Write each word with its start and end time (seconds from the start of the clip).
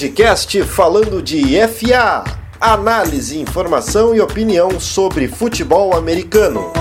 podcast 0.00 0.62
falando 0.62 1.20
de 1.20 1.42
FA. 1.68 2.24
Análise, 2.58 3.38
informação 3.38 4.14
e 4.14 4.20
opinião 4.20 4.80
sobre 4.80 5.28
futebol 5.28 5.94
americano. 5.94 6.72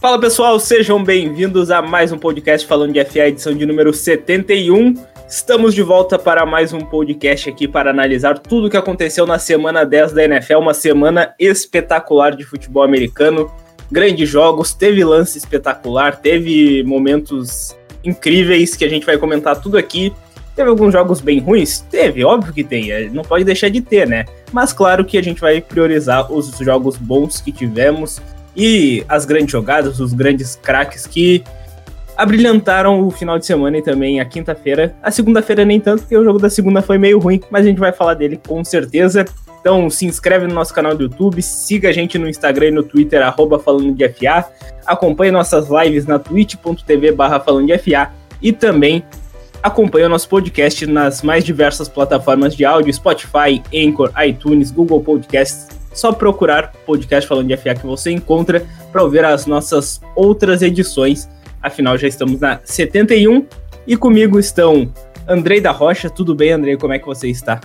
Fala 0.00 0.20
pessoal, 0.20 0.58
sejam 0.58 1.04
bem-vindos 1.04 1.70
a 1.70 1.80
mais 1.80 2.10
um 2.10 2.18
podcast 2.18 2.66
falando 2.66 2.92
de 2.92 3.04
FA, 3.04 3.28
edição 3.28 3.54
de 3.54 3.64
número 3.64 3.94
71. 3.94 4.94
Estamos 5.28 5.76
de 5.76 5.82
volta 5.82 6.18
para 6.18 6.44
mais 6.44 6.72
um 6.72 6.80
podcast 6.80 7.48
aqui 7.48 7.68
para 7.68 7.90
analisar 7.90 8.36
tudo 8.36 8.66
o 8.66 8.70
que 8.70 8.76
aconteceu 8.76 9.24
na 9.24 9.38
semana 9.38 9.84
10 9.84 10.10
da 10.10 10.24
NFL, 10.24 10.56
uma 10.56 10.74
semana 10.74 11.32
espetacular 11.38 12.34
de 12.34 12.42
futebol 12.42 12.82
americano. 12.82 13.48
Grandes 13.90 14.28
jogos, 14.28 14.72
teve 14.72 15.04
lance 15.04 15.36
espetacular, 15.36 16.16
teve 16.16 16.82
momentos 16.84 17.76
incríveis 18.04 18.76
que 18.76 18.84
a 18.84 18.88
gente 18.88 19.04
vai 19.04 19.18
comentar 19.18 19.60
tudo 19.60 19.76
aqui. 19.76 20.12
Teve 20.54 20.68
alguns 20.68 20.92
jogos 20.92 21.20
bem 21.20 21.38
ruins? 21.40 21.80
Teve, 21.90 22.24
óbvio 22.24 22.52
que 22.52 22.62
tem, 22.64 22.90
é, 22.90 23.08
não 23.08 23.22
pode 23.22 23.44
deixar 23.44 23.68
de 23.68 23.80
ter, 23.80 24.06
né? 24.06 24.24
Mas 24.52 24.72
claro 24.72 25.04
que 25.04 25.16
a 25.16 25.22
gente 25.22 25.40
vai 25.40 25.60
priorizar 25.60 26.30
os 26.32 26.56
jogos 26.58 26.96
bons 26.96 27.40
que 27.40 27.52
tivemos 27.52 28.20
e 28.56 29.04
as 29.08 29.24
grandes 29.24 29.52
jogadas, 29.52 30.00
os 30.00 30.12
grandes 30.12 30.56
craques 30.56 31.06
que 31.06 31.42
abrilhantaram 32.20 33.06
o 33.06 33.10
final 33.10 33.38
de 33.38 33.46
semana 33.46 33.78
e 33.78 33.82
também 33.82 34.20
a 34.20 34.24
quinta-feira. 34.26 34.94
A 35.02 35.10
segunda-feira 35.10 35.64
nem 35.64 35.80
tanto, 35.80 36.02
porque 36.02 36.18
o 36.18 36.22
jogo 36.22 36.38
da 36.38 36.50
segunda 36.50 36.82
foi 36.82 36.98
meio 36.98 37.18
ruim, 37.18 37.40
mas 37.50 37.64
a 37.64 37.68
gente 37.68 37.80
vai 37.80 37.92
falar 37.92 38.12
dele 38.12 38.38
com 38.46 38.62
certeza. 38.62 39.24
Então 39.58 39.88
se 39.88 40.04
inscreve 40.04 40.46
no 40.46 40.52
nosso 40.52 40.74
canal 40.74 40.94
do 40.94 41.04
YouTube, 41.04 41.40
siga 41.40 41.88
a 41.88 41.92
gente 41.92 42.18
no 42.18 42.28
Instagram 42.28 42.66
e 42.66 42.70
no 42.72 42.82
Twitter, 42.82 43.22
arroba 43.22 43.58
falando 43.58 43.94
de 43.94 44.06
FA, 44.10 44.44
acompanhe 44.86 45.32
nossas 45.32 45.68
lives 45.70 46.04
na 46.04 46.18
twitch.tv 46.18 47.12
barra 47.12 47.40
falando 47.40 47.66
de 47.66 47.78
FA 47.78 48.10
e 48.42 48.52
também 48.52 49.02
acompanhe 49.62 50.04
o 50.04 50.08
nosso 50.10 50.28
podcast 50.28 50.86
nas 50.86 51.22
mais 51.22 51.42
diversas 51.42 51.88
plataformas 51.88 52.54
de 52.54 52.66
áudio, 52.66 52.92
Spotify, 52.92 53.62
Anchor, 53.74 54.12
iTunes, 54.26 54.70
Google 54.70 55.00
Podcasts. 55.00 55.68
Só 55.94 56.12
procurar 56.12 56.72
podcast 56.84 57.26
falando 57.26 57.48
de 57.48 57.56
FA 57.56 57.74
que 57.74 57.86
você 57.86 58.10
encontra 58.10 58.62
para 58.92 59.02
ouvir 59.02 59.24
as 59.24 59.46
nossas 59.46 60.02
outras 60.14 60.60
edições 60.60 61.26
Afinal, 61.62 61.98
já 61.98 62.08
estamos 62.08 62.40
na 62.40 62.58
71 62.64 63.46
e 63.86 63.94
comigo 63.94 64.38
estão 64.38 64.90
Andrei 65.28 65.60
da 65.60 65.70
Rocha. 65.70 66.08
Tudo 66.08 66.34
bem, 66.34 66.52
Andrei? 66.52 66.76
Como 66.78 66.94
é 66.94 66.98
que 66.98 67.04
você 67.04 67.28
está? 67.28 67.60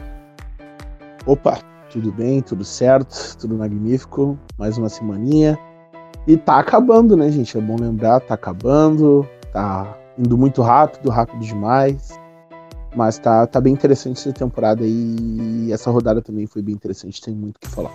Opa, 1.25 1.59
tudo 1.89 2.11
bem, 2.11 2.41
tudo 2.41 2.65
certo, 2.65 3.37
tudo 3.39 3.55
magnífico. 3.55 4.37
Mais 4.57 4.77
uma 4.77 4.89
semaninha. 4.89 5.57
E 6.27 6.35
tá 6.35 6.59
acabando, 6.59 7.15
né, 7.15 7.31
gente? 7.31 7.57
É 7.57 7.61
bom 7.61 7.77
lembrar, 7.79 8.19
tá 8.19 8.33
acabando, 8.33 9.25
tá 9.53 9.97
indo 10.17 10.37
muito 10.37 10.61
rápido, 10.61 11.09
rápido 11.09 11.39
demais. 11.39 12.19
Mas 12.93 13.17
tá, 13.17 13.47
tá 13.47 13.61
bem 13.61 13.71
interessante 13.71 14.19
essa 14.19 14.33
temporada 14.33 14.83
e 14.83 15.69
essa 15.71 15.89
rodada 15.89 16.21
também 16.21 16.45
foi 16.45 16.61
bem 16.61 16.75
interessante, 16.75 17.21
tem 17.21 17.33
muito 17.33 17.55
o 17.55 17.59
que 17.61 17.69
falar. 17.69 17.91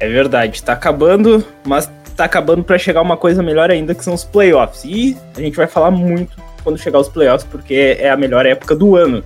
É 0.00 0.08
verdade, 0.08 0.62
tá 0.62 0.74
acabando, 0.74 1.44
mas 1.66 1.90
tá 2.18 2.24
acabando 2.24 2.64
para 2.64 2.76
chegar 2.76 3.00
uma 3.00 3.16
coisa 3.16 3.44
melhor 3.44 3.70
ainda, 3.70 3.94
que 3.94 4.02
são 4.02 4.12
os 4.12 4.24
playoffs. 4.24 4.84
E 4.84 5.16
a 5.36 5.40
gente 5.40 5.56
vai 5.56 5.68
falar 5.68 5.92
muito 5.92 6.36
quando 6.64 6.76
chegar 6.76 6.98
os 6.98 7.08
playoffs, 7.08 7.48
porque 7.48 7.96
é 7.98 8.10
a 8.10 8.16
melhor 8.16 8.44
época 8.44 8.74
do 8.74 8.96
ano. 8.96 9.22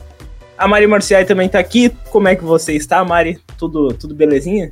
A 0.58 0.68
Mari 0.68 0.86
Marciai 0.86 1.24
também 1.24 1.48
tá 1.48 1.58
aqui. 1.58 1.90
Como 2.10 2.28
é 2.28 2.36
que 2.36 2.44
você 2.44 2.74
está, 2.74 3.02
Mari? 3.02 3.40
Tudo, 3.56 3.94
tudo 3.94 4.14
belezinha? 4.14 4.68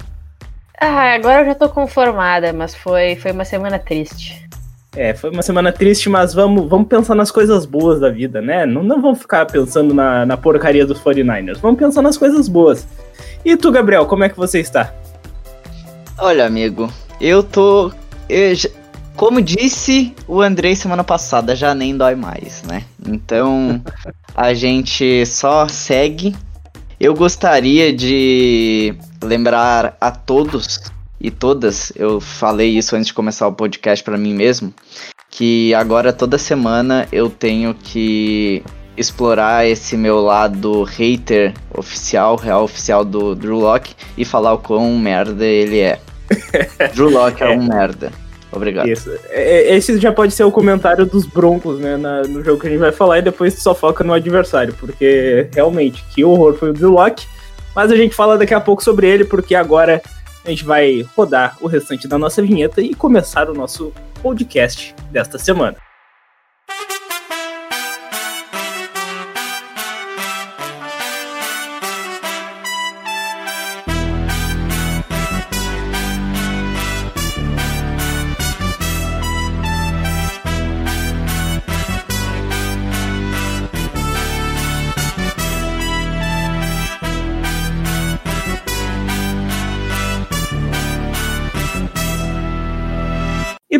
Ah, 0.79 1.15
agora 1.15 1.41
eu 1.41 1.47
já 1.47 1.55
tô 1.55 1.71
conformada, 1.71 2.53
mas 2.53 2.75
foi, 2.75 3.17
foi 3.17 3.33
uma 3.33 3.45
semana 3.47 3.79
triste. 3.79 4.47
É, 4.95 5.15
foi 5.15 5.31
uma 5.31 5.43
semana 5.43 5.73
triste, 5.73 6.11
mas 6.11 6.35
vamos, 6.35 6.69
vamos 6.69 6.89
pensar 6.89 7.15
nas 7.15 7.31
coisas 7.31 7.65
boas 7.65 8.01
da 8.01 8.11
vida, 8.11 8.43
né? 8.43 8.67
Não, 8.67 8.83
não 8.83 9.01
vamos 9.01 9.21
ficar 9.21 9.47
pensando 9.47 9.95
na, 9.95 10.27
na 10.27 10.37
porcaria 10.37 10.85
dos 10.85 11.01
49ers, 11.01 11.59
vamos 11.59 11.79
pensar 11.79 12.03
nas 12.03 12.19
coisas 12.19 12.49
boas. 12.49 12.87
E 13.45 13.57
tu, 13.57 13.73
Gabriel, 13.73 14.05
como 14.05 14.25
é 14.25 14.29
que 14.29 14.37
você 14.37 14.61
está? 14.61 14.93
Olha, 16.19 16.45
amigo, 16.45 16.93
eu 17.21 17.43
tô 17.43 17.93
eu, 18.31 18.57
como 19.17 19.43
disse 19.43 20.15
o 20.27 20.41
Andrei 20.41 20.75
semana 20.75 21.05
passada, 21.05 21.55
já 21.55 21.75
nem 21.75 21.97
dói 21.97 22.15
mais, 22.15 22.63
né? 22.63 22.85
Então 23.07 23.83
a 24.35 24.55
gente 24.55 25.27
só 25.27 25.69
segue. 25.69 26.35
Eu 26.99 27.15
gostaria 27.15 27.93
de 27.93 28.95
lembrar 29.23 29.97
a 30.01 30.11
todos 30.11 30.81
e 31.21 31.31
todas, 31.31 31.93
eu 31.97 32.19
falei 32.21 32.79
isso 32.79 32.97
antes 32.97 33.09
de 33.09 33.15
começar 33.15 33.47
o 33.47 33.53
podcast 33.53 34.03
para 34.03 34.17
mim 34.17 34.33
mesmo, 34.33 34.73
que 35.29 35.75
agora 35.75 36.15
toda 36.15 36.39
semana 36.39 37.07
eu 37.13 37.29
tenho 37.29 37.75
que 37.75 38.63
explorar 38.97 39.67
esse 39.67 39.97
meu 39.97 40.21
lado 40.21 40.83
hater 40.83 41.55
oficial, 41.77 42.37
real 42.37 42.65
oficial 42.65 43.05
do 43.05 43.35
Drew 43.35 43.61
Locke 43.61 43.95
e 44.17 44.25
falar 44.25 44.55
o 44.55 44.59
quão 44.59 44.99
merda 44.99 45.45
ele 45.45 45.79
é. 45.79 46.01
Drew 46.95 47.11
Locke 47.11 47.43
é, 47.43 47.47
é 47.47 47.51
um 47.51 47.67
merda. 47.67 48.13
Obrigado. 48.53 48.89
Isso. 48.89 49.11
É, 49.29 49.69
é, 49.69 49.77
esse 49.77 49.99
já 49.99 50.13
pode 50.13 50.33
ser 50.35 50.45
o 50.45 50.51
comentário 50.51 51.07
dos 51.07 51.25
Broncos, 51.25 51.79
né, 51.79 51.97
na, 51.97 52.23
no 52.23 52.43
jogo 52.43 52.61
que 52.61 52.67
a 52.67 52.71
gente 52.71 52.81
vai 52.81 52.93
falar, 52.93 53.19
e 53.19 53.23
depois 53.23 53.55
só 53.55 53.75
foca 53.75 54.03
no 54.03 54.13
adversário, 54.13 54.75
porque 54.75 55.49
realmente, 55.55 56.05
que 56.13 56.25
horror 56.25 56.55
foi 56.55 56.71
o 56.71 56.73
Drew 56.73 56.91
Locke. 56.91 57.27
Mas 57.75 57.93
a 57.93 57.97
gente 57.97 58.15
fala 58.15 58.37
daqui 58.37 58.53
a 58.53 58.61
pouco 58.61 58.83
sobre 58.83 59.09
ele, 59.09 59.25
porque 59.25 59.55
agora 59.55 60.03
a 60.45 60.51
gente 60.51 60.65
vai 60.65 61.07
rodar 61.17 61.57
o 61.61 61.69
restante 61.69 62.09
da 62.09 62.19
nossa 62.19 62.43
vinheta 62.43 62.81
e 62.81 62.95
começar 62.95 63.49
o 63.49 63.55
nosso 63.55 63.93
podcast 64.21 64.95
desta 65.13 65.39
semana. 65.39 65.77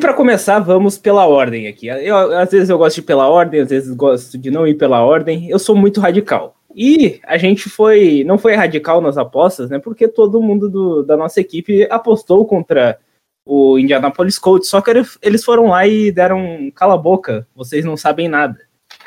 Para 0.01 0.15
começar, 0.15 0.59
vamos 0.59 0.99
pela 0.99 1.27
ordem 1.27 1.69
aqui. 1.69 1.87
Eu, 1.87 2.17
às 2.37 2.51
vezes 2.51 2.69
eu 2.69 2.79
gosto 2.79 2.97
de 2.97 3.01
ir 3.03 3.05
pela 3.05 3.29
ordem, 3.29 3.61
às 3.61 3.69
vezes 3.69 3.95
gosto 3.95 4.37
de 4.37 4.51
não 4.51 4.67
ir 4.67 4.75
pela 4.75 5.05
ordem. 5.05 5.49
Eu 5.49 5.59
sou 5.59 5.77
muito 5.77 6.01
radical. 6.01 6.57
E 6.75 7.21
a 7.25 7.37
gente 7.37 7.69
foi, 7.69 8.25
não 8.25 8.39
foi 8.39 8.55
radical 8.55 9.01
nas 9.01 9.19
apostas, 9.19 9.71
né? 9.71 9.79
Porque 9.79 10.09
todo 10.09 10.43
mundo 10.43 10.69
do, 10.69 11.03
da 11.03 11.17
nossa 11.17 11.41
equipe 11.41 11.87
apostou 11.91 12.45
contra 12.47 12.99
o 13.45 13.79
Indianapolis 13.79 14.39
Colts, 14.39 14.69
só 14.69 14.81
que 14.81 14.91
eles 15.23 15.45
foram 15.45 15.69
lá 15.69 15.87
e 15.87 16.13
deram 16.13 16.71
cala 16.75 16.97
boca, 16.97 17.47
vocês 17.55 17.85
não 17.85 17.97
sabem 17.97 18.29
nada. 18.29 18.59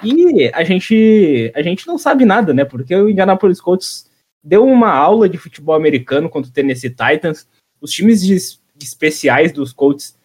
E 0.03 0.51
a 0.53 0.63
gente, 0.63 1.51
a 1.55 1.61
gente 1.61 1.87
não 1.87 1.97
sabe 1.97 2.25
nada, 2.25 2.53
né? 2.53 2.65
Porque 2.65 2.93
o 2.95 3.09
Indianapolis 3.09 3.61
Colts 3.61 4.09
deu 4.43 4.65
uma 4.65 4.91
aula 4.91 5.29
de 5.29 5.37
futebol 5.37 5.75
americano 5.75 6.29
contra 6.29 6.49
o 6.49 6.53
Tennessee 6.53 6.89
Titans. 6.89 7.47
Os 7.79 7.91
times 7.91 8.21
de, 8.21 8.35
de 8.75 8.85
especiais 8.85 9.51
dos 9.51 9.71
Colts 9.71 10.15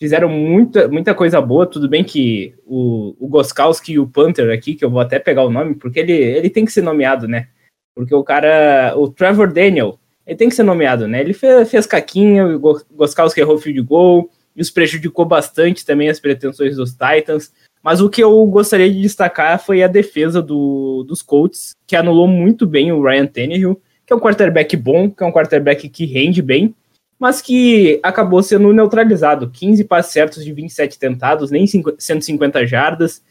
fizeram 0.00 0.28
muita, 0.28 0.88
muita 0.88 1.14
coisa 1.14 1.40
boa. 1.40 1.66
Tudo 1.66 1.88
bem 1.88 2.02
que 2.02 2.54
o, 2.66 3.14
o 3.20 3.28
Goskowski 3.28 3.92
e 3.92 3.98
o 3.98 4.08
Panther 4.08 4.50
aqui, 4.52 4.74
que 4.74 4.84
eu 4.84 4.90
vou 4.90 5.00
até 5.00 5.18
pegar 5.18 5.44
o 5.44 5.50
nome, 5.50 5.74
porque 5.74 6.00
ele, 6.00 6.12
ele 6.12 6.48
tem 6.48 6.64
que 6.64 6.72
ser 6.72 6.82
nomeado, 6.82 7.28
né? 7.28 7.48
Porque 7.94 8.14
o 8.14 8.24
cara, 8.24 8.94
o 8.96 9.08
Trevor 9.08 9.52
Daniel, 9.52 9.98
ele 10.26 10.36
tem 10.36 10.48
que 10.48 10.54
ser 10.54 10.62
nomeado, 10.62 11.06
né? 11.06 11.20
Ele 11.20 11.34
fez, 11.34 11.70
fez 11.70 11.86
caquinha, 11.86 12.46
o 12.46 12.58
Goskowski 12.92 13.40
errou 13.40 13.58
field 13.58 13.82
goal, 13.82 14.30
isso 14.56 14.72
prejudicou 14.72 15.26
bastante 15.26 15.84
também 15.84 16.08
as 16.08 16.18
pretensões 16.18 16.76
dos 16.76 16.92
Titans. 16.92 17.52
Mas 17.82 18.00
o 18.00 18.08
que 18.08 18.22
eu 18.22 18.44
gostaria 18.46 18.90
de 18.90 19.00
destacar 19.00 19.62
foi 19.62 19.82
a 19.82 19.88
defesa 19.88 20.40
do, 20.40 21.04
dos 21.06 21.22
Colts, 21.22 21.74
que 21.86 21.96
anulou 21.96 22.28
muito 22.28 22.66
bem 22.66 22.92
o 22.92 23.02
Ryan 23.02 23.26
Tannehill, 23.26 23.80
que 24.06 24.12
é 24.12 24.16
um 24.16 24.20
quarterback 24.20 24.76
bom, 24.76 25.10
que 25.10 25.22
é 25.22 25.26
um 25.26 25.32
quarterback 25.32 25.88
que 25.88 26.04
rende 26.04 26.42
bem, 26.42 26.74
mas 27.20 27.42
que 27.42 28.00
acabou 28.02 28.42
sendo 28.42 28.72
neutralizado. 28.72 29.50
15 29.50 29.84
passes 29.84 30.10
certos 30.10 30.42
de 30.42 30.52
27 30.54 30.98
tentados, 30.98 31.50
nem 31.50 31.66
150 31.66 32.66
jardas. 32.66 33.22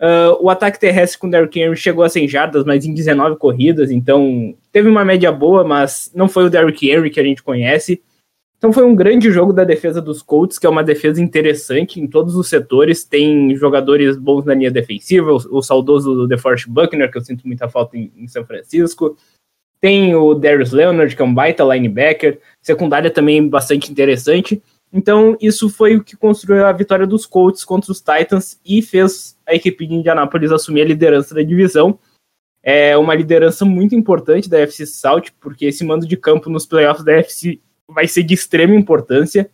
Uh, 0.00 0.36
o 0.40 0.50
ataque 0.50 0.80
terrestre 0.80 1.18
com 1.18 1.28
o 1.28 1.30
Derrick 1.30 1.58
Henry 1.58 1.76
chegou 1.76 2.02
a 2.04 2.08
100 2.08 2.28
jardas, 2.28 2.64
mas 2.64 2.84
em 2.84 2.92
19 2.92 3.36
corridas, 3.36 3.90
então 3.90 4.54
teve 4.70 4.88
uma 4.90 5.06
média 5.06 5.32
boa, 5.32 5.64
mas 5.64 6.10
não 6.14 6.28
foi 6.28 6.44
o 6.44 6.50
Derrick 6.50 6.90
Henry 6.90 7.08
que 7.08 7.20
a 7.20 7.22
gente 7.22 7.42
conhece. 7.42 8.02
Então 8.58 8.72
foi 8.72 8.84
um 8.84 8.96
grande 8.96 9.30
jogo 9.30 9.52
da 9.52 9.64
defesa 9.64 10.02
dos 10.02 10.22
Colts, 10.22 10.58
que 10.58 10.66
é 10.66 10.70
uma 10.70 10.82
defesa 10.82 11.22
interessante 11.22 12.00
em 12.00 12.06
todos 12.06 12.34
os 12.34 12.48
setores. 12.48 13.04
Tem 13.04 13.54
jogadores 13.54 14.16
bons 14.16 14.44
na 14.44 14.54
linha 14.54 14.70
defensiva, 14.70 15.30
o, 15.30 15.58
o 15.58 15.62
saudoso 15.62 16.26
DeForest 16.26 16.68
Buckner, 16.68 17.10
que 17.10 17.16
eu 17.16 17.24
sinto 17.24 17.46
muita 17.46 17.68
falta 17.68 17.96
em, 17.96 18.10
em 18.16 18.26
São 18.26 18.44
Francisco. 18.44 19.16
Tem 19.86 20.16
o 20.16 20.34
Darius 20.34 20.72
Leonard, 20.72 21.14
que 21.14 21.22
é 21.22 21.24
um 21.24 21.32
baita 21.32 21.62
linebacker. 21.62 22.40
Secundária 22.60 23.08
também 23.08 23.48
bastante 23.48 23.88
interessante. 23.88 24.60
Então, 24.92 25.38
isso 25.40 25.70
foi 25.70 25.94
o 25.94 26.02
que 26.02 26.16
construiu 26.16 26.66
a 26.66 26.72
vitória 26.72 27.06
dos 27.06 27.24
Colts 27.24 27.64
contra 27.64 27.92
os 27.92 28.00
Titans 28.00 28.58
e 28.66 28.82
fez 28.82 29.38
a 29.46 29.54
equipe 29.54 29.86
de 29.86 29.94
Indianapolis 29.94 30.50
assumir 30.50 30.80
a 30.80 30.86
liderança 30.86 31.36
da 31.36 31.40
divisão. 31.40 32.00
É 32.64 32.96
uma 32.96 33.14
liderança 33.14 33.64
muito 33.64 33.94
importante 33.94 34.50
da 34.50 34.58
FC 34.58 34.86
South, 34.86 35.26
porque 35.40 35.66
esse 35.66 35.84
mando 35.84 36.04
de 36.04 36.16
campo 36.16 36.50
nos 36.50 36.66
playoffs 36.66 37.04
da 37.04 37.12
FC 37.12 37.60
vai 37.88 38.08
ser 38.08 38.24
de 38.24 38.34
extrema 38.34 38.74
importância. 38.74 39.48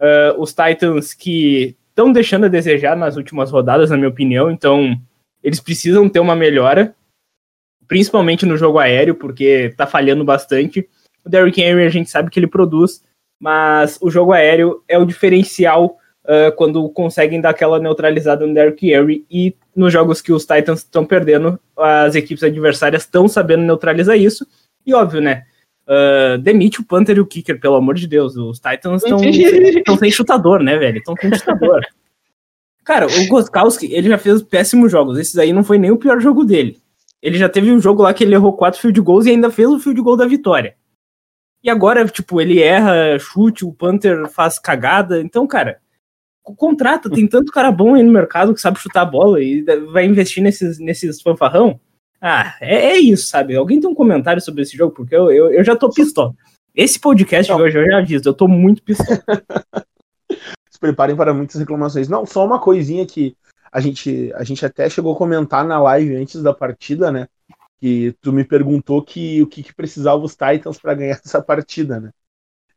Uh, 0.00 0.40
os 0.40 0.54
Titans 0.54 1.12
que 1.12 1.76
estão 1.90 2.10
deixando 2.10 2.46
a 2.46 2.48
desejar 2.48 2.96
nas 2.96 3.18
últimas 3.18 3.50
rodadas, 3.50 3.90
na 3.90 3.98
minha 3.98 4.08
opinião, 4.08 4.50
então 4.50 4.98
eles 5.44 5.60
precisam 5.60 6.08
ter 6.08 6.20
uma 6.20 6.34
melhora, 6.34 6.95
principalmente 7.88 8.46
no 8.46 8.56
jogo 8.56 8.78
aéreo, 8.78 9.14
porque 9.14 9.72
tá 9.76 9.86
falhando 9.86 10.24
bastante. 10.24 10.88
O 11.24 11.28
Derrick 11.28 11.60
Henry 11.60 11.84
a 11.84 11.90
gente 11.90 12.10
sabe 12.10 12.30
que 12.30 12.38
ele 12.38 12.46
produz, 12.46 13.02
mas 13.40 13.98
o 14.00 14.10
jogo 14.10 14.32
aéreo 14.32 14.82
é 14.88 14.98
o 14.98 15.04
diferencial 15.04 15.96
uh, 16.24 16.54
quando 16.56 16.88
conseguem 16.90 17.40
dar 17.40 17.50
aquela 17.50 17.78
neutralizada 17.78 18.46
no 18.46 18.54
Derrick 18.54 18.90
Henry 18.90 19.24
e 19.30 19.54
nos 19.74 19.92
jogos 19.92 20.20
que 20.20 20.32
os 20.32 20.44
Titans 20.44 20.80
estão 20.80 21.04
perdendo, 21.04 21.58
as 21.76 22.14
equipes 22.14 22.42
adversárias 22.42 23.02
estão 23.02 23.28
sabendo 23.28 23.64
neutralizar 23.64 24.16
isso. 24.16 24.46
E 24.86 24.94
óbvio, 24.94 25.20
né? 25.20 25.44
Uh, 25.86 26.38
demite 26.38 26.80
o 26.80 26.84
Panther 26.84 27.16
e 27.16 27.20
o 27.20 27.26
Kicker, 27.26 27.60
pelo 27.60 27.76
amor 27.76 27.94
de 27.94 28.08
Deus. 28.08 28.36
Os 28.36 28.58
Titans 28.58 29.04
estão 29.04 29.18
sem 29.98 30.10
chutador, 30.10 30.62
né, 30.62 30.76
velho? 30.78 30.98
Estão 30.98 31.14
sem 31.16 31.32
chutador. 31.34 31.80
Cara, 32.84 33.06
o 33.06 33.26
Goskowski, 33.26 33.92
ele 33.92 34.08
já 34.08 34.16
fez 34.16 34.42
péssimos 34.42 34.92
jogos. 34.92 35.18
Esse 35.18 35.40
aí 35.40 35.52
não 35.52 35.64
foi 35.64 35.76
nem 35.76 35.90
o 35.90 35.96
pior 35.96 36.20
jogo 36.20 36.44
dele. 36.44 36.78
Ele 37.26 37.38
já 37.38 37.48
teve 37.48 37.72
um 37.72 37.80
jogo 37.80 38.04
lá 38.04 38.14
que 38.14 38.22
ele 38.22 38.36
errou 38.36 38.52
quatro 38.52 38.80
field 38.80 39.00
goals 39.00 39.26
e 39.26 39.30
ainda 39.30 39.50
fez 39.50 39.68
o 39.68 39.80
field 39.80 40.00
goal 40.00 40.16
da 40.16 40.28
vitória. 40.28 40.76
E 41.60 41.68
agora, 41.68 42.06
tipo, 42.06 42.40
ele 42.40 42.62
erra 42.62 43.18
chute, 43.18 43.64
o 43.64 43.72
Panther 43.72 44.28
faz 44.28 44.60
cagada. 44.60 45.20
Então, 45.20 45.44
cara, 45.44 45.80
contrata, 46.40 47.10
tem 47.10 47.26
tanto 47.26 47.50
cara 47.50 47.72
bom 47.72 47.96
aí 47.96 48.02
no 48.04 48.12
mercado 48.12 48.54
que 48.54 48.60
sabe 48.60 48.78
chutar 48.78 49.00
a 49.00 49.06
bola 49.06 49.42
e 49.42 49.64
vai 49.92 50.06
investir 50.06 50.40
nesses, 50.40 50.78
nesses 50.78 51.20
fanfarrão. 51.20 51.80
Ah, 52.20 52.54
é, 52.60 52.92
é 52.92 52.96
isso, 52.96 53.26
sabe? 53.26 53.56
Alguém 53.56 53.80
tem 53.80 53.90
um 53.90 53.94
comentário 53.94 54.40
sobre 54.40 54.62
esse 54.62 54.76
jogo? 54.76 54.94
Porque 54.94 55.16
eu, 55.16 55.28
eu, 55.32 55.50
eu 55.50 55.64
já 55.64 55.74
tô 55.74 55.90
pistola. 55.90 56.32
Esse 56.76 57.00
podcast 57.00 57.52
de 57.52 57.60
hoje 57.60 57.76
eu 57.76 57.86
já 57.86 57.98
aviso, 57.98 58.28
eu 58.28 58.34
tô 58.34 58.46
muito 58.46 58.84
pistola. 58.84 59.20
Se 60.70 60.78
preparem 60.78 61.16
para 61.16 61.34
muitas 61.34 61.58
reclamações. 61.58 62.08
Não, 62.08 62.24
só 62.24 62.46
uma 62.46 62.60
coisinha 62.60 63.04
que 63.04 63.34
a 63.76 63.80
gente, 63.80 64.32
a 64.34 64.42
gente 64.42 64.64
até 64.64 64.88
chegou 64.88 65.14
a 65.14 65.18
comentar 65.18 65.64
na 65.64 65.78
live 65.78 66.16
antes 66.16 66.42
da 66.42 66.54
partida, 66.54 67.12
né? 67.12 67.28
que 67.78 68.12
tu 68.20 68.32
me 68.32 68.44
perguntou 68.44 69.02
que 69.02 69.42
o 69.42 69.46
que, 69.46 69.62
que 69.62 69.74
precisava 69.74 70.22
os 70.22 70.32
Titans 70.32 70.78
para 70.78 70.94
ganhar 70.94 71.20
essa 71.24 71.42
partida, 71.42 72.00
né? 72.00 72.10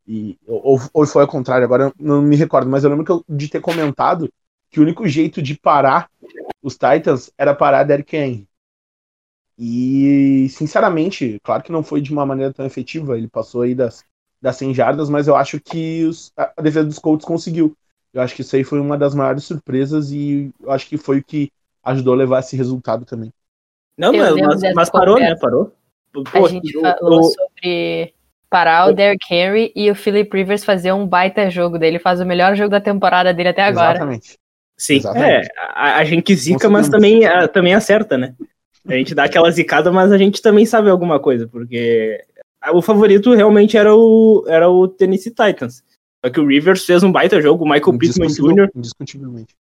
E, 0.08 0.38
ou, 0.48 0.80
ou 0.94 1.06
foi 1.06 1.22
ao 1.22 1.28
contrário, 1.28 1.64
agora 1.64 1.94
não 2.00 2.22
me 2.22 2.36
recordo, 2.36 2.70
mas 2.70 2.84
eu 2.84 2.90
lembro 2.90 3.06
eu, 3.08 3.24
de 3.30 3.48
ter 3.48 3.62
comentado 3.62 4.32
que 4.70 4.80
o 4.80 4.84
único 4.84 5.08
jeito 5.08 5.42
de 5.42 5.58
parar 5.58 6.10
os 6.62 6.74
Titans 6.74 7.32
era 7.38 7.56
parar 7.56 7.84
Derrick 7.84 8.16
Henry. 8.16 8.48
E, 9.58 10.48
sinceramente, 10.50 11.40
claro 11.44 11.62
que 11.62 11.72
não 11.72 11.84
foi 11.84 12.02
de 12.02 12.12
uma 12.12 12.26
maneira 12.26 12.54
tão 12.54 12.66
efetiva, 12.66 13.18
ele 13.18 13.28
passou 13.28 13.62
aí 13.62 13.76
das, 13.76 14.04
das 14.42 14.56
100 14.56 14.74
jardas, 14.74 15.10
mas 15.10 15.28
eu 15.28 15.36
acho 15.36 15.60
que 15.60 16.06
os, 16.06 16.32
a 16.36 16.62
defesa 16.62 16.86
dos 16.86 17.00
Colts 17.00 17.26
conseguiu. 17.26 17.76
Eu 18.14 18.22
acho 18.22 18.36
que 18.36 18.42
isso 18.42 18.56
aí 18.56 18.64
foi 18.64 18.80
uma 18.80 18.98
das 18.98 19.14
maiores 19.14 19.44
surpresas 19.44 20.12
e 20.12 20.52
eu 20.62 20.72
acho 20.72 20.88
que 20.88 20.98
foi 20.98 21.20
o 21.20 21.24
que 21.24 21.52
ajudou 21.84 22.14
a 22.14 22.18
levar 22.18 22.40
esse 22.40 22.56
resultado 22.56 23.06
também. 23.06 23.32
Não, 23.98 24.14
mas, 24.14 24.74
mas 24.74 24.90
parou, 24.90 25.20
né? 25.20 25.36
Parou. 25.36 25.74
Pô, 26.12 26.46
a 26.46 26.50
gente 26.50 26.72
falou 26.80 27.24
sobre 27.24 28.14
parar 28.50 28.90
o 28.90 28.94
Derrick 28.94 29.32
Henry 29.32 29.72
e 29.76 29.92
o 29.92 29.96
Philip 29.96 30.36
Rivers 30.36 30.64
fazer 30.64 30.92
um 30.92 31.06
baita 31.06 31.50
jogo 31.50 31.78
dele. 31.78 32.00
Faz 32.00 32.20
o 32.20 32.26
melhor 32.26 32.56
jogo 32.56 32.70
da 32.70 32.82
temporada 32.82 33.34
dele 33.34 33.50
até 33.50 33.62
agora. 33.62 33.98
Exatamente. 33.98 34.38
Sim, 34.78 34.96
Exatamente. 34.96 35.48
é. 35.48 35.50
A, 35.74 35.98
a, 35.98 36.04
gente 36.06 36.34
zica, 36.36 36.70
mas 36.70 36.88
também, 36.88 37.26
a, 37.26 37.48
também 37.48 37.74
acerta, 37.74 38.18
né? 38.18 38.34
A 38.88 38.94
gente 38.94 39.14
dá 39.14 39.26
aquela 39.26 39.52
zicada, 39.52 39.92
mas 39.92 40.12
a 40.12 40.18
gente 40.18 40.42
também 40.42 40.66
sabe 40.66 40.90
alguma 40.90 41.20
coisa, 41.20 41.48
porque 41.48 42.24
o 42.74 42.82
favorito 42.82 43.34
realmente 43.34 43.78
era 43.78 43.94
o, 43.94 44.46
era 44.48 44.70
o 44.70 44.88
Tennessee 44.88 45.34
Titans. 45.34 45.84
Só 46.24 46.32
que 46.32 46.40
o 46.40 46.46
Rivers 46.46 46.86
fez 46.86 47.04
um 47.04 47.12
baita 47.12 47.42
jogo, 47.42 47.64
o 47.64 47.70
Michael 47.70 47.98
Pittman 47.98 48.28
Jr. 48.28 48.70
Indiscutivelmente. 48.76 49.56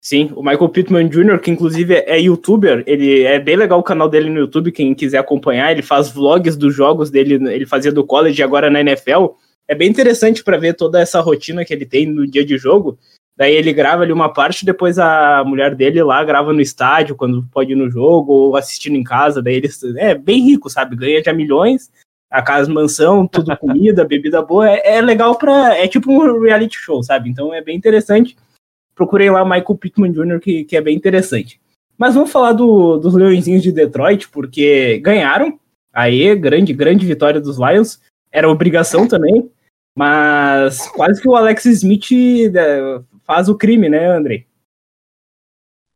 Sim, 0.00 0.30
o 0.36 0.42
Michael 0.42 0.68
Pittman 0.68 1.08
Jr., 1.08 1.40
que 1.40 1.50
inclusive 1.50 1.94
é 1.94 2.20
youtuber, 2.20 2.84
ele 2.86 3.24
é 3.24 3.38
bem 3.38 3.56
legal 3.56 3.80
o 3.80 3.82
canal 3.82 4.08
dele 4.08 4.30
no 4.30 4.38
YouTube, 4.38 4.70
quem 4.70 4.94
quiser 4.94 5.18
acompanhar, 5.18 5.72
ele 5.72 5.82
faz 5.82 6.08
vlogs 6.08 6.56
dos 6.56 6.74
jogos 6.74 7.10
dele, 7.10 7.34
ele 7.52 7.66
fazia 7.66 7.90
do 7.90 8.04
college 8.04 8.40
e 8.40 8.44
agora 8.44 8.70
na 8.70 8.80
NFL. 8.80 9.34
É 9.66 9.74
bem 9.74 9.90
interessante 9.90 10.42
para 10.42 10.56
ver 10.56 10.74
toda 10.74 11.00
essa 11.00 11.20
rotina 11.20 11.64
que 11.64 11.74
ele 11.74 11.84
tem 11.84 12.06
no 12.06 12.26
dia 12.26 12.44
de 12.44 12.56
jogo. 12.56 12.96
Daí 13.36 13.54
ele 13.54 13.72
grava 13.72 14.02
ali 14.02 14.12
uma 14.12 14.32
parte, 14.32 14.64
depois 14.64 14.98
a 14.98 15.44
mulher 15.44 15.74
dele 15.74 16.02
lá 16.02 16.24
grava 16.24 16.52
no 16.52 16.60
estádio, 16.60 17.14
quando 17.14 17.46
pode 17.52 17.72
ir 17.72 17.76
no 17.76 17.90
jogo, 17.90 18.32
ou 18.32 18.56
assistindo 18.56 18.96
em 18.96 19.04
casa. 19.04 19.42
Daí 19.42 19.56
ele 19.56 19.68
é 19.96 20.14
bem 20.14 20.42
rico, 20.42 20.70
sabe? 20.70 20.96
Ganha 20.96 21.22
já 21.22 21.32
milhões, 21.32 21.90
a 22.30 22.42
casa, 22.42 22.72
mansão, 22.72 23.26
tudo 23.26 23.56
comida, 23.56 24.04
bebida 24.06 24.42
boa. 24.42 24.68
É, 24.68 24.96
é 24.96 25.00
legal 25.00 25.36
pra. 25.36 25.76
É 25.76 25.88
tipo 25.88 26.10
um 26.12 26.40
reality 26.40 26.76
show, 26.76 27.02
sabe? 27.02 27.28
Então 27.30 27.52
é 27.52 27.62
bem 27.62 27.76
interessante 27.76 28.36
procurei 28.98 29.30
lá 29.30 29.44
Michael 29.44 29.78
Pittman 29.78 30.12
Jr., 30.12 30.40
que, 30.40 30.64
que 30.64 30.76
é 30.76 30.80
bem 30.80 30.96
interessante. 30.96 31.60
Mas 31.96 32.16
vamos 32.16 32.32
falar 32.32 32.52
do, 32.52 32.98
dos 32.98 33.14
Leõezinhos 33.14 33.62
de 33.62 33.70
Detroit, 33.70 34.28
porque 34.28 34.98
ganharam. 34.98 35.58
Aí, 35.92 36.34
grande, 36.34 36.72
grande 36.72 37.06
vitória 37.06 37.40
dos 37.40 37.58
Lions. 37.58 38.00
Era 38.32 38.50
obrigação 38.50 39.06
também. 39.06 39.48
Mas 39.96 40.88
quase 40.88 41.22
que 41.22 41.28
o 41.28 41.36
Alex 41.36 41.64
Smith 41.64 42.10
é, 42.54 43.00
faz 43.22 43.48
o 43.48 43.56
crime, 43.56 43.88
né, 43.88 44.06
Andrei? 44.06 44.46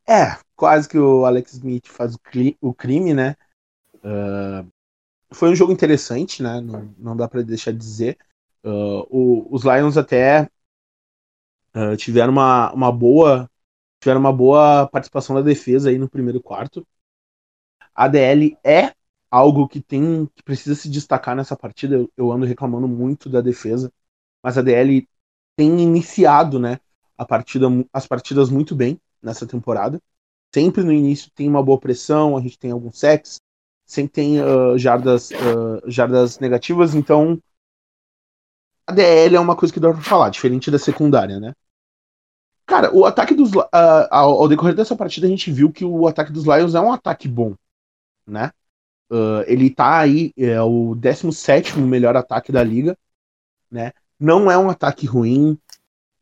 É, 0.08 0.36
quase 0.56 0.88
que 0.88 0.98
o 0.98 1.24
Alex 1.24 1.54
Smith 1.54 1.86
faz 1.88 2.16
o 2.60 2.72
crime, 2.72 3.14
né? 3.14 3.36
Uh, 3.96 4.66
foi 5.32 5.50
um 5.50 5.54
jogo 5.54 5.72
interessante, 5.72 6.42
né? 6.42 6.60
Não, 6.60 6.94
não 6.98 7.16
dá 7.16 7.28
para 7.28 7.42
deixar 7.42 7.72
de 7.72 7.78
dizer. 7.78 8.18
Uh, 8.64 9.06
o, 9.10 9.48
os 9.54 9.64
Lions 9.64 9.96
até 9.96 10.48
Uh, 11.74 11.96
tiveram 11.96 12.32
uma, 12.32 12.70
uma 12.72 12.92
boa 12.92 13.50
tiveram 13.98 14.20
uma 14.20 14.32
boa 14.32 14.86
participação 14.88 15.34
da 15.34 15.40
defesa 15.40 15.88
aí 15.88 15.96
no 15.96 16.08
primeiro 16.08 16.42
quarto. 16.42 16.86
A 17.94 18.08
DL 18.08 18.58
é 18.64 18.92
algo 19.30 19.66
que 19.68 19.80
tem 19.80 20.26
que 20.34 20.42
precisa 20.42 20.74
se 20.74 20.90
destacar 20.90 21.34
nessa 21.34 21.56
partida. 21.56 21.96
Eu, 21.96 22.10
eu 22.16 22.32
ando 22.32 22.44
reclamando 22.44 22.86
muito 22.86 23.30
da 23.30 23.40
defesa, 23.40 23.90
mas 24.42 24.58
a 24.58 24.62
DL 24.62 25.08
tem 25.56 25.80
iniciado, 25.80 26.58
né, 26.58 26.78
a 27.16 27.24
partida, 27.24 27.68
as 27.92 28.06
partidas 28.06 28.50
muito 28.50 28.74
bem 28.74 29.00
nessa 29.22 29.46
temporada. 29.46 30.00
Sempre 30.54 30.82
no 30.84 30.92
início 30.92 31.30
tem 31.34 31.48
uma 31.48 31.62
boa 31.62 31.78
pressão, 31.78 32.36
a 32.36 32.40
gente 32.40 32.58
tem 32.58 32.70
alguns 32.70 32.98
sacks, 32.98 33.40
sempre 33.92 34.12
tem 34.12 34.40
uh, 34.40 34.78
jardas, 34.78 35.30
uh, 35.30 35.90
jardas 35.90 36.38
negativas, 36.38 36.94
então 36.94 37.38
a 38.86 38.92
DL 38.92 39.36
é 39.36 39.40
uma 39.40 39.54
coisa 39.54 39.72
que 39.72 39.80
dá 39.80 39.92
pra 39.92 40.00
falar, 40.00 40.30
diferente 40.30 40.70
da 40.70 40.78
secundária, 40.78 41.38
né? 41.38 41.52
Cara, 42.66 42.94
o 42.94 43.04
ataque 43.04 43.34
dos. 43.34 43.52
Uh, 43.52 43.68
ao, 44.10 44.48
decorrer 44.48 44.74
dessa 44.74 44.96
partida, 44.96 45.26
a 45.26 45.30
gente 45.30 45.50
viu 45.50 45.70
que 45.70 45.84
o 45.84 46.06
ataque 46.06 46.32
dos 46.32 46.44
Lions 46.44 46.74
é 46.74 46.80
um 46.80 46.92
ataque 46.92 47.28
bom, 47.28 47.54
né? 48.26 48.50
Uh, 49.10 49.44
ele 49.46 49.68
tá 49.68 49.98
aí, 49.98 50.32
é 50.38 50.60
o 50.62 50.94
17 50.94 51.78
melhor 51.78 52.16
ataque 52.16 52.50
da 52.50 52.64
liga, 52.64 52.96
né? 53.70 53.92
Não 54.18 54.50
é 54.50 54.56
um 54.56 54.70
ataque 54.70 55.06
ruim. 55.06 55.58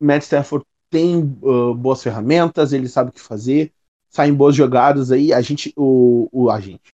Matt 0.01 0.23
Stafford 0.23 0.67
tem 0.89 1.19
uh, 1.43 1.75
boas 1.75 2.03
ferramentas, 2.03 2.73
ele 2.73 2.89
sabe 2.89 3.11
o 3.11 3.13
que 3.13 3.21
fazer, 3.21 3.73
saem 4.09 4.35
boas 4.35 4.57
jogadas 4.57 5.13
aí. 5.13 5.33
A 5.33 5.41
gente, 5.41 5.73
o, 5.77 6.29
o 6.33 6.51
a 6.51 6.59
gente, 6.59 6.93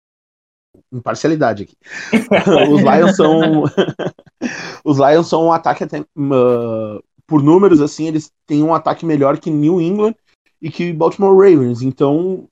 imparcialidade 0.93 1.65
aqui. 1.65 1.77
os 2.73 2.81
Lions 2.81 3.17
são, 3.17 3.65
os 4.85 4.99
Lions 4.99 5.29
são 5.29 5.47
um 5.47 5.53
ataque 5.53 5.85
até 5.85 6.01
uh, 6.01 7.03
por 7.27 7.43
números, 7.43 7.81
assim, 7.81 8.07
eles 8.07 8.31
têm 8.47 8.63
um 8.63 8.75
ataque 8.75 9.05
melhor 9.05 9.39
que 9.39 9.51
New 9.51 9.81
England 9.81 10.15
e 10.61 10.71
que 10.71 10.93
Baltimore 10.93 11.37
Ravens. 11.37 11.83
Então, 11.83 12.49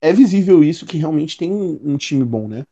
é 0.00 0.12
visível 0.12 0.62
isso 0.62 0.86
que 0.86 0.98
realmente 0.98 1.36
tem 1.36 1.52
um 1.52 1.96
time 1.96 2.24
bom, 2.24 2.46
né? 2.46 2.64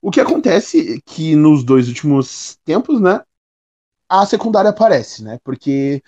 O 0.00 0.10
que 0.10 0.20
acontece 0.20 0.94
é 0.94 0.98
que 1.04 1.34
nos 1.34 1.64
dois 1.64 1.88
últimos 1.88 2.56
tempos, 2.64 3.00
né, 3.00 3.20
a 4.08 4.24
secundária 4.24 4.70
aparece, 4.70 5.22
né? 5.22 5.38
Porque 5.42 6.02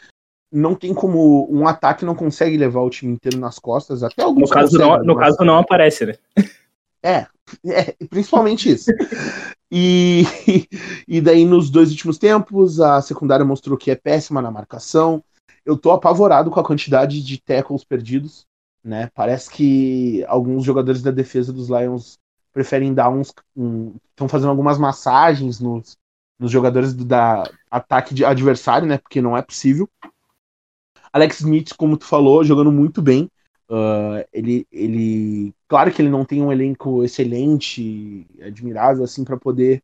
não 0.53 0.75
tem 0.75 0.93
como 0.95 1.49
um 1.51 1.67
ataque 1.67 2.05
não 2.05 2.15
consegue 2.15 2.57
levar 2.57 2.81
o 2.81 2.91
time 2.91 3.13
inteiro 3.13 3.39
nas 3.39 3.59
costas, 3.59 4.03
até 4.03 4.23
alguns 4.23 4.49
No 4.49 4.55
caso 4.55 4.79
não, 4.79 5.03
no 5.03 5.15
mas... 5.15 5.27
caso 5.27 5.45
não 5.45 5.59
aparece, 5.59 6.07
né? 6.07 6.15
É, 7.03 7.27
é 7.67 7.95
principalmente 8.09 8.71
isso. 8.71 8.91
E, 9.71 10.25
e 11.07 11.21
daí, 11.21 11.45
nos 11.45 11.71
dois 11.71 11.91
últimos 11.91 12.19
tempos, 12.19 12.81
a 12.81 13.01
secundária 13.01 13.45
mostrou 13.45 13.79
que 13.79 13.91
é 13.91 13.97
péssima 13.97 14.43
na 14.43 14.51
marcação. 14.51 15.23
Eu 15.65 15.77
tô 15.77 15.91
apavorado 15.91 16.51
com 16.51 16.59
a 16.59 16.65
quantidade 16.65 17.23
de 17.23 17.41
tackles 17.41 17.85
perdidos. 17.85 18.47
Né? 18.83 19.11
Parece 19.15 19.51
que 19.51 20.25
alguns 20.27 20.65
jogadores 20.65 21.03
da 21.03 21.11
defesa 21.11 21.53
dos 21.53 21.69
Lions 21.69 22.19
preferem 22.53 22.95
dar 22.95 23.11
uns. 23.11 23.29
Estão 23.29 24.27
um, 24.27 24.29
fazendo 24.29 24.51
algumas 24.51 24.79
massagens 24.79 25.61
nos, 25.61 25.97
nos 26.39 26.51
jogadores 26.51 26.95
do, 26.95 27.05
da 27.05 27.45
ataque 27.71 28.15
de 28.15 28.25
adversário, 28.25 28.89
né? 28.89 28.99
Porque 28.99 29.21
não 29.21 29.37
é 29.37 29.43
possível. 29.43 29.89
Alex 31.13 31.41
Smith, 31.41 31.75
como 31.77 31.97
tu 31.97 32.07
falou, 32.07 32.43
jogando 32.43 32.73
muito 32.73 33.03
bem. 33.03 33.31
Uh, 33.71 34.27
ele, 34.33 34.67
ele, 34.73 35.55
claro 35.69 35.93
que 35.93 36.03
ele 36.03 36.09
não 36.09 36.25
tem 36.25 36.43
um 36.43 36.51
elenco 36.51 37.05
excelente, 37.05 38.27
admirável 38.43 39.05
assim 39.05 39.23
para 39.23 39.37
poder 39.37 39.81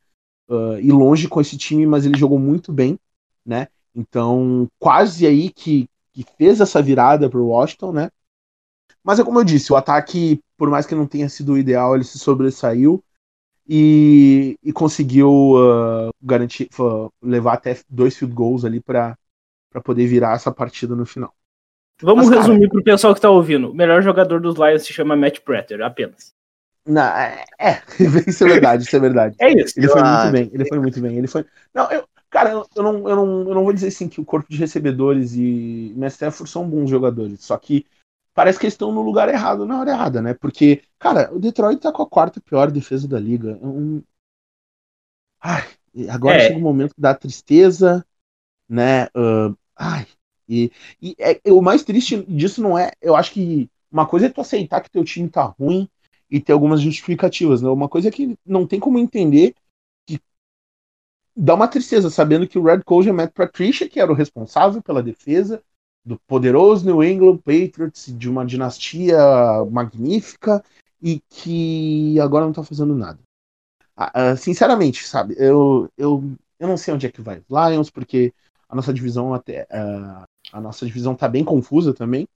uh, 0.49 0.77
ir 0.81 0.91
longe 0.91 1.29
com 1.29 1.41
esse 1.41 1.57
time, 1.57 1.87
mas 1.87 2.05
ele 2.05 2.19
jogou 2.19 2.37
muito 2.37 2.73
bem, 2.73 2.99
né? 3.45 3.69
Então, 3.95 4.69
quase 4.81 5.25
aí 5.25 5.51
que, 5.51 5.89
que 6.13 6.27
fez 6.37 6.61
essa 6.61 6.83
virada 6.83 7.31
para 7.31 7.39
o 7.39 7.47
Washington, 7.47 7.93
né? 7.93 8.11
Mas 9.05 9.21
é 9.21 9.25
como 9.25 9.39
eu 9.39 9.45
disse, 9.45 9.73
o 9.73 9.77
ataque, 9.77 10.41
por 10.57 10.69
mais 10.69 10.85
que 10.85 10.95
não 10.97 11.07
tenha 11.07 11.29
sido 11.29 11.53
o 11.53 11.59
ideal, 11.59 11.95
ele 11.95 12.03
se 12.03 12.19
sobressaiu 12.19 13.05
e, 13.69 14.59
e 14.65 14.73
conseguiu 14.73 15.31
uh, 15.31 16.11
garantir, 16.21 16.69
levar 17.23 17.55
até 17.55 17.81
dois 17.89 18.17
field 18.17 18.35
goals 18.35 18.65
ali 18.65 18.81
para 18.81 19.17
poder 19.85 20.09
virar 20.09 20.35
essa 20.35 20.51
partida 20.51 20.97
no 20.97 21.07
final. 21.07 21.33
Vamos 22.03 22.29
Mas, 22.29 22.39
resumir 22.39 22.69
para 22.69 22.81
o 22.81 22.85
pessoal 22.85 23.15
que 23.15 23.19
está 23.19 23.31
ouvindo. 23.31 23.71
O 23.71 23.75
melhor 23.75 24.03
jogador 24.03 24.41
dos 24.41 24.57
Lions 24.57 24.83
se 24.83 24.93
chama 24.93 25.17
Matt 25.17 25.41
Prater, 25.41 25.83
apenas. 25.83 26.35
Não, 26.87 27.03
é, 27.03 27.45
é, 27.59 27.83
isso 28.29 28.45
é 28.45 28.49
verdade, 28.49 28.85
isso 28.85 28.97
é 28.97 29.01
verdade. 29.01 29.37
É 29.41 29.53
isso. 29.53 29.79
Ele 29.79 29.89
foi 29.89 30.03
muito 30.03 30.33
bem, 30.33 30.51
ele 30.53 30.65
foi 30.67 30.79
muito 30.79 31.01
bem. 31.01 31.19
Ele 31.19 31.27
foi. 31.27 31.45
Não, 31.75 31.91
eu, 31.91 32.07
cara, 32.31 32.51
eu 32.51 32.83
não, 32.83 33.09
eu, 33.09 33.17
não, 33.17 33.49
eu 33.49 33.55
não 33.55 33.65
vou 33.65 33.73
dizer 33.73 33.89
assim 33.89 34.09
que 34.09 34.21
o 34.21 34.25
corpo 34.25 34.49
de 34.49 34.59
recebedores 34.59 35.35
e 35.35 35.95
Stafford 36.09 36.49
são 36.49 36.69
bons 36.69 36.89
jogadores, 36.89 37.41
só 37.41 37.57
que 37.57 37.87
parece 38.33 38.59
que 38.59 38.67
eles 38.67 38.75
estão 38.75 38.93
no 38.93 39.03
lugar 39.03 39.29
errado 39.29 39.67
na 39.67 39.81
hora 39.81 39.91
errada, 39.91 40.23
né? 40.23 40.35
Porque, 40.35 40.83
cara, 40.99 41.35
o 41.35 41.41
Detroit 41.41 41.81
tá 41.81 41.91
com 41.91 42.03
a 42.03 42.09
quarta 42.09 42.41
pior 42.41 42.71
defesa 42.71 43.09
da 43.09 43.19
liga. 43.19 43.59
É 43.61 43.67
um... 43.67 44.03
Ai, 45.41 45.67
agora 46.11 46.37
é. 46.37 46.41
chega 46.41 46.57
o 46.57 46.59
um 46.59 46.63
momento 46.63 46.95
da 46.97 47.15
tristeza, 47.15 48.07
né? 48.69 49.07
Uh, 49.07 49.57
ai, 49.75 50.07
e, 50.49 50.71
e 51.01 51.17
é, 51.19 51.41
o 51.51 51.61
mais 51.61 51.83
triste 51.83 52.23
disso 52.25 52.63
não 52.63 52.79
é. 52.79 52.93
Eu 53.01 53.17
acho 53.17 53.33
que 53.33 53.69
uma 53.91 54.07
coisa 54.07 54.27
é 54.27 54.29
tu 54.29 54.41
aceitar 54.41 54.81
que 54.81 54.91
teu 54.91 55.05
time 55.05 55.29
tá 55.29 55.45
ruim 55.45 55.89
e 56.31 56.41
ter 56.41 56.53
algumas 56.53 56.81
justificativas, 56.81 57.63
né? 57.63 57.69
Uma 57.69 57.89
coisa 57.89 58.09
é 58.09 58.11
que 58.11 58.37
não 58.45 58.67
tem 58.67 58.81
como 58.81 58.99
entender 58.99 59.55
que 60.07 60.21
dá 61.37 61.55
uma 61.55 61.69
tristeza 61.69 62.11
sabendo 62.11 62.47
que 62.49 62.59
o 62.59 62.63
Red 62.63 62.83
Coach 62.83 63.09
é 63.09 63.13
Matt 63.13 63.33
Patricia, 63.33 63.89
que 63.89 64.01
era 64.01 64.11
o 64.11 64.15
responsável 64.15 64.83
pela 64.83 65.03
defesa, 65.03 65.63
do 66.05 66.19
poderoso 66.27 66.87
New 66.87 67.03
England 67.03 67.39
Patriots, 67.39 68.17
de 68.17 68.29
uma 68.29 68.47
dinastia 68.47 69.19
magnífica 69.71 70.65
e 71.03 71.21
que 71.29 72.19
agora 72.21 72.45
não 72.45 72.53
tá 72.53 72.63
fazendo 72.63 72.95
nada. 72.95 73.19
Uh, 73.99 74.37
sinceramente, 74.37 75.07
sabe, 75.07 75.35
eu, 75.39 75.91
eu, 75.97 76.23
eu 76.59 76.69
não 76.69 76.77
sei 76.77 76.93
onde 76.93 77.07
é 77.07 77.11
que 77.11 77.23
vai 77.23 77.43
Lions, 77.49 77.91
porque 77.91 78.33
a 78.69 78.77
nossa 78.77 78.93
divisão 78.93 79.33
até 79.33 79.63
uh, 79.65 80.25
a 80.53 80.61
nossa 80.61 80.87
divisão 80.87 81.15
tá 81.15 81.29
bem 81.29 81.45
confusa 81.45 81.93
também. 81.93 82.29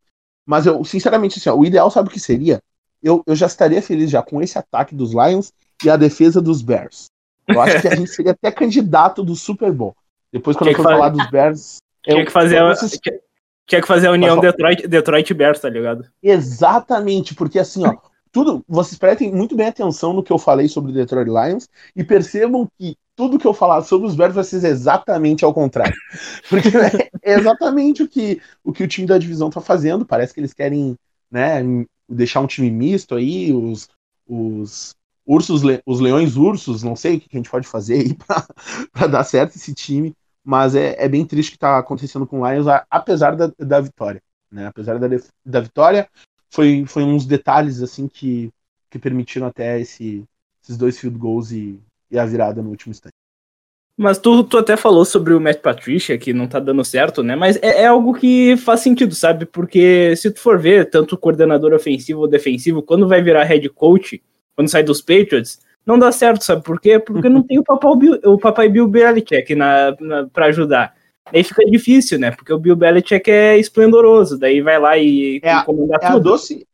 Mas 0.46 0.66
eu, 0.66 0.84
sinceramente, 0.84 1.38
assim, 1.38 1.48
ó, 1.48 1.54
o 1.54 1.64
ideal 1.64 1.90
sabe 1.90 2.08
o 2.08 2.12
que 2.12 2.20
seria? 2.20 2.60
Eu, 3.02 3.22
eu 3.26 3.34
já 3.34 3.46
estaria 3.46 3.80
feliz 3.80 4.10
já 4.10 4.22
com 4.22 4.42
esse 4.42 4.58
ataque 4.58 4.94
dos 4.94 5.12
Lions 5.12 5.52
e 5.84 5.88
a 5.88 5.96
defesa 5.96 6.40
dos 6.40 6.60
Bears. 6.60 7.06
Eu 7.46 7.60
acho 7.60 7.80
que 7.80 7.88
a 7.88 7.96
gente 7.96 8.10
seria 8.10 8.32
até 8.32 8.50
candidato 8.50 9.22
do 9.22 9.34
Super 9.34 9.72
Bowl. 9.72 9.94
Depois, 10.32 10.56
quando 10.56 10.70
eu 10.70 10.76
for 10.76 10.84
falar 10.84 11.08
dos 11.08 11.30
Bears. 11.30 11.78
Tinha 12.04 12.24
que 12.24 12.30
fazer 12.30 12.58
a, 12.58 12.74
tinha 13.66 13.80
que 13.80 13.86
fazer 13.86 14.08
a 14.08 14.12
união 14.12 14.40
Detroit, 14.40 14.86
Detroit 14.88 15.34
Bears, 15.34 15.60
tá 15.60 15.68
ligado? 15.68 16.04
Exatamente, 16.22 17.34
porque 17.34 17.58
assim, 17.58 17.86
ó, 17.86 17.96
tudo, 18.32 18.64
vocês 18.68 18.98
prestem 18.98 19.32
muito 19.32 19.56
bem 19.56 19.66
atenção 19.66 20.12
no 20.12 20.22
que 20.22 20.32
eu 20.32 20.38
falei 20.38 20.68
sobre 20.68 20.92
o 20.92 20.94
Detroit 20.94 21.28
Lions 21.28 21.68
e 21.96 22.04
percebam 22.04 22.68
que 22.78 22.96
tudo 23.16 23.38
que 23.38 23.46
eu 23.46 23.52
falar 23.52 23.82
sobre 23.82 24.06
os 24.06 24.14
Bears 24.14 24.34
vai 24.34 24.44
ser 24.44 24.64
exatamente 24.64 25.44
ao 25.44 25.52
contrário. 25.52 25.94
Porque 26.48 26.68
é 27.22 27.34
exatamente 27.34 28.02
o 28.02 28.08
que, 28.08 28.40
o 28.64 28.72
que 28.72 28.84
o 28.84 28.88
time 28.88 29.06
da 29.06 29.18
divisão 29.18 29.50
tá 29.50 29.60
fazendo. 29.60 30.06
Parece 30.06 30.32
que 30.32 30.40
eles 30.40 30.54
querem 30.54 30.96
né, 31.30 31.60
deixar 32.08 32.40
um 32.40 32.46
time 32.46 32.70
misto 32.70 33.14
aí, 33.14 33.52
os, 33.52 33.88
os 34.26 34.94
ursos, 35.26 35.62
os 35.84 36.00
leões 36.00 36.36
ursos, 36.36 36.82
não 36.82 36.96
sei 36.96 37.16
o 37.16 37.20
que 37.20 37.28
a 37.32 37.36
gente 37.36 37.50
pode 37.50 37.66
fazer 37.66 38.00
aí 38.00 38.16
para 38.92 39.06
dar 39.06 39.24
certo 39.24 39.56
esse 39.56 39.74
time. 39.74 40.14
Mas 40.42 40.74
é, 40.74 40.94
é 40.98 41.08
bem 41.08 41.26
triste 41.26 41.48
o 41.48 41.52
que 41.52 41.56
está 41.56 41.78
acontecendo 41.78 42.26
com 42.26 42.40
o 42.40 42.50
Lions, 42.50 42.66
apesar 42.88 43.36
da, 43.36 43.52
da 43.58 43.80
vitória. 43.80 44.22
Né? 44.50 44.66
Apesar 44.66 44.98
da, 44.98 45.08
da 45.44 45.60
vitória, 45.60 46.08
foi, 46.50 46.84
foi 46.86 47.04
uns 47.04 47.24
detalhes 47.24 47.80
assim 47.80 48.08
que, 48.08 48.50
que 48.90 48.98
permitiram 48.98 49.46
até 49.46 49.80
esse, 49.80 50.24
esses 50.62 50.76
dois 50.76 50.98
field 50.98 51.16
goals 51.16 51.52
e, 51.52 51.80
e 52.10 52.18
a 52.18 52.26
virada 52.26 52.60
no 52.60 52.70
último 52.70 52.90
instante. 52.90 53.14
Mas 53.96 54.18
tu, 54.18 54.42
tu 54.44 54.56
até 54.56 54.78
falou 54.78 55.04
sobre 55.04 55.34
o 55.34 55.40
Matt 55.40 55.60
Patricia, 55.60 56.16
que 56.16 56.32
não 56.32 56.48
tá 56.48 56.58
dando 56.58 56.82
certo, 56.82 57.22
né? 57.22 57.36
Mas 57.36 57.56
é, 57.56 57.82
é, 57.82 57.86
algo 57.86 58.14
que 58.14 58.56
faz 58.56 58.80
sentido, 58.80 59.14
sabe? 59.14 59.44
Porque 59.44 60.16
se 60.16 60.30
tu 60.30 60.40
for 60.40 60.58
ver, 60.58 60.88
tanto 60.88 61.14
o 61.14 61.18
coordenador 61.18 61.74
ofensivo 61.74 62.20
ou 62.20 62.28
defensivo, 62.28 62.82
quando 62.82 63.06
vai 63.06 63.20
virar 63.20 63.44
head 63.44 63.68
coach, 63.68 64.22
quando 64.56 64.70
sai 64.70 64.82
dos 64.82 65.02
Patriots, 65.02 65.60
não 65.84 65.98
dá 65.98 66.10
certo, 66.10 66.44
sabe 66.44 66.62
por 66.62 66.80
quê? 66.80 66.98
Porque 66.98 67.28
não 67.28 67.42
tem 67.46 67.58
o 67.58 67.62
papai 67.62 67.96
Bill, 67.96 68.20
o 68.24 68.38
papai 68.38 68.68
Bill 68.70 68.88
Belichick 68.88 69.54
na, 69.54 69.94
na, 70.00 70.26
pra 70.28 70.46
ajudar. 70.46 70.94
Aí 71.26 71.44
fica 71.44 71.64
difícil, 71.64 72.18
né? 72.18 72.30
Porque 72.30 72.52
o 72.52 72.58
Bill 72.58 72.76
Belichick 72.76 73.30
é 73.30 73.58
esplendoroso, 73.58 74.38
daí 74.38 74.60
vai 74.60 74.78
lá 74.78 74.98
e, 74.98 75.40
é, 75.42 75.62
comandar 75.62 76.00
é 76.02 76.06
tudo. 76.06 76.28
A 76.28 76.32
doce, 76.32 76.66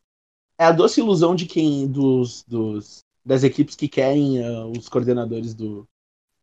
é 0.58 0.64
a 0.64 0.72
doce 0.72 1.00
ilusão 1.00 1.34
de 1.34 1.46
quem, 1.46 1.86
dos, 1.86 2.42
dos 2.44 3.04
das 3.24 3.42
equipes 3.42 3.74
que 3.74 3.88
querem 3.88 4.38
uh, 4.40 4.70
os 4.70 4.88
coordenadores 4.88 5.52
do, 5.52 5.84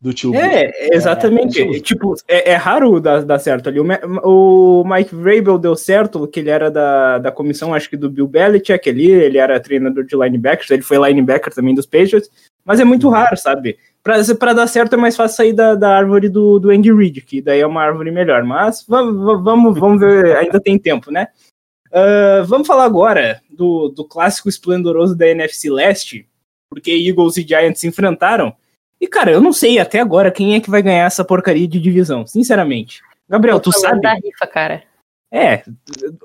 do 0.02 0.14
tio. 0.14 0.36
É, 0.36 0.70
exatamente. 0.94 1.62
É, 1.62 1.78
é, 1.78 1.80
tipo, 1.80 2.14
é, 2.28 2.52
é, 2.52 2.56
raro 2.56 3.00
dar, 3.00 3.24
dar 3.24 3.40
certo 3.40 3.70
ali. 3.70 3.80
O, 3.80 3.86
o 4.24 4.84
Mike 4.86 5.16
Vrabel 5.16 5.58
deu 5.58 5.78
certo, 5.78 6.28
que 6.28 6.42
ele 6.42 6.50
era 6.50 6.70
da, 6.70 7.20
da 7.20 7.32
comissão, 7.32 7.74
acho 7.74 7.90
que 7.90 7.96
do 7.96 8.10
Bill 8.10 8.28
Belichick 8.28 8.90
ali, 8.90 9.10
ele 9.10 9.38
era 9.38 9.62
treinador 9.62 10.04
de 10.04 10.16
linebackers, 10.18 10.70
ele 10.72 10.82
foi 10.82 10.98
linebacker 10.98 11.54
também 11.54 11.74
dos 11.74 11.86
Patriots, 11.86 12.30
mas 12.66 12.82
é 12.82 12.84
muito 12.84 13.08
uhum. 13.08 13.14
raro, 13.14 13.38
sabe? 13.38 13.78
Pra, 14.04 14.16
pra 14.38 14.54
dar 14.54 14.68
certo 14.68 14.94
é 14.94 14.98
mais 14.98 15.16
fácil 15.16 15.38
sair 15.38 15.54
da, 15.54 15.76
da 15.76 15.96
árvore 15.96 16.28
do, 16.28 16.60
do 16.60 16.70
Andy 16.70 16.92
Reid, 16.94 17.22
que 17.22 17.42
daí 17.42 17.62
é 17.62 17.66
uma 17.66 17.82
árvore 17.82 18.12
melhor. 18.12 18.44
Mas 18.44 18.86
vamos, 18.86 19.44
vamos, 19.44 19.80
vamos 19.80 20.00
ver, 20.00 20.36
ainda 20.38 20.60
tem 20.60 20.78
tempo, 20.78 21.10
né? 21.10 21.28
Uh, 21.88 22.44
vamos 22.46 22.68
falar 22.68 22.84
agora 22.86 23.40
do, 23.50 23.88
do 23.88 24.04
clássico 24.04 24.50
esplendoroso 24.50 25.16
da 25.16 25.28
NFC 25.28 25.70
Leste, 25.70 26.28
porque 26.70 26.92
Eagles 26.92 27.38
e 27.38 27.44
Giants 27.44 27.80
se 27.80 27.88
enfrentaram. 27.88 28.54
E, 29.00 29.08
cara, 29.08 29.32
eu 29.32 29.40
não 29.40 29.54
sei 29.54 29.80
até 29.80 30.00
agora 30.00 30.32
quem 30.32 30.56
é 30.56 30.60
que 30.60 30.70
vai 30.70 30.82
ganhar 30.82 31.06
essa 31.06 31.24
porcaria 31.24 31.68
de 31.68 31.80
divisão, 31.80 32.26
sinceramente. 32.26 33.02
Gabriel, 33.30 33.60
tu 33.60 33.72
sabe? 33.72 34.02
Da 34.02 34.16
rifa, 34.16 34.48
cara. 34.48 34.84
É, 35.32 35.64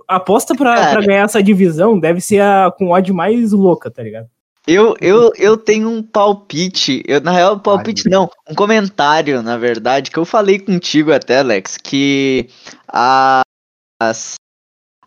aposta 0.06 0.54
pra, 0.54 0.90
pra 0.90 1.00
ganhar 1.00 1.24
essa 1.24 1.42
divisão 1.42 1.98
deve 1.98 2.20
ser 2.20 2.42
a 2.42 2.70
com 2.70 2.90
odd 2.90 3.10
mais 3.12 3.52
louca, 3.52 3.90
tá 3.90 4.02
ligado? 4.02 4.28
Eu, 4.70 4.94
eu, 5.00 5.32
eu 5.38 5.56
tenho 5.56 5.88
um 5.88 6.02
palpite, 6.02 7.02
eu, 7.08 7.22
na 7.22 7.32
real, 7.32 7.58
palpite 7.58 8.02
Ai, 8.04 8.12
não, 8.12 8.30
um 8.46 8.54
comentário, 8.54 9.42
na 9.42 9.56
verdade, 9.56 10.10
que 10.10 10.18
eu 10.18 10.26
falei 10.26 10.58
contigo 10.58 11.10
até, 11.10 11.38
Alex, 11.38 11.78
que 11.78 12.50
as, 12.86 14.34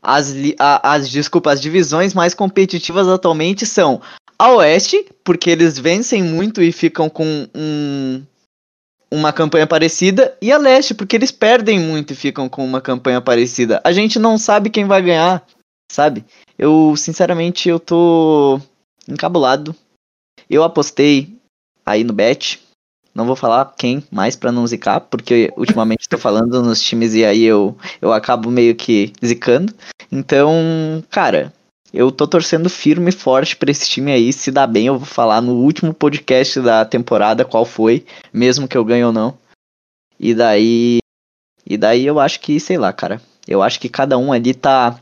as, 0.02 0.34
as, 0.58 1.08
desculpa, 1.08 1.52
as 1.52 1.62
divisões 1.62 2.16
mais 2.16 2.34
competitivas 2.34 3.08
atualmente 3.08 3.64
são 3.68 4.02
a 4.40 4.52
Oeste, 4.54 5.06
porque 5.24 5.52
eles 5.52 5.78
vencem 5.78 6.24
muito 6.24 6.60
e 6.64 6.72
ficam 6.72 7.08
com 7.08 7.48
um, 7.54 8.26
uma 9.12 9.32
campanha 9.32 9.68
parecida, 9.68 10.36
e 10.42 10.52
a 10.52 10.58
Leste, 10.58 10.96
porque 10.96 11.16
eles 11.16 11.32
perdem 11.32 11.80
muito 11.80 12.14
e 12.14 12.16
ficam 12.16 12.50
com 12.50 12.66
uma 12.66 12.82
campanha 12.82 13.22
parecida. 13.22 13.80
A 13.84 13.92
gente 13.92 14.18
não 14.18 14.40
sabe 14.40 14.72
quem 14.72 14.86
vai 14.86 15.04
ganhar, 15.04 15.46
sabe? 15.92 16.26
Eu, 16.58 16.96
sinceramente, 16.98 17.70
eu 17.70 17.80
tô 17.80 18.60
encabulado. 19.12 19.76
Eu 20.50 20.64
apostei 20.64 21.38
aí 21.86 22.04
no 22.04 22.14
bet. 22.14 22.62
Não 23.14 23.26
vou 23.26 23.36
falar 23.36 23.74
quem 23.78 24.04
mais 24.10 24.36
para 24.36 24.52
não 24.52 24.66
zicar, 24.66 25.02
porque 25.02 25.52
ultimamente 25.58 26.02
estou 26.02 26.18
falando 26.18 26.62
nos 26.64 26.82
times 26.82 27.14
e 27.14 27.26
aí 27.26 27.44
eu, 27.44 27.78
eu 28.02 28.14
acabo 28.14 28.50
meio 28.50 28.74
que 28.74 29.12
zicando. 29.24 29.74
Então, 30.10 31.04
cara, 31.10 31.54
eu 31.94 32.10
tô 32.10 32.26
torcendo 32.26 32.70
firme 32.70 33.10
e 33.10 33.14
forte 33.14 33.56
para 33.58 33.70
esse 33.70 33.90
time 33.90 34.12
aí 34.12 34.32
se 34.32 34.50
dar 34.50 34.66
bem. 34.66 34.88
Eu 34.88 34.98
vou 34.98 35.06
falar 35.06 35.42
no 35.42 35.56
último 35.56 35.94
podcast 35.94 36.62
da 36.62 36.86
temporada 36.86 37.44
qual 37.44 37.66
foi, 37.66 38.06
mesmo 38.32 38.68
que 38.68 38.78
eu 38.78 38.86
ganhe 38.86 39.04
ou 39.04 39.12
não. 39.12 39.38
E 40.18 40.34
daí. 40.34 41.00
E 41.66 41.78
daí 41.78 42.06
eu 42.06 42.20
acho 42.20 42.40
que, 42.40 42.60
sei 42.60 42.78
lá, 42.78 42.94
cara. 42.94 43.22
Eu 43.48 43.62
acho 43.62 43.80
que 43.80 43.90
cada 43.90 44.18
um 44.18 44.32
ali 44.32 44.54
tá. 44.54 44.98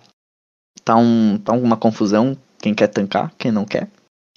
Tá, 0.84 0.96
um, 0.96 1.38
tá 1.38 1.54
uma 1.54 1.78
confusão. 1.78 2.36
Quem 2.58 2.74
quer 2.74 2.88
tancar, 2.88 3.32
quem 3.38 3.52
não 3.52 3.66
quer. 3.66 3.88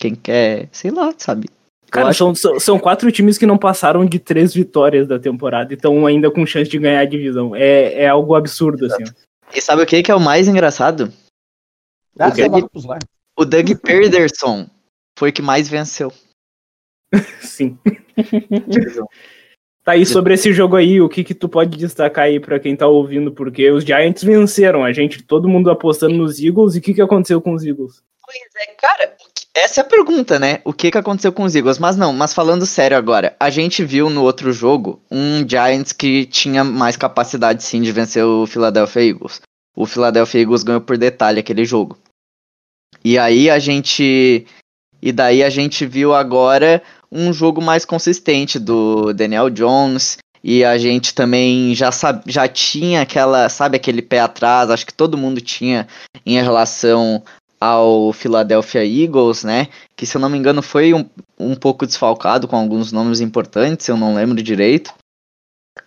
Quem 0.03 0.17
quer, 0.17 0.69
sei 0.73 0.91
lá, 0.91 1.15
sabe? 1.17 1.49
Cara, 1.89 2.13
são, 2.13 2.35
são 2.35 2.77
quatro 2.77 3.13
times 3.13 3.39
que 3.39 3.47
não 3.47 3.57
passaram 3.57 4.05
de 4.05 4.19
três 4.19 4.53
vitórias 4.53 5.07
da 5.07 5.17
temporada 5.17 5.73
e 5.73 5.77
estão 5.77 6.05
ainda 6.05 6.29
com 6.29 6.45
chance 6.45 6.69
de 6.69 6.77
ganhar 6.77 6.99
a 6.99 7.05
divisão. 7.05 7.55
É, 7.55 8.03
é 8.03 8.09
algo 8.09 8.35
absurdo, 8.35 8.85
assim. 8.87 9.05
Exato. 9.05 9.17
assim. 9.47 9.59
E 9.59 9.61
sabe 9.61 9.83
o 9.83 9.87
que, 9.87 10.03
que 10.03 10.11
é 10.11 10.15
o 10.15 10.19
mais 10.19 10.49
engraçado? 10.49 11.13
Ah, 12.19 12.31
o, 12.31 12.49
Doug, 12.49 12.65
o 13.39 13.45
Doug 13.45 13.71
Pederson 13.81 14.69
foi 15.17 15.31
o 15.31 15.33
que 15.33 15.41
mais 15.41 15.69
venceu. 15.69 16.13
Sim. 17.41 17.79
Tá 19.85 19.93
aí 19.93 20.07
sobre 20.07 20.35
esse 20.35 20.53
jogo 20.53 20.77
aí, 20.77 21.01
o 21.01 21.09
que 21.09 21.25
que 21.25 21.35
tu 21.35 21.49
pode 21.49 21.77
destacar 21.77 22.27
aí 22.27 22.39
para 22.39 22.61
quem 22.61 22.77
tá 22.77 22.87
ouvindo? 22.87 23.33
Porque 23.33 23.69
os 23.69 23.83
Giants 23.83 24.23
venceram, 24.23 24.85
a 24.85 24.93
gente, 24.93 25.25
todo 25.25 25.49
mundo 25.49 25.69
apostando 25.73 26.15
nos 26.15 26.41
Eagles, 26.41 26.77
e 26.77 26.79
o 26.79 26.81
que 26.81 26.95
que 26.95 27.03
aconteceu 27.03 27.41
com 27.41 27.53
os 27.53 27.65
Eagles? 27.65 28.01
Pois 28.25 28.69
é, 28.69 28.75
cara, 28.75 29.17
essa 29.55 29.81
é 29.81 29.83
a 29.83 29.87
pergunta, 29.87 30.39
né? 30.39 30.61
O 30.65 30.73
que 30.73 30.91
que 30.91 30.99
aconteceu 30.99 31.33
com 31.33 31.43
os 31.43 31.55
Eagles? 31.55 31.79
Mas 31.79 31.97
não, 31.97 32.13
mas 32.13 32.33
falando 32.33 32.65
sério 32.65 32.97
agora, 32.97 33.37
a 33.39 33.51
gente 33.51 33.85
viu 33.85 34.09
no 34.09 34.23
outro 34.23 34.53
jogo 34.53 35.03
um 35.11 35.47
Giants 35.47 35.93
que 35.93 36.25
tinha 36.27 36.63
mais 36.63 36.97
capacidade 36.97 37.63
sim 37.63 37.83
de 37.83 37.91
vencer 37.91 38.25
o 38.25 38.47
Philadelphia 38.47 39.03
Eagles. 39.11 39.41
O 39.77 39.87
Philadelphia 39.87 40.41
Eagles 40.41 40.63
ganhou 40.63 40.81
por 40.81 40.97
detalhe 40.97 41.41
aquele 41.41 41.65
jogo. 41.65 41.99
E 43.05 43.19
aí 43.19 43.51
a 43.51 43.59
gente 43.59 44.47
e 45.03 45.11
daí 45.11 45.43
a 45.43 45.51
gente 45.51 45.85
viu 45.85 46.15
agora 46.15 46.81
um 47.11 47.33
jogo 47.33 47.61
mais 47.61 47.85
consistente 47.85 48.59
do 48.59 49.13
Daniel 49.13 49.51
Jones. 49.51 50.17
E 50.45 50.65
a 50.65 50.77
gente 50.77 51.15
também 51.15 51.73
já, 51.73 51.93
sabe, 51.93 52.25
já 52.27 52.49
tinha 52.49 53.03
aquela, 53.03 53.49
sabe, 53.49 53.77
aquele 53.77 54.03
pé 54.03 54.19
atrás, 54.19 54.71
acho 54.71 54.85
que 54.85 54.93
todo 54.93 55.17
mundo 55.17 55.41
tinha 55.41 55.87
em 56.27 56.41
relação 56.43 57.23
ao 57.63 58.13
Philadelphia 58.13 58.85
Eagles, 58.85 59.45
né? 59.45 59.69
Que 59.97 60.05
se 60.05 60.17
eu 60.17 60.21
não 60.21 60.29
me 60.29 60.37
engano 60.37 60.61
foi 60.61 60.93
um, 60.93 61.09
um 61.39 61.55
pouco 61.55 61.87
desfalcado 61.87 62.49
com 62.49 62.57
alguns 62.57 62.91
nomes 62.91 63.21
importantes, 63.21 63.87
eu 63.87 63.97
não 63.97 64.17
lembro 64.17 64.43
direito. 64.43 64.93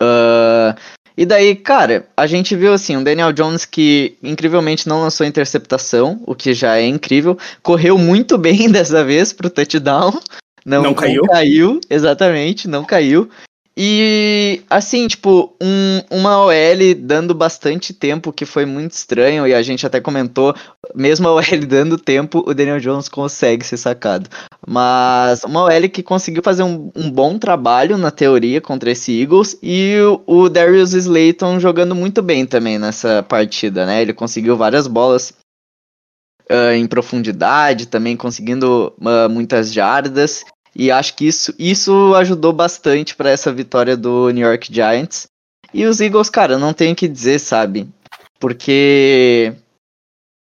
Uh, 0.01 0.73
e 1.17 1.25
daí, 1.25 1.53
cara, 1.53 2.07
a 2.15 2.25
gente 2.27 2.55
viu 2.55 2.73
assim, 2.73 2.95
um 2.95 3.03
Daniel 3.03 3.33
Jones 3.33 3.65
que 3.65 4.17
incrivelmente 4.23 4.87
não 4.87 5.01
lançou 5.01 5.25
interceptação, 5.25 6.21
o 6.25 6.33
que 6.33 6.53
já 6.53 6.77
é 6.77 6.85
incrível. 6.85 7.37
Correu 7.61 7.97
muito 7.97 8.37
bem 8.39 8.71
dessa 8.71 9.03
vez 9.03 9.33
pro 9.33 9.49
touchdown. 9.49 10.17
Não, 10.65 10.81
Não 10.81 10.93
caiu? 10.93 11.23
Não 11.23 11.29
caiu, 11.29 11.81
exatamente, 11.89 12.69
não 12.69 12.85
caiu. 12.85 13.29
E 13.77 14.63
assim, 14.69 15.05
tipo, 15.07 15.53
um, 15.61 15.99
uma 16.09 16.45
OL 16.45 16.95
dando 16.97 17.35
bastante 17.35 17.93
tempo, 17.93 18.31
que 18.31 18.45
foi 18.45 18.65
muito 18.65 18.91
estranho, 18.91 19.45
e 19.45 19.53
a 19.53 19.61
gente 19.61 19.85
até 19.85 19.99
comentou, 19.99 20.55
mesmo 20.93 21.27
a 21.27 21.33
OL 21.33 21.41
dando 21.67 21.97
tempo, 21.97 22.41
o 22.47 22.53
Daniel 22.53 22.79
Jones 22.79 23.09
consegue 23.09 23.65
ser 23.65 23.75
sacado. 23.75 24.29
Mas 24.65 25.43
uma 25.43 25.63
OL 25.63 25.89
que 25.89 26.01
conseguiu 26.01 26.41
fazer 26.41 26.63
um, 26.63 26.89
um 26.95 27.11
bom 27.11 27.37
trabalho 27.37 27.97
na 27.97 28.11
teoria 28.11 28.61
contra 28.61 28.91
esse 28.91 29.21
Eagles, 29.21 29.57
e 29.61 29.97
o, 29.99 30.43
o 30.43 30.49
Darius 30.49 30.93
Slayton 30.93 31.59
jogando 31.59 31.93
muito 31.93 32.21
bem 32.21 32.45
também 32.45 32.79
nessa 32.79 33.23
partida, 33.23 33.85
né? 33.85 34.01
Ele 34.01 34.13
conseguiu 34.13 34.55
várias 34.55 34.87
bolas 34.87 35.33
ah, 36.49 36.75
em 36.75 36.87
profundidade, 36.87 37.87
também 37.87 38.15
conseguindo 38.15 38.93
ah, 39.01 39.27
muitas 39.27 39.73
jardas. 39.73 40.43
E 40.75 40.91
acho 40.91 41.15
que 41.15 41.25
isso, 41.25 41.53
isso 41.57 42.13
ajudou 42.15 42.51
bastante 42.51 43.15
para 43.15 43.29
essa 43.29 43.51
vitória 43.53 43.95
do 43.95 44.29
New 44.29 44.45
York 44.45 44.73
Giants. 44.73 45.27
E 45.73 45.85
os 45.85 46.01
Eagles, 46.01 46.29
cara, 46.29 46.57
não 46.57 46.73
tenho 46.73 46.91
o 46.91 46.95
que 46.95 47.07
dizer, 47.07 47.39
sabe? 47.39 47.87
Porque 48.39 49.53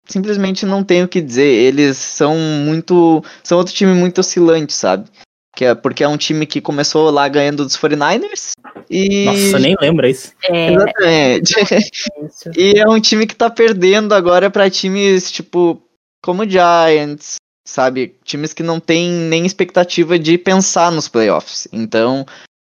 simplesmente 0.05 0.65
não 0.65 0.83
tenho 0.83 1.05
o 1.05 1.07
que 1.07 1.21
dizer. 1.21 1.47
Eles 1.47 1.97
são 1.97 2.35
muito. 2.35 3.23
São 3.43 3.59
outro 3.59 3.73
time 3.73 3.93
muito 3.93 4.19
oscilante, 4.19 4.73
sabe? 4.73 5.07
Que 5.55 5.65
é, 5.65 5.75
porque 5.75 6.03
é 6.03 6.07
um 6.07 6.17
time 6.17 6.47
que 6.47 6.59
começou 6.59 7.11
lá 7.11 7.27
ganhando 7.27 7.63
dos 7.63 7.77
49ers. 7.77 8.53
E. 8.89 9.25
Nossa, 9.25 9.59
nem 9.59 9.75
lembra 9.79 10.09
isso. 10.09 10.33
É, 10.49 10.73
Exatamente. 10.73 11.53
isso. 12.25 12.51
E 12.57 12.79
é 12.79 12.87
um 12.87 12.99
time 12.99 13.27
que 13.27 13.35
tá 13.35 13.49
perdendo 13.51 14.13
agora 14.13 14.49
pra 14.49 14.69
times, 14.69 15.31
tipo, 15.31 15.79
como 16.23 16.49
Giants, 16.49 17.35
sabe? 17.65 18.15
Times 18.23 18.53
que 18.53 18.63
não 18.63 18.79
tem 18.79 19.09
nem 19.09 19.45
expectativa 19.45 20.19
de 20.19 20.37
pensar 20.37 20.91
nos 20.91 21.07
playoffs. 21.07 21.67
Então, 21.71 22.25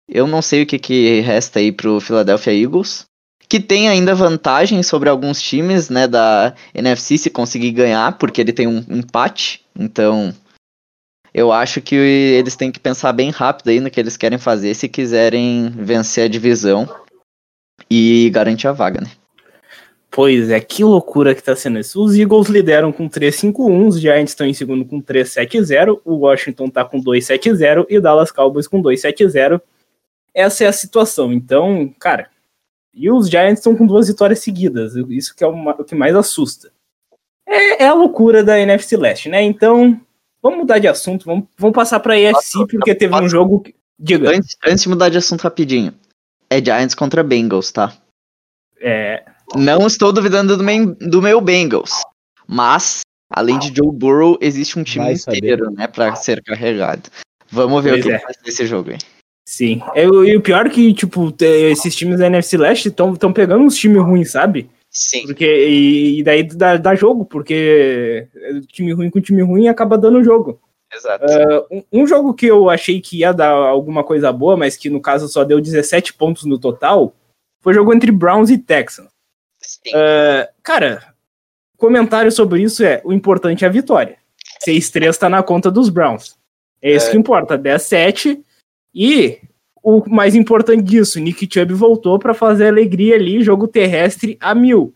eu 0.09 0.27
não 0.27 0.41
sei 0.41 0.63
o 0.63 0.67
que, 0.67 0.79
que 0.79 1.21
resta 1.21 1.59
aí 1.59 1.73
pro 1.73 2.01
Philadelphia 2.01 2.53
Eagles. 2.53 3.05
Que 3.49 3.61
tem 3.61 3.89
ainda 3.89 4.15
vantagem 4.15 4.83
sobre 4.83 5.09
alguns 5.09 5.41
times, 5.41 5.89
né, 5.89 6.09
da 6.09 6.53
NFC 6.75 7.17
se 7.17 7.31
conseguir 7.31 7.71
ganhar, 7.71 8.19
porque 8.19 8.41
ele 8.41 8.53
tem 8.53 8.67
um 8.67 8.85
empate. 8.89 9.65
Então, 9.79 10.35
eu 11.33 11.53
acho 11.53 11.81
que 11.81 11.95
eles 11.95 12.57
têm 12.57 12.73
que 12.73 12.81
pensar 12.81 13.13
bem 13.13 13.31
rápido 13.31 13.69
aí 13.69 13.79
no 13.79 13.91
que 13.91 14.01
eles 14.01 14.17
querem 14.17 14.39
fazer 14.39 14.75
se 14.75 14.89
quiserem 14.89 15.71
vencer 15.71 16.25
a 16.25 16.29
divisão 16.29 16.89
e 17.89 18.31
garantir 18.31 18.67
a 18.67 18.73
vaga, 18.73 19.01
né? 19.01 19.11
Pois 20.17 20.49
é, 20.49 20.59
que 20.61 20.83
loucura 20.83 21.35
que 21.35 21.43
tá 21.43 21.55
sendo 21.55 21.79
isso. 21.79 22.03
Os 22.03 22.17
Eagles 22.17 22.49
lideram 22.49 22.91
com 22.91 23.07
3-5-1, 23.07 23.87
os 23.87 24.01
Giants 24.01 24.31
estão 24.31 24.47
em 24.47 24.55
segundo 24.55 24.83
com 24.83 24.99
3-7-0, 25.03 26.01
o 26.07 26.15
Washington 26.15 26.71
tá 26.71 26.87
com 26.87 26.99
2-7-0 26.99 27.85
e 27.91 27.99
o 27.99 28.01
Dallas 28.01 28.33
Cowboys 28.33 28.67
com 28.67 28.81
2-7-0. 28.81 29.61
Essa 30.33 30.65
é 30.65 30.67
a 30.69 30.73
situação. 30.73 31.35
Então, 31.35 31.95
cara, 32.01 32.31
e 32.95 33.11
os 33.11 33.29
Giants 33.29 33.59
estão 33.59 33.77
com 33.77 33.87
duas 33.87 34.09
vitórias 34.09 34.39
seguidas, 34.39 34.95
isso 35.11 35.37
que 35.37 35.45
é 35.45 35.47
uma- 35.47 35.73
o 35.79 35.85
que 35.85 35.95
mais 35.95 36.17
assusta. 36.17 36.71
É, 37.47 37.85
é 37.85 37.87
a 37.87 37.93
loucura 37.93 38.43
da 38.43 38.59
NFC 38.59 38.97
Leste, 38.97 39.29
né? 39.29 39.43
Então, 39.43 40.01
vamos 40.43 40.61
mudar 40.61 40.79
de 40.79 40.89
assunto, 40.89 41.27
vamos, 41.27 41.45
vamos 41.59 41.75
passar 41.75 42.01
pra 42.01 42.19
EFC, 42.19 42.67
porque 42.71 42.95
teve 42.95 43.15
um 43.15 43.29
jogo. 43.29 43.61
que- 43.61 43.75
Diga. 43.99 44.31
Antes, 44.31 44.57
antes 44.67 44.83
de 44.83 44.89
mudar 44.89 45.11
de 45.11 45.19
assunto 45.19 45.43
rapidinho, 45.43 45.93
é 46.49 46.57
Giants 46.65 46.95
contra 46.95 47.23
Bengals, 47.23 47.71
tá? 47.71 47.95
É, 48.81 49.23
Não 49.55 49.87
estou 49.87 50.13
duvidando 50.13 50.57
do 50.57 50.65
meu, 50.65 50.95
do 50.95 51.23
meu 51.23 51.41
Bengals, 51.41 52.03
mas, 52.49 53.01
além 53.31 53.59
de 53.59 53.73
Joe 53.75 53.93
Burrow, 53.93 54.37
existe 54.41 54.79
um 54.79 54.83
time 54.83 55.05
Vai 55.05 55.17
saber. 55.17 55.39
inteiro, 55.39 55.71
né, 55.71 55.87
pra 55.87 56.15
ser 56.17 56.43
carregado. 56.43 57.09
Vamos 57.51 57.83
ver 57.85 57.91
Pois 57.91 58.05
o 58.05 58.09
que, 58.09 58.15
é. 58.15 58.19
que 58.19 58.25
vai 58.25 58.35
ser 58.35 58.49
esse 58.49 58.67
jogo 58.67 58.91
aí. 58.91 58.99
Sim. 59.49 59.81
É, 59.95 60.05
e 60.05 60.37
o 60.37 60.41
pior 60.43 60.67
é 60.67 60.71
que, 60.71 60.93
tipo, 60.93 61.33
esses 61.41 61.95
times 61.95 62.19
da 62.19 62.27
NFC 62.27 62.57
Leste 62.57 62.89
estão 62.89 63.33
pegando 63.33 63.63
uns 63.65 63.77
times 63.77 64.03
ruins, 64.03 64.33
sabe? 64.33 64.69
Sim. 64.91 65.27
Porque, 65.27 65.45
e, 65.45 66.19
e 66.19 66.23
daí 66.25 66.43
dá, 66.43 66.77
dá 66.77 66.95
jogo, 66.95 67.25
porque 67.25 68.27
time 68.73 68.93
ruim 68.93 69.11
com 69.11 69.21
time 69.21 69.43
ruim 69.43 69.69
acaba 69.69 69.97
dando 69.97 70.25
jogo. 70.25 70.59
Exato. 70.93 71.27
Um, 71.71 71.83
um 71.93 72.07
jogo 72.07 72.35
que 72.35 72.47
eu 72.47 72.71
achei 72.71 73.01
que 73.01 73.19
ia 73.19 73.33
dar 73.33 73.51
alguma 73.51 74.03
coisa 74.03 74.33
boa, 74.33 74.57
mas 74.57 74.77
que 74.77 74.89
no 74.89 75.01
caso 75.01 75.29
só 75.29 75.45
deu 75.45 75.61
17 75.61 76.15
pontos 76.15 76.45
no 76.45 76.59
total, 76.59 77.15
foi 77.61 77.73
o 77.73 77.75
jogo 77.75 77.93
entre 77.93 78.11
Browns 78.11 78.51
e 78.51 78.59
Texans. 78.59 79.09
Uh, 79.89 80.49
cara, 80.63 81.15
comentário 81.77 82.31
sobre 82.33 82.63
isso 82.63 82.85
é: 82.85 83.01
o 83.05 83.13
importante 83.13 83.65
é 83.65 83.69
a 83.69 83.71
vitória. 83.71 84.17
6-3 84.67 85.17
tá 85.17 85.29
na 85.29 85.43
conta 85.43 85.71
dos 85.71 85.89
Browns. 85.89 86.37
É 86.81 86.95
isso 86.95 87.09
É. 87.09 87.11
que 87.11 87.17
importa. 87.17 87.59
10-7. 87.59 88.43
E 88.95 89.39
o 89.83 90.03
mais 90.09 90.35
importante 90.35 90.83
disso, 90.83 91.21
Nick 91.21 91.49
Chubb 91.53 91.73
voltou 91.75 92.19
para 92.19 92.35
fazer 92.35 92.69
alegria 92.69 93.15
ali, 93.15 93.43
jogo 93.43 93.69
terrestre 93.69 94.37
a 94.41 94.55
mil. 94.55 94.95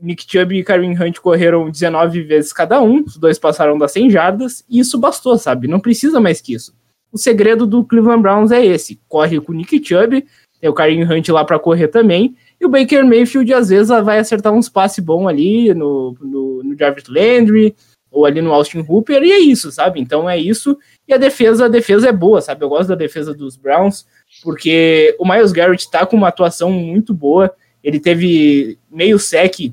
Nick 0.00 0.30
Chubb 0.30 0.54
e 0.54 0.62
Kareem 0.62 0.92
Hunt 0.92 1.18
correram 1.20 1.70
19 1.70 2.22
vezes 2.22 2.52
cada 2.52 2.82
um, 2.82 3.02
os 3.02 3.16
dois 3.16 3.38
passaram 3.38 3.78
das 3.78 3.92
100 3.92 4.10
jardas, 4.10 4.64
e 4.68 4.78
isso 4.78 4.98
bastou, 4.98 5.38
sabe? 5.38 5.66
Não 5.66 5.80
precisa 5.80 6.20
mais 6.20 6.40
que 6.40 6.52
isso. 6.52 6.74
O 7.10 7.16
segredo 7.16 7.66
do 7.66 7.82
Cleveland 7.82 8.20
Browns 8.20 8.50
é 8.52 8.64
esse: 8.64 9.00
corre 9.08 9.40
com 9.40 9.52
o 9.52 9.54
Nick 9.54 9.82
Chubb, 9.82 10.26
tem 10.60 10.70
o 10.70 10.74
Kareem 10.74 11.02
Hunt 11.02 11.28
lá 11.30 11.44
para 11.44 11.58
correr 11.58 11.88
também, 11.88 12.36
e 12.60 12.66
o 12.66 12.68
Baker 12.68 13.04
Mayfield 13.04 13.52
às 13.52 13.68
vezes 13.68 13.88
vai 13.88 14.18
acertar 14.18 14.52
uns 14.52 14.68
passes 14.68 15.04
bons 15.04 15.26
ali 15.26 15.74
no, 15.74 16.16
no, 16.20 16.62
no 16.62 16.78
Jarvis 16.78 17.08
Landry, 17.08 17.74
ou 18.10 18.24
ali 18.24 18.40
no 18.40 18.52
Austin 18.52 18.84
Hooper, 18.88 19.22
e 19.22 19.30
é 19.30 19.38
isso, 19.38 19.70
sabe? 19.70 20.00
Então 20.00 20.28
é 20.28 20.38
isso. 20.38 20.78
E 21.06 21.12
a 21.12 21.18
defesa, 21.18 21.66
a 21.66 21.68
defesa 21.68 22.08
é 22.08 22.12
boa, 22.12 22.40
sabe? 22.40 22.64
Eu 22.64 22.68
gosto 22.68 22.88
da 22.88 22.94
defesa 22.94 23.34
dos 23.34 23.56
Browns, 23.56 24.06
porque 24.42 25.14
o 25.18 25.28
Miles 25.28 25.52
Garrett 25.52 25.90
tá 25.90 26.06
com 26.06 26.16
uma 26.16 26.28
atuação 26.28 26.70
muito 26.70 27.12
boa. 27.12 27.52
Ele 27.84 28.00
teve 28.00 28.78
meio 28.90 29.18
sec, 29.18 29.70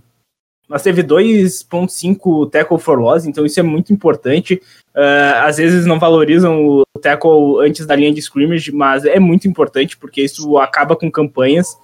mas 0.68 0.84
teve 0.84 1.04
2.5 1.04 2.50
tackle 2.50 2.78
for 2.78 3.00
loss, 3.00 3.26
então 3.26 3.46
isso 3.46 3.60
é 3.60 3.64
muito 3.64 3.94
importante. 3.94 4.62
Uh, 4.96 5.40
às 5.44 5.58
vezes 5.58 5.86
não 5.86 6.00
valorizam 6.00 6.66
o 6.66 6.84
tackle 7.02 7.60
antes 7.62 7.86
da 7.86 7.96
linha 7.96 8.14
de 8.14 8.20
scrimmage, 8.20 8.72
mas 8.72 9.06
é 9.06 9.20
muito 9.20 9.48
importante, 9.48 9.98
porque 9.98 10.22
isso 10.22 10.58
acaba 10.58 10.96
com 10.96 11.10
campanhas. 11.10 11.78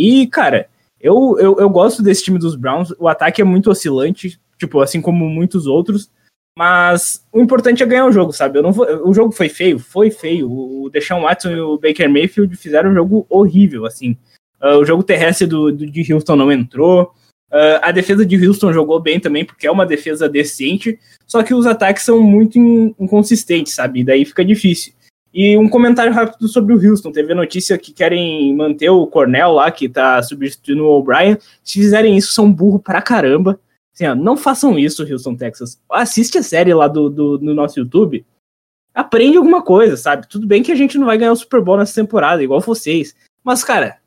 E, 0.00 0.26
cara, 0.26 0.66
eu, 0.98 1.36
eu, 1.38 1.58
eu 1.58 1.68
gosto 1.68 2.02
desse 2.02 2.24
time 2.24 2.38
dos 2.38 2.56
Browns. 2.56 2.90
O 2.98 3.06
ataque 3.06 3.42
é 3.42 3.44
muito 3.44 3.70
oscilante, 3.70 4.40
tipo, 4.58 4.80
assim 4.80 5.02
como 5.02 5.28
muitos 5.28 5.66
outros. 5.66 6.10
Mas 6.56 7.22
o 7.30 7.38
importante 7.38 7.82
é 7.82 7.86
ganhar 7.86 8.06
o 8.06 8.12
jogo, 8.12 8.32
sabe? 8.32 8.58
Eu 8.58 8.62
não 8.62 8.72
vou, 8.72 8.86
o 9.06 9.12
jogo 9.12 9.30
foi 9.30 9.50
feio? 9.50 9.78
Foi 9.78 10.10
feio. 10.10 10.50
O 10.50 10.88
Deshaun 10.88 11.20
Watson 11.20 11.50
e 11.50 11.60
o 11.60 11.78
Baker 11.78 12.08
Mayfield 12.08 12.56
fizeram 12.56 12.90
um 12.90 12.94
jogo 12.94 13.26
horrível, 13.28 13.84
assim. 13.84 14.16
Uh, 14.60 14.78
o 14.78 14.84
jogo 14.86 15.02
terrestre 15.02 15.46
do, 15.46 15.70
do, 15.70 15.86
de 15.86 16.12
Houston 16.12 16.36
não 16.36 16.50
entrou. 16.50 17.12
Uh, 17.52 17.76
a 17.82 17.92
defesa 17.92 18.24
de 18.24 18.46
Houston 18.46 18.72
jogou 18.72 19.00
bem 19.00 19.20
também, 19.20 19.44
porque 19.44 19.66
é 19.66 19.70
uma 19.70 19.84
defesa 19.84 20.30
decente. 20.30 20.98
Só 21.26 21.42
que 21.42 21.52
os 21.52 21.66
ataques 21.66 22.04
são 22.04 22.22
muito 22.22 22.58
in, 22.58 22.94
inconsistentes, 22.98 23.74
sabe? 23.74 24.00
E 24.00 24.04
daí 24.04 24.24
fica 24.24 24.42
difícil. 24.42 24.94
E 25.32 25.56
um 25.56 25.68
comentário 25.68 26.12
rápido 26.12 26.48
sobre 26.48 26.74
o 26.74 26.90
Houston. 26.90 27.12
Teve 27.12 27.32
a 27.32 27.36
notícia 27.36 27.78
que 27.78 27.92
querem 27.92 28.54
manter 28.54 28.90
o 28.90 29.06
Cornell 29.06 29.52
lá, 29.52 29.70
que 29.70 29.88
tá 29.88 30.20
substituindo 30.22 30.84
o 30.84 30.98
O'Brien. 30.98 31.38
Se 31.62 31.74
fizerem 31.74 32.16
isso, 32.16 32.32
são 32.32 32.52
burro 32.52 32.80
pra 32.80 33.00
caramba. 33.00 33.58
Assim, 33.94 34.06
ó, 34.06 34.14
não 34.14 34.36
façam 34.36 34.78
isso, 34.78 35.02
Houston, 35.02 35.36
Texas. 35.36 35.80
Assiste 35.90 36.38
a 36.38 36.42
série 36.42 36.74
lá 36.74 36.88
do, 36.88 37.08
do, 37.08 37.38
no 37.38 37.54
nosso 37.54 37.78
YouTube. 37.78 38.24
aprende 38.94 39.36
alguma 39.36 39.62
coisa, 39.62 39.96
sabe? 39.96 40.28
Tudo 40.28 40.46
bem 40.46 40.62
que 40.62 40.72
a 40.72 40.76
gente 40.76 40.98
não 40.98 41.06
vai 41.06 41.16
ganhar 41.16 41.32
o 41.32 41.36
Super 41.36 41.60
Bowl 41.60 41.76
nessa 41.76 41.94
temporada, 41.94 42.42
igual 42.42 42.60
vocês. 42.60 43.14
Mas, 43.44 43.62
cara, 43.62 43.98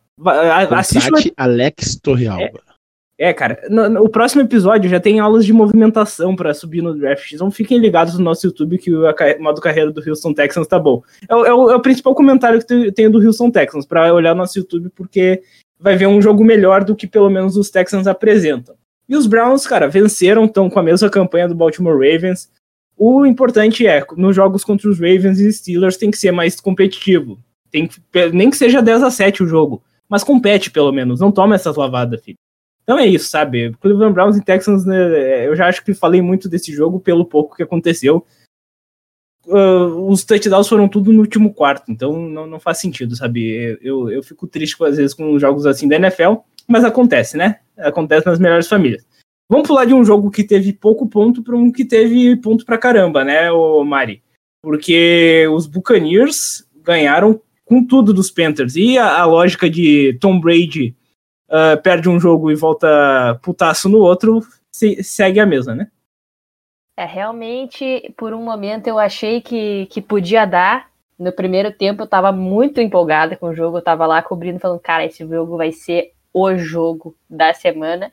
assiste. 0.72 1.30
O... 1.30 1.34
Alex 1.38 1.98
Torrealba. 2.02 2.44
É, 2.44 2.73
é 3.18 3.32
cara, 3.32 3.62
no, 3.70 3.88
no, 3.90 4.04
o 4.04 4.10
próximo 4.10 4.42
episódio 4.42 4.90
já 4.90 5.00
tem 5.00 5.20
aulas 5.20 5.46
de 5.46 5.54
movimentação 5.54 6.36
para 6.36 6.54
subir 6.54 6.82
no 6.82 6.98
draft. 6.98 7.32
Então 7.32 7.52
fiquem 7.52 7.78
ligados 7.78 8.18
no 8.18 8.24
nosso 8.24 8.46
YouTube 8.48 8.80
que 8.80 8.94
o 8.94 9.04
modo 9.40 9.62
carreira 9.62 9.92
do 9.92 10.08
Houston 10.08 10.34
Texans 10.34 10.68
tá 10.68 10.80
bom. 10.80 11.04
É, 11.30 11.34
é, 11.34 11.54
o, 11.54 11.72
é 11.72 11.76
o, 11.76 11.80
principal 11.80 12.16
comentário 12.16 12.64
que 12.66 12.74
eu 12.74 12.92
tenho 12.92 13.12
do 13.12 13.24
Houston 13.24 13.52
Texans, 13.52 13.86
para 13.86 14.14
olhar 14.14 14.34
no 14.34 14.42
nosso 14.42 14.58
YouTube, 14.58 14.90
porque 14.96 15.42
vai 15.80 15.96
ver 15.96 16.08
um 16.08 16.22
jogo 16.22 16.44
melhor 16.44 16.84
do 16.84 16.96
que 16.96 17.06
pelo 17.06 17.30
menos 17.30 17.56
os 17.56 17.70
Texans 17.70 18.08
apresentam. 18.08 18.76
E 19.08 19.16
os 19.16 19.28
Browns, 19.28 19.68
cara, 19.68 19.88
venceram, 19.88 20.46
estão 20.46 20.70
com 20.70 20.80
a 20.80 20.84
mesma 20.84 21.10
campanha 21.10 21.48
do 21.48 21.56
Baltimore 21.56 21.94
Ravens. 21.94 22.50
O 22.98 23.26
importante 23.26 23.86
é, 23.86 24.04
nos 24.18 24.36
jogos 24.36 24.64
contra 24.64 24.90
os 24.90 25.00
Ravens 25.00 25.40
e 25.40 25.52
Steelers 25.52 25.98
tem 25.98 26.10
que 26.10 26.18
ser 26.18 26.32
mais 26.32 26.60
competitivo. 26.60 27.38
Tem 27.70 27.88
que, 27.88 28.00
nem 28.32 28.50
que 28.50 28.58
seja 28.58 28.82
10 28.82 29.04
a 29.04 29.12
7 29.12 29.44
o 29.44 29.48
jogo, 29.48 29.84
mas 30.08 30.24
compete 30.24 30.72
pelo 30.72 30.92
menos, 30.92 31.20
não 31.20 31.32
toma 31.32 31.56
essas 31.56 31.76
lavadas, 31.76 32.24
filho. 32.24 32.38
Então 32.84 33.00
é 33.00 33.08
isso, 33.08 33.30
sabe? 33.30 33.74
Cleveland 33.80 34.14
Browns 34.14 34.38
e 34.38 34.44
Texans, 34.44 34.86
né, 34.86 35.48
eu 35.48 35.56
já 35.56 35.68
acho 35.68 35.84
que 35.84 35.94
falei 35.94 36.22
muito 36.22 36.50
desse 36.50 36.72
jogo 36.74 37.00
pelo 37.00 37.26
pouco 37.26 37.56
que 37.56 37.64
aconteceu. 37.64 38.26
Uh, 39.46 40.08
os 40.10 40.24
touchdowns 40.24 40.70
foram 40.70 40.88
tudo 40.88 41.12
no 41.12 41.20
último 41.20 41.54
quarto, 41.54 41.92
então 41.92 42.30
não, 42.30 42.48
não 42.48 42.60
faz 42.60 42.80
sentido, 42.80 43.16
sabe? 43.16 43.78
Eu, 43.82 44.10
eu 44.10 44.24
fico 44.24 44.48
triste 44.48 44.82
às 44.84 44.98
vezes 44.98 45.14
com 45.14 45.38
jogos 45.38 45.66
assim 45.66 45.88
da 45.88 45.98
NFL, 45.98 46.36
mas 46.68 46.86
acontece, 46.86 47.36
né? 47.36 47.60
Acontece 47.78 48.26
nas 48.26 48.40
melhores 48.40 48.68
famílias. 48.68 49.06
Vamos 49.50 49.68
pular 49.68 49.86
de 49.86 49.94
um 49.94 50.04
jogo 50.04 50.32
que 50.32 50.44
teve 50.44 50.72
pouco 50.72 51.08
ponto 51.08 51.44
para 51.44 51.56
um 51.56 51.72
que 51.72 51.84
teve 51.84 52.38
ponto 52.38 52.66
pra 52.66 52.78
caramba, 52.78 53.24
né, 53.24 53.52
o 53.52 53.84
Mari? 53.84 54.24
Porque 54.62 55.46
os 55.54 55.68
Buccaneers 55.68 56.66
ganharam 56.82 57.42
com 57.66 57.86
tudo 57.86 58.14
dos 58.14 58.32
Panthers. 58.32 58.76
E 58.76 58.98
a, 58.98 59.20
a 59.20 59.26
lógica 59.26 59.70
de 59.70 60.18
Tom 60.22 60.40
Brady 60.40 60.96
uh, 61.54 61.80
perde 61.82 62.10
um 62.10 62.20
jogo 62.20 62.52
e 62.52 62.56
volta 62.56 63.40
putaço 63.44 63.88
no 63.88 64.00
outro 64.00 64.42
se, 64.72 65.04
segue 65.04 65.40
a 65.40 65.46
mesma, 65.46 65.76
né? 65.76 65.88
É, 66.98 67.06
realmente, 67.06 68.14
por 68.18 68.34
um 68.34 68.44
momento 68.44 68.88
eu 68.88 69.00
achei 69.00 69.42
que, 69.42 69.86
que 69.88 70.02
podia 70.02 70.46
dar. 70.46 70.92
No 71.18 71.32
primeiro 71.32 71.72
tempo 71.72 72.04
eu 72.04 72.08
tava 72.08 72.32
muito 72.32 72.82
empolgada 72.82 73.38
com 73.38 73.48
o 73.48 73.56
jogo, 73.56 73.78
eu 73.78 73.84
tava 73.84 74.06
lá 74.06 74.22
cobrindo, 74.22 74.60
falando, 74.60 74.80
cara, 74.80 75.06
esse 75.06 75.26
jogo 75.28 75.58
vai 75.58 75.72
ser 75.72 76.12
o 76.34 76.56
jogo 76.58 77.16
da 77.30 77.54
semana. 77.54 78.12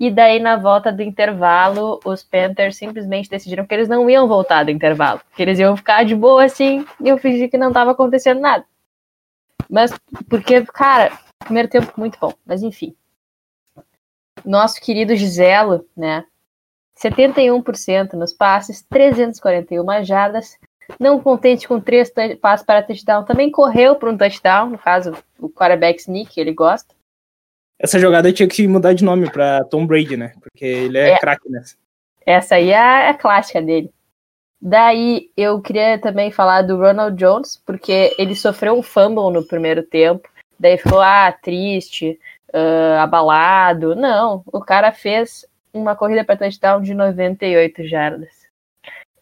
E 0.00 0.10
daí, 0.10 0.38
na 0.38 0.56
volta 0.56 0.92
do 0.92 1.02
intervalo, 1.02 1.98
os 2.04 2.22
Panthers 2.22 2.76
simplesmente 2.76 3.28
decidiram 3.28 3.66
que 3.66 3.74
eles 3.74 3.88
não 3.88 4.08
iam 4.08 4.28
voltar 4.28 4.64
do 4.64 4.70
intervalo. 4.70 5.20
Que 5.34 5.42
eles 5.42 5.58
iam 5.58 5.76
ficar 5.76 6.04
de 6.04 6.14
boa 6.14 6.44
assim, 6.44 6.86
e 7.00 7.08
eu 7.08 7.18
fingi 7.18 7.48
que 7.48 7.58
não 7.58 7.68
estava 7.68 7.90
acontecendo 7.90 8.40
nada. 8.40 8.64
Mas, 9.68 9.92
porque, 10.30 10.64
cara, 10.66 11.18
primeiro 11.48 11.68
tempo 11.68 11.92
muito 11.96 12.18
bom. 12.20 12.32
Mas, 12.46 12.62
enfim. 12.62 12.94
Nosso 14.44 14.80
querido 14.80 15.16
Giselo, 15.16 15.84
né? 15.96 16.24
71% 16.96 18.14
nos 18.14 18.32
passes, 18.32 18.82
341 18.82 20.04
jardas. 20.04 20.58
Não 20.98 21.20
contente 21.20 21.68
com 21.68 21.80
três 21.80 22.10
passes 22.40 22.64
para 22.64 22.82
touchdown, 22.82 23.24
também 23.24 23.50
correu 23.50 23.94
para 23.96 24.10
um 24.10 24.16
touchdown, 24.16 24.70
no 24.70 24.78
caso, 24.78 25.12
o 25.38 25.48
quarterback 25.48 26.00
sneak, 26.00 26.40
ele 26.40 26.52
gosta. 26.52 26.94
Essa 27.78 27.98
jogada 27.98 28.32
tinha 28.32 28.48
que 28.48 28.66
mudar 28.66 28.94
de 28.94 29.04
nome 29.04 29.30
para 29.30 29.64
Tom 29.64 29.86
Brady, 29.86 30.16
né? 30.16 30.32
Porque 30.40 30.64
ele 30.64 30.98
é, 30.98 31.10
é 31.10 31.18
craque 31.18 31.48
nessa. 31.50 31.76
Essa 32.24 32.54
aí 32.56 32.70
é 32.70 32.78
a, 32.78 33.10
a 33.10 33.14
clássica 33.14 33.60
dele. 33.60 33.92
Daí 34.60 35.30
eu 35.36 35.60
queria 35.60 35.98
também 35.98 36.32
falar 36.32 36.62
do 36.62 36.76
Ronald 36.76 37.16
Jones, 37.16 37.62
porque 37.64 38.14
ele 38.18 38.34
sofreu 38.34 38.76
um 38.76 38.82
fumble 38.82 39.32
no 39.32 39.46
primeiro 39.46 39.82
tempo. 39.82 40.28
Daí 40.58 40.76
ficou, 40.76 41.00
ah, 41.00 41.32
triste, 41.32 42.18
uh, 42.48 42.98
abalado. 43.00 43.94
Não, 43.94 44.42
o 44.46 44.60
cara 44.60 44.92
fez 44.92 45.46
uma 45.72 45.94
corrida 45.94 46.24
para 46.24 46.36
touchdown 46.36 46.80
de 46.80 46.94
98 46.94 47.86
jardas. 47.86 48.48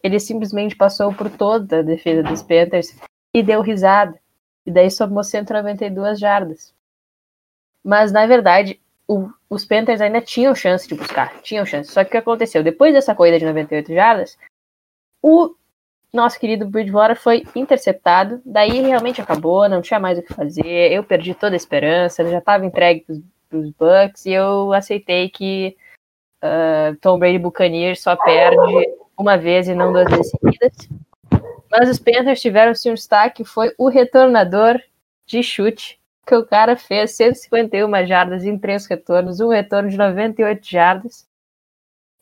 Ele 0.01 0.19
simplesmente 0.19 0.75
passou 0.75 1.13
por 1.13 1.29
toda 1.29 1.79
a 1.79 1.83
defesa 1.83 2.23
dos 2.23 2.41
Panthers 2.41 2.97
e 3.33 3.43
deu 3.43 3.61
risada. 3.61 4.17
E 4.65 4.71
daí 4.71 4.89
somou 4.89 5.23
192 5.23 6.19
jardas. 6.19 6.73
Mas, 7.83 8.11
na 8.11 8.25
verdade, 8.25 8.79
o, 9.07 9.29
os 9.49 9.65
Panthers 9.65 10.01
ainda 10.01 10.21
tinham 10.21 10.53
chance 10.53 10.87
de 10.87 10.95
buscar. 10.95 11.41
Tinham 11.41 11.65
chance. 11.65 11.91
Só 11.91 12.03
que 12.03 12.09
o 12.09 12.11
que 12.11 12.17
aconteceu? 12.17 12.63
Depois 12.63 12.93
dessa 12.93 13.15
corrida 13.15 13.39
de 13.39 13.45
98 13.45 13.93
jardas, 13.93 14.37
o 15.21 15.55
nosso 16.13 16.39
querido 16.39 16.67
Bridgewater 16.67 17.15
foi 17.15 17.43
interceptado. 17.55 18.41
Daí 18.45 18.81
realmente 18.81 19.21
acabou, 19.21 19.67
não 19.67 19.81
tinha 19.81 19.99
mais 19.99 20.17
o 20.17 20.23
que 20.23 20.33
fazer. 20.33 20.91
Eu 20.91 21.03
perdi 21.03 21.33
toda 21.33 21.55
a 21.55 21.57
esperança, 21.57 22.29
já 22.29 22.37
estava 22.39 22.65
entregue 22.65 23.05
para 23.49 23.59
os 23.59 23.69
Bucks 23.71 24.25
e 24.25 24.31
eu 24.31 24.73
aceitei 24.73 25.29
que 25.29 25.75
uh, 26.43 26.95
Tom 27.01 27.19
Brady 27.19 27.39
Buccaneers 27.39 28.01
só 28.01 28.15
perde 28.15 28.57
uma 29.17 29.37
vez 29.37 29.67
e 29.67 29.75
não 29.75 29.91
duas 29.91 30.09
vezes 30.09 30.31
seguidas. 30.31 30.89
Mas 31.69 31.89
os 31.89 31.99
Panthers 31.99 32.41
tiveram 32.41 32.73
sim 32.73 32.91
um 32.91 32.93
destaque, 32.93 33.43
foi 33.43 33.73
o 33.77 33.89
retornador 33.89 34.79
de 35.25 35.43
chute 35.43 35.99
que 36.25 36.35
o 36.35 36.45
cara 36.45 36.75
fez 36.75 37.11
151 37.15 38.05
jardas 38.05 38.43
em 38.43 38.57
três 38.57 38.85
retornos, 38.85 39.39
um 39.39 39.49
retorno 39.49 39.89
de 39.89 39.97
98 39.97 40.67
jardas. 40.69 41.26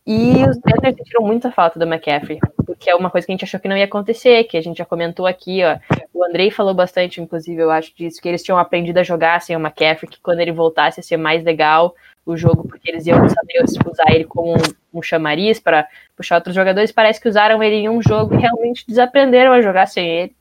E 0.07 0.43
os 0.47 0.59
Panthers 0.59 0.95
sentiram 0.97 1.25
muita 1.25 1.51
falta 1.51 1.79
do 1.79 1.85
McCaffrey, 1.85 2.39
porque 2.63 2.91
é 2.91 2.95
uma 2.95 3.09
coisa 3.09 3.25
que 3.25 3.31
a 3.31 3.33
gente 3.33 3.43
achou 3.43 3.59
que 3.59 3.67
não 3.67 3.75
ia 3.75 3.85
acontecer, 3.85 4.43
que 4.43 4.55
a 4.55 4.61
gente 4.61 4.77
já 4.77 4.85
comentou 4.85 5.25
aqui, 5.25 5.63
ó. 5.63 5.79
O 6.13 6.23
Andrei 6.23 6.51
falou 6.51 6.75
bastante, 6.75 7.19
inclusive, 7.19 7.59
eu 7.59 7.71
acho, 7.71 7.91
disso, 7.95 8.21
que 8.21 8.29
eles 8.29 8.43
tinham 8.43 8.59
aprendido 8.59 8.99
a 8.99 9.03
jogar 9.03 9.41
sem 9.41 9.55
o 9.55 9.59
McCaffrey, 9.59 10.09
que 10.09 10.21
quando 10.21 10.41
ele 10.41 10.51
voltasse 10.51 10.99
ia 10.99 11.03
ser 11.03 11.17
mais 11.17 11.43
legal 11.43 11.95
o 12.23 12.37
jogo, 12.37 12.67
porque 12.67 12.89
eles 12.89 13.07
iam 13.07 13.17
saber 13.27 13.63
usar 13.63 14.11
ele 14.13 14.25
como 14.25 14.53
um, 14.53 14.99
um 14.99 15.01
chamariz 15.01 15.59
para 15.59 15.87
puxar 16.15 16.35
outros 16.35 16.53
jogadores. 16.53 16.91
Parece 16.91 17.19
que 17.19 17.27
usaram 17.27 17.61
ele 17.63 17.75
em 17.75 17.89
um 17.89 17.99
jogo 17.99 18.35
e 18.35 18.37
realmente 18.37 18.85
desaprenderam 18.87 19.53
a 19.53 19.61
jogar 19.61 19.87
sem 19.87 20.07
ele, 20.07 20.35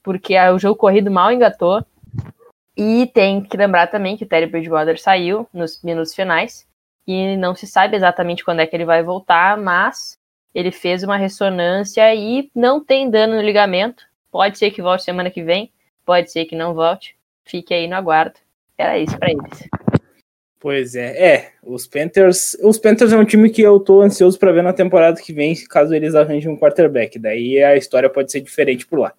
porque 0.00 0.38
o 0.38 0.58
jogo 0.60 0.76
corrido 0.76 1.10
mal 1.10 1.32
engatou. 1.32 1.84
E 2.76 3.06
tem 3.12 3.42
que 3.42 3.56
lembrar 3.56 3.88
também 3.88 4.16
que 4.16 4.24
o 4.24 4.26
Terry 4.26 4.46
Bridgewater 4.46 4.98
saiu 5.00 5.46
nos 5.52 5.82
minutos 5.82 6.14
finais 6.14 6.66
e 7.06 7.36
não 7.36 7.54
se 7.54 7.66
sabe 7.66 7.96
exatamente 7.96 8.44
quando 8.44 8.60
é 8.60 8.66
que 8.66 8.74
ele 8.74 8.84
vai 8.84 9.02
voltar, 9.02 9.56
mas 9.56 10.18
ele 10.54 10.70
fez 10.70 11.02
uma 11.02 11.16
ressonância 11.16 12.14
e 12.14 12.50
não 12.54 12.84
tem 12.84 13.10
dano 13.10 13.36
no 13.36 13.42
ligamento. 13.42 14.04
Pode 14.30 14.58
ser 14.58 14.70
que 14.70 14.82
volte 14.82 15.04
semana 15.04 15.30
que 15.30 15.42
vem, 15.42 15.70
pode 16.04 16.30
ser 16.30 16.44
que 16.44 16.56
não 16.56 16.74
volte. 16.74 17.16
Fique 17.44 17.74
aí 17.74 17.86
no 17.88 17.96
aguardo. 17.96 18.38
Era 18.78 18.98
isso 18.98 19.18
para 19.18 19.30
eles. 19.30 19.68
Pois 20.58 20.94
é, 20.94 21.34
é, 21.34 21.52
os 21.62 21.88
Panthers, 21.88 22.56
os 22.62 22.78
Panthers 22.78 23.12
é 23.12 23.16
um 23.16 23.24
time 23.24 23.50
que 23.50 23.60
eu 23.60 23.80
tô 23.80 24.00
ansioso 24.00 24.38
para 24.38 24.52
ver 24.52 24.62
na 24.62 24.72
temporada 24.72 25.20
que 25.20 25.32
vem, 25.32 25.56
caso 25.68 25.92
eles 25.92 26.14
arranjem 26.14 26.52
um 26.52 26.56
quarterback. 26.56 27.18
Daí 27.18 27.62
a 27.62 27.76
história 27.76 28.08
pode 28.08 28.30
ser 28.30 28.40
diferente 28.40 28.86
por 28.86 29.00
lá. 29.00 29.12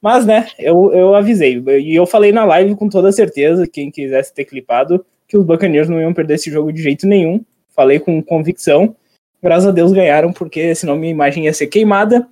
Mas, 0.00 0.24
né, 0.24 0.46
eu, 0.58 0.92
eu 0.92 1.14
avisei. 1.14 1.60
E 1.80 1.96
eu 1.96 2.06
falei 2.06 2.30
na 2.30 2.44
live 2.44 2.76
com 2.76 2.88
toda 2.88 3.10
certeza, 3.10 3.66
quem 3.66 3.90
quisesse 3.90 4.32
ter 4.32 4.44
clipado, 4.44 5.04
que 5.34 5.38
os 5.38 5.44
Buccaneers 5.44 5.88
não 5.88 6.00
iam 6.00 6.14
perder 6.14 6.34
esse 6.34 6.48
jogo 6.48 6.72
de 6.72 6.80
jeito 6.80 7.08
nenhum. 7.08 7.44
Falei 7.74 7.98
com 7.98 8.22
convicção. 8.22 8.94
Graças 9.42 9.66
a 9.66 9.72
Deus 9.72 9.90
ganharam, 9.90 10.32
porque 10.32 10.76
senão 10.76 10.96
minha 10.96 11.10
imagem 11.10 11.46
ia 11.46 11.52
ser 11.52 11.66
queimada. 11.66 12.24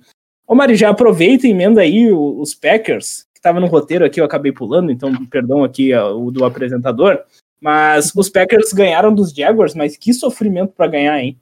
Ô 0.47 0.55
Mari, 0.55 0.75
já 0.75 0.89
aproveita 0.89 1.45
e 1.45 1.51
emenda 1.51 1.81
aí 1.81 2.09
os 2.13 2.55
Packers, 2.55 3.25
que 3.33 3.39
estava 3.39 3.59
no 3.59 3.67
roteiro 3.67 4.05
aqui, 4.05 4.21
eu 4.21 4.25
acabei 4.25 4.53
pulando, 4.53 4.89
então 4.89 5.11
perdão 5.25 5.65
aqui 5.65 5.93
o 5.93 6.31
do 6.31 6.45
apresentador. 6.45 7.19
Mas 7.59 8.13
os 8.15 8.29
Packers 8.29 8.71
ganharam 8.71 9.13
dos 9.13 9.33
Jaguars, 9.33 9.75
mas 9.75 9.97
que 9.97 10.13
sofrimento 10.13 10.71
para 10.71 10.87
ganhar, 10.87 11.19
hein? 11.19 11.37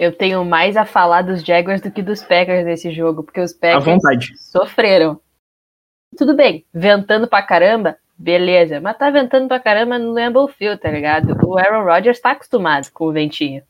eu 0.00 0.12
tenho 0.12 0.44
mais 0.44 0.76
a 0.76 0.84
falar 0.84 1.22
dos 1.22 1.44
Jaguars 1.44 1.80
do 1.80 1.90
que 1.90 2.02
dos 2.02 2.22
Packers 2.22 2.64
nesse 2.64 2.90
jogo, 2.90 3.22
porque 3.22 3.40
os 3.40 3.52
Packers 3.52 4.50
sofreram. 4.50 5.20
Tudo 6.16 6.34
bem, 6.34 6.64
ventando 6.74 7.28
pra 7.28 7.42
caramba, 7.42 7.96
beleza, 8.18 8.80
mas 8.80 8.96
tá 8.96 9.10
ventando 9.10 9.48
pra 9.48 9.60
caramba 9.60 9.98
no 9.98 10.12
Lambeau 10.12 10.48
Field, 10.48 10.80
tá 10.80 10.90
ligado? 10.90 11.36
O 11.46 11.56
Aaron 11.56 11.84
Rodgers 11.84 12.20
tá 12.20 12.32
acostumado 12.32 12.90
com 12.92 13.06
o 13.06 13.12
ventinho. 13.12 13.62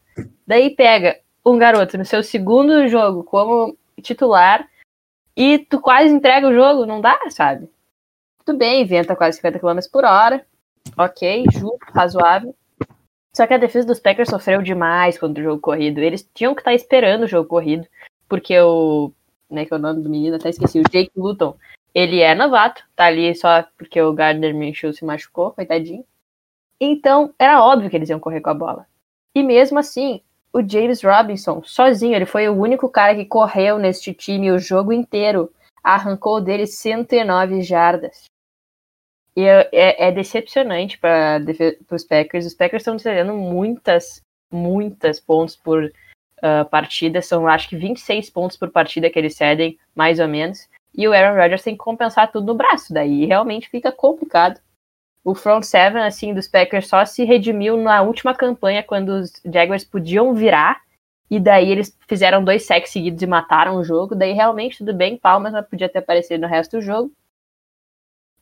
Daí 0.47 0.71
pega 0.71 1.19
um 1.45 1.59
garoto 1.59 1.99
no 1.99 2.05
seu 2.05 2.23
segundo 2.23 2.89
jogo 2.89 3.23
como 3.25 3.77
titular 4.03 4.69
e 5.37 5.59
tu 5.59 5.81
quase 5.81 6.09
entrega 6.13 6.49
o 6.49 6.55
jogo, 6.55 6.87
não 6.87 7.01
dá, 7.01 7.19
sabe? 7.31 7.69
Tudo 8.45 8.59
bem, 8.59 8.85
venta 8.85 9.15
quase 9.15 9.37
50 9.37 9.59
km 9.59 9.79
por 9.93 10.05
hora, 10.05 10.45
ok, 10.97 11.45
justo, 11.53 11.79
razoável, 11.93 12.55
só 13.39 13.47
que 13.47 13.55
a 13.55 13.59
defesa 13.59 13.87
dos 13.87 14.01
Packers 14.01 14.31
sofreu 14.31 14.61
demais 14.63 15.17
contra 15.17 15.41
o 15.41 15.45
jogo 15.45 15.61
corrido. 15.61 16.01
Eles 16.01 16.29
tinham 16.35 16.57
que 16.57 16.61
estar 16.61 16.73
tá 16.73 16.75
esperando 16.75 17.23
o 17.23 17.29
jogo 17.29 17.49
corrido, 17.49 17.87
porque 18.29 18.59
o. 18.59 19.13
Né, 19.49 19.65
que 19.65 19.73
é 19.73 19.77
o 19.77 19.81
nome 19.81 20.03
do 20.03 20.11
menino, 20.11 20.35
até 20.35 20.51
esqueci, 20.51 20.81
o 20.81 20.83
Jake 20.91 21.13
Luton. 21.17 21.57
Ele 21.99 22.21
é 22.21 22.33
novato, 22.33 22.85
tá 22.95 23.07
ali 23.07 23.35
só 23.35 23.65
porque 23.77 24.01
o 24.01 24.13
Gardner 24.13 24.55
Minshew 24.55 24.93
se 24.93 25.05
machucou, 25.05 25.51
coitadinho. 25.51 26.05
Então, 26.81 27.35
era 27.37 27.61
óbvio 27.61 27.91
que 27.91 27.97
eles 27.97 28.09
iam 28.09 28.21
correr 28.21 28.41
com 28.41 28.51
a 28.51 28.55
bola. 28.55 28.87
E 29.35 29.43
mesmo 29.43 29.81
assim, 29.81 30.23
o 30.53 30.63
James 30.63 31.03
Robinson, 31.03 31.61
sozinho, 31.65 32.15
ele 32.15 32.25
foi 32.25 32.49
o 32.49 32.55
único 32.55 32.89
cara 32.89 33.17
que 33.17 33.25
correu 33.25 33.81
neste 33.81 34.15
time 34.15 34.53
o 34.53 34.61
jogo 34.61 34.93
inteiro. 34.93 35.53
Arrancou 35.83 36.41
dele 36.41 36.69
109 36.69 37.63
jardas. 37.63 38.27
E 39.35 39.43
é, 39.43 39.69
é, 39.73 40.07
é 40.07 40.13
decepcionante 40.13 41.01
para 41.01 41.41
os 41.91 42.05
Packers. 42.05 42.47
Os 42.47 42.55
Packers 42.55 42.83
estão 42.83 42.97
cedendo 42.97 43.35
muitas, 43.35 44.21
muitas 44.53 45.19
pontos 45.19 45.57
por 45.57 45.83
uh, 45.83 46.65
partida. 46.71 47.21
São 47.21 47.49
acho 47.49 47.69
que 47.69 47.77
26 47.77 48.31
pontos 48.31 48.57
por 48.57 48.71
partida 48.71 49.11
que 49.11 49.19
eles 49.19 49.35
cedem, 49.35 49.77
mais 49.97 50.21
ou 50.21 50.29
menos. 50.29 50.69
E 50.99 51.09
o 51.09 51.15
Aaron 51.15 51.41
Rodgers 51.41 51.63
tem 51.63 51.75
que 51.75 51.85
compensar 51.85 52.31
tudo 52.31 52.49
no 52.49 52.55
braço. 52.55 52.93
Daí 52.93 53.25
realmente 53.25 53.71
fica 53.71 53.91
complicado 53.91 54.61
o 55.29 55.35
front 55.35 55.63
seven 55.63 56.03
assim 56.03 56.33
dos 56.33 56.49
Packers 56.49 56.89
só 56.89 57.05
se 57.05 57.23
redimiu 57.23 57.77
na 57.77 58.01
última 58.01 58.35
campanha 58.35 58.83
quando 58.83 59.11
os 59.11 59.33
Jaguars 59.45 59.85
podiam 59.85 60.33
virar 60.33 60.81
e 61.31 61.39
daí 61.39 61.71
eles 61.71 61.95
fizeram 62.09 62.43
dois 62.43 62.65
sacks 62.65 62.91
seguidos 62.91 63.23
e 63.23 63.27
mataram 63.27 63.77
o 63.77 63.85
jogo. 63.85 64.15
Daí 64.15 64.33
realmente 64.33 64.79
tudo 64.79 64.95
bem, 64.95 65.19
palmas, 65.19 65.53
mas 65.53 65.67
podia 65.67 65.89
ter 65.89 65.99
aparecido 65.99 66.41
no 66.41 66.49
resto 66.49 66.79
do 66.79 66.83
jogo. 66.83 67.13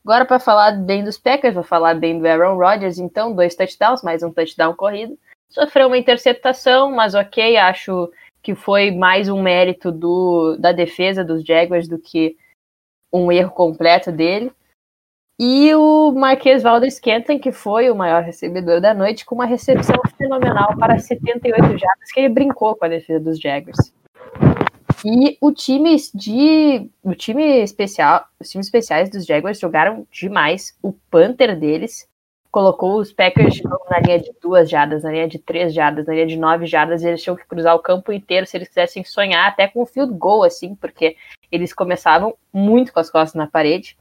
Agora 0.05 0.25
para 0.25 0.38
falar 0.38 0.73
bem 0.73 1.03
dos 1.03 1.19
Packers, 1.19 1.55
vou 1.55 1.64
falar 1.64 1.95
bem 1.95 2.21
do 2.21 2.29
Aaron 2.29 2.57
Rodgers, 2.57 2.99
então 2.99 3.35
dois 3.35 3.57
touchdowns, 3.57 4.03
mais 4.03 4.23
um 4.23 4.33
touchdown 4.33 4.73
corrido. 4.73 5.19
Sofreu 5.49 5.88
uma 5.88 5.99
interceptação, 5.99 6.92
mas 6.92 7.16
ok, 7.16 7.57
acho 7.57 8.09
que 8.40 8.55
foi 8.55 8.92
mais 8.92 9.29
um 9.29 9.42
mérito 9.42 9.90
do, 9.90 10.57
da 10.57 10.71
defesa 10.71 11.25
dos 11.25 11.45
Jaguars 11.45 11.88
do 11.88 11.99
que 11.99 12.37
um 13.12 13.31
erro 13.31 13.51
completo 13.51 14.11
dele. 14.12 14.53
E 15.38 15.75
o 15.75 16.12
Marquês 16.12 16.62
Valdes 16.62 16.99
Kenton, 16.99 17.38
que 17.38 17.53
foi 17.53 17.90
o 17.90 17.95
maior 17.95 18.23
recebedor 18.23 18.81
da 18.81 18.95
noite, 18.95 19.25
com 19.25 19.35
uma 19.35 19.45
recepção 19.45 19.97
fenomenal 20.16 20.75
para 20.79 20.99
78 20.99 21.62
jardas, 21.79 22.12
que 22.12 22.21
ele 22.21 22.31
brincou 22.31 22.75
com 22.75 22.87
a 22.87 22.88
defesa 22.88 23.21
dos 23.21 23.38
Jaguars. 23.38 23.92
E 25.05 25.37
o 25.40 25.53
time 25.53 25.95
de. 26.14 26.90
O 27.03 27.14
time 27.14 27.62
especial. 27.62 28.27
Os 28.40 28.49
times 28.49 28.66
especiais 28.66 29.11
dos 29.11 29.27
Jaguars 29.27 29.59
jogaram 29.59 30.07
demais. 30.11 30.77
O 30.83 30.92
Panther 31.11 31.59
deles 31.59 32.09
colocou 32.57 32.99
os 32.99 33.12
Packers 33.12 33.61
na 33.90 34.01
linha 34.01 34.19
de 34.19 34.33
duas 34.40 34.71
jardas, 34.71 35.03
na 35.03 35.12
linha 35.12 35.29
de 35.29 35.38
três 35.38 35.75
jardas, 35.75 36.07
na 36.07 36.14
linha 36.14 36.27
de 36.27 36.38
nove 36.38 36.64
jardas, 36.64 37.03
e 37.03 37.09
eles 37.09 37.23
tinham 37.23 37.37
que 37.37 37.45
cruzar 37.45 37.75
o 37.75 37.81
campo 37.81 38.11
inteiro 38.11 38.47
se 38.47 38.57
eles 38.57 38.69
quisessem 38.69 39.05
sonhar, 39.05 39.47
até 39.47 39.69
com 39.69 39.83
um 39.83 39.87
field 39.87 40.14
goal, 40.14 40.42
assim, 40.42 40.75
porque 40.75 41.19
eles 41.53 41.75
começavam 41.75 42.35
muito 42.51 42.95
com 42.95 42.99
as 42.99 43.11
costas 43.11 43.35
na 43.35 43.47
parede. 43.47 43.95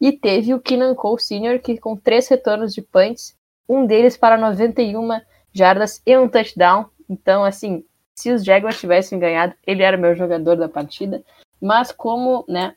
E 0.00 0.12
teve 0.12 0.54
o 0.54 0.60
Keenan 0.60 0.94
Cole 0.94 1.20
Sr., 1.20 1.60
que 1.62 1.76
com 1.76 1.94
três 1.94 2.26
retornos 2.26 2.72
de 2.72 2.80
punts, 2.80 3.36
um 3.68 3.84
deles 3.84 4.16
para 4.16 4.38
91 4.38 5.20
jardas 5.52 6.00
e 6.06 6.16
um 6.16 6.26
touchdown. 6.26 6.86
Então, 7.06 7.44
assim, 7.44 7.84
se 8.14 8.32
os 8.32 8.42
Jaguars 8.42 8.80
tivessem 8.80 9.18
ganhado, 9.18 9.52
ele 9.66 9.82
era 9.82 9.94
o 9.94 10.00
meu 10.00 10.14
jogador 10.14 10.56
da 10.56 10.70
partida. 10.70 11.22
Mas 11.60 11.92
como, 11.92 12.46
né, 12.48 12.74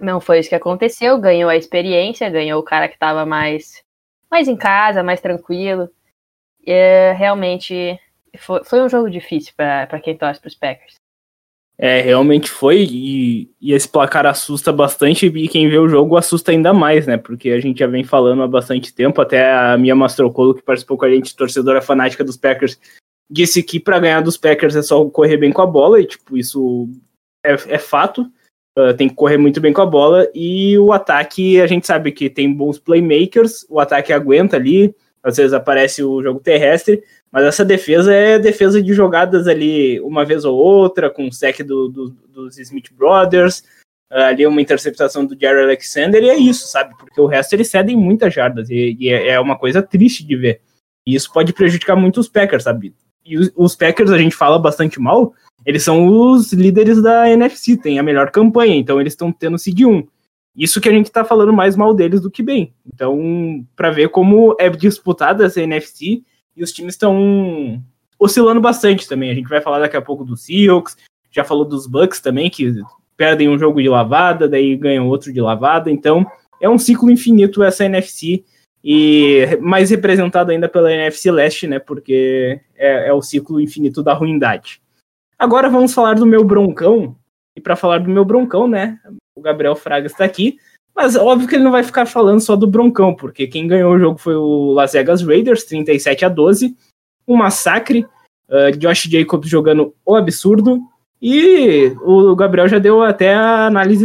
não 0.00 0.22
foi 0.22 0.38
isso 0.38 0.48
que 0.48 0.54
aconteceu, 0.54 1.18
ganhou 1.18 1.50
a 1.50 1.56
experiência, 1.56 2.30
ganhou 2.30 2.58
o 2.58 2.64
cara 2.64 2.88
que 2.88 2.94
estava 2.94 3.26
mais, 3.26 3.84
mais 4.32 4.48
em 4.48 4.56
casa, 4.56 5.02
mais 5.02 5.20
tranquilo. 5.20 5.90
E, 6.66 7.12
realmente 7.12 8.00
foi, 8.38 8.64
foi 8.64 8.82
um 8.82 8.88
jogo 8.88 9.10
difícil 9.10 9.52
para 9.54 10.00
quem 10.00 10.16
torce 10.16 10.40
para 10.40 10.48
os 10.48 10.54
Packers. 10.54 10.94
É, 11.76 12.00
realmente 12.00 12.50
foi, 12.50 12.82
e, 12.84 13.50
e, 13.60 13.72
esse 13.72 13.88
placar 13.88 14.24
assusta 14.24 14.72
bastante, 14.72 15.26
e 15.26 15.48
quem 15.48 15.68
vê 15.68 15.78
o 15.78 15.88
jogo 15.88 16.16
assusta 16.16 16.52
ainda 16.52 16.72
mais, 16.72 17.06
né? 17.06 17.16
Porque 17.16 17.50
a 17.50 17.58
gente 17.58 17.80
já 17.80 17.86
vem 17.86 18.04
falando 18.04 18.42
há 18.42 18.48
bastante 18.48 18.94
tempo, 18.94 19.20
até 19.20 19.52
a 19.52 19.76
minha 19.76 19.94
Mastrocolo, 19.94 20.54
que 20.54 20.62
participou 20.62 20.96
com 20.96 21.04
a 21.04 21.10
gente, 21.10 21.34
torcedora 21.34 21.82
fanática 21.82 22.22
dos 22.22 22.36
Packers, 22.36 22.78
disse 23.28 23.62
que 23.62 23.80
para 23.80 23.98
ganhar 23.98 24.20
dos 24.20 24.36
Packers 24.36 24.76
é 24.76 24.82
só 24.82 25.04
correr 25.06 25.38
bem 25.38 25.52
com 25.52 25.62
a 25.62 25.66
bola, 25.66 26.00
e 26.00 26.06
tipo, 26.06 26.36
isso 26.36 26.88
é, 27.44 27.52
é 27.52 27.78
fato. 27.78 28.30
Uh, 28.78 28.94
tem 28.94 29.08
que 29.08 29.14
correr 29.14 29.36
muito 29.36 29.60
bem 29.60 29.72
com 29.72 29.82
a 29.82 29.86
bola, 29.86 30.26
e 30.34 30.78
o 30.78 30.92
ataque, 30.92 31.60
a 31.60 31.66
gente 31.66 31.86
sabe 31.86 32.10
que 32.10 32.30
tem 32.30 32.50
bons 32.50 32.78
playmakers, 32.78 33.66
o 33.68 33.78
ataque 33.78 34.14
aguenta 34.14 34.56
ali, 34.56 34.94
às 35.22 35.36
vezes 35.36 35.52
aparece 35.52 36.02
o 36.02 36.22
jogo 36.22 36.40
terrestre, 36.40 37.02
mas 37.30 37.44
essa 37.44 37.64
defesa 37.64 38.14
é 38.14 38.38
defesa 38.38 38.82
de 38.82 38.94
jogadas 38.94 39.46
ali 39.46 40.00
uma 40.00 40.24
vez 40.24 40.46
ou 40.46 40.56
outra, 40.56 41.10
com 41.10 41.28
o 41.28 41.32
sec 41.32 41.58
do, 41.62 41.88
do, 41.88 42.10
dos 42.32 42.58
Smith 42.58 42.90
Brothers, 42.94 43.62
ali 44.10 44.46
uma 44.46 44.60
interceptação 44.60 45.24
do 45.24 45.38
Jerry 45.38 45.62
Alexander, 45.62 46.22
e 46.22 46.28
é 46.28 46.36
isso, 46.36 46.66
sabe? 46.66 46.94
Porque 46.98 47.20
o 47.20 47.26
resto 47.26 47.54
eles 47.54 47.70
cedem 47.70 47.96
muitas 47.96 48.32
jardas, 48.32 48.68
e, 48.70 48.96
e 48.98 49.08
é, 49.08 49.28
é 49.28 49.40
uma 49.40 49.58
coisa 49.58 49.82
triste 49.82 50.24
de 50.24 50.36
ver. 50.36 50.60
E 51.06 51.14
isso 51.14 51.32
pode 51.32 51.52
prejudicar 51.52 51.96
muito 51.96 52.20
os 52.20 52.28
Packers, 52.28 52.64
sabe? 52.64 52.94
E 53.24 53.38
os, 53.38 53.50
os, 53.56 53.74
Packers, 53.74 54.10
a 54.10 54.18
gente 54.18 54.34
fala 54.34 54.58
bastante 54.58 55.00
mal, 55.00 55.34
eles 55.64 55.82
são 55.82 56.06
os 56.06 56.52
líderes 56.52 57.02
da 57.02 57.30
NFC, 57.30 57.76
têm 57.76 57.98
a 57.98 58.02
melhor 58.02 58.30
campanha, 58.30 58.76
então 58.76 59.00
eles 59.00 59.12
estão 59.12 59.32
tendo 59.32 59.58
seed 59.58 59.80
1. 59.80 60.06
Isso 60.56 60.80
que 60.80 60.88
a 60.88 60.92
gente 60.92 61.10
tá 61.10 61.24
falando 61.24 61.52
mais 61.52 61.76
mal 61.76 61.94
deles 61.94 62.20
do 62.20 62.30
que 62.30 62.42
bem. 62.42 62.74
Então, 62.86 63.64
para 63.74 63.90
ver 63.90 64.10
como 64.10 64.54
é 64.58 64.68
disputada 64.68 65.46
essa 65.46 65.60
NFC, 65.60 66.22
e 66.54 66.62
os 66.62 66.72
times 66.72 66.94
estão 66.94 67.82
oscilando 68.18 68.60
bastante 68.60 69.08
também. 69.08 69.30
A 69.30 69.34
gente 69.34 69.48
vai 69.48 69.60
falar 69.60 69.78
daqui 69.78 69.96
a 69.96 70.02
pouco 70.02 70.24
do 70.24 70.36
Seahawks, 70.36 70.96
já 71.30 71.42
falou 71.42 71.64
dos 71.64 71.86
Bucks 71.86 72.20
também, 72.20 72.50
que 72.50 72.74
perdem 73.16 73.48
um 73.48 73.58
jogo 73.58 73.80
de 73.80 73.88
lavada, 73.88 74.48
daí 74.48 74.76
ganham 74.76 75.08
outro 75.08 75.32
de 75.32 75.40
lavada. 75.40 75.90
Então, 75.90 76.26
é 76.60 76.68
um 76.68 76.78
ciclo 76.78 77.10
infinito 77.10 77.62
essa 77.62 77.84
NFC 77.84 78.44
e 78.84 79.58
mais 79.60 79.90
representado 79.90 80.50
ainda 80.50 80.68
pela 80.68 80.92
NFC 80.92 81.30
Leste, 81.30 81.66
né? 81.66 81.78
Porque 81.78 82.60
é, 82.76 83.08
é 83.08 83.12
o 83.12 83.22
ciclo 83.22 83.60
infinito 83.60 84.02
da 84.02 84.12
ruindade. 84.12 84.81
Agora 85.42 85.68
vamos 85.68 85.92
falar 85.92 86.14
do 86.14 86.24
meu 86.24 86.44
broncão. 86.44 87.16
E 87.56 87.60
para 87.60 87.74
falar 87.74 87.98
do 87.98 88.08
meu 88.08 88.24
broncão, 88.24 88.68
né? 88.68 88.96
O 89.36 89.42
Gabriel 89.42 89.74
Fraga 89.74 90.06
está 90.06 90.24
aqui. 90.24 90.56
Mas 90.94 91.16
óbvio 91.16 91.48
que 91.48 91.56
ele 91.56 91.64
não 91.64 91.72
vai 91.72 91.82
ficar 91.82 92.06
falando 92.06 92.40
só 92.40 92.54
do 92.54 92.66
Broncão, 92.66 93.12
porque 93.12 93.48
quem 93.48 93.66
ganhou 93.66 93.92
o 93.92 93.98
jogo 93.98 94.18
foi 94.18 94.36
o 94.36 94.70
Las 94.72 94.92
Vegas 94.92 95.20
Raiders, 95.20 95.64
37 95.64 96.26
a 96.26 96.28
12. 96.28 96.76
Um 97.26 97.34
massacre. 97.34 98.06
Uh, 98.48 98.70
Josh 98.78 99.08
Jacobs 99.10 99.50
jogando 99.50 99.92
o 100.06 100.14
absurdo. 100.14 100.80
E 101.20 101.92
o 102.02 102.36
Gabriel 102.36 102.68
já 102.68 102.78
deu 102.78 103.02
até 103.02 103.34
a 103.34 103.66
análise 103.66 104.04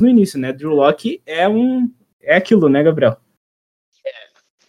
no 0.00 0.06
início, 0.06 0.38
né? 0.38 0.52
Drew 0.52 0.72
Locke 0.72 1.20
é 1.26 1.48
um. 1.48 1.90
É 2.22 2.36
aquilo, 2.36 2.68
né, 2.68 2.80
Gabriel? 2.84 3.16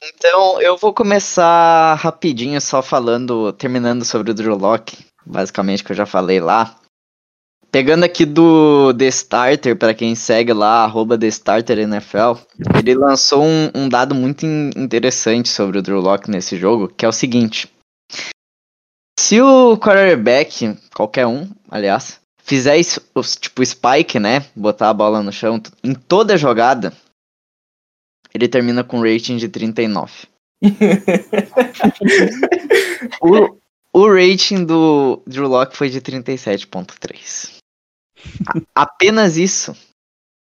Então, 0.01 0.59
eu 0.59 0.77
vou 0.77 0.93
começar 0.93 1.93
rapidinho 1.93 2.59
só 2.59 2.81
falando, 2.81 3.53
terminando 3.53 4.03
sobre 4.03 4.31
o 4.31 4.33
Drew 4.33 4.55
Locke, 4.55 5.05
basicamente 5.27 5.83
que 5.83 5.91
eu 5.91 5.95
já 5.95 6.05
falei 6.05 6.39
lá. 6.39 6.79
Pegando 7.69 8.05
aqui 8.05 8.25
do 8.25 8.93
The 8.93 9.07
Starter, 9.07 9.75
para 9.75 9.93
quem 9.93 10.15
segue 10.15 10.53
lá, 10.53 10.85
arroba 10.85 11.17
The 11.17 11.27
Starter 11.27 11.79
NFL, 11.79 12.35
ele 12.77 12.95
lançou 12.95 13.43
um, 13.43 13.69
um 13.75 13.89
dado 13.89 14.15
muito 14.15 14.45
in 14.45 14.69
interessante 14.75 15.49
sobre 15.49 15.77
o 15.77 15.81
Drew 15.81 15.99
Locke 15.99 16.31
nesse 16.31 16.57
jogo, 16.57 16.87
que 16.87 17.05
é 17.05 17.09
o 17.09 17.11
seguinte. 17.11 17.69
Se 19.19 19.41
o 19.41 19.77
quarterback, 19.77 20.77
qualquer 20.95 21.27
um, 21.27 21.49
aliás, 21.69 22.21
fizer 22.41 22.77
isso, 22.77 23.01
tipo 23.41 23.65
spike, 23.65 24.17
né, 24.17 24.45
botar 24.55 24.89
a 24.89 24.93
bola 24.93 25.21
no 25.21 25.33
chão 25.33 25.61
em 25.83 25.93
toda 25.93 26.35
a 26.35 26.37
jogada, 26.37 26.93
ele 28.33 28.47
termina 28.47 28.83
com 28.83 29.01
rating 29.01 29.35
de 29.35 29.49
39. 29.49 30.27
o, 33.21 33.57
o 33.97 34.07
rating 34.13 34.63
do 34.63 35.23
Drew 35.25 35.47
Locke 35.47 35.75
foi 35.75 35.89
de 35.89 35.99
37.3 35.99 37.57
apenas 38.75 39.37
isso, 39.37 39.75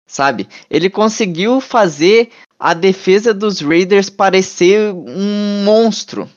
sabe? 0.06 0.48
Ele 0.70 0.88
conseguiu 0.88 1.60
fazer 1.60 2.30
a 2.56 2.74
defesa 2.74 3.34
dos 3.34 3.60
Raiders 3.60 4.08
parecer 4.08 4.92
um 4.92 5.64
monstro. 5.64 6.30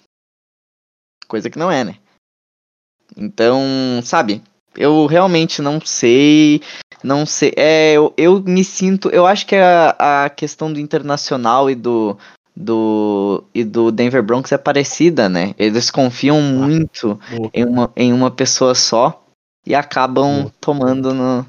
Coisa 1.28 1.52
que 1.52 1.60
não 1.60 1.70
é, 1.70 1.84
né? 1.84 2.00
Então, 3.16 3.62
sabe? 4.04 4.42
Eu 4.76 5.06
realmente 5.06 5.62
não 5.62 5.80
sei. 5.80 6.62
Não 7.04 7.28
sei. 7.28 7.54
É, 7.56 7.94
eu, 7.94 8.12
eu 8.18 8.42
me 8.42 8.64
sinto. 8.64 9.12
Eu 9.12 9.28
acho 9.28 9.46
que 9.46 9.56
a, 9.56 10.26
a 10.26 10.30
questão 10.32 10.74
do 10.74 10.80
internacional 10.80 11.70
e 11.70 11.76
do, 11.76 12.18
do 12.56 13.44
e 13.54 13.64
do 13.64 13.92
Denver 13.92 14.22
Broncos 14.22 14.52
é 14.52 14.58
parecida, 14.58 15.28
né? 15.28 15.54
Eles 15.58 15.90
confiam 15.90 16.42
muito 16.42 17.20
em 17.54 17.66
uma, 17.66 17.92
em 17.96 18.14
uma 18.14 18.30
pessoa 18.30 18.76
só 18.76 19.24
e 19.66 19.74
acabam 19.74 20.52
tomando 20.60 21.14
no. 21.14 21.46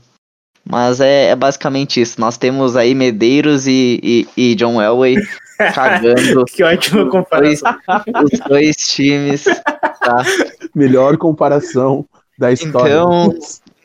Mas 0.65 0.99
é, 1.01 1.27
é, 1.27 1.37
basicamente 1.37 2.01
isso. 2.01 2.19
Nós 2.19 2.39
temos 2.39 2.75
aí 2.75 2.95
Medeiros 2.95 3.67
e, 3.67 4.01
e, 4.03 4.29
e 4.37 4.55
John 4.55 4.81
Elway 4.81 5.17
cagando. 5.75 6.45
que 6.47 6.63
ótima 6.63 7.09
comparação. 7.11 7.77
Os, 8.25 8.33
os 8.33 8.41
dois 8.49 8.77
times. 8.77 9.45
Tá? 9.45 10.23
Melhor 10.75 11.19
comparação 11.19 12.07
da 12.39 12.51
história. 12.51 12.93
Então, 12.95 13.39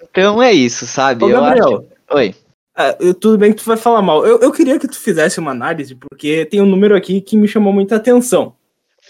então 0.09 0.43
é 0.43 0.53
isso, 0.53 0.87
sabe? 0.87 1.25
Ô, 1.25 1.27
Gabriel. 1.27 1.67
Acho... 1.67 2.17
Oi. 2.17 2.35
Ah, 2.81 2.95
tudo 3.19 3.37
bem 3.37 3.51
que 3.51 3.61
tu 3.61 3.65
vai 3.65 3.75
falar 3.75 4.01
mal. 4.01 4.25
Eu, 4.25 4.39
eu 4.39 4.51
queria 4.53 4.79
que 4.79 4.87
tu 4.87 4.97
fizesse 4.97 5.37
uma 5.37 5.51
análise, 5.51 5.95
porque 5.95 6.45
tem 6.45 6.61
um 6.61 6.65
número 6.65 6.95
aqui 6.95 7.19
que 7.19 7.35
me 7.35 7.45
chamou 7.45 7.73
muita 7.73 7.97
atenção. 7.97 8.55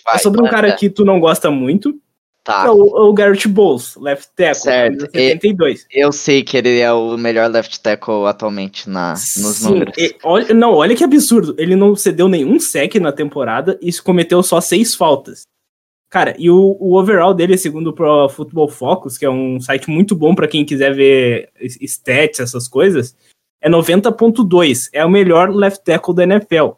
Vai, 0.04 0.16
é 0.16 0.18
sobre 0.18 0.42
um 0.42 0.50
cara 0.50 0.76
que 0.76 0.90
tu 0.90 1.06
não 1.06 1.20
gosta 1.20 1.52
muito, 1.52 1.96
Tá. 2.44 2.66
É 2.66 2.70
o, 2.72 3.10
o 3.10 3.14
Garrett 3.14 3.48
Bowles, 3.48 3.96
left 3.98 4.30
tackle, 4.36 4.56
Certo. 4.62 4.98
camisa 5.12 5.12
72. 5.12 5.86
Eu 5.92 6.12
sei 6.12 6.42
que 6.42 6.58
ele 6.58 6.80
é 6.80 6.92
o 6.92 7.16
melhor 7.16 7.48
left 7.52 7.80
tackle 7.80 8.26
atualmente 8.26 8.90
na, 8.90 9.12
nos 9.12 9.20
Sim, 9.22 9.70
números. 9.70 9.94
e- 9.96 10.16
olha, 10.24 10.52
não, 10.54 10.74
olha 10.74 10.96
que 10.96 11.04
absurdo. 11.04 11.54
Ele 11.60 11.76
não 11.76 11.96
cedeu 11.96 12.28
nenhum 12.28 12.60
sec 12.60 12.96
na 12.96 13.12
temporada 13.12 13.78
e 13.82 13.94
cometeu 14.02 14.42
só 14.42 14.60
seis 14.62 14.96
faltas. 14.96 15.44
Cara, 16.10 16.34
e 16.40 16.50
o, 16.50 16.76
o 16.80 16.98
overall 16.98 17.36
dele, 17.36 17.56
segundo 17.56 17.92
o 17.92 17.94
Pro 17.94 18.28
Football 18.30 18.70
Focus, 18.70 19.16
que 19.16 19.26
é 19.26 19.30
um 19.30 19.60
site 19.60 19.88
muito 19.88 20.16
bom 20.16 20.34
pra 20.34 20.48
quem 20.48 20.66
quiser 20.66 20.96
ver 20.96 21.50
stats, 21.62 22.40
essas 22.40 22.68
coisas, 22.68 23.16
é 23.62 23.70
90.2. 23.70 24.90
É 24.94 25.04
o 25.06 25.10
melhor 25.10 25.50
left 25.54 25.84
tackle 25.84 26.14
da 26.16 26.24
NFL. 26.24 26.72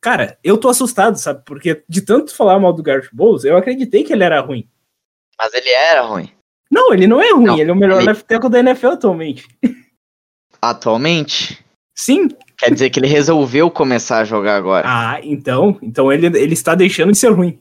Cara, 0.00 0.38
eu 0.44 0.56
tô 0.58 0.68
assustado, 0.68 1.16
sabe? 1.16 1.42
Porque 1.44 1.82
de 1.88 2.02
tanto 2.02 2.34
falar 2.34 2.58
mal 2.58 2.72
do 2.72 2.82
Garrett 2.82 3.08
Bowles, 3.14 3.44
eu 3.44 3.56
acreditei 3.56 4.04
que 4.04 4.12
ele 4.12 4.22
era 4.24 4.40
ruim. 4.40 4.68
Mas 5.38 5.52
ele 5.54 5.70
era 5.70 6.02
ruim. 6.02 6.30
Não, 6.70 6.92
ele 6.92 7.06
não 7.06 7.20
é 7.20 7.30
ruim, 7.32 7.44
Não, 7.46 7.58
ele 7.58 7.70
é 7.70 7.72
o 7.72 7.76
melhor 7.76 7.98
ele- 7.98 8.06
left 8.06 8.24
tackle 8.24 8.50
da 8.50 8.58
NFL 8.60 8.88
atualmente. 8.88 9.46
Atualmente, 10.60 11.64
Sim. 11.94 12.28
quer 12.56 12.70
dizer 12.72 12.90
que 12.90 12.98
ele 12.98 13.06
resolveu 13.06 13.70
começar 13.70 14.18
a 14.18 14.24
jogar 14.24 14.56
agora. 14.56 14.86
Ah, 14.88 15.20
então, 15.22 15.78
então 15.82 16.12
ele, 16.12 16.26
ele 16.26 16.54
está 16.54 16.74
deixando 16.74 17.12
de 17.12 17.18
ser 17.18 17.28
ruim. 17.30 17.58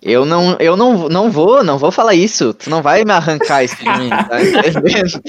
Eu 0.00 0.24
não, 0.24 0.56
eu 0.60 0.76
não, 0.76 1.08
não 1.08 1.30
vou, 1.30 1.64
não 1.64 1.76
vou 1.76 1.90
falar 1.90 2.14
isso. 2.14 2.54
Tu 2.54 2.70
não 2.70 2.82
vai 2.82 3.04
me 3.04 3.12
arrancar 3.12 3.64
isso 3.64 3.76
de 3.76 3.84
mim, 3.84 4.08
tá 4.08 4.38
entendendo? 4.40 5.20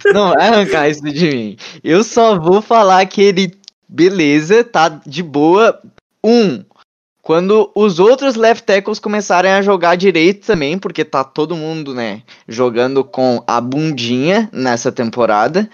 Tu 0.00 0.12
não 0.12 0.30
vai 0.30 0.48
arrancar 0.48 0.88
isso 0.88 1.02
de 1.02 1.30
mim. 1.30 1.56
Eu 1.82 2.02
só 2.02 2.38
vou 2.38 2.60
falar 2.60 3.06
que 3.06 3.22
ele, 3.22 3.54
beleza, 3.88 4.64
tá 4.64 4.88
de 4.88 5.22
boa. 5.22 5.80
Um, 6.24 6.64
quando 7.22 7.70
os 7.74 8.00
outros 8.00 8.34
left 8.34 8.64
tackles 8.64 8.98
começarem 8.98 9.52
a 9.52 9.62
jogar 9.62 9.94
direito 9.94 10.46
também, 10.46 10.76
porque 10.76 11.04
tá 11.04 11.22
todo 11.22 11.56
mundo, 11.56 11.94
né, 11.94 12.22
jogando 12.48 13.04
com 13.04 13.42
a 13.46 13.60
bundinha 13.60 14.48
nessa 14.52 14.90
temporada. 14.90 15.70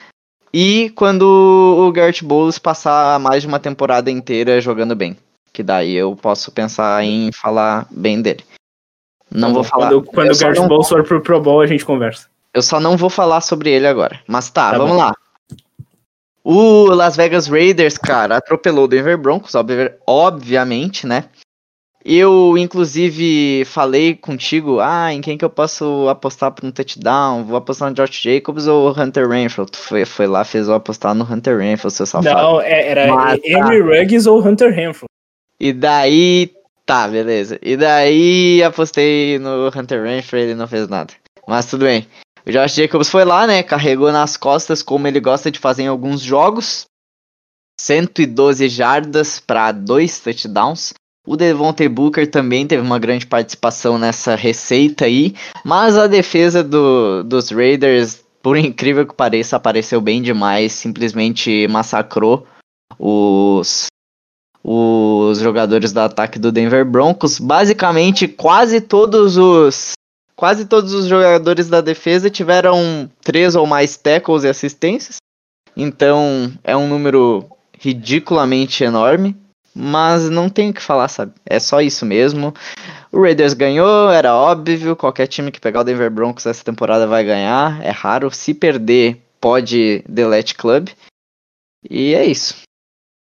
E 0.53 0.91
quando 0.95 1.23
o 1.23 1.91
Garrett 1.93 2.25
Bowles 2.25 2.59
passar 2.59 3.19
mais 3.19 3.43
de 3.43 3.49
uma 3.49 3.59
temporada 3.59 4.11
inteira 4.11 4.61
jogando 4.61 4.95
bem. 4.95 5.17
Que 5.57 5.63
daí 5.63 5.95
eu 5.95 6.15
posso 6.15 6.53
pensar 6.53 7.03
em 7.03 7.33
falar 7.33 7.87
bem 7.91 8.21
dele. 8.21 8.45
Não 9.33 9.55
vou 9.55 9.65
falar. 9.65 9.89
Quando, 9.89 10.03
quando 10.05 10.31
o 10.35 10.39
Garrett 10.39 10.61
não, 10.61 10.69
Bowles 10.69 10.87
for 10.87 11.03
pro 11.03 11.23
Pro 11.23 11.41
Bowl, 11.41 11.63
a 11.63 11.67
gente 11.67 11.83
conversa. 11.83 12.27
eu 12.53 12.61
só 12.61 12.79
não 12.79 12.95
vou 12.95 13.09
falar 13.09 13.41
sobre 13.41 13.71
ele 13.71 13.87
agora. 13.87 14.21
Mas 14.29 14.51
tá, 14.51 14.73
Tá 14.73 14.77
vamos 14.77 14.93
bom. 14.93 14.99
lá. 14.99 15.15
O 16.45 16.85
Las 16.95 17.17
Vegas 17.17 17.47
Raiders, 17.49 17.97
cara, 17.97 18.37
atropelou 18.37 18.85
o 18.85 18.89
Denver 18.89 19.17
Broncos, 19.17 19.55
obvi- 19.55 19.95
obviamente, 20.07 21.07
né? 21.07 21.25
Eu, 22.05 22.55
inclusive, 22.59 23.65
falei 23.65 24.15
contigo, 24.15 24.79
ah, 24.79 25.13
em 25.13 25.23
quem 25.23 25.39
que 25.39 25.45
eu 25.45 25.51
posso 25.51 26.07
apostar 26.09 26.53
para 26.53 26.67
um 26.67 26.71
touchdown? 26.71 27.45
Vou 27.45 27.57
apostar 27.57 27.89
no 27.89 27.97
Josh 27.97 28.21
Jacobs 28.23 28.67
ou 28.69 28.91
Hunter 28.91 29.27
Renfrew? 29.27 29.65
Tu 29.65 29.79
foi, 29.79 30.05
foi 30.05 30.27
lá, 30.27 30.45
fez 30.45 30.69
eu 30.69 30.75
apostar 30.75 31.15
no 31.15 31.25
Hunter 31.25 31.59
Renfrew, 31.59 31.91
seu 31.91 32.05
safado. 32.05 32.33
Não, 32.43 32.61
é- 32.61 32.89
era 32.91 33.07
Mas 33.13 33.41
tá. 33.41 33.49
Henry 33.49 33.81
Ruggs 33.81 34.29
ou 34.29 34.47
Hunter 34.47 34.71
Renfrew. 34.73 35.07
E 35.59 35.73
daí, 35.73 36.53
tá, 36.85 37.09
beleza. 37.09 37.59
E 37.63 37.77
daí 37.77 38.63
apostei 38.63 39.39
no 39.39 39.69
Hunter 39.69 40.03
Renfrew, 40.03 40.43
ele 40.43 40.55
não 40.55 40.69
fez 40.69 40.89
nada. 40.89 41.13
Mas 41.47 41.67
tudo 41.67 41.85
bem. 41.85 42.07
O 42.47 42.51
Josh 42.51 42.75
Jacobs 42.75 43.11
foi 43.11 43.25
lá, 43.25 43.47
né? 43.47 43.63
Carregou 43.63 44.13
nas 44.13 44.37
costas, 44.37 44.83
como 44.83 45.09
ele 45.09 45.19
gosta 45.19 45.51
de 45.51 45.59
fazer 45.59 45.83
em 45.83 45.89
alguns 45.89 46.21
jogos. 46.21 46.87
112 47.81 48.69
jardas 48.69 49.41
para 49.41 49.73
dois 49.73 50.21
touchdowns. 50.21 50.95
O 51.27 51.37
Devontae 51.37 51.89
Booker 51.89 52.31
também 52.31 52.67
teve 52.67 52.83
uma 52.83 53.01
grande 53.01 53.27
participação 53.27 53.99
nessa 53.99 54.37
receita 54.37 55.07
aí. 55.07 55.35
Mas 55.65 55.97
a 55.97 56.07
defesa 56.07 56.63
do, 56.63 57.25
dos 57.25 57.51
Raiders, 57.51 58.25
por 58.41 58.57
incrível 58.57 59.05
que 59.05 59.15
pareça, 59.15 59.57
apareceu 59.57 60.01
bem 60.01 60.23
demais. 60.23 60.73
Simplesmente 60.73 61.67
massacrou 61.69 62.47
os, 62.97 63.89
os 64.69 65.39
jogadores 65.39 65.93
do 65.93 66.01
ataque 66.01 66.41
do 66.41 66.51
Denver 66.51 66.85
Broncos. 66.85 67.39
Basicamente, 67.39 68.27
quase 68.27 68.81
todos 68.81 69.37
os 69.37 69.93
quase 70.35 70.65
todos 70.65 70.93
os 70.93 71.07
jogadores 71.07 71.69
da 71.69 71.81
defesa 71.81 72.29
tiveram 72.29 73.09
três 73.23 73.55
ou 73.55 73.65
mais 73.65 73.97
tackles 73.97 74.43
e 74.43 74.49
assistências. 74.49 75.19
Então, 75.77 76.53
é 76.65 76.77
um 76.77 76.89
número 76.89 77.47
ridiculamente 77.79 78.83
enorme, 78.83 79.37
mas 79.73 80.29
não 80.29 80.49
tem 80.49 80.71
o 80.71 80.75
que 80.75 80.83
falar, 80.83 81.09
sabe? 81.09 81.33
É 81.47 81.61
só 81.61 81.81
isso 81.81 82.05
mesmo. 82.05 82.53
O 83.13 83.23
Raiders 83.23 83.55
ganhou, 83.55 84.11
era 84.11 84.35
óbvio, 84.35 84.97
qualquer 84.97 85.29
time 85.29 85.53
que 85.53 85.61
pegar 85.61 85.83
o 85.83 85.85
Denver 85.85 86.11
Broncos 86.11 86.45
essa 86.45 86.65
temporada 86.65 87.07
vai 87.07 87.23
ganhar, 87.23 87.81
é 87.85 87.91
raro. 87.91 88.33
Se 88.33 88.53
perder, 88.53 89.23
pode 89.41 90.03
delete 90.09 90.57
club. 90.57 90.89
E 91.89 92.15
é 92.15 92.25
isso. 92.25 92.66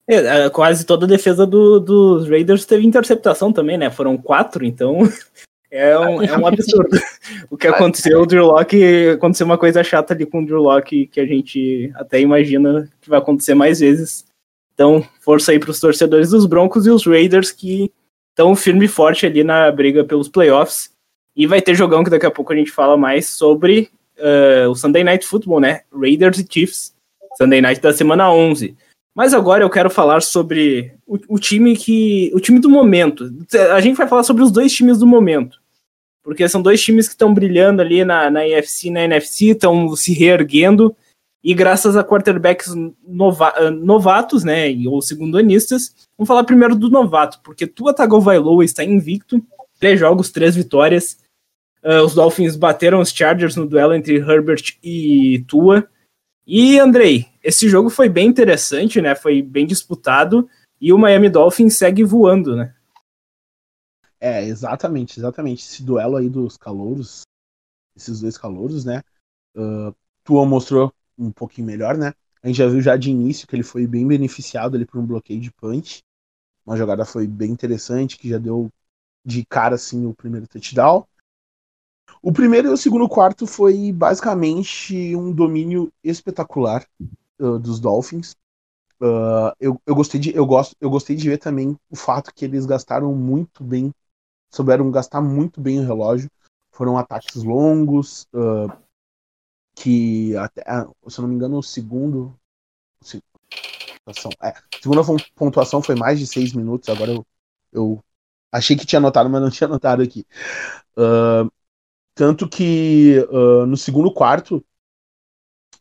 É, 0.09 0.47
é, 0.47 0.51
quase 0.51 0.87
toda 0.87 1.05
a 1.05 1.09
defesa 1.09 1.47
do- 1.47 1.79
dos 1.79 2.29
Raiders 2.29 2.65
teve 2.65 2.87
interceptação 2.87 3.53
também, 3.53 3.77
né? 3.77 3.91
Foram 3.91 4.17
quatro, 4.17 4.65
então 4.65 5.01
é 5.71 5.99
um, 5.99 6.23
é 6.23 6.37
um 6.37 6.47
absurdo. 6.47 6.99
o 7.51 7.59
que 7.59 7.67
aconteceu, 7.69 8.23
o 8.23 8.27
Drew 8.27 8.47
Locke, 8.47 9.11
aconteceu 9.11 9.45
uma 9.45 9.59
coisa 9.59 9.85
chata 9.85 10.15
ali 10.15 10.25
com 10.25 10.43
o 10.43 10.47
Drew 10.47 10.63
Locke 10.63 11.07
que 11.07 11.21
a 11.21 11.27
gente 11.27 11.93
até 11.95 12.21
imagina 12.21 12.89
que 13.03 13.11
vai 13.11 13.19
acontecer 13.19 13.55
mais 13.55 13.81
vezes. 13.81 14.27
Então, 14.73 15.05
força 15.21 15.53
aí 15.53 15.59
para 15.59 15.71
os 15.71 15.81
torcedores 15.81 16.31
dos 16.31 16.47
Broncos 16.47 16.87
e 16.87 16.91
os 16.91 17.05
Raiders 17.05 17.53
que 17.53 17.93
estão 18.31 18.57
firme 18.57 18.87
e 18.87 18.89
forte 18.89 19.27
ali 19.27 19.45
na 19.45 19.71
briga 19.71 20.05
pelos 20.05 20.29
playoffs. 20.29 20.91
E 21.37 21.47
vai 21.47 21.61
ter 21.61 21.75
jogão 21.75 22.03
que 22.03 22.11
daqui 22.11 22.25
a 22.27 22.31
pouco 22.31 22.53
a 22.53 22.57
gente 22.57 22.71
fala 22.71 22.97
mais 22.97 23.29
sobre 23.29 23.91
eh, 24.17 24.67
o 24.69 24.75
Sunday 24.75 25.05
Night 25.05 25.27
Football, 25.27 25.61
né? 25.61 25.83
Raiders 25.93 26.39
e 26.39 26.47
Chiefs. 26.49 26.95
Sunday 27.37 27.61
Night 27.61 27.81
da 27.81 27.93
semana 27.93 28.33
11. 28.33 28.77
Mas 29.19 29.35
agora 29.35 29.65
eu 29.65 29.69
quero 29.69 29.91
falar 29.91 30.23
sobre 30.23 30.93
o, 31.05 31.19
o 31.31 31.39
time 31.41 31.77
que. 31.77 32.31
O 32.33 32.39
time 32.39 32.61
do 32.61 32.71
momento. 32.71 33.29
A 33.75 33.81
gente 33.81 33.97
vai 33.97 34.07
falar 34.07 34.23
sobre 34.23 34.45
os 34.45 34.53
dois 34.53 34.73
times 34.73 34.97
do 34.97 35.09
momento. 35.09 35.61
Porque 36.23 36.49
são 36.49 36.63
dois 36.63 36.81
times 36.81 37.09
que 37.09 37.15
estão 37.15 37.35
brilhando 37.35 37.83
ali 37.83 38.05
na, 38.05 38.31
na 38.31 38.47
EFC 38.47 38.91
na 38.91 39.03
NFC, 39.03 39.47
estão 39.47 39.97
se 39.97 40.13
reerguendo. 40.13 40.95
E 41.43 41.53
graças 41.53 41.97
a 41.97 42.05
quarterbacks 42.05 42.73
nova- 43.05 43.55
ah, 43.57 43.73
novatos, 43.73 44.45
né? 44.45 44.69
Ou 44.87 45.03
segundo-anistas. 45.03 45.97
Vamos 46.17 46.29
falar 46.29 46.45
primeiro 46.45 46.77
do 46.77 46.89
novato, 46.89 47.41
porque 47.43 47.67
Tua 47.67 47.93
Tagovailoa 47.93 48.65
está 48.65 48.85
invicto. 48.85 49.45
Três 49.81 49.99
jogos, 49.99 50.31
três 50.31 50.55
vitórias. 50.55 51.19
Ah, 51.83 52.05
os 52.05 52.15
Dolphins 52.15 52.55
bateram 52.55 53.01
os 53.01 53.11
Chargers 53.11 53.57
no 53.57 53.67
duelo 53.67 53.95
entre 53.95 54.19
Herbert 54.19 54.77
e 54.81 55.45
Tua. 55.49 55.89
E, 56.47 56.79
Andrei, 56.79 57.27
esse 57.49 57.67
jogo 57.67 57.89
foi 57.89 58.11
bem 58.11 58.29
interessante, 58.29 59.01
né? 59.01 59.15
Foi 59.15 59.41
bem 59.41 59.67
disputado. 59.67 60.47
E 60.79 60.93
o 60.93 60.99
Miami 60.99 61.31
Dolphins 61.31 61.79
segue 61.79 62.05
voando, 62.05 62.55
né? 62.55 62.75
É, 64.21 64.45
exatamente, 64.45 65.19
exatamente. 65.19 65.65
Esse 65.65 65.83
duelo 65.83 66.19
aí 66.19 66.29
dos 66.29 66.59
calouros, 66.59 67.23
esses 67.97 68.21
dois 68.21 68.37
calouros, 68.37 68.85
né? 68.85 69.03
Uh, 69.57 69.97
Tua 70.23 70.45
mostrou 70.45 70.93
um 71.17 71.33
pouquinho 71.33 71.67
melhor, 71.67 71.97
né? 71.97 72.13
A 72.43 72.49
gente 72.49 72.59
já 72.59 72.69
viu 72.69 72.83
já 72.83 72.99
de 72.99 73.11
início 73.11 73.49
que 73.49 73.57
ele 73.57 73.63
foi 73.63 73.87
bem 73.87 74.07
beneficiado 74.07 74.77
ali 74.77 74.85
por 74.85 75.01
um 75.01 75.07
bloqueio 75.07 75.41
de 75.41 75.51
punch. 75.51 76.01
Uma 76.67 76.77
jogada 76.77 77.07
foi 77.07 77.27
bem 77.27 77.51
interessante, 77.51 78.19
que 78.19 78.29
já 78.29 78.37
deu 78.37 78.69
de 79.25 79.43
cara 79.47 79.77
assim 79.77 80.05
o 80.05 80.13
primeiro 80.13 80.47
touchdown. 80.47 81.03
O 82.21 82.31
primeiro 82.31 82.69
e 82.69 82.73
o 82.73 82.77
segundo 82.77 83.09
quarto 83.09 83.47
foi 83.47 83.91
basicamente 83.91 85.17
um 85.17 85.33
domínio 85.33 85.91
espetacular 86.05 86.87
uh, 87.41 87.59
dos 87.59 87.81
Dolphins. 87.81 88.37
Uh, 89.01 89.53
eu, 89.61 89.81
eu, 89.87 89.95
gostei 89.95 90.21
de, 90.21 90.35
eu, 90.37 90.47
gosto, 90.47 90.77
eu 90.81 90.91
gostei 90.91 91.17
de 91.17 91.29
ver 91.29 91.39
também 91.39 91.77
o 91.91 91.97
fato 91.97 92.33
que 92.35 92.45
eles 92.45 92.67
gastaram 92.67 93.15
muito 93.15 93.65
bem, 93.65 93.93
souberam 94.51 94.91
gastar 94.91 95.21
muito 95.23 95.61
bem 95.61 95.81
o 95.81 95.85
relógio. 95.87 96.31
Foram 96.73 96.99
ataques 96.99 97.43
longos, 97.43 98.27
uh, 98.35 98.73
que 99.75 100.37
até, 100.37 100.63
se 101.09 101.19
eu 101.21 101.23
não 101.23 101.29
me 101.29 101.35
engano, 101.35 101.59
o 101.59 101.63
segundo. 101.63 102.39
se- 103.03 103.23
É, 104.43 104.53
segunda 104.81 105.03
pontuação 105.35 105.83
foi 105.83 105.95
mais 105.95 106.19
de 106.19 106.27
seis 106.27 106.53
minutos. 106.53 106.89
Agora 106.89 107.11
eu, 107.13 107.27
eu 107.73 108.05
achei 108.53 108.77
que 108.77 108.87
tinha 108.87 108.99
anotado, 108.99 109.29
mas 109.31 109.41
não 109.43 109.51
tinha 109.51 109.69
anotado 109.69 110.03
aqui. 110.03 110.27
Uh, 110.99 111.51
tanto 112.15 112.49
que 112.49 113.21
uh, 113.31 113.67
no 113.67 113.77
segundo 113.77 114.13
quarto, 114.13 114.65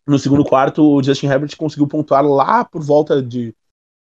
no 0.08 0.20
segundo 0.20 0.44
quarto, 0.46 0.84
o 0.84 1.04
Justin 1.04 1.28
Herbert 1.28 1.56
conseguiu 1.58 1.88
pontuar 1.88 2.26
lá 2.26 2.64
por 2.66 2.84
volta 2.84 3.22
de 3.22 3.56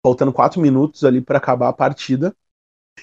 faltando 0.05 0.33
quatro 0.33 0.61
minutos 0.61 1.03
ali 1.05 1.21
para 1.21 1.37
acabar 1.37 1.69
a 1.69 1.73
partida. 1.73 2.35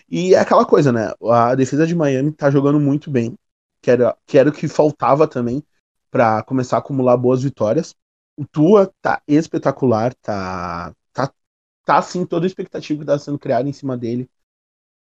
E 0.09 0.35
é 0.35 0.41
aquela 0.41 0.67
coisa, 0.67 0.93
né? 0.93 1.13
A 1.31 1.55
defesa 1.55 1.87
de 1.87 1.95
Miami 1.95 2.33
tá 2.33 2.51
jogando 2.51 2.81
muito 2.81 3.11
bem, 3.11 3.37
que 3.83 3.91
era, 3.91 4.17
que 4.27 4.39
era 4.39 4.51
o 4.51 4.53
que 4.53 4.69
faltava 4.69 5.27
também 5.29 5.63
para 6.11 6.43
começar 6.45 6.77
a 6.77 6.81
acumular 6.81 7.17
boas 7.17 7.43
vitórias. 7.43 7.95
O 8.37 8.47
Tua 8.47 8.93
tá 9.03 9.23
espetacular, 9.29 10.15
tá 10.17 10.95
tá 11.13 11.33
tá 11.85 11.99
assim 11.99 12.27
toda 12.27 12.47
a 12.47 12.49
expectativa 12.49 13.01
que 13.01 13.07
tá 13.07 13.19
sendo 13.19 13.39
criada 13.39 13.69
em 13.69 13.73
cima 13.73 13.97
dele 13.97 14.29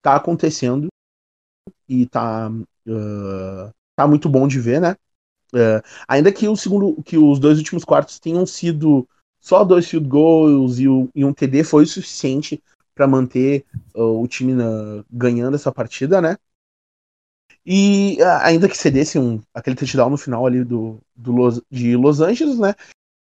tá 0.02 0.16
acontecendo 0.16 0.88
e 1.88 2.06
tá 2.06 2.50
Uh, 2.88 3.74
tá 3.96 4.06
muito 4.06 4.28
bom 4.28 4.46
de 4.46 4.60
ver, 4.60 4.80
né? 4.80 4.94
Uh, 5.52 5.80
ainda 6.08 6.32
que 6.32 6.48
o 6.48 6.56
segundo, 6.56 7.02
que 7.02 7.16
os 7.16 7.38
dois 7.38 7.58
últimos 7.58 7.84
quartos 7.84 8.18
tenham 8.18 8.44
sido 8.44 9.08
só 9.40 9.64
dois 9.64 9.86
field 9.86 10.08
goals 10.08 10.78
e, 10.78 10.88
o, 10.88 11.08
e 11.14 11.24
um 11.24 11.32
TD 11.32 11.62
foi 11.62 11.84
o 11.84 11.86
suficiente 11.86 12.62
para 12.94 13.06
manter 13.06 13.64
uh, 13.94 14.20
o 14.20 14.26
time 14.26 14.54
na, 14.54 15.04
ganhando 15.10 15.54
essa 15.54 15.70
partida, 15.70 16.20
né? 16.20 16.36
E 17.64 18.18
ainda 18.42 18.68
que 18.68 18.76
cedesse 18.76 19.18
um, 19.18 19.40
aquele 19.52 19.76
touchdown 19.76 20.10
no 20.10 20.16
final 20.16 20.46
ali 20.46 20.64
do, 20.64 21.00
do 21.14 21.32
Los, 21.32 21.60
de 21.70 21.96
Los 21.96 22.20
Angeles, 22.20 22.58
né? 22.58 22.74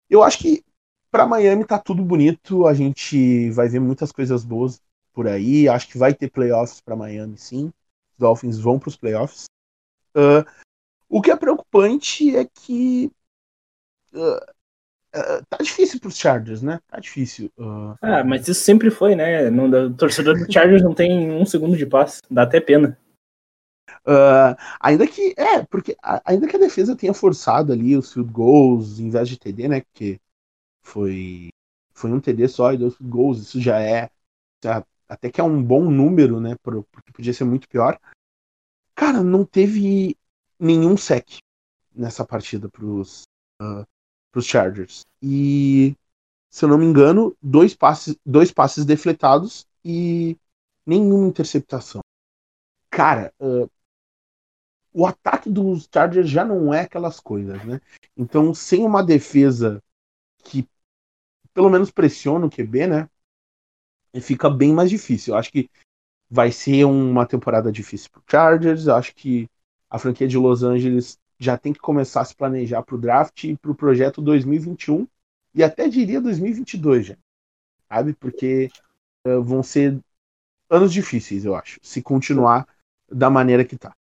Eu 0.09 0.23
acho 0.23 0.39
que 0.39 0.63
para 1.11 1.27
Miami 1.27 1.65
tá 1.65 1.77
tudo 1.77 2.03
bonito, 2.03 2.65
a 2.65 2.73
gente 2.73 3.49
vai 3.51 3.67
ver 3.67 3.79
muitas 3.79 4.11
coisas 4.11 4.43
boas 4.43 4.81
por 5.13 5.27
aí. 5.27 5.67
Acho 5.67 5.87
que 5.87 5.97
vai 5.97 6.13
ter 6.13 6.31
playoffs 6.31 6.81
para 6.81 6.95
Miami, 6.95 7.37
sim. 7.37 7.71
Os 8.13 8.17
Dolphins 8.17 8.57
vão 8.57 8.79
para 8.79 8.89
os 8.89 8.95
playoffs. 8.95 9.45
Uh, 10.15 10.43
o 11.11 11.21
que 11.21 11.29
é 11.29 11.35
preocupante 11.35 12.35
é 12.35 12.45
que 12.45 13.11
uh, 14.13 14.37
uh, 14.37 15.45
tá 15.49 15.57
difícil 15.59 15.99
para 15.99 16.07
os 16.07 16.17
Chargers, 16.17 16.61
né? 16.61 16.79
Tá 16.87 16.99
difícil. 16.99 17.51
Ah, 18.01 18.23
mas 18.23 18.47
isso 18.47 18.61
sempre 18.61 18.89
foi, 18.89 19.13
né? 19.13 19.49
Não, 19.49 19.69
o 19.69 19.93
torcedor 19.93 20.37
do 20.37 20.51
Chargers 20.51 20.81
não 20.81 20.95
tem 20.95 21.29
um 21.29 21.45
segundo 21.45 21.75
de 21.75 21.85
passe, 21.85 22.21
dá 22.31 22.43
até 22.43 22.61
pena. 22.61 22.97
Uh, 24.07 24.55
ainda 24.79 25.05
que 25.05 25.35
é, 25.37 25.63
porque 25.63 25.97
ainda 26.25 26.47
que 26.47 26.55
a 26.55 26.59
defesa 26.59 26.95
tenha 26.95 27.13
forçado 27.13 27.73
ali 27.73 27.95
os 27.95 28.13
field 28.13 28.31
goals 28.31 28.97
em 28.99 29.09
vez 29.09 29.27
de 29.27 29.37
TD, 29.37 29.67
né? 29.67 29.81
Porque 29.81 30.19
foi 30.81 31.49
foi 31.93 32.09
um 32.09 32.21
TD 32.21 32.47
só 32.47 32.71
e 32.71 32.77
dois 32.77 32.95
field 32.95 33.11
goals, 33.11 33.39
isso 33.39 33.59
já 33.59 33.81
é 33.81 34.09
já, 34.63 34.83
até 35.09 35.29
que 35.29 35.41
é 35.41 35.43
um 35.43 35.61
bom 35.61 35.91
número, 35.91 36.39
né? 36.39 36.55
Porque 36.63 37.11
podia 37.11 37.33
ser 37.33 37.43
muito 37.43 37.67
pior. 37.67 37.99
Cara, 38.95 39.21
não 39.21 39.43
teve 39.43 40.15
nenhum 40.61 40.95
sec 40.95 41.39
nessa 41.93 42.23
partida 42.23 42.69
pros, 42.69 43.23
uh, 43.61 43.85
pros 44.31 44.45
Chargers. 44.45 45.05
E 45.21 45.95
se 46.49 46.63
eu 46.63 46.69
não 46.69 46.77
me 46.77 46.85
engano, 46.85 47.35
dois 47.41 47.75
passes, 47.75 48.15
dois 48.25 48.51
passes 48.51 48.85
defletados 48.85 49.65
e 49.83 50.37
nenhuma 50.85 51.27
interceptação. 51.27 52.01
Cara, 52.89 53.33
uh, 53.39 53.69
o 54.93 55.05
ataque 55.05 55.49
dos 55.49 55.89
Chargers 55.91 56.29
já 56.29 56.45
não 56.45 56.73
é 56.73 56.81
aquelas 56.81 57.19
coisas, 57.19 57.63
né? 57.65 57.81
Então, 58.15 58.53
sem 58.53 58.85
uma 58.85 59.03
defesa 59.03 59.81
que 60.43 60.67
pelo 61.53 61.69
menos 61.69 61.91
pressiona 61.91 62.45
o 62.45 62.49
QB, 62.49 62.87
né? 62.87 63.09
Fica 64.21 64.49
bem 64.49 64.73
mais 64.73 64.89
difícil. 64.89 65.33
Eu 65.33 65.37
acho 65.37 65.51
que 65.51 65.69
vai 66.29 66.51
ser 66.51 66.85
uma 66.85 67.25
temporada 67.25 67.71
difícil 67.71 68.09
para 68.11 68.21
Chargers. 68.29 68.87
Eu 68.87 68.95
acho 68.95 69.15
que 69.15 69.49
a 69.91 69.99
franquia 69.99 70.27
de 70.27 70.37
Los 70.37 70.63
Angeles 70.63 71.19
já 71.37 71.57
tem 71.57 71.73
que 71.73 71.79
começar 71.79 72.21
a 72.21 72.25
se 72.25 72.33
planejar 72.33 72.81
para 72.81 72.95
o 72.95 72.97
draft 72.97 73.43
e 73.43 73.57
para 73.57 73.71
o 73.71 73.75
projeto 73.75 74.21
2021 74.21 75.05
e 75.53 75.61
até 75.63 75.89
diria 75.89 76.21
2022 76.21 77.07
já, 77.07 77.17
sabe? 77.89 78.13
Porque 78.13 78.69
uh, 79.27 79.43
vão 79.43 79.61
ser 79.61 79.99
anos 80.69 80.93
difíceis, 80.93 81.43
eu 81.43 81.53
acho, 81.53 81.77
se 81.81 82.01
continuar 82.01 82.65
da 83.11 83.29
maneira 83.29 83.65
que 83.65 83.77
tá. 83.77 83.93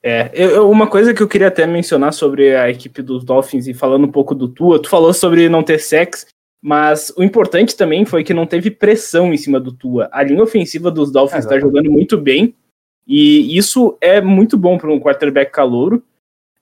É, 0.00 0.30
eu, 0.34 0.70
uma 0.70 0.86
coisa 0.86 1.12
que 1.12 1.22
eu 1.22 1.28
queria 1.28 1.48
até 1.48 1.66
mencionar 1.66 2.12
sobre 2.12 2.54
a 2.54 2.70
equipe 2.70 3.02
dos 3.02 3.24
Dolphins 3.24 3.66
e 3.66 3.74
falando 3.74 4.06
um 4.06 4.12
pouco 4.12 4.34
do 4.34 4.46
Tua, 4.46 4.80
tu 4.80 4.88
falou 4.88 5.14
sobre 5.14 5.48
não 5.48 5.62
ter 5.62 5.80
sex, 5.80 6.26
mas 6.62 7.12
o 7.16 7.22
importante 7.22 7.74
também 7.74 8.04
foi 8.04 8.22
que 8.22 8.34
não 8.34 8.46
teve 8.46 8.70
pressão 8.70 9.32
em 9.32 9.36
cima 9.38 9.58
do 9.58 9.72
Tua. 9.72 10.08
A 10.12 10.22
linha 10.22 10.42
ofensiva 10.42 10.90
dos 10.90 11.10
Dolphins 11.10 11.44
está 11.44 11.58
jogando 11.58 11.90
muito 11.90 12.18
bem 12.18 12.54
e 13.06 13.56
isso 13.56 13.96
é 14.00 14.20
muito 14.20 14.56
bom 14.56 14.78
para 14.78 14.90
um 14.90 15.00
quarterback 15.00 15.52
calouro. 15.52 16.02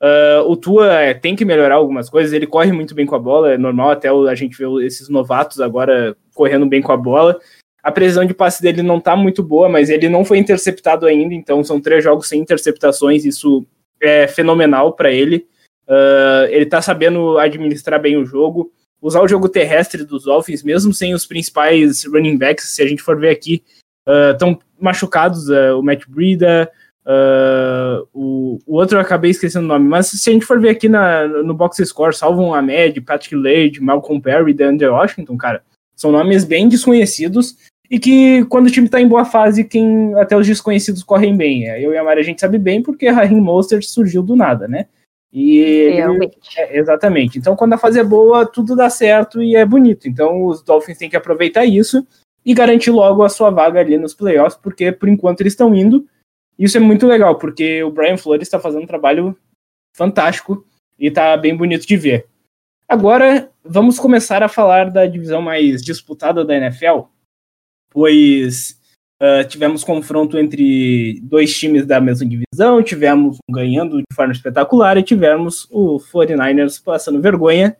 Uh, 0.02 0.42
o 0.50 0.56
Tua 0.56 0.92
é, 1.00 1.14
tem 1.14 1.36
que 1.36 1.44
melhorar 1.44 1.76
algumas 1.76 2.10
coisas, 2.10 2.32
ele 2.32 2.46
corre 2.46 2.72
muito 2.72 2.92
bem 2.92 3.06
com 3.06 3.14
a 3.14 3.20
bola, 3.20 3.52
é 3.52 3.58
normal 3.58 3.90
até 3.90 4.08
a 4.08 4.34
gente 4.34 4.58
ver 4.58 4.68
esses 4.84 5.08
novatos 5.08 5.60
agora 5.60 6.16
correndo 6.34 6.66
bem 6.66 6.82
com 6.82 6.90
a 6.90 6.96
bola, 6.96 7.38
a 7.82 7.92
precisão 7.92 8.24
de 8.24 8.34
passe 8.34 8.60
dele 8.60 8.82
não 8.82 9.00
tá 9.00 9.14
muito 9.14 9.44
boa, 9.44 9.68
mas 9.68 9.90
ele 9.90 10.08
não 10.08 10.24
foi 10.24 10.38
interceptado 10.38 11.06
ainda, 11.06 11.34
então 11.34 11.62
são 11.62 11.80
três 11.80 12.02
jogos 12.02 12.28
sem 12.28 12.40
interceptações, 12.40 13.24
isso 13.24 13.64
é 14.00 14.26
fenomenal 14.26 14.92
para 14.92 15.10
ele. 15.10 15.46
Uh, 15.88 16.46
ele 16.50 16.66
tá 16.66 16.80
sabendo 16.80 17.38
administrar 17.38 18.00
bem 18.00 18.16
o 18.16 18.24
jogo, 18.24 18.72
usar 19.00 19.20
o 19.20 19.28
jogo 19.28 19.48
terrestre 19.48 20.04
dos 20.04 20.24
Dolphins, 20.24 20.62
mesmo 20.62 20.92
sem 20.94 21.12
os 21.12 21.26
principais 21.26 22.04
running 22.04 22.38
backs, 22.38 22.74
se 22.74 22.82
a 22.82 22.86
gente 22.86 23.02
for 23.02 23.18
ver 23.18 23.30
aqui, 23.30 23.64
estão 24.32 24.52
uh, 24.52 24.58
machucados, 24.80 25.48
uh, 25.48 25.78
o 25.78 25.82
Matt 25.82 26.04
Breida, 26.08 26.70
uh, 27.06 28.06
o, 28.12 28.58
o 28.66 28.76
outro 28.76 28.96
eu 28.96 29.00
acabei 29.00 29.30
esquecendo 29.30 29.64
o 29.64 29.68
nome, 29.68 29.88
mas 29.88 30.08
se 30.08 30.28
a 30.28 30.32
gente 30.32 30.46
for 30.46 30.60
ver 30.60 30.70
aqui 30.70 30.88
na, 30.88 31.26
no 31.26 31.54
box 31.54 31.84
score, 31.86 32.14
salvam 32.14 32.54
Ahmed, 32.54 33.00
Patrick 33.00 33.34
Lade, 33.34 33.80
Malcolm 33.80 34.20
Perry, 34.20 34.54
DeAndre 34.54 34.88
Washington, 34.88 35.36
cara, 35.36 35.62
são 35.94 36.10
nomes 36.10 36.44
bem 36.44 36.68
desconhecidos 36.68 37.56
e 37.92 37.98
que 37.98 38.44
quando 38.46 38.66
o 38.66 38.70
time 38.70 38.88
tá 38.88 39.00
em 39.00 39.06
boa 39.06 39.24
fase, 39.24 39.64
quem 39.64 40.14
até 40.14 40.36
os 40.36 40.46
desconhecidos 40.46 41.02
correm 41.02 41.36
bem. 41.36 41.68
É, 41.68 41.84
eu 41.84 41.92
e 41.92 41.98
a 41.98 42.02
Mari 42.02 42.20
a 42.20 42.24
gente 42.24 42.40
sabe 42.40 42.58
bem 42.58 42.82
porque 42.82 43.08
Raheem 43.08 43.40
Mostert 43.40 43.84
surgiu 43.84 44.22
do 44.22 44.34
nada, 44.34 44.66
né? 44.66 44.86
E 45.30 45.90
Realmente. 45.90 46.38
É, 46.56 46.78
exatamente. 46.78 47.38
Então, 47.38 47.54
quando 47.54 47.74
a 47.74 47.78
fase 47.78 47.98
é 47.98 48.04
boa, 48.04 48.46
tudo 48.46 48.74
dá 48.74 48.88
certo 48.90 49.42
e 49.42 49.56
é 49.56 49.64
bonito. 49.64 50.08
Então, 50.08 50.44
os 50.46 50.62
Dolphins 50.62 50.98
têm 50.98 51.08
que 51.10 51.16
aproveitar 51.16 51.64
isso 51.64 52.06
e 52.44 52.54
garantir 52.54 52.90
logo 52.90 53.22
a 53.22 53.28
sua 53.28 53.50
vaga 53.50 53.80
ali 53.80 53.96
nos 53.96 54.14
playoffs, 54.14 54.58
porque 54.60 54.90
por 54.90 55.08
enquanto 55.08 55.40
eles 55.40 55.52
estão 55.52 55.74
indo. 55.74 56.06
Isso 56.58 56.76
é 56.76 56.80
muito 56.80 57.06
legal, 57.06 57.38
porque 57.38 57.82
o 57.82 57.90
Brian 57.90 58.16
Flores 58.16 58.46
está 58.46 58.58
fazendo 58.58 58.82
um 58.82 58.86
trabalho 58.86 59.36
fantástico 59.94 60.66
e 60.98 61.10
tá 61.10 61.36
bem 61.36 61.56
bonito 61.56 61.86
de 61.86 61.96
ver. 61.96 62.26
Agora, 62.88 63.50
vamos 63.64 63.98
começar 63.98 64.42
a 64.42 64.48
falar 64.48 64.90
da 64.90 65.06
divisão 65.06 65.40
mais 65.40 65.82
disputada 65.82 66.44
da 66.44 66.54
NFL, 66.54 67.06
pois 67.90 68.78
uh, 69.20 69.46
tivemos 69.48 69.82
confronto 69.82 70.38
entre 70.38 71.20
dois 71.22 71.56
times 71.56 71.86
da 71.86 72.00
mesma 72.00 72.28
divisão, 72.28 72.82
tivemos 72.82 73.38
um 73.48 73.52
ganhando 73.52 73.98
de 73.98 74.14
forma 74.14 74.32
espetacular 74.32 74.98
e 74.98 75.02
tivemos 75.02 75.66
o 75.70 75.98
49ers 75.98 76.82
passando 76.82 77.20
vergonha. 77.20 77.76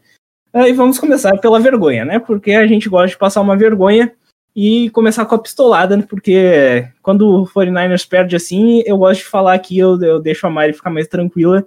Uh, 0.54 0.66
e 0.66 0.72
vamos 0.72 0.98
começar 0.98 1.36
pela 1.38 1.60
vergonha, 1.60 2.04
né? 2.04 2.18
Porque 2.18 2.52
a 2.52 2.66
gente 2.66 2.88
gosta 2.88 3.08
de 3.08 3.18
passar 3.18 3.40
uma 3.40 3.56
vergonha 3.56 4.14
e 4.55 4.90
começar 4.90 5.24
com 5.24 5.34
a 5.34 5.38
pistolada, 5.38 5.96
né? 5.96 6.05
porque 6.09 6.86
quando 7.03 7.42
o 7.42 7.46
49ers 7.46 8.07
perde 8.07 8.36
assim, 8.36 8.82
eu 8.84 8.98
gosto 8.98 9.20
de 9.20 9.26
falar 9.26 9.55
aqui, 9.55 9.78
eu, 9.78 10.00
eu 10.00 10.20
deixo 10.20 10.46
a 10.46 10.50
Mari 10.50 10.72
ficar 10.72 10.90
mais 10.90 11.09
tranquila, 11.09 11.66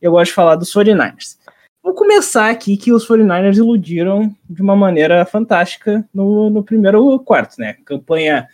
eu 0.00 0.12
gosto 0.12 0.30
de 0.30 0.34
falar 0.34 0.56
dos 0.56 0.72
49ers. 0.72 1.38
Vou 1.82 1.94
começar 1.94 2.50
aqui 2.50 2.76
que 2.76 2.92
os 2.92 3.08
49ers 3.08 3.56
iludiram 3.56 4.34
de 4.48 4.60
uma 4.60 4.76
maneira 4.76 5.24
fantástica 5.24 6.06
no, 6.12 6.50
no 6.50 6.62
primeiro 6.62 7.18
quarto, 7.20 7.58
né? 7.58 7.76
Campanha 7.84 8.46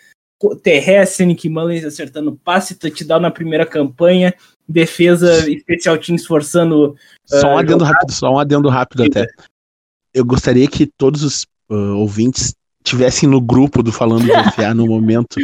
terrestre, 0.62 1.26
Nick 1.26 1.48
Mullins 1.48 1.84
acertando 1.84 2.38
passe, 2.44 2.74
touchdown 2.74 3.20
na 3.20 3.30
primeira 3.30 3.64
campanha, 3.64 4.34
defesa 4.68 5.50
especial 5.50 5.98
team 5.98 6.16
esforçando. 6.16 6.96
Só 7.26 7.48
um 7.48 7.54
uh, 7.54 7.58
adendo 7.58 7.84
rápido, 7.84 8.12
só 8.12 8.30
um 8.30 8.38
adendo 8.38 8.68
rápido 8.68 9.04
até. 9.04 9.26
Eu 10.12 10.24
gostaria 10.24 10.68
que 10.68 10.86
todos 10.86 11.22
os 11.22 11.42
uh, 11.70 11.96
ouvintes 11.96 12.54
tivessem 12.84 13.28
no 13.28 13.40
grupo 13.40 13.82
do 13.82 13.90
Falando 13.90 14.24
de 14.24 14.52
FA 14.52 14.74
no 14.74 14.86
momento 14.86 15.40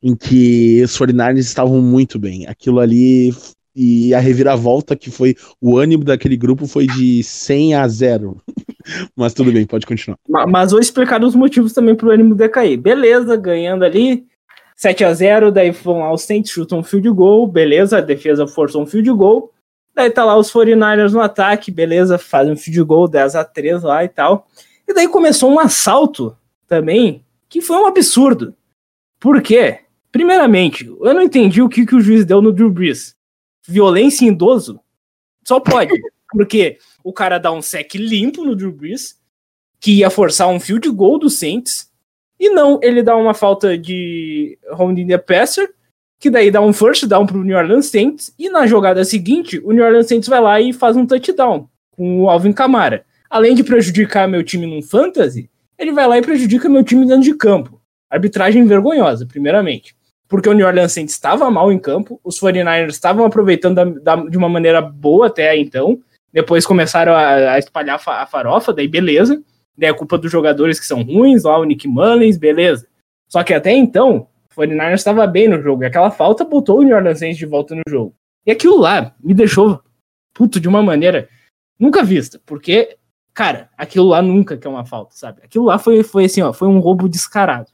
em 0.00 0.14
que 0.14 0.80
os 0.84 0.96
49ers 0.96 1.38
estavam 1.38 1.82
muito 1.82 2.18
bem. 2.18 2.46
Aquilo 2.46 2.78
ali 2.78 3.34
e 3.74 4.14
a 4.14 4.18
reviravolta 4.18 4.96
que 4.96 5.10
foi 5.10 5.36
o 5.60 5.76
ânimo 5.76 6.04
daquele 6.04 6.36
grupo 6.36 6.66
foi 6.66 6.86
de 6.86 7.22
100 7.22 7.74
a 7.74 7.86
0. 7.86 8.40
Mas 9.14 9.34
tudo 9.34 9.52
bem, 9.52 9.66
pode 9.66 9.86
continuar. 9.86 10.18
Mas 10.48 10.70
vou 10.70 10.80
explicar 10.80 11.22
os 11.22 11.34
motivos 11.34 11.72
também 11.72 11.94
pro 11.94 12.10
ânimo 12.10 12.34
decair. 12.34 12.78
Beleza, 12.78 13.36
ganhando 13.36 13.84
ali 13.84 14.24
7 14.76 15.04
a 15.04 15.12
0, 15.12 15.52
daí 15.52 15.72
vão 15.72 15.98
lá 15.98 16.12
os 16.12 16.22
Saints, 16.22 16.50
chutam 16.50 16.78
um 16.78 16.84
field 16.84 17.10
goal, 17.10 17.46
beleza, 17.46 17.98
a 17.98 18.00
defesa 18.00 18.46
forçou 18.46 18.82
um 18.82 18.86
field 18.86 19.10
goal. 19.12 19.52
Daí 19.94 20.10
tá 20.10 20.24
lá 20.24 20.36
os 20.36 20.50
49ers 20.52 21.10
no 21.10 21.20
ataque, 21.20 21.72
beleza, 21.72 22.18
fazem 22.18 22.52
um 22.52 22.56
field 22.56 22.84
goal 22.84 23.08
10 23.08 23.34
a 23.34 23.44
3 23.44 23.82
lá 23.82 24.04
e 24.04 24.08
tal. 24.08 24.46
E 24.86 24.94
daí 24.94 25.08
começou 25.08 25.50
um 25.50 25.58
assalto 25.58 26.36
também, 26.68 27.24
que 27.48 27.60
foi 27.60 27.76
um 27.78 27.86
absurdo. 27.86 28.54
Por 29.18 29.42
quê? 29.42 29.80
Primeiramente, 30.12 30.86
eu 30.86 31.14
não 31.14 31.22
entendi 31.22 31.60
o 31.60 31.68
que, 31.68 31.84
que 31.84 31.96
o 31.96 32.00
juiz 32.00 32.24
deu 32.24 32.40
no 32.40 32.52
Drew 32.52 32.70
Brees 32.70 33.18
violência 33.68 34.24
em 34.24 34.28
idoso, 34.28 34.80
só 35.46 35.60
pode. 35.60 35.92
Porque 36.32 36.78
o 37.04 37.12
cara 37.12 37.38
dá 37.38 37.52
um 37.52 37.62
sec 37.62 37.94
limpo 37.94 38.44
no 38.44 38.56
Drew 38.56 38.72
Brees, 38.72 39.18
que 39.80 39.98
ia 39.98 40.10
forçar 40.10 40.48
um 40.48 40.58
field 40.58 40.88
goal 40.90 41.18
do 41.18 41.30
Saints, 41.30 41.90
e 42.40 42.50
não, 42.50 42.78
ele 42.82 43.02
dá 43.02 43.16
uma 43.16 43.34
falta 43.34 43.76
de 43.76 44.58
holding 44.70 45.06
the 45.06 45.18
passer, 45.18 45.72
que 46.18 46.28
daí 46.28 46.50
dá 46.50 46.60
um 46.60 46.72
first 46.72 47.06
down 47.06 47.26
pro 47.26 47.42
New 47.42 47.56
Orleans 47.56 47.86
Saints, 47.86 48.32
e 48.38 48.50
na 48.50 48.66
jogada 48.66 49.04
seguinte, 49.04 49.60
o 49.64 49.72
New 49.72 49.84
Orleans 49.84 50.08
Saints 50.08 50.28
vai 50.28 50.40
lá 50.40 50.60
e 50.60 50.72
faz 50.72 50.96
um 50.96 51.06
touchdown 51.06 51.68
com 51.92 52.22
o 52.22 52.28
Alvin 52.28 52.52
Kamara. 52.52 53.04
Além 53.30 53.54
de 53.54 53.64
prejudicar 53.64 54.28
meu 54.28 54.42
time 54.42 54.66
num 54.66 54.82
fantasy, 54.82 55.50
ele 55.78 55.92
vai 55.92 56.06
lá 56.06 56.18
e 56.18 56.22
prejudica 56.22 56.68
meu 56.68 56.82
time 56.82 57.06
dentro 57.06 57.22
de 57.22 57.34
campo. 57.34 57.80
Arbitragem 58.10 58.66
vergonhosa, 58.66 59.26
primeiramente. 59.26 59.96
porque 60.28 60.48
o 60.48 60.52
New 60.52 60.66
Orleans 60.66 60.92
Saints 60.92 61.14
estava 61.14 61.50
mal 61.50 61.72
em 61.72 61.78
campo, 61.78 62.20
os 62.22 62.38
49ers 62.38 62.90
estavam 62.90 63.24
aproveitando 63.24 63.76
da, 63.76 64.16
da, 64.16 64.28
de 64.28 64.36
uma 64.36 64.48
maneira 64.48 64.82
boa 64.82 65.28
até 65.28 65.56
então, 65.56 65.98
depois 66.30 66.66
começaram 66.66 67.14
a, 67.14 67.52
a 67.52 67.58
espalhar 67.58 67.98
a 68.06 68.26
farofa, 68.26 68.72
daí 68.72 68.86
beleza, 68.86 69.42
daí 69.76 69.88
a 69.88 69.94
culpa 69.94 70.18
dos 70.18 70.30
jogadores 70.30 70.78
que 70.78 70.84
são 70.84 71.02
ruins, 71.02 71.44
lá 71.44 71.58
o 71.58 71.64
Nick 71.64 71.88
Mullins, 71.88 72.36
beleza. 72.36 72.86
Só 73.26 73.42
que 73.42 73.54
até 73.54 73.72
então, 73.72 74.28
o 74.54 74.60
49ers 74.60 74.94
estava 74.94 75.26
bem 75.26 75.48
no 75.48 75.62
jogo, 75.62 75.82
e 75.82 75.86
aquela 75.86 76.10
falta 76.10 76.44
botou 76.44 76.80
o 76.80 76.82
New 76.82 76.94
Orleans 76.94 77.18
Saints 77.18 77.38
de 77.38 77.46
volta 77.46 77.74
no 77.74 77.82
jogo. 77.88 78.14
E 78.46 78.50
aquilo 78.50 78.78
lá 78.78 79.14
me 79.22 79.32
deixou 79.32 79.80
puto 80.34 80.60
de 80.60 80.68
uma 80.68 80.82
maneira 80.82 81.28
nunca 81.78 82.02
vista, 82.02 82.40
porque, 82.44 82.96
cara, 83.38 83.70
aquilo 83.78 84.08
lá 84.08 84.20
nunca 84.20 84.56
que 84.56 84.66
é 84.66 84.70
uma 84.70 84.84
falta, 84.84 85.14
sabe? 85.14 85.40
Aquilo 85.44 85.66
lá 85.66 85.78
foi, 85.78 86.02
foi 86.02 86.24
assim, 86.24 86.42
ó, 86.42 86.52
foi 86.52 86.66
um 86.66 86.80
roubo 86.80 87.08
descarado. 87.08 87.70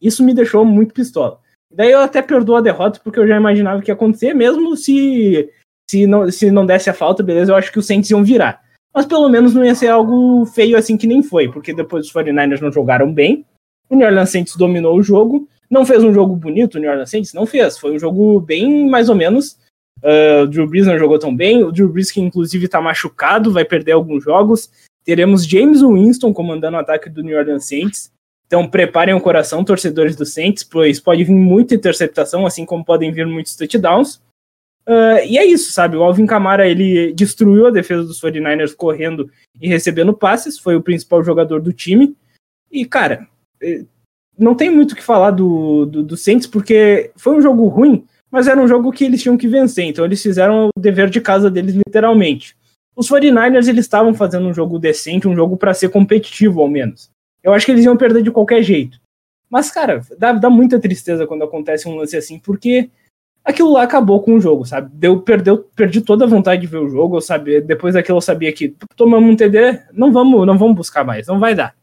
Isso 0.00 0.22
me 0.22 0.32
deixou 0.32 0.64
muito 0.64 0.94
pistola. 0.94 1.40
Daí 1.68 1.90
eu 1.90 1.98
até 1.98 2.22
perdoo 2.22 2.54
a 2.54 2.60
derrota, 2.60 3.00
porque 3.02 3.18
eu 3.18 3.26
já 3.26 3.36
imaginava 3.36 3.82
que 3.82 3.90
ia 3.90 3.94
acontecer, 3.94 4.32
mesmo 4.34 4.76
se, 4.76 5.50
se, 5.90 6.06
não, 6.06 6.30
se 6.30 6.48
não 6.48 6.64
desse 6.64 6.88
a 6.90 6.94
falta, 6.94 7.24
beleza, 7.24 7.50
eu 7.50 7.56
acho 7.56 7.72
que 7.72 7.78
os 7.80 7.86
Saints 7.88 8.08
iam 8.08 8.22
virar. 8.22 8.62
Mas 8.94 9.04
pelo 9.04 9.28
menos 9.28 9.52
não 9.52 9.64
ia 9.64 9.74
ser 9.74 9.88
algo 9.88 10.46
feio 10.46 10.78
assim 10.78 10.96
que 10.96 11.08
nem 11.08 11.24
foi, 11.24 11.50
porque 11.50 11.74
depois 11.74 12.06
os 12.06 12.12
49ers 12.12 12.60
não 12.60 12.70
jogaram 12.70 13.12
bem, 13.12 13.44
o 13.90 13.96
New 13.96 14.06
Orleans 14.06 14.30
Saints 14.30 14.54
dominou 14.54 14.96
o 14.96 15.02
jogo, 15.02 15.48
não 15.68 15.84
fez 15.84 16.04
um 16.04 16.14
jogo 16.14 16.36
bonito, 16.36 16.76
o 16.76 16.78
New 16.78 16.88
Orleans 16.88 17.10
Saints 17.10 17.34
não 17.34 17.46
fez, 17.46 17.76
foi 17.76 17.96
um 17.96 17.98
jogo 17.98 18.40
bem 18.40 18.88
mais 18.88 19.08
ou 19.08 19.16
menos, 19.16 19.58
Uh, 20.04 20.42
o 20.42 20.46
Drew 20.46 20.68
Brees 20.68 20.86
não 20.86 20.98
jogou 20.98 21.18
tão 21.18 21.34
bem. 21.34 21.64
O 21.64 21.72
Drew 21.72 21.88
Brees, 21.88 22.12
que 22.12 22.20
inclusive 22.20 22.66
está 22.66 22.80
machucado, 22.80 23.50
vai 23.50 23.64
perder 23.64 23.92
alguns 23.92 24.22
jogos. 24.22 24.70
Teremos 25.02 25.46
James 25.46 25.80
Winston 25.80 26.32
comandando 26.34 26.76
o 26.76 26.80
ataque 26.80 27.08
do 27.08 27.22
New 27.22 27.36
Orleans 27.36 27.66
Saints. 27.66 28.12
Então 28.46 28.68
preparem 28.68 29.14
o 29.14 29.20
coração, 29.20 29.64
torcedores 29.64 30.14
do 30.14 30.26
Saints, 30.26 30.62
pois 30.62 31.00
pode 31.00 31.24
vir 31.24 31.32
muita 31.32 31.74
interceptação, 31.74 32.44
assim 32.44 32.66
como 32.66 32.84
podem 32.84 33.10
vir 33.10 33.26
muitos 33.26 33.56
touchdowns. 33.56 34.16
Uh, 34.86 35.24
e 35.26 35.38
é 35.38 35.44
isso, 35.46 35.72
sabe? 35.72 35.96
O 35.96 36.02
Alvin 36.02 36.26
Kamara 36.26 36.68
ele 36.68 37.12
destruiu 37.14 37.66
a 37.66 37.70
defesa 37.70 38.04
dos 38.04 38.20
49ers 38.20 38.76
correndo 38.76 39.30
e 39.58 39.66
recebendo 39.66 40.12
passes, 40.12 40.58
foi 40.58 40.76
o 40.76 40.82
principal 40.82 41.24
jogador 41.24 41.62
do 41.62 41.72
time. 41.72 42.14
E, 42.70 42.84
cara, 42.84 43.26
eh, 43.62 43.84
não 44.38 44.54
tem 44.54 44.68
muito 44.68 44.92
o 44.92 44.96
que 44.96 45.02
falar 45.02 45.30
do, 45.30 45.86
do, 45.86 46.02
do 46.02 46.16
Saints, 46.16 46.46
porque 46.46 47.10
foi 47.16 47.34
um 47.34 47.40
jogo 47.40 47.66
ruim, 47.68 48.04
mas 48.34 48.48
era 48.48 48.60
um 48.60 48.66
jogo 48.66 48.90
que 48.90 49.04
eles 49.04 49.22
tinham 49.22 49.36
que 49.36 49.46
vencer, 49.46 49.84
então 49.84 50.04
eles 50.04 50.20
fizeram 50.20 50.68
o 50.76 50.80
dever 50.80 51.08
de 51.08 51.20
casa 51.20 51.48
deles 51.48 51.72
literalmente. 51.72 52.56
Os 52.96 53.08
49ers 53.08 53.68
eles 53.68 53.84
estavam 53.84 54.12
fazendo 54.12 54.48
um 54.48 54.52
jogo 54.52 54.76
decente, 54.76 55.28
um 55.28 55.36
jogo 55.36 55.56
para 55.56 55.72
ser 55.72 55.88
competitivo 55.88 56.60
ao 56.60 56.66
menos. 56.66 57.08
Eu 57.44 57.52
acho 57.52 57.64
que 57.64 57.70
eles 57.70 57.84
iam 57.84 57.96
perder 57.96 58.24
de 58.24 58.32
qualquer 58.32 58.60
jeito. 58.60 59.00
Mas, 59.48 59.70
cara, 59.70 60.00
dá, 60.18 60.32
dá 60.32 60.50
muita 60.50 60.80
tristeza 60.80 61.28
quando 61.28 61.44
acontece 61.44 61.88
um 61.88 61.94
lance 61.94 62.16
assim, 62.16 62.40
porque 62.40 62.90
aquilo 63.44 63.72
lá 63.72 63.84
acabou 63.84 64.20
com 64.20 64.34
o 64.34 64.40
jogo, 64.40 64.64
sabe? 64.64 64.90
Deu, 64.92 65.20
perdeu, 65.20 65.58
perdi 65.76 66.00
toda 66.00 66.24
a 66.24 66.28
vontade 66.28 66.60
de 66.60 66.66
ver 66.66 66.78
o 66.78 66.88
jogo, 66.88 67.18
eu 67.18 67.20
sabia, 67.20 67.60
depois 67.60 67.94
daquilo 67.94 68.18
eu 68.18 68.20
sabia 68.20 68.52
que 68.52 68.74
tomamos 68.96 69.30
um 69.30 69.36
TD, 69.36 69.80
não 69.92 70.12
vamos, 70.12 70.44
não 70.44 70.58
vamos 70.58 70.74
buscar 70.74 71.04
mais, 71.04 71.28
não 71.28 71.38
vai 71.38 71.54
dar. 71.54 71.76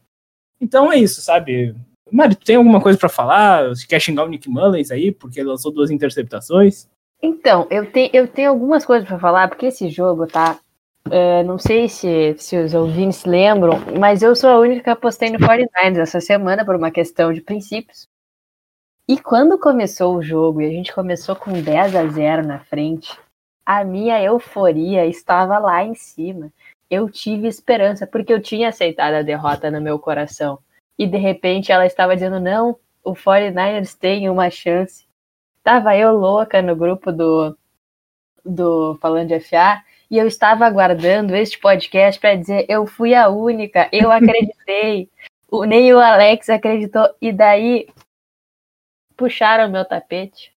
Então 0.60 0.92
é 0.92 0.98
isso, 0.98 1.22
sabe? 1.22 1.74
Mari, 2.12 2.36
tu 2.36 2.44
tem 2.44 2.56
alguma 2.56 2.78
coisa 2.78 2.98
para 2.98 3.08
falar? 3.08 3.70
Você 3.70 3.86
quer 3.86 3.98
xingar 3.98 4.24
o 4.24 4.28
Nick 4.28 4.46
Mullins 4.46 4.90
aí, 4.90 5.10
porque 5.10 5.42
lançou 5.42 5.72
duas 5.72 5.90
interceptações? 5.90 6.86
Então, 7.22 7.66
eu, 7.70 7.90
te, 7.90 8.10
eu 8.12 8.28
tenho 8.28 8.50
algumas 8.50 8.84
coisas 8.84 9.08
para 9.08 9.18
falar, 9.18 9.48
porque 9.48 9.66
esse 9.66 9.88
jogo, 9.88 10.26
tá? 10.26 10.58
Uh, 11.06 11.42
não 11.46 11.58
sei 11.58 11.88
se, 11.88 12.34
se 12.36 12.56
os 12.58 12.74
ouvintes 12.74 13.24
lembram, 13.24 13.78
mas 13.98 14.22
eu 14.22 14.36
sou 14.36 14.50
a 14.50 14.58
única 14.58 14.82
que 14.82 14.90
apostei 14.90 15.30
no 15.30 15.38
49ers 15.38 15.98
essa 15.98 16.20
semana 16.20 16.66
por 16.66 16.76
uma 16.76 16.90
questão 16.90 17.32
de 17.32 17.40
princípios. 17.40 18.06
E 19.08 19.18
quando 19.18 19.58
começou 19.58 20.14
o 20.14 20.22
jogo 20.22 20.60
e 20.60 20.66
a 20.66 20.70
gente 20.70 20.94
começou 20.94 21.34
com 21.34 21.62
10 21.62 21.96
a 21.96 22.06
0 22.06 22.46
na 22.46 22.60
frente, 22.60 23.18
a 23.64 23.84
minha 23.84 24.22
euforia 24.22 25.06
estava 25.06 25.58
lá 25.58 25.82
em 25.82 25.94
cima. 25.94 26.52
Eu 26.90 27.08
tive 27.08 27.48
esperança, 27.48 28.06
porque 28.06 28.32
eu 28.32 28.40
tinha 28.40 28.68
aceitado 28.68 29.14
a 29.14 29.22
derrota 29.22 29.70
no 29.70 29.80
meu 29.80 29.98
coração 29.98 30.58
e 31.02 31.06
de 31.06 31.18
repente 31.18 31.72
ela 31.72 31.84
estava 31.84 32.14
dizendo: 32.14 32.38
não, 32.38 32.78
o 33.02 33.12
49ers 33.12 33.98
tem 33.98 34.30
uma 34.30 34.48
chance. 34.50 35.04
Tava 35.62 35.96
eu 35.96 36.12
louca 36.12 36.62
no 36.62 36.76
grupo 36.76 37.10
do, 37.10 37.56
do 38.44 38.96
Falando 39.00 39.28
de 39.28 39.40
FA 39.40 39.82
e 40.08 40.16
eu 40.16 40.26
estava 40.28 40.64
aguardando 40.64 41.34
este 41.34 41.58
podcast 41.58 42.20
para 42.20 42.36
dizer: 42.36 42.66
eu 42.68 42.86
fui 42.86 43.14
a 43.14 43.28
única, 43.28 43.88
eu 43.92 44.10
acreditei. 44.12 45.10
o, 45.50 45.64
nem 45.64 45.92
o 45.92 45.98
Alex 45.98 46.48
acreditou. 46.48 47.08
E 47.20 47.32
daí 47.32 47.88
puxaram 49.16 49.68
meu 49.68 49.84
tapete. 49.84 50.52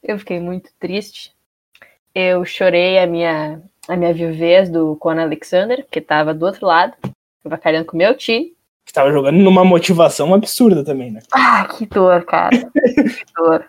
Eu 0.00 0.18
fiquei 0.20 0.38
muito 0.38 0.70
triste. 0.78 1.34
Eu 2.14 2.44
chorei 2.44 2.98
a 2.98 3.06
minha, 3.08 3.60
a 3.88 3.96
minha 3.96 4.14
viuvez 4.14 4.70
do 4.70 4.94
Conan 4.96 5.22
Alexander, 5.22 5.84
que 5.90 5.98
estava 5.98 6.32
do 6.32 6.46
outro 6.46 6.66
lado, 6.66 6.96
avacalhando 7.44 7.86
com 7.86 7.96
o 7.96 7.98
meu 7.98 8.16
time 8.16 8.54
que 8.84 8.92
tava 8.92 9.12
jogando 9.12 9.36
numa 9.38 9.64
motivação 9.64 10.34
absurda 10.34 10.84
também, 10.84 11.10
né? 11.10 11.20
Ah, 11.32 11.66
que 11.66 11.86
dor, 11.86 12.24
cara. 12.24 12.50
que 12.74 13.24
dor. 13.36 13.64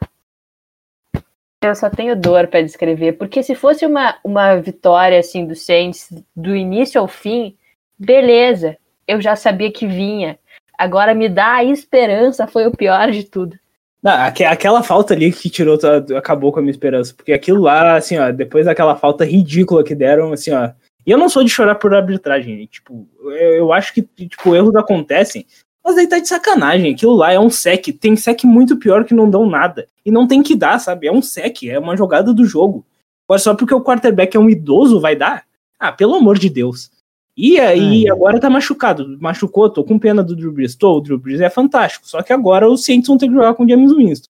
Eu 1.64 1.76
só 1.76 1.90
tenho 1.92 2.16
dor 2.16 2.48
para 2.48 2.64
descrever, 2.64 3.14
porque 3.14 3.44
se 3.44 3.54
fosse 3.54 3.86
uma, 3.86 4.18
uma 4.24 4.56
vitória 4.56 5.20
assim 5.20 5.46
do 5.46 5.56
Saints 5.56 6.10
do 6.36 6.56
início 6.56 7.00
ao 7.00 7.08
fim, 7.08 7.56
beleza, 8.00 8.78
eu 9.08 9.22
já 9.22 9.36
sabia 9.36 9.72
que 9.72 9.86
vinha. 9.86 10.40
Agora 10.76 11.14
me 11.14 11.30
dá 11.30 11.58
a 11.58 11.64
esperança, 11.64 12.48
foi 12.48 12.66
o 12.66 12.76
pior 12.76 13.12
de 13.12 13.24
tudo. 13.24 13.56
Não, 14.02 14.12
aquela 14.14 14.82
falta 14.82 15.14
ali 15.14 15.32
que 15.32 15.48
tirou, 15.48 15.78
acabou 16.18 16.52
com 16.52 16.58
a 16.58 16.62
minha 16.64 16.72
esperança, 16.72 17.14
porque 17.14 17.32
aquilo 17.32 17.62
lá, 17.62 17.96
assim, 17.96 18.18
ó, 18.18 18.32
depois 18.32 18.66
daquela 18.66 18.96
falta 18.96 19.24
ridícula 19.24 19.84
que 19.84 19.94
deram, 19.94 20.34
assim, 20.34 20.52
ó, 20.52 20.72
e 21.06 21.12
eu 21.12 21.18
não 21.18 21.30
sou 21.30 21.44
de 21.44 21.50
chorar 21.50 21.76
por 21.76 21.94
arbitragem, 21.94 22.66
tipo, 22.68 23.08
eu, 23.24 23.32
eu 23.32 23.74
acho 23.74 23.94
que, 23.94 24.02
tipo, 24.02 24.56
erros 24.56 24.76
acontecem, 24.76 25.46
mas 25.84 25.98
aí 25.98 26.08
tá 26.08 26.20
de 26.20 26.28
sacanagem, 26.28 26.94
aquilo 26.94 27.16
lá 27.16 27.32
é 27.32 27.40
um 27.40 27.50
sec, 27.50 27.88
tem 28.00 28.16
sec 28.16 28.44
muito 28.44 28.78
pior 28.78 29.04
que 29.04 29.14
não 29.14 29.30
dão 29.30 29.46
nada, 29.50 29.88
e 30.06 30.12
não 30.12 30.28
tem 30.28 30.44
que 30.44 30.56
dar, 30.56 30.80
sabe, 30.80 31.08
é 31.08 31.12
um 31.12 31.22
sec, 31.22 31.64
é 31.64 31.80
uma 31.80 31.98
jogada 31.98 32.34
do 32.34 32.46
jogo. 32.46 32.86
Agora 33.28 33.40
só 33.40 33.56
porque 33.56 33.74
o 33.74 33.84
quarterback 33.84 34.36
é 34.36 34.40
um 34.40 34.50
idoso 34.50 35.00
vai 35.00 35.16
dar? 35.16 35.46
Ah, 35.80 35.92
pelo 35.92 36.16
amor 36.16 36.38
de 36.38 36.50
Deus. 36.50 36.92
E 37.36 37.60
aí 37.60 38.06
é. 38.06 38.12
agora 38.12 38.40
tá 38.40 38.50
machucado, 38.50 39.18
machucou, 39.20 39.70
tô 39.70 39.84
com 39.84 39.98
pena 39.98 40.22
do 40.22 40.36
Drew 40.36 40.52
Brees, 40.52 40.76
tô, 40.76 40.98
o 40.98 41.02
Drew 41.02 41.18
Brees 41.18 41.40
é 41.40 41.50
fantástico, 41.50 42.08
só 42.08 42.22
que 42.22 42.34
agora 42.34 42.70
os 42.70 42.84
Saints 42.84 43.08
vão 43.08 43.18
ter 43.18 43.28
que 43.28 43.34
jogar 43.34 43.54
com 43.54 43.64
o 43.64 43.70
James 43.70 43.92
Winston. 43.94 44.28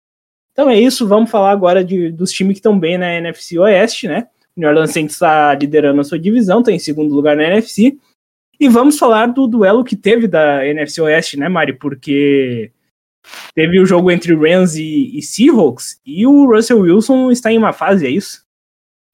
Então 0.51 0.69
é 0.69 0.79
isso, 0.79 1.07
vamos 1.07 1.29
falar 1.29 1.51
agora 1.51 1.85
de, 1.85 2.11
dos 2.11 2.31
times 2.31 2.53
que 2.53 2.59
estão 2.59 2.77
bem 2.77 2.97
na 2.97 3.13
NFC 3.13 3.59
Oeste, 3.59 4.07
né? 4.07 4.27
New 4.57 4.67
Orleans 4.67 4.91
Saints 4.91 5.13
está 5.13 5.53
liderando 5.53 6.01
a 6.01 6.03
sua 6.03 6.17
divisão, 6.17 6.59
está 6.59 6.71
em 6.71 6.79
segundo 6.79 7.13
lugar 7.13 7.37
na 7.37 7.43
NFC. 7.43 7.95
E 8.59 8.67
vamos 8.67 8.97
falar 8.97 9.27
do 9.27 9.45
duelo 9.45 9.83
que 9.83 9.95
teve 9.95 10.27
da 10.27 10.65
NFC 10.65 10.99
Oeste, 10.99 11.37
né, 11.37 11.47
Mari? 11.47 11.73
Porque 11.73 12.71
teve 13.53 13.79
o 13.79 13.85
jogo 13.85 14.09
entre 14.09 14.33
Rams 14.33 14.75
e, 14.75 15.15
e 15.15 15.21
Seahawks 15.21 16.01
e 16.03 16.25
o 16.25 16.51
Russell 16.51 16.79
Wilson 16.79 17.29
está 17.29 17.51
em 17.51 17.57
uma 17.57 17.71
fase, 17.71 18.07
é 18.07 18.09
isso? 18.09 18.43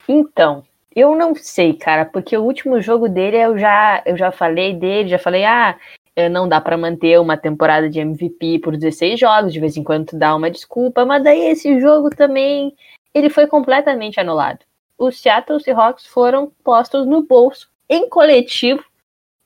Então, 0.07 0.63
eu 0.95 1.13
não 1.13 1.35
sei, 1.35 1.73
cara, 1.73 2.05
porque 2.05 2.37
o 2.37 2.43
último 2.43 2.79
jogo 2.79 3.09
dele 3.09 3.37
eu 3.37 3.57
já, 3.57 4.01
eu 4.05 4.15
já 4.15 4.31
falei 4.31 4.73
dele, 4.73 5.09
já 5.09 5.19
falei, 5.19 5.43
ah, 5.43 5.77
eh, 6.15 6.29
não 6.29 6.47
dá 6.47 6.61
para 6.61 6.77
manter 6.77 7.19
uma 7.19 7.35
temporada 7.35 7.89
de 7.89 7.99
MVP 7.99 8.59
por 8.59 8.77
16 8.77 9.19
jogos, 9.19 9.51
de 9.51 9.59
vez 9.59 9.75
em 9.75 9.83
quando 9.83 10.17
dá 10.17 10.33
uma 10.33 10.49
desculpa, 10.49 11.03
mas 11.03 11.21
daí 11.21 11.49
esse 11.49 11.81
jogo 11.81 12.09
também 12.09 12.73
ele 13.13 13.29
foi 13.29 13.45
completamente 13.45 14.19
anulado 14.21 14.59
os 14.97 15.19
Seattle 15.19 15.59
Seahawks 15.59 16.05
foram 16.05 16.51
postos 16.63 17.05
no 17.05 17.23
bolso, 17.23 17.69
em 17.89 18.07
coletivo, 18.09 18.83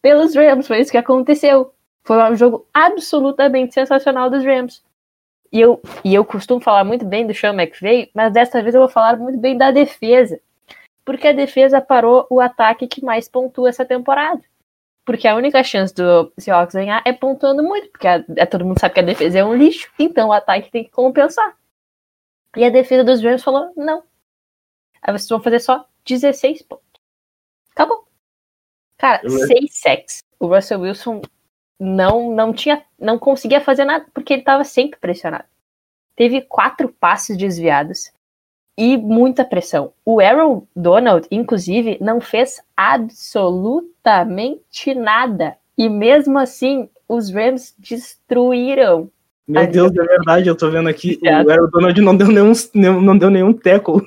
pelos 0.02 0.36
Rams. 0.36 0.68
Foi 0.68 0.80
isso 0.80 0.92
que 0.92 0.98
aconteceu. 0.98 1.74
Foi 2.04 2.18
um 2.32 2.36
jogo 2.36 2.66
absolutamente 2.74 3.74
sensacional 3.74 4.30
dos 4.30 4.44
Rams. 4.44 4.84
E 5.52 5.60
eu, 5.60 5.82
e 6.04 6.14
eu 6.14 6.26
costumo 6.26 6.60
falar 6.60 6.84
muito 6.84 7.06
bem 7.06 7.26
do 7.26 7.34
Sean 7.34 7.54
McVay, 7.54 8.12
mas 8.14 8.34
dessa 8.34 8.62
vez 8.62 8.76
eu 8.76 8.82
vou 8.82 8.90
falar 8.90 9.18
muito 9.18 9.38
bem 9.38 9.58
da 9.58 9.72
defesa. 9.72 10.40
Porque 11.06 11.28
a 11.28 11.34
defesa 11.34 11.80
parou 11.80 12.28
o 12.30 12.40
ataque 12.40 12.88
que 12.88 13.04
mais 13.04 13.30
pontua 13.30 13.70
essa 13.70 13.86
temporada. 13.86 14.42
Porque 15.06 15.26
a 15.26 15.36
única 15.36 15.64
chance 15.64 15.94
do 15.96 16.34
Seahawks 16.38 16.76
ganhar 16.76 17.02
é 17.06 17.14
pontuando 17.14 17.64
muito, 17.64 17.90
porque 17.90 18.08
a, 18.08 18.24
a, 18.40 18.46
todo 18.46 18.66
mundo 18.66 18.78
sabe 18.78 18.94
que 18.94 19.00
a 19.00 19.04
defesa 19.04 19.40
é 19.40 19.46
um 19.46 19.56
lixo, 19.56 19.90
então 19.98 20.28
o 20.28 20.34
ataque 20.34 20.70
tem 20.70 20.84
que 20.84 20.92
compensar. 20.92 21.56
E 22.58 22.66
a 22.66 22.70
defesa 22.70 23.06
dos 23.06 23.24
Rams 23.24 23.42
falou: 23.42 23.72
não, 23.78 24.04
Aí 25.02 25.12
vocês 25.12 25.30
vão 25.30 25.42
fazer 25.42 25.60
só 25.60 25.88
16 26.06 26.62
pontos. 26.64 26.86
Acabou. 27.72 28.08
Cara, 28.98 29.22
Eu 29.24 29.32
6 29.32 29.80
sacks. 29.80 30.24
O 30.40 30.48
Russell 30.48 30.82
Wilson 30.82 31.22
não, 31.80 32.34
não 32.34 32.52
tinha, 32.54 32.84
não 33.00 33.20
conseguia 33.20 33.62
fazer 33.62 33.86
nada 33.86 34.06
porque 34.14 34.34
ele 34.34 34.42
estava 34.42 34.64
sempre 34.64 35.00
pressionado. 35.00 35.46
Teve 36.16 36.42
quatro 36.42 36.90
passes 36.90 37.38
desviados 37.38 38.12
e 38.78 38.98
muita 38.98 39.46
pressão. 39.46 39.94
O 40.04 40.20
Aaron 40.20 40.66
Donald, 40.76 41.28
inclusive, 41.32 41.98
não 42.02 42.20
fez 42.20 42.60
absolutamente 42.76 44.96
nada. 44.96 45.56
E 45.78 45.88
mesmo 45.90 46.40
assim, 46.40 46.90
os 47.08 47.32
Rams 47.32 47.76
destruíram 47.78 49.12
Meu 49.48 49.66
Deus, 49.66 49.92
é 49.96 50.04
verdade, 50.04 50.50
eu 50.50 50.58
tô 50.58 50.70
vendo 50.70 50.90
aqui. 50.90 51.18
O. 51.24 51.50
Aaron 51.50 51.70
Donald 51.72 52.02
não 52.02 52.18
deu 52.18 52.28
nenhum, 52.28 52.52
não 52.74 53.18
deu 53.18 53.30
nenhum 53.30 53.54
tackle. 53.54 54.02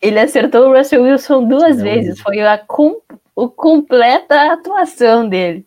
Ele 0.00 0.20
acertou 0.20 0.68
o 0.68 0.76
Russell 0.76 1.02
Wilson 1.02 1.48
duas 1.48 1.82
vezes. 1.82 2.20
Foi 2.20 2.40
a 2.40 2.56
com, 2.56 3.00
o 3.34 3.48
completa 3.48 4.52
atuação 4.52 5.28
dele. 5.28 5.66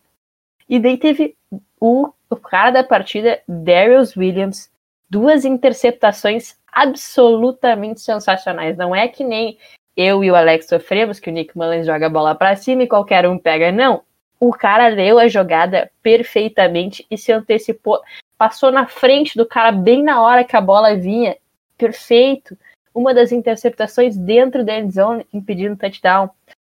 E 0.69 0.79
daí 0.79 0.97
teve 0.97 1.35
o, 1.79 2.09
o 2.29 2.35
cara 2.37 2.71
da 2.71 2.83
partida, 2.83 3.41
Darius 3.47 4.15
Williams, 4.15 4.71
duas 5.09 5.43
interceptações 5.43 6.55
absolutamente 6.71 7.99
sensacionais. 7.99 8.77
Não 8.77 8.95
é 8.95 9.07
que 9.07 9.23
nem 9.23 9.57
eu 9.95 10.23
e 10.23 10.31
o 10.31 10.35
Alex 10.35 10.67
sofremos, 10.67 11.19
que 11.19 11.29
o 11.29 11.33
Nick 11.33 11.55
Mullins 11.57 11.85
joga 11.85 12.07
a 12.07 12.09
bola 12.09 12.33
pra 12.33 12.55
cima 12.55 12.83
e 12.83 12.87
qualquer 12.87 13.27
um 13.27 13.37
pega. 13.37 13.71
Não. 13.71 14.01
O 14.39 14.51
cara 14.51 14.87
leu 14.87 15.19
a 15.19 15.27
jogada 15.27 15.91
perfeitamente 16.01 17.05
e 17.09 17.17
se 17.17 17.31
antecipou. 17.31 18.01
Passou 18.43 18.73
na 18.73 18.85
frente 18.85 19.37
do 19.37 19.45
cara 19.45 19.71
bem 19.71 20.03
na 20.03 20.21
hora 20.21 20.43
que 20.43 20.53
a 20.53 20.59
bola 20.59 20.97
vinha. 20.97 21.37
Perfeito 21.77 22.57
uma 22.93 23.13
das 23.13 23.31
interceptações 23.31 24.17
dentro 24.17 24.65
da 24.65 24.77
end 24.77 24.93
zone, 24.93 25.25
impedindo 25.33 25.77
touchdown. 25.77 26.29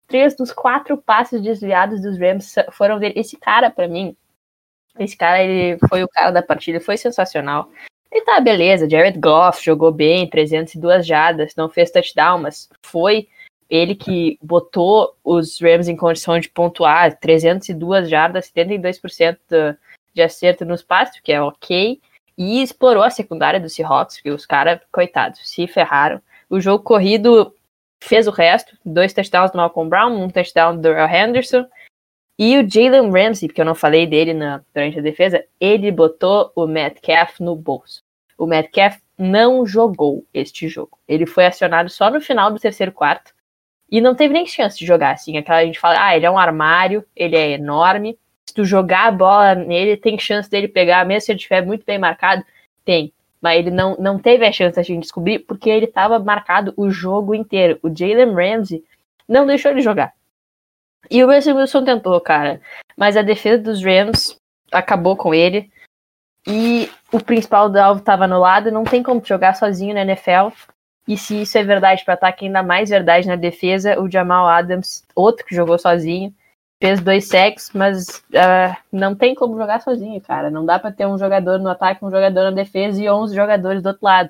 Três 0.06 0.36
dos 0.36 0.54
quatro 0.54 0.96
passes 0.96 1.42
desviados 1.42 2.04
dos 2.04 2.20
Rams 2.20 2.54
foram 2.72 3.00
dele. 3.00 3.20
Esse 3.20 3.36
cara, 3.36 3.72
pra 3.72 3.88
mim, 3.88 4.16
esse 5.00 5.18
cara, 5.18 5.44
ele 5.44 5.80
foi 5.90 6.04
o 6.04 6.08
cara 6.08 6.30
da 6.30 6.44
partida, 6.44 6.80
foi 6.80 6.98
sensacional. 6.98 7.68
Ele 8.12 8.24
tá, 8.24 8.40
beleza, 8.40 8.88
Jared 8.88 9.20
Goff 9.20 9.66
jogou 9.66 9.92
bem, 9.92 10.30
302 10.30 11.04
jardas, 11.04 11.56
não 11.56 11.68
fez 11.68 11.90
touchdown, 11.90 12.44
mas 12.44 12.70
foi 12.84 13.28
ele 13.68 13.96
que 13.96 14.38
botou 14.40 15.16
os 15.24 15.60
Rams 15.60 15.88
em 15.88 15.98
condição 15.98 16.40
de 16.40 16.48
pontuar, 16.48 17.18
302 17.18 18.08
jardas, 18.08 18.52
72% 18.56 19.76
de 20.16 20.22
acerto 20.22 20.66
nos 20.66 20.82
passes, 20.82 21.20
que 21.20 21.32
é 21.32 21.42
ok 21.42 22.00
e 22.38 22.62
explorou 22.62 23.04
a 23.04 23.10
secundária 23.10 23.60
do 23.60 23.70
Seahawks, 23.70 24.20
que 24.20 24.30
os 24.30 24.46
caras, 24.46 24.80
coitados, 24.92 25.40
se 25.44 25.68
ferraram. 25.68 26.22
O 26.50 26.60
jogo 26.60 26.84
corrido 26.84 27.54
fez 28.02 28.28
o 28.28 28.32
resto, 28.32 28.78
dois 28.86 29.14
touchdowns 29.14 29.52
do 29.52 29.58
Malcolm 29.58 29.90
Brown, 29.90 30.24
um 30.24 30.30
touchdown 30.30 30.76
do 30.76 30.82
Darrell 30.82 31.08
Henderson, 31.08 31.66
e 32.38 32.58
o 32.58 32.70
Jalen 32.70 33.12
Ramsey, 33.12 33.48
porque 33.48 33.62
eu 33.62 33.66
não 33.66 33.76
falei 33.76 34.06
dele 34.06 34.34
na, 34.34 34.62
durante 34.74 35.00
a 35.00 35.02
defesa, 35.02 35.44
ele 35.60 35.92
botou 35.92 36.52
o 36.56 36.68
Metcalf 36.68 37.40
no 37.40 37.56
bolso. 37.56 38.02
O 38.38 38.46
Metcalf 38.46 38.98
não 39.18 39.66
jogou 39.66 40.26
este 40.34 40.68
jogo. 40.68 41.00
Ele 41.08 41.26
foi 41.26 41.46
acionado 41.46 41.90
só 41.90 42.10
no 42.10 42.20
final 42.20 42.52
do 42.52 42.60
terceiro 42.60 42.92
quarto, 42.92 43.34
e 43.90 44.02
não 44.02 44.16
teve 44.16 44.34
nem 44.34 44.46
chance 44.46 44.78
de 44.78 44.86
jogar, 44.86 45.12
assim, 45.12 45.38
aquela 45.38 45.64
gente 45.64 45.80
fala, 45.80 46.04
ah, 46.04 46.16
ele 46.16 46.26
é 46.26 46.32
um 46.32 46.38
armário, 46.38 47.06
ele 47.16 47.38
é 47.38 47.52
enorme, 47.52 48.18
se 48.48 48.54
tu 48.54 48.64
jogar 48.64 49.08
a 49.08 49.12
bola 49.12 49.56
nele, 49.56 49.98
tem 49.98 50.18
chance 50.20 50.50
dele 50.50 50.68
pegar, 50.68 51.06
mesmo 51.06 51.22
se 51.22 51.32
ele 51.32 51.38
estiver 51.38 51.66
muito 51.66 51.86
bem 51.86 51.98
marcado, 51.98 52.44
tem. 52.84 53.12
Mas 53.42 53.60
ele 53.60 53.72
não, 53.72 53.96
não 53.98 54.18
teve 54.18 54.46
a 54.46 54.52
chance 54.52 54.82
de 54.82 54.98
descobrir 54.98 55.40
porque 55.40 55.70
ele 55.70 55.86
estava 55.86 56.20
marcado 56.20 56.74
o 56.78 56.90
jogo 56.90 57.36
inteiro. 57.36 57.80
O 57.84 57.90
Jalen 57.90 58.34
Ramsey 58.34 58.84
não 59.28 59.46
deixou 59.46 59.72
ele 59.72 59.82
jogar. 59.82 60.14
E 61.10 61.24
o 61.24 61.32
Russell 61.32 61.56
Wilson 61.56 61.84
tentou, 61.84 62.20
cara. 62.22 62.62
Mas 62.98 63.16
a 63.16 63.22
defesa 63.22 63.62
dos 63.62 63.84
Rams 63.84 64.38
acabou 64.72 65.16
com 65.16 65.34
ele. 65.34 65.70
E 66.48 66.90
o 67.12 67.20
principal 67.20 67.70
do 67.70 67.78
alvo 67.78 68.00
estava 68.00 68.28
no 68.28 68.40
lado. 68.40 68.72
Não 68.72 68.84
tem 68.84 69.04
como 69.04 69.24
jogar 69.24 69.56
sozinho 69.56 69.94
na 69.94 70.02
NFL. 70.02 70.50
E 71.08 71.18
se 71.18 71.42
isso 71.42 71.58
é 71.58 71.64
verdade 71.64 72.04
para 72.04 72.16
ataque, 72.16 72.46
ainda 72.46 72.64
mais 72.64 72.90
verdade 72.90 73.28
na 73.28 73.36
defesa, 73.36 74.00
o 74.00 74.10
Jamal 74.10 74.48
Adams, 74.48 75.04
outro 75.16 75.46
que 75.46 75.54
jogou 75.56 75.78
sozinho, 75.78 76.34
fez 76.86 77.02
dois 77.02 77.28
sacks, 77.28 77.72
mas 77.74 78.24
uh, 78.30 78.78
não 78.92 79.16
tem 79.16 79.34
como 79.34 79.58
jogar 79.58 79.82
sozinho, 79.82 80.22
cara. 80.22 80.52
Não 80.52 80.66
dá 80.66 80.78
para 80.78 80.92
ter 80.92 81.08
um 81.08 81.18
jogador 81.18 81.58
no 81.58 81.70
ataque, 81.70 82.06
um 82.06 82.12
jogador 82.12 82.44
na 82.44 82.52
defesa 82.52 83.02
e 83.02 83.10
11 83.10 83.36
jogadores 83.36 83.82
do 83.82 83.88
outro 83.88 84.06
lado. 84.06 84.30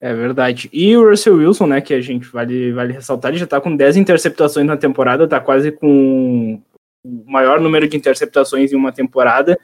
É 0.00 0.14
verdade. 0.14 0.68
E 0.72 0.96
o 0.96 1.08
Russell 1.08 1.36
Wilson, 1.36 1.66
né, 1.66 1.80
que 1.80 1.94
a 1.94 2.00
gente 2.00 2.26
vale, 2.26 2.72
vale 2.72 2.92
ressaltar, 2.92 3.30
ele 3.30 3.38
já 3.38 3.46
tá 3.46 3.60
com 3.60 3.74
10 3.74 3.96
interceptações 3.96 4.66
na 4.66 4.76
temporada, 4.76 5.26
tá 5.26 5.40
quase 5.40 5.72
com 5.72 6.60
o 7.04 7.24
maior 7.26 7.60
número 7.60 7.88
de 7.88 7.96
interceptações 7.96 8.72
em 8.72 8.76
uma 8.76 8.92
temporada. 8.92 9.58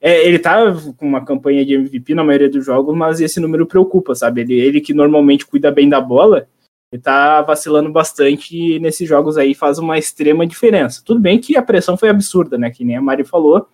É, 0.00 0.24
ele 0.24 0.38
tá 0.38 0.62
com 0.96 1.06
uma 1.06 1.24
campanha 1.24 1.64
de 1.64 1.74
MVP 1.74 2.14
na 2.14 2.22
maioria 2.22 2.48
dos 2.48 2.64
jogos, 2.64 2.96
mas 2.96 3.20
esse 3.20 3.40
número 3.40 3.66
preocupa, 3.66 4.14
sabe? 4.14 4.42
Ele, 4.42 4.54
ele 4.54 4.80
que 4.80 4.94
normalmente 4.94 5.44
cuida 5.44 5.72
bem 5.72 5.88
da 5.88 6.00
bola, 6.00 6.46
ele 6.92 7.02
tá 7.02 7.42
vacilando 7.42 7.90
bastante 7.90 8.78
nesses 8.78 9.06
jogos 9.06 9.36
aí 9.36 9.54
faz 9.54 9.78
uma 9.78 9.98
extrema 9.98 10.46
diferença. 10.46 11.02
Tudo 11.04 11.20
bem 11.20 11.38
que 11.38 11.56
a 11.56 11.62
pressão 11.62 11.96
foi 11.96 12.08
absurda, 12.08 12.56
né? 12.56 12.70
Que 12.70 12.84
nem 12.84 12.96
a 12.96 13.02
Mari 13.02 13.24
falou. 13.24 13.68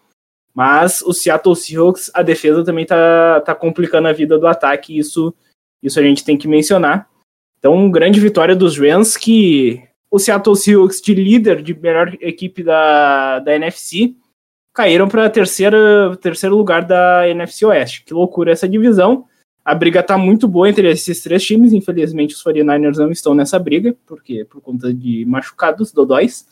Mas 0.53 1.03
o 1.03 1.13
Seattle 1.13 1.57
Seahawks, 1.57 2.11
a 2.15 2.23
defesa 2.23 2.65
também 2.65 2.87
tá, 2.87 3.41
tá 3.41 3.55
complicando 3.55 4.09
a 4.09 4.13
vida 4.13 4.39
do 4.39 4.47
ataque, 4.47 4.97
isso, 4.97 5.35
isso 5.83 5.99
a 5.99 6.03
gente 6.03 6.25
tem 6.25 6.37
que 6.37 6.47
mencionar. 6.47 7.09
Então, 7.59 7.91
grande 7.91 8.21
vitória 8.21 8.55
dos 8.55 8.79
Rams, 8.79 9.17
que 9.17 9.83
o 10.11 10.19
Seattle 10.19 10.55
Seahawks, 10.55 11.01
de 11.01 11.15
líder, 11.15 11.61
de 11.61 11.75
melhor 11.75 12.17
equipe 12.21 12.63
da, 12.63 13.41
da 13.41 13.55
NFC, 13.55 14.15
caíram 14.73 15.09
para 15.09 15.31
terceiro 15.31 16.57
lugar 16.57 16.85
da 16.85 17.29
NFC 17.29 17.65
Oeste. 17.67 18.05
Que 18.05 18.15
loucura 18.15 18.53
essa 18.53 18.69
divisão. 18.69 19.27
A 19.65 19.75
briga 19.75 20.03
tá 20.03 20.19
muito 20.19 20.47
boa 20.47 20.69
entre 20.69 20.91
esses 20.91 21.23
três 21.23 21.43
times. 21.43 21.73
Infelizmente, 21.73 22.35
os 22.35 22.45
49ers 22.45 22.97
não 22.97 23.11
estão 23.11 23.35
nessa 23.35 23.59
briga, 23.59 23.97
porque 24.05 24.45
por 24.45 24.61
conta 24.61 24.93
de 24.93 25.25
machucados, 25.25 25.91
dodóis. 25.91 26.47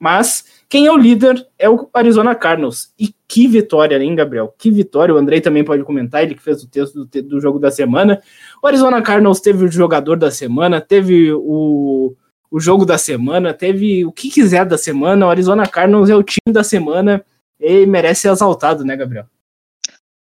Mas 0.00 0.44
quem 0.68 0.86
é 0.86 0.92
o 0.92 0.96
líder 0.96 1.44
é 1.58 1.68
o 1.68 1.88
Arizona 1.92 2.34
Cardinals. 2.34 2.92
E 2.98 3.12
que 3.26 3.48
vitória, 3.48 4.00
hein, 4.00 4.14
Gabriel? 4.14 4.54
Que 4.56 4.70
vitória. 4.70 5.14
O 5.14 5.18
Andrei 5.18 5.40
também 5.40 5.64
pode 5.64 5.82
comentar, 5.82 6.22
ele 6.22 6.34
que 6.34 6.42
fez 6.42 6.62
o 6.62 6.68
texto 6.68 7.04
do, 7.04 7.22
do 7.22 7.40
jogo 7.40 7.58
da 7.58 7.70
semana. 7.70 8.22
O 8.62 8.66
Arizona 8.66 9.02
Cardinals 9.02 9.40
teve 9.40 9.64
o 9.64 9.72
jogador 9.72 10.16
da 10.16 10.30
semana, 10.30 10.80
teve 10.80 11.32
o, 11.32 12.14
o 12.50 12.60
jogo 12.60 12.84
da 12.84 12.96
semana, 12.96 13.52
teve 13.52 14.04
o 14.04 14.12
que 14.12 14.30
quiser 14.30 14.64
da 14.64 14.78
semana. 14.78 15.26
O 15.26 15.30
Arizona 15.30 15.66
Cardinals 15.66 16.10
é 16.10 16.14
o 16.14 16.22
time 16.22 16.52
da 16.52 16.62
semana 16.62 17.24
e 17.58 17.84
merece 17.86 18.22
ser 18.22 18.30
exaltado, 18.30 18.84
né, 18.84 18.94
Gabriel? 18.94 19.26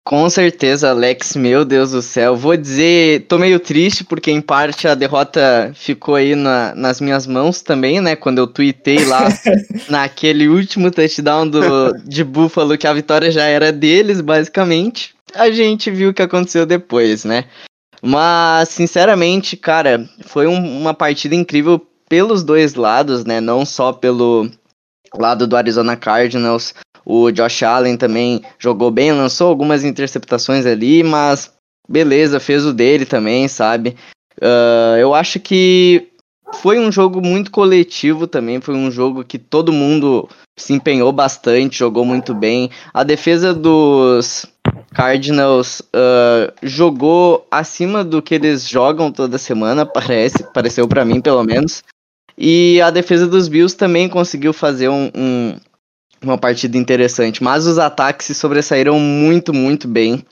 Com 0.05 0.29
certeza, 0.29 0.91
Alex, 0.91 1.35
meu 1.35 1.65
Deus 1.65 1.93
do 1.93 2.03
céu. 2.03 2.37
Vou 2.37 2.55
dizer, 2.59 3.27
tô 3.27 3.39
meio 3.39 3.59
triste 3.59 4.05
porque 4.05 4.31
em 4.31 4.43
parte 4.43 4.87
a 4.87 4.95
derrota 4.95 5.73
ficou 5.75 6.15
aí 6.15 6.35
na, 6.35 6.75
nas 6.75 7.01
minhas 7.01 7.27
mãos 7.27 7.63
também, 7.63 8.03
né? 8.03 8.15
Quando 8.15 8.37
eu 8.37 8.47
tuitei 8.47 9.03
lá 9.07 9.29
naquele 9.89 10.47
último 10.47 10.91
touchdown 10.91 11.49
do, 11.49 11.95
de 12.05 12.23
Buffalo 12.23 12.77
que 12.77 12.87
a 12.87 12.93
vitória 12.93 13.31
já 13.31 13.45
era 13.45 13.73
deles, 13.73 14.21
basicamente. 14.21 15.15
A 15.35 15.51
gente 15.51 15.91
viu 15.91 16.11
o 16.11 16.15
que 16.15 16.23
aconteceu 16.23 16.67
depois, 16.67 17.25
né? 17.25 17.47
Mas, 18.03 18.69
sinceramente, 18.69 19.57
cara, 19.57 20.07
foi 20.27 20.47
um, 20.47 20.81
uma 20.81 20.93
partida 20.93 21.35
incrível 21.35 21.81
pelos 22.11 22.45
dois 22.45 22.75
lados, 22.75 23.25
né? 23.25 23.41
Não 23.41 23.65
só 23.65 23.91
pelo 23.91 24.51
lado 25.17 25.47
do 25.47 25.57
Arizona 25.57 25.97
Cardinals, 25.97 26.75
o 27.05 27.31
Josh 27.31 27.63
Allen 27.63 27.97
também 27.97 28.43
jogou 28.59 28.91
bem, 28.91 29.13
lançou 29.13 29.49
algumas 29.49 29.85
interceptações 29.85 30.67
ali, 30.67 31.03
mas 31.03 31.53
beleza, 31.89 32.41
fez 32.41 32.65
o 32.65 32.73
dele 32.73 33.05
também, 33.05 33.47
sabe? 33.49 33.97
Uh, 34.41 34.97
eu 34.99 35.15
acho 35.15 35.39
que 35.39 36.09
foi 36.55 36.79
um 36.79 36.91
jogo 36.91 37.21
muito 37.21 37.51
coletivo 37.51 38.27
também, 38.27 38.61
foi 38.61 38.75
um 38.75 38.91
jogo 38.91 39.25
que 39.25 39.39
todo 39.39 39.73
mundo 39.73 40.29
se 40.59 40.73
empenhou 40.73 41.13
bastante, 41.13 41.79
jogou 41.79 42.05
muito 42.05 42.35
bem. 42.35 42.71
A 42.93 43.03
defesa 43.03 43.53
dos 43.53 44.47
Cardinals 44.95 45.81
uh, 45.81 46.53
jogou 46.63 47.47
acima 47.51 48.05
do 48.05 48.23
que 48.23 48.35
eles 48.35 48.69
jogam 48.69 49.11
toda 49.11 49.39
semana, 49.39 49.85
parece, 49.87 50.45
pareceu 50.53 50.87
para 50.89 51.05
mim 51.05 51.21
pelo 51.21 51.43
menos. 51.43 51.83
E 52.37 52.81
a 52.81 52.91
defesa 52.91 53.27
dos 53.27 53.47
Bills 53.47 53.77
também 53.77 54.09
conseguiu 54.09 54.53
fazer 54.53 54.89
um, 54.89 55.11
um 55.15 55.57
uma 56.25 56.39
partida 56.39 56.77
interessante, 56.77 57.43
mas 57.43 57.67
os 57.67 57.79
ataques 57.79 58.27
se 58.27 58.35
sobressaíram 58.35 58.99
muito, 58.99 59.53
muito 59.53 59.87
bem. 59.87 60.25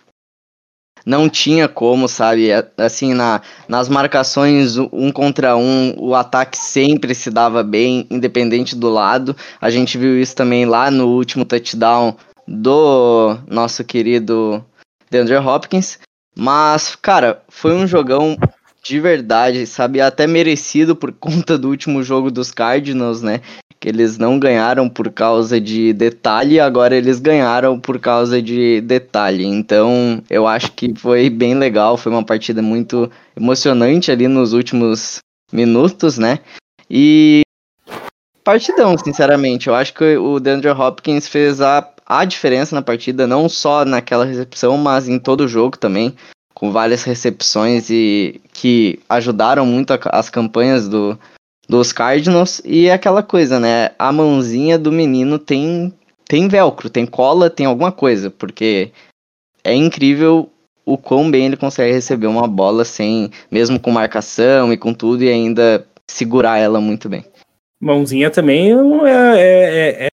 Não 1.05 1.29
tinha 1.29 1.69
como, 1.69 2.09
sabe? 2.09 2.51
Assim, 2.77 3.13
na, 3.13 3.43
nas 3.69 3.89
marcações 3.89 4.77
um 4.77 5.11
contra 5.11 5.57
um, 5.57 5.95
o 5.99 6.15
ataque 6.15 6.57
sempre 6.57 7.15
se 7.15 7.29
dava 7.29 7.63
bem, 7.63 8.07
independente 8.09 8.77
do 8.77 8.89
lado. 8.89 9.37
A 9.61 9.69
gente 9.69 9.99
viu 9.99 10.21
isso 10.21 10.37
também 10.37 10.65
lá 10.65 10.91
no 10.91 11.09
último 11.09 11.45
touchdown 11.45 12.17
do 12.47 13.37
nosso 13.49 13.83
querido 13.83 14.65
DeAndre 15.11 15.37
Hopkins. 15.37 15.99
Mas, 16.37 16.95
cara, 16.95 17.43
foi 17.49 17.75
um 17.75 17.87
jogão 17.87 18.37
de 18.83 19.01
verdade, 19.01 19.67
sabe? 19.67 20.01
Até 20.01 20.27
merecido 20.27 20.97
por 20.97 21.13
conta 21.19 21.57
do 21.57 21.69
último 21.69 22.03
jogo 22.03 22.31
dos 22.31 22.51
Cardinals, 22.51 23.23
né? 23.23 23.41
que 23.83 23.89
eles 23.89 24.17
não 24.17 24.39
ganharam 24.39 24.89
por 24.89 25.11
causa 25.11 25.61
de 25.61 25.93
detalhe, 25.93 26.61
agora 26.61 26.95
eles 26.95 27.19
ganharam 27.19 27.81
por 27.81 27.99
causa 27.99 28.41
de 28.41 28.81
detalhe. 28.81 29.45
Então, 29.45 30.23
eu 30.31 30.47
acho 30.47 30.71
que 30.71 30.95
foi 30.95 31.29
bem 31.29 31.57
legal, 31.57 31.97
foi 31.97 32.13
uma 32.13 32.25
partida 32.25 32.63
muito 32.63 33.11
emocionante 33.37 34.13
ali 34.13 34.29
nos 34.29 34.53
últimos 34.53 35.19
minutos, 35.53 36.17
né? 36.17 36.39
E 36.89 37.43
partidão, 38.45 38.97
sinceramente. 38.97 39.67
Eu 39.67 39.75
acho 39.75 39.93
que 39.95 40.17
o 40.17 40.39
DeAndre 40.39 40.71
Hopkins 40.71 41.27
fez 41.27 41.61
a, 41.61 41.85
a 42.07 42.25
diferença 42.25 42.77
na 42.77 42.83
partida, 42.83 43.27
não 43.27 43.49
só 43.49 43.85
naquela 43.85 44.25
recepção, 44.25 44.77
mas 44.77 45.09
em 45.09 45.19
todo 45.19 45.41
o 45.41 45.49
jogo 45.49 45.77
também, 45.77 46.15
com 46.63 46.71
várias 46.71 47.03
recepções 47.03 47.91
e 47.91 48.41
que 48.53 49.01
ajudaram 49.09 49.67
muito 49.67 49.93
a, 49.93 49.99
as 50.13 50.31
campanhas 50.31 50.89
do, 50.89 51.19
dos 51.69 51.93
Cardinals. 51.93 52.63
E 52.65 52.87
é 52.87 52.93
aquela 52.93 53.21
coisa, 53.21 53.59
né? 53.59 53.91
A 53.99 54.13
mãozinha 54.13 54.79
do 54.79 54.93
menino 54.93 55.41
tem, 55.41 55.93
tem 56.25 56.47
velcro, 56.47 56.89
tem 56.89 57.05
cola, 57.05 57.51
tem 57.51 57.67
alguma 57.67 57.91
coisa, 57.91 58.31
porque 58.31 58.93
é 59.65 59.75
incrível 59.75 60.49
o 60.87 60.97
quão 60.97 61.29
bem 61.29 61.47
ele 61.47 61.57
consegue 61.57 61.93
receber 61.93 62.29
uma 62.29 62.47
bola 62.47 62.85
sem, 62.85 63.29
mesmo 63.51 63.81
com 63.81 63.91
marcação 63.91 64.73
e 64.73 64.77
com 64.77 64.95
tudo, 64.95 65.25
e 65.25 65.29
ainda 65.29 65.85
segurar 66.09 66.59
ela 66.59 66.81
muito 66.81 67.09
bem. 67.09 67.25
Mãozinha 67.81 68.31
também 68.31 68.71
é, 68.71 69.35
é, 69.37 70.05
é, 70.05 70.09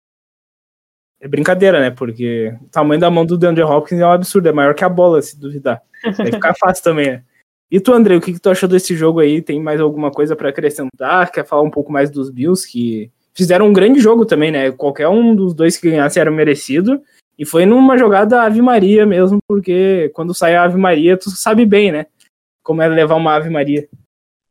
é 1.19 1.27
brincadeira, 1.27 1.79
né? 1.79 1.91
Porque 1.91 2.53
o 2.61 2.69
tamanho 2.69 2.99
da 2.99 3.11
mão 3.11 3.25
do 3.25 3.37
DeAndre 3.37 3.63
Hopkins 3.63 3.99
é 3.99 4.05
um 4.05 4.11
absurdo, 4.11 4.47
é 4.47 4.51
maior 4.51 4.73
que 4.73 4.83
a 4.83 4.89
bola, 4.89 5.21
se 5.21 5.39
duvidar. 5.39 5.81
Vai 6.17 6.31
ficar 6.31 6.53
fácil 6.59 6.83
também, 6.83 7.11
né? 7.11 7.23
E 7.71 7.79
tu, 7.79 7.93
André, 7.93 8.15
o 8.15 8.21
que, 8.21 8.33
que 8.33 8.39
tu 8.39 8.49
achou 8.49 8.67
desse 8.67 8.95
jogo 8.95 9.19
aí? 9.19 9.41
Tem 9.41 9.61
mais 9.61 9.79
alguma 9.79 10.09
coisa 10.09 10.35
para 10.35 10.49
acrescentar? 10.49 11.31
Quer 11.31 11.45
falar 11.45 11.61
um 11.61 11.69
pouco 11.69 11.91
mais 11.91 12.09
dos 12.09 12.31
Bills, 12.31 12.67
que 12.67 13.11
fizeram 13.33 13.67
um 13.67 13.73
grande 13.73 13.99
jogo 13.99 14.25
também, 14.25 14.51
né? 14.51 14.71
Qualquer 14.71 15.07
um 15.07 15.35
dos 15.35 15.53
dois 15.53 15.77
que 15.77 15.89
ganhasse 15.89 16.19
era 16.19 16.31
merecido. 16.31 17.01
E 17.37 17.45
foi 17.45 17.65
numa 17.65 17.97
jogada 17.97 18.41
Ave 18.41 18.61
Maria 18.61 19.05
mesmo, 19.05 19.37
porque 19.47 20.09
quando 20.15 20.33
sai 20.33 20.55
a 20.55 20.63
Ave 20.63 20.77
Maria, 20.77 21.15
tu 21.15 21.29
sabe 21.29 21.65
bem, 21.65 21.91
né? 21.91 22.07
Como 22.63 22.81
é 22.81 22.87
levar 22.87 23.15
uma 23.15 23.35
Ave 23.35 23.49
Maria. 23.49 23.87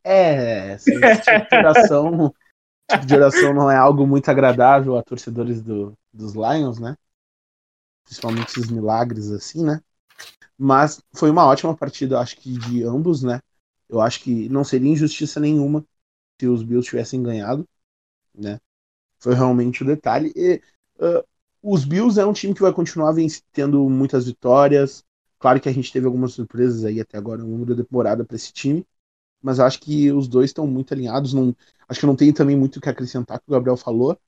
É, 0.05 0.75
esse 0.75 0.93
tipo 0.93 1.51
de 1.51 1.57
oração, 1.57 2.33
tipo 2.89 3.07
de 3.07 3.15
oração 3.15 3.55
não 3.55 3.71
é 3.71 3.77
algo 3.77 4.07
muito 4.07 4.29
agradável 4.31 4.97
a 4.97 5.03
torcedores 5.03 5.63
do, 5.63 5.95
dos 6.13 6.35
Lions, 6.35 6.79
né? 6.79 6.97
Principalmente 8.05 8.49
esses 8.49 8.71
milagres 8.71 9.31
assim, 9.31 9.65
né? 9.65 9.81
Mas 10.59 11.03
foi 11.15 11.31
uma 11.31 11.47
ótima 11.47 11.77
partida, 11.77 12.21
acho 12.21 12.37
que 12.39 12.59
de 12.59 12.85
ambos, 12.85 13.23
né? 13.23 13.41
Eu 13.89 14.01
acho 14.01 14.21
que 14.23 14.49
não 14.49 14.65
seria 14.65 14.91
injustiça 14.91 15.41
nenhuma 15.41 15.85
se 16.41 16.47
os 16.49 16.63
Bills 16.63 16.89
tivessem 16.89 17.23
ganhado, 17.23 17.69
né? 18.35 18.61
Foi 19.21 19.35
realmente 19.35 19.83
o 19.83 19.87
detalhe. 19.87 20.33
E, 20.37 20.63
uh, 21.01 21.25
os 21.63 21.85
Bills 21.85 22.21
é 22.21 22.27
um 22.27 22.33
time 22.33 22.55
que 22.55 22.63
vai 22.63 22.73
continuar 22.73 23.15
tendo 23.53 23.89
muitas 23.91 24.27
vitórias. 24.27 25.05
Claro 25.39 25.61
que 25.61 25.69
a 25.69 25.73
gente 25.73 25.93
teve 25.93 26.07
algumas 26.07 26.33
surpresas 26.35 26.85
aí 26.85 27.01
até 27.01 27.19
agora 27.19 27.43
no 27.43 27.51
longo 27.51 27.67
da 27.67 27.77
temporada 27.77 28.25
para 28.25 28.37
esse 28.37 28.53
time, 28.53 28.87
mas 29.43 29.61
acho 29.61 29.81
que 29.81 30.13
os 30.13 30.29
dois 30.29 30.51
estão 30.51 30.67
muito 30.67 30.95
alinhados. 30.95 31.35
Não, 31.35 31.55
acho 31.89 32.01
que 32.01 32.07
não 32.07 32.17
tem 32.17 32.33
também 32.33 32.57
muito 32.57 32.77
o 32.77 32.81
que 32.81 32.89
acrescentar 32.89 33.41
que 33.41 33.47
o 33.49 33.53
Gabriel 33.53 33.77
falou. 33.77 34.19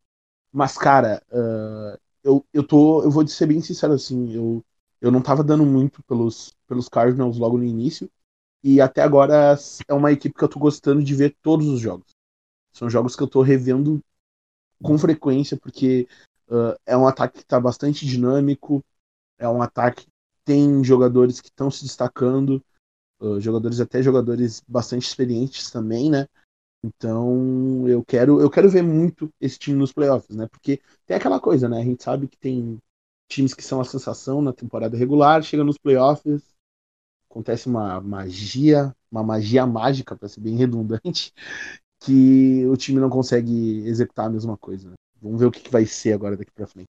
Mas, 0.53 0.77
cara, 0.77 1.23
uh, 1.31 1.99
eu, 2.25 2.45
eu 2.53 2.67
tô. 2.67 3.03
Eu 3.03 3.11
vou 3.11 3.27
ser 3.27 3.47
bem 3.47 3.61
sincero 3.61 3.93
assim, 3.93 4.33
eu, 4.35 4.65
eu 5.01 5.11
não 5.11 5.23
tava 5.23 5.45
dando 5.45 5.65
muito 5.65 6.03
pelos, 6.05 6.55
pelos 6.67 6.89
Cardinals 6.89 7.39
logo 7.39 7.59
no 7.59 7.65
início. 7.65 8.11
E 8.63 8.81
até 8.81 9.03
agora 9.03 9.57
é 9.89 9.95
uma 9.95 10.13
equipe 10.13 10.35
que 10.35 10.45
eu 10.45 10.49
tô 10.49 10.59
gostando 10.59 11.03
de 11.03 11.15
ver 11.15 11.37
todos 11.43 11.67
os 11.69 11.81
jogos. 11.81 12.09
São 12.73 12.91
jogos 12.91 13.17
que 13.17 13.23
eu 13.23 13.29
tô 13.29 13.43
revendo 13.43 14.03
com 14.83 14.99
frequência, 14.99 15.57
porque 15.57 16.07
Uh, 16.51 16.75
é 16.85 16.97
um 16.97 17.07
ataque 17.07 17.39
que 17.39 17.45
está 17.45 17.61
bastante 17.61 18.05
dinâmico, 18.05 18.85
é 19.39 19.49
um 19.49 19.63
ataque 19.63 20.05
que 20.05 20.11
tem 20.45 20.83
jogadores 20.83 21.41
que 21.41 21.47
estão 21.47 21.71
se 21.71 21.85
destacando, 21.85 22.61
uh, 23.21 23.41
jogadores 23.41 23.79
até 23.79 24.03
jogadores 24.03 24.61
bastante 24.67 25.07
experientes 25.07 25.71
também, 25.71 26.11
né? 26.11 26.27
Então 26.83 27.87
eu 27.87 28.03
quero 28.03 28.41
eu 28.41 28.51
quero 28.51 28.69
ver 28.69 28.83
muito 28.83 29.31
esse 29.41 29.59
time 29.59 29.77
nos 29.77 29.93
playoffs, 29.93 30.35
né? 30.35 30.47
Porque 30.51 30.81
tem 31.07 31.17
aquela 31.17 31.39
coisa, 31.39 31.69
né? 31.69 31.81
A 31.81 31.85
gente 31.85 32.03
sabe 32.03 32.27
que 32.27 32.39
tem 32.39 32.79
times 33.29 33.55
que 33.55 33.63
são 33.63 33.81
a 33.81 33.85
sensação 33.85 34.43
na 34.43 34.53
temporada 34.53 34.97
regular, 34.97 35.43
chega 35.43 35.63
nos 35.63 35.79
playoffs, 35.79 36.43
acontece 37.31 37.69
uma 37.69 38.01
magia, 38.01 38.95
uma 39.11 39.23
magia 39.23 39.65
mágica, 39.67 40.17
para 40.17 40.29
ser 40.29 40.41
bem 40.41 40.57
redundante, 40.59 41.33
que 42.01 42.67
o 42.67 42.77
time 42.77 43.01
não 43.01 43.09
consegue 43.09 43.87
executar 43.87 44.27
a 44.27 44.31
mesma 44.31 44.57
coisa. 44.57 44.89
Né? 44.91 44.95
Vamos 45.23 45.41
ver 45.41 45.47
o 45.47 45.51
que, 45.51 45.71
vai 45.71 45.87
ser 45.87 46.13
agora 46.13 46.37
daqui 46.37 46.51
pra 46.51 46.67
frente. 46.67 46.89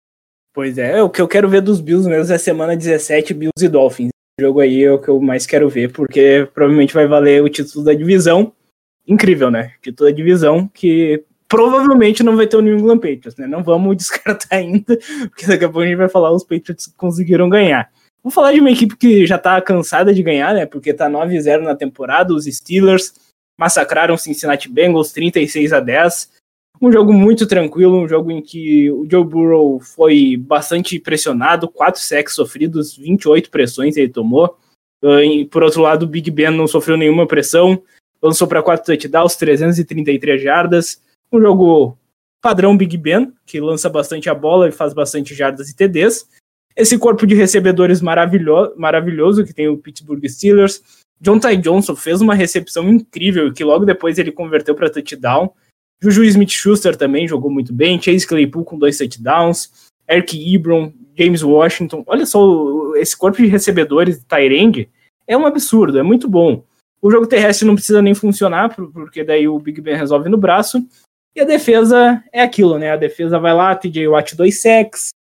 Pois 0.53 0.79
é, 0.79 1.03
o 1.03 1.11
que 1.11 1.21
eu 1.21 1.29
quero 1.29 1.49
ver 1.49 1.61
dos 1.61 1.81
Bills 1.81 2.09
mesmo 2.09 2.33
é 2.33 2.39
semana 2.39 2.77
17, 2.77 3.35
Bills 3.35 3.65
e 3.65 3.69
Dolphins. 3.69 4.11
O 4.39 4.43
jogo 4.43 4.61
aí 4.61 4.83
é 4.83 4.93
o 4.93 5.01
que 5.01 5.09
eu 5.09 5.21
mais 5.21 5.47
quero 5.47 5.69
ver, 5.69 5.93
porque 5.93 6.49
provavelmente 6.53 6.95
vai 6.95 7.07
valer 7.07 7.43
o 7.43 7.49
título 7.49 7.85
da 7.85 7.95
divisão. 7.95 8.53
Incrível, 9.07 9.51
né? 9.51 9.73
Título 9.83 10.11
da 10.11 10.17
divisão 10.17 10.69
que 10.73 11.23
provavelmente 11.49 12.23
não 12.23 12.37
vai 12.37 12.47
ter 12.47 12.57
o 12.57 12.63
New 12.63 12.77
England 12.77 12.99
Patriots, 12.99 13.37
né? 13.37 13.47
Não 13.47 13.63
vamos 13.63 13.97
descartar 13.97 14.57
ainda, 14.57 14.99
porque 15.29 15.47
daqui 15.47 15.65
a 15.65 15.69
pouco 15.69 15.81
a 15.81 15.87
gente 15.87 15.97
vai 15.97 16.09
falar 16.09 16.33
os 16.33 16.45
Patriots 16.45 16.93
conseguiram 16.97 17.49
ganhar. 17.49 17.91
Vou 18.23 18.31
falar 18.31 18.53
de 18.53 18.61
uma 18.61 18.71
equipe 18.71 18.97
que 18.97 19.27
já 19.27 19.37
tá 19.37 19.61
cansada 19.61 20.15
de 20.15 20.23
ganhar, 20.23 20.55
né? 20.55 20.65
Porque 20.65 20.95
tá 20.95 21.11
9-0 21.11 21.61
na 21.61 21.77
temporada, 21.77 22.33
os 22.33 22.47
Steelers 22.47 23.13
massacraram 23.59 24.17
Cincinnati 24.17 24.69
Bengals 24.69 25.13
36 25.13 25.73
a 25.73 25.81
10. 25.81 26.31
Um 26.81 26.91
jogo 26.91 27.13
muito 27.13 27.47
tranquilo, 27.47 28.01
um 28.01 28.09
jogo 28.09 28.31
em 28.31 28.43
que 28.43 28.91
o 28.91 29.07
Joe 29.09 29.25
Burrow 29.25 29.79
foi 29.79 30.37
bastante 30.37 30.99
pressionado, 30.99 31.69
quatro 31.69 32.01
sacks 32.01 32.35
sofridos, 32.35 32.97
28 32.97 33.51
pressões 33.51 33.97
ele 33.97 34.09
tomou. 34.09 34.57
Ah, 35.05 35.21
por 35.51 35.63
outro 35.63 35.83
lado, 35.83 36.05
o 36.05 36.09
Big 36.09 36.31
Ben 36.31 36.51
não 36.51 36.67
sofreu 36.67 36.97
nenhuma 36.97 37.27
pressão, 37.27 37.81
lançou 38.25 38.49
para 38.49 38.63
quatro 38.63 38.87
touchdowns, 38.87 39.37
333 39.37 40.43
jardas. 40.43 40.99
Um 41.31 41.39
jogo 41.39 41.99
padrão 42.41 42.75
Big 42.75 42.97
Ben, 42.97 43.31
que 43.45 43.61
lança 43.61 43.91
bastante 43.91 44.31
a 44.31 44.35
bola 44.35 44.69
e 44.69 44.73
faz 44.73 44.95
bastante 44.95 45.35
jardas 45.35 45.69
e 45.69 45.77
TDs. 45.77 46.27
Esse 46.75 46.99
corpo 46.99 47.27
de 47.27 47.35
recebedores 47.35 48.01
maravilhoso, 48.01 48.73
maravilhoso 48.77 49.45
que 49.45 49.53
tem 49.53 49.69
o 49.69 49.77
Pittsburgh 49.77 50.27
Steelers. 50.27 50.83
John 51.21 51.39
Ty 51.39 51.57
Johnson 51.59 51.95
fez 51.95 52.21
uma 52.23 52.35
recepção 52.35 52.89
incrível 52.89 53.53
que 53.53 53.63
logo 53.63 53.85
depois 53.85 54.19
ele 54.19 54.33
converteu 54.33 54.75
para 54.75 54.91
touchdown. 54.91 55.53
Juju 56.03 56.25
Smith-Schuster 56.25 56.97
também 56.97 57.29
jogou 57.29 57.51
muito 57.51 57.73
bem, 57.73 58.01
Chase 58.01 58.27
Claypool 58.27 58.65
com 58.65 58.79
dois 58.79 58.99
touchdowns, 58.99 59.71
Eric 60.09 60.55
Ebron, 60.55 60.93
James 61.17 61.43
Washington. 61.43 62.03
Olha 62.07 62.27
só, 62.27 62.95
esse 62.97 63.17
corpo 63.17 63.39
de 63.39 63.47
recebedores 63.47 64.19
de 64.19 64.25
Tyrande 64.25 64.89
é 65.27 65.37
um 65.37 65.47
absurdo, 65.47 65.99
é 65.99 66.03
muito 66.03 66.29
bom. 66.29 66.65
O 67.05 67.11
jogo 67.11 67.27
terrestre 67.27 67.67
não 67.67 67.75
precisa 67.75 68.01
nem 68.01 68.15
funcionar, 68.15 68.75
porque 68.75 69.23
daí 69.23 69.47
o 69.47 69.59
Big 69.59 69.79
Ben 69.79 69.95
resolve 69.95 70.31
no 70.31 70.39
braço. 70.39 70.83
E 71.37 71.41
a 71.43 71.45
defesa 71.45 72.25
é 72.33 72.41
aquilo, 72.41 72.79
né? 72.79 72.93
A 72.93 72.97
defesa 72.97 73.39
vai 73.39 73.53
lá, 73.53 73.77
TJ 73.77 74.09
Watt 74.09 74.35
dois 74.35 74.63
sacks, 74.63 75.11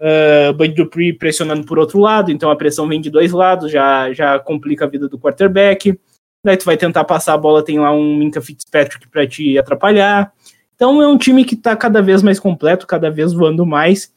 uh, 0.00 0.54
Bud 0.54 0.72
Dupree 0.74 1.12
pressionando 1.12 1.66
por 1.66 1.78
outro 1.78 2.00
lado, 2.00 2.32
então 2.32 2.50
a 2.50 2.56
pressão 2.56 2.88
vem 2.88 3.02
de 3.02 3.10
dois 3.10 3.32
lados, 3.32 3.70
já, 3.70 4.10
já 4.14 4.38
complica 4.38 4.86
a 4.86 4.88
vida 4.88 5.10
do 5.10 5.18
quarterback. 5.18 6.00
Daí 6.42 6.56
tu 6.56 6.64
vai 6.64 6.78
tentar 6.78 7.04
passar 7.04 7.34
a 7.34 7.38
bola, 7.38 7.62
tem 7.62 7.78
lá 7.78 7.92
um 7.92 8.16
Minka 8.16 8.40
Fitzpatrick 8.40 9.06
para 9.08 9.26
te 9.26 9.58
atrapalhar. 9.58 10.32
Então 10.74 11.02
é 11.02 11.06
um 11.06 11.18
time 11.18 11.44
que 11.44 11.54
está 11.54 11.76
cada 11.76 12.00
vez 12.00 12.22
mais 12.22 12.40
completo, 12.40 12.86
cada 12.86 13.10
vez 13.10 13.34
voando 13.34 13.66
mais. 13.66 14.10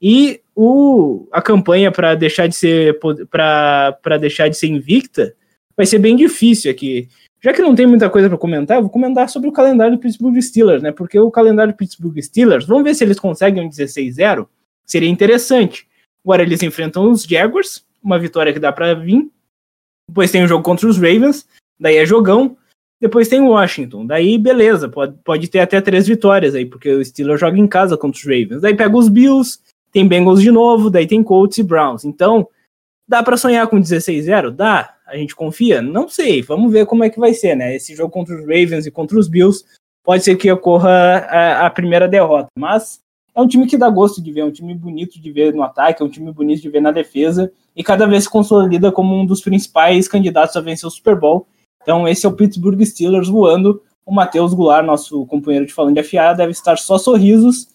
E 0.00 0.40
o, 0.56 1.28
a 1.32 1.42
campanha 1.42 1.92
para 1.92 2.14
deixar 2.14 2.46
de 2.46 2.56
ser 2.56 2.98
para 3.28 4.16
deixar 4.18 4.48
de 4.48 4.56
ser 4.56 4.68
invicta 4.68 5.34
vai 5.76 5.86
ser 5.86 5.98
bem 5.98 6.16
difícil 6.16 6.70
aqui. 6.70 7.08
Já 7.40 7.52
que 7.52 7.60
não 7.60 7.74
tem 7.74 7.86
muita 7.86 8.08
coisa 8.08 8.28
para 8.28 8.38
comentar, 8.38 8.80
vou 8.80 8.90
comentar 8.90 9.28
sobre 9.28 9.48
o 9.48 9.52
calendário 9.52 9.96
do 9.96 10.00
Pittsburgh 10.00 10.40
Steelers, 10.40 10.82
né? 10.82 10.92
Porque 10.92 11.18
o 11.18 11.30
calendário 11.30 11.72
do 11.72 11.76
Pittsburgh 11.76 12.16
Steelers, 12.20 12.64
vamos 12.64 12.84
ver 12.84 12.94
se 12.94 13.02
eles 13.02 13.18
conseguem 13.18 13.66
um 13.66 13.68
16-0, 13.68 14.46
seria 14.86 15.08
interessante. 15.08 15.88
Agora 16.24 16.42
eles 16.42 16.62
enfrentam 16.62 17.10
os 17.10 17.24
Jaguars, 17.24 17.84
uma 18.02 18.18
vitória 18.18 18.52
que 18.52 18.60
dá 18.60 18.70
para 18.70 18.94
vir. 18.94 19.28
Depois 20.08 20.30
tem 20.30 20.42
o 20.42 20.44
um 20.44 20.48
jogo 20.48 20.62
contra 20.62 20.86
os 20.88 20.96
Ravens, 20.96 21.46
daí 21.78 21.96
é 21.96 22.06
jogão. 22.06 22.56
Depois 23.00 23.26
tem 23.26 23.40
Washington, 23.40 24.06
daí 24.06 24.38
beleza, 24.38 24.88
pode, 24.88 25.18
pode 25.24 25.48
ter 25.48 25.58
até 25.58 25.80
três 25.80 26.06
vitórias 26.06 26.54
aí, 26.54 26.64
porque 26.64 26.88
o 26.88 27.04
Steelers 27.04 27.40
joga 27.40 27.58
em 27.58 27.66
casa 27.66 27.96
contra 27.96 28.16
os 28.16 28.24
Ravens. 28.24 28.60
Daí 28.60 28.76
pega 28.76 28.96
os 28.96 29.08
Bills, 29.08 29.58
tem 29.90 30.06
Bengals 30.06 30.40
de 30.40 30.52
novo, 30.52 30.88
daí 30.88 31.08
tem 31.08 31.20
Colts 31.20 31.58
e 31.58 31.64
Browns. 31.64 32.04
Então, 32.04 32.46
dá 33.08 33.20
para 33.20 33.36
sonhar 33.36 33.66
com 33.66 33.80
16-0? 33.80 34.50
Dá. 34.50 34.94
A 35.12 35.16
gente 35.18 35.36
confia? 35.36 35.82
Não 35.82 36.08
sei, 36.08 36.40
vamos 36.40 36.72
ver 36.72 36.86
como 36.86 37.04
é 37.04 37.10
que 37.10 37.20
vai 37.20 37.34
ser, 37.34 37.54
né? 37.54 37.76
Esse 37.76 37.94
jogo 37.94 38.10
contra 38.10 38.34
os 38.34 38.40
Ravens 38.40 38.86
e 38.86 38.90
contra 38.90 39.18
os 39.18 39.28
Bills 39.28 39.62
pode 40.02 40.24
ser 40.24 40.36
que 40.36 40.50
ocorra 40.50 40.90
a, 41.28 41.66
a 41.66 41.70
primeira 41.70 42.08
derrota, 42.08 42.46
mas 42.58 42.98
é 43.34 43.40
um 43.40 43.46
time 43.46 43.66
que 43.66 43.76
dá 43.76 43.90
gosto 43.90 44.22
de 44.22 44.32
ver, 44.32 44.40
é 44.40 44.44
um 44.46 44.50
time 44.50 44.74
bonito 44.74 45.20
de 45.20 45.30
ver 45.30 45.52
no 45.52 45.62
ataque, 45.62 46.02
é 46.02 46.06
um 46.06 46.08
time 46.08 46.32
bonito 46.32 46.62
de 46.62 46.70
ver 46.70 46.80
na 46.80 46.90
defesa 46.90 47.52
e 47.76 47.84
cada 47.84 48.06
vez 48.06 48.24
se 48.24 48.30
consolida 48.30 48.90
como 48.90 49.14
um 49.14 49.26
dos 49.26 49.42
principais 49.42 50.08
candidatos 50.08 50.56
a 50.56 50.62
vencer 50.62 50.86
o 50.86 50.90
Super 50.90 51.14
Bowl. 51.14 51.46
Então, 51.82 52.08
esse 52.08 52.24
é 52.24 52.28
o 52.28 52.32
Pittsburgh 52.32 52.82
Steelers 52.82 53.28
voando. 53.28 53.82
O 54.06 54.14
Matheus 54.14 54.54
Goulart, 54.54 54.84
nosso 54.84 55.26
companheiro 55.26 55.66
de 55.66 55.74
falando 55.74 55.94
de 55.94 56.02
FA, 56.02 56.32
deve 56.32 56.52
estar 56.52 56.78
só 56.78 56.96
sorrisos 56.96 57.68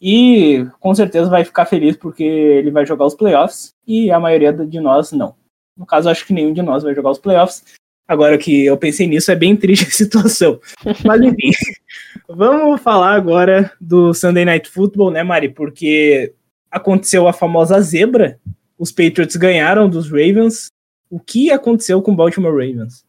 e 0.00 0.66
com 0.78 0.94
certeza 0.94 1.30
vai 1.30 1.42
ficar 1.42 1.64
feliz 1.64 1.96
porque 1.96 2.22
ele 2.22 2.70
vai 2.70 2.84
jogar 2.84 3.06
os 3.06 3.14
playoffs 3.14 3.72
e 3.86 4.10
a 4.10 4.20
maioria 4.20 4.52
de 4.52 4.78
nós 4.78 5.10
não. 5.12 5.34
No 5.76 5.86
caso, 5.86 6.08
acho 6.08 6.26
que 6.26 6.32
nenhum 6.32 6.52
de 6.52 6.62
nós 6.62 6.82
vai 6.82 6.94
jogar 6.94 7.10
os 7.10 7.18
playoffs. 7.18 7.64
Agora 8.06 8.36
que 8.36 8.66
eu 8.66 8.76
pensei 8.76 9.06
nisso, 9.06 9.30
é 9.30 9.36
bem 9.36 9.56
triste 9.56 9.86
a 9.88 9.90
situação. 9.90 10.60
Mas 11.04 11.22
enfim, 11.22 11.50
vamos 12.28 12.80
falar 12.82 13.14
agora 13.14 13.72
do 13.80 14.12
Sunday 14.12 14.44
Night 14.44 14.68
Football, 14.68 15.10
né, 15.10 15.22
Mari? 15.22 15.48
Porque 15.48 16.34
aconteceu 16.70 17.26
a 17.28 17.32
famosa 17.32 17.80
zebra. 17.80 18.38
Os 18.78 18.90
Patriots 18.90 19.36
ganharam 19.36 19.88
dos 19.88 20.10
Ravens. 20.10 20.70
O 21.08 21.20
que 21.20 21.50
aconteceu 21.50 22.02
com 22.02 22.12
o 22.12 22.16
Baltimore 22.16 22.52
Ravens? 22.52 23.04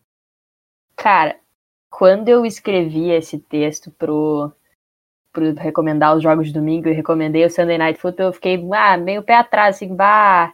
Cara, 0.95 1.36
quando 1.89 2.30
eu 2.30 2.45
escrevi 2.45 3.09
esse 3.11 3.39
texto 3.39 3.91
pro, 3.91 4.51
pro 5.32 5.53
recomendar 5.53 6.16
os 6.16 6.24
jogos 6.24 6.47
de 6.47 6.53
domingo 6.53 6.88
e 6.88 6.93
recomendei 6.93 7.45
o 7.45 7.49
Sunday 7.49 7.78
Night 7.78 7.99
Football, 7.99 8.28
eu 8.28 8.34
fiquei 8.34 8.64
ah, 8.74 8.97
meio 8.97 9.24
pé 9.24 9.36
atrás, 9.36 9.76
assim, 9.76 9.95
bah. 9.95 10.53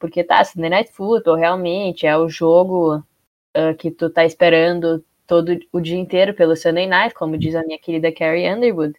Porque 0.00 0.24
tá, 0.24 0.42
Sunday 0.42 0.70
Night 0.70 0.92
Football 0.92 1.36
realmente 1.36 2.06
é 2.06 2.16
o 2.16 2.26
jogo 2.26 2.96
uh, 2.96 3.76
que 3.78 3.90
tu 3.90 4.08
tá 4.08 4.24
esperando 4.24 5.04
todo 5.26 5.56
o 5.70 5.78
dia 5.78 5.98
inteiro 5.98 6.34
pelo 6.34 6.56
Sunday 6.56 6.86
Night, 6.86 7.14
como 7.14 7.36
diz 7.36 7.54
a 7.54 7.62
minha 7.62 7.78
querida 7.78 8.10
Carrie 8.10 8.50
Underwood. 8.50 8.98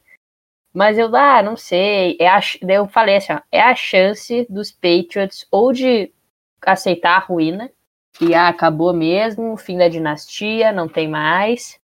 Mas 0.71 0.97
eu, 0.97 1.13
ah, 1.15 1.41
não 1.41 1.57
sei. 1.57 2.15
É 2.19 2.27
a, 2.27 2.39
eu 2.69 2.87
falei 2.87 3.17
assim, 3.17 3.33
ó, 3.33 3.41
é 3.51 3.59
a 3.59 3.75
chance 3.75 4.45
dos 4.47 4.71
Patriots 4.71 5.45
ou 5.51 5.73
de 5.73 6.13
aceitar 6.61 7.17
a 7.17 7.19
ruína, 7.19 7.71
que 8.13 8.35
ah, 8.35 8.47
acabou 8.47 8.93
mesmo, 8.93 9.57
fim 9.57 9.79
da 9.79 9.89
dinastia, 9.89 10.71
não 10.71 10.87
tem 10.87 11.07
mais, 11.07 11.79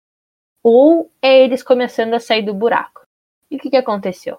ou 0.62 1.10
é 1.22 1.42
eles 1.42 1.62
começando 1.62 2.12
a 2.12 2.20
sair 2.20 2.42
do 2.42 2.52
buraco. 2.52 3.02
E 3.50 3.56
o 3.56 3.58
que, 3.58 3.70
que 3.70 3.76
aconteceu? 3.76 4.38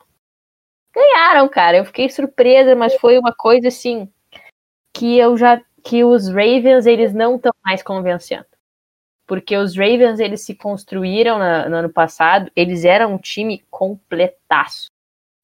Ganharam, 0.93 1.49
cara. 1.49 1.78
Eu 1.78 1.86
fiquei 1.86 2.09
surpresa, 2.09 2.75
mas 2.75 2.93
foi 2.95 3.17
uma 3.17 3.34
coisa 3.34 3.69
assim 3.69 4.07
que 4.98 5.18
eu 5.18 5.38
já 5.38 5.62
que 5.84 6.04
os 6.04 6.28
Ravens 6.28 6.86
eles 6.86 7.14
não 7.14 7.36
estão 7.38 7.54
mais 7.64 7.82
convencendo 7.82 8.45
porque 9.28 9.58
os 9.58 9.76
Ravens 9.76 10.20
eles 10.20 10.41
se 10.41 10.56
construíram 10.56 11.38
no, 11.38 11.70
no 11.70 11.76
ano 11.76 11.89
passado, 11.89 12.50
eles 12.56 12.86
eram 12.86 13.14
um 13.14 13.18
time 13.18 13.62
completaço. 13.70 14.89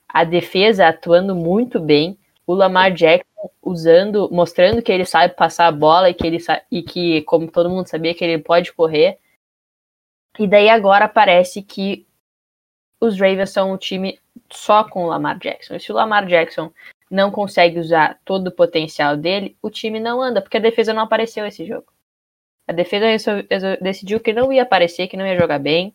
A 0.08 0.24
defesa 0.24 0.88
atuando 0.88 1.36
muito 1.36 1.80
bem, 1.82 2.18
o 2.48 2.54
Lamar 2.54 2.94
Jackson 2.94 3.50
usando, 3.62 4.30
mostrando 4.32 4.82
que 4.82 4.92
ele 4.92 5.06
sabe 5.06 5.36
passar 5.36 5.68
a 5.68 5.72
bola 5.72 6.10
e 6.10 6.14
que 6.14 6.26
ele 6.26 6.38
e 6.72 6.82
que, 6.82 7.22
como 7.24 7.52
todo 7.52 7.70
mundo 7.70 7.88
sabia, 7.88 8.14
que 8.14 8.24
ele 8.24 8.42
pode 8.42 8.72
correr. 8.72 9.20
E 10.40 10.48
daí 10.48 10.70
agora 10.70 11.08
parece 11.10 11.62
que 11.62 12.08
os 13.02 13.20
Ravens 13.20 13.50
são 13.50 13.74
um 13.74 13.78
time 13.78 14.18
só 14.50 14.86
com 14.86 15.04
o 15.04 15.08
Lamar 15.08 15.38
Jackson. 15.40 15.76
E 15.76 15.80
se 15.80 15.92
o 15.92 15.96
Lamar 15.96 16.26
Jackson 16.26 16.72
não 17.14 17.30
consegue 17.30 17.80
usar 17.80 18.20
todo 18.26 18.48
o 18.48 18.52
potencial 18.52 19.16
dele, 19.16 19.56
o 19.62 19.70
time 19.70 20.00
não 20.00 20.20
anda, 20.20 20.42
porque 20.42 20.58
a 20.58 20.60
defesa 20.60 20.96
não 20.96 21.04
apareceu 21.04 21.46
esse 21.46 21.64
jogo. 21.64 21.86
A 22.68 22.74
defesa 22.74 23.08
decidiu 23.80 24.20
que 24.20 24.34
não 24.34 24.52
ia 24.52 24.64
aparecer, 24.64 25.08
que 25.08 25.16
não 25.16 25.28
ia 25.28 25.38
jogar 25.38 25.60
bem. 25.60 25.94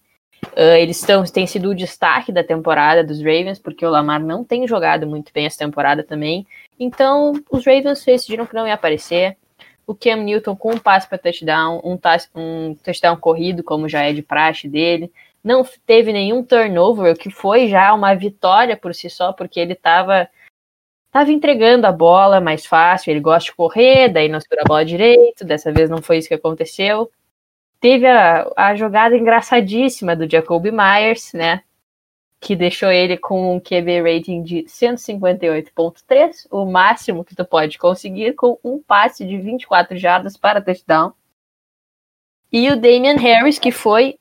Uh, 0.53 0.77
eles 0.79 1.01
tão, 1.01 1.25
têm 1.25 1.45
sido 1.45 1.71
o 1.71 1.75
destaque 1.75 2.31
da 2.31 2.45
temporada 2.45 3.03
dos 3.03 3.19
Ravens, 3.19 3.59
porque 3.59 3.85
o 3.85 3.91
Lamar 3.91 4.23
não 4.23 4.45
tem 4.45 4.69
jogado 4.69 5.09
muito 5.09 5.33
bem 5.33 5.47
essa 5.47 5.59
temporada 5.59 6.05
também. 6.05 6.47
Então, 6.79 7.33
os 7.51 7.67
Ravens 7.67 8.05
decidiram 8.05 8.47
que 8.47 8.55
não 8.55 8.69
ia 8.69 8.75
aparecer. 8.75 9.37
O 9.85 9.97
Cam 9.97 10.23
Newton 10.23 10.55
com 10.55 10.75
um 10.75 10.79
passe 10.79 11.09
para 11.09 11.19
touchdown, 11.19 11.81
um, 11.83 11.99
um 12.37 12.75
touchdown 12.77 13.17
corrido, 13.17 13.65
como 13.65 13.89
já 13.89 14.03
é 14.03 14.13
de 14.13 14.23
praxe 14.23 14.69
dele. 14.69 15.11
Não 15.43 15.67
teve 15.85 16.13
nenhum 16.13 16.45
turnover, 16.45 17.13
o 17.13 17.17
que 17.17 17.31
foi 17.31 17.67
já 17.67 17.93
uma 17.93 18.15
vitória 18.15 18.77
por 18.77 18.95
si 18.95 19.11
só, 19.11 19.33
porque 19.33 19.59
ele 19.59 19.73
estava 19.73 20.29
Tava 21.11 21.33
entregando 21.33 21.87
a 21.87 21.93
bola 21.93 22.41
mais 22.41 22.67
fácil, 22.67 23.11
ele 23.11 23.21
gosta 23.21 23.51
de 23.51 23.57
correr, 23.57 24.09
daí 24.11 24.29
não 24.29 24.41
segura 24.41 24.63
a 24.63 24.69
bola 24.69 24.85
direito, 24.85 25.45
dessa 25.45 25.73
vez 25.73 25.89
não 25.89 26.03
foi 26.03 26.19
isso 26.19 26.29
que 26.29 26.35
aconteceu. 26.35 27.11
Teve 27.81 28.07
a, 28.07 28.51
a 28.57 28.75
jogada 28.75 29.17
engraçadíssima 29.17 30.15
do 30.15 30.31
Jacoby 30.31 30.71
Myers, 30.71 31.33
né? 31.33 31.63
Que 32.41 32.55
deixou 32.55 32.91
ele 32.91 33.17
com 33.17 33.57
um 33.57 33.61
QB 33.61 34.03
rating 34.03 34.43
de 34.43 34.65
158.3, 34.65 36.47
o 36.51 36.67
máximo 36.67 37.25
que 37.25 37.35
tu 37.35 37.45
pode 37.45 37.79
conseguir 37.79 38.35
com 38.35 38.59
um 38.63 38.81
passe 38.83 39.25
de 39.25 39.39
24 39.39 39.97
jardas 39.97 40.37
para 40.37 40.61
touchdown. 40.61 41.13
E 42.53 42.69
o 42.71 42.77
Damian 42.77 43.17
Harris, 43.17 43.59
que 43.59 43.71
foi 43.71 44.19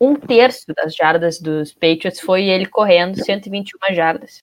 um 0.00 0.14
terço 0.16 0.66
das 0.74 0.94
jardas 0.94 1.40
dos 1.40 1.72
Patriots, 1.72 2.20
foi 2.20 2.44
ele 2.44 2.66
correndo 2.66 3.22
121 3.22 3.94
jardas. 3.94 4.42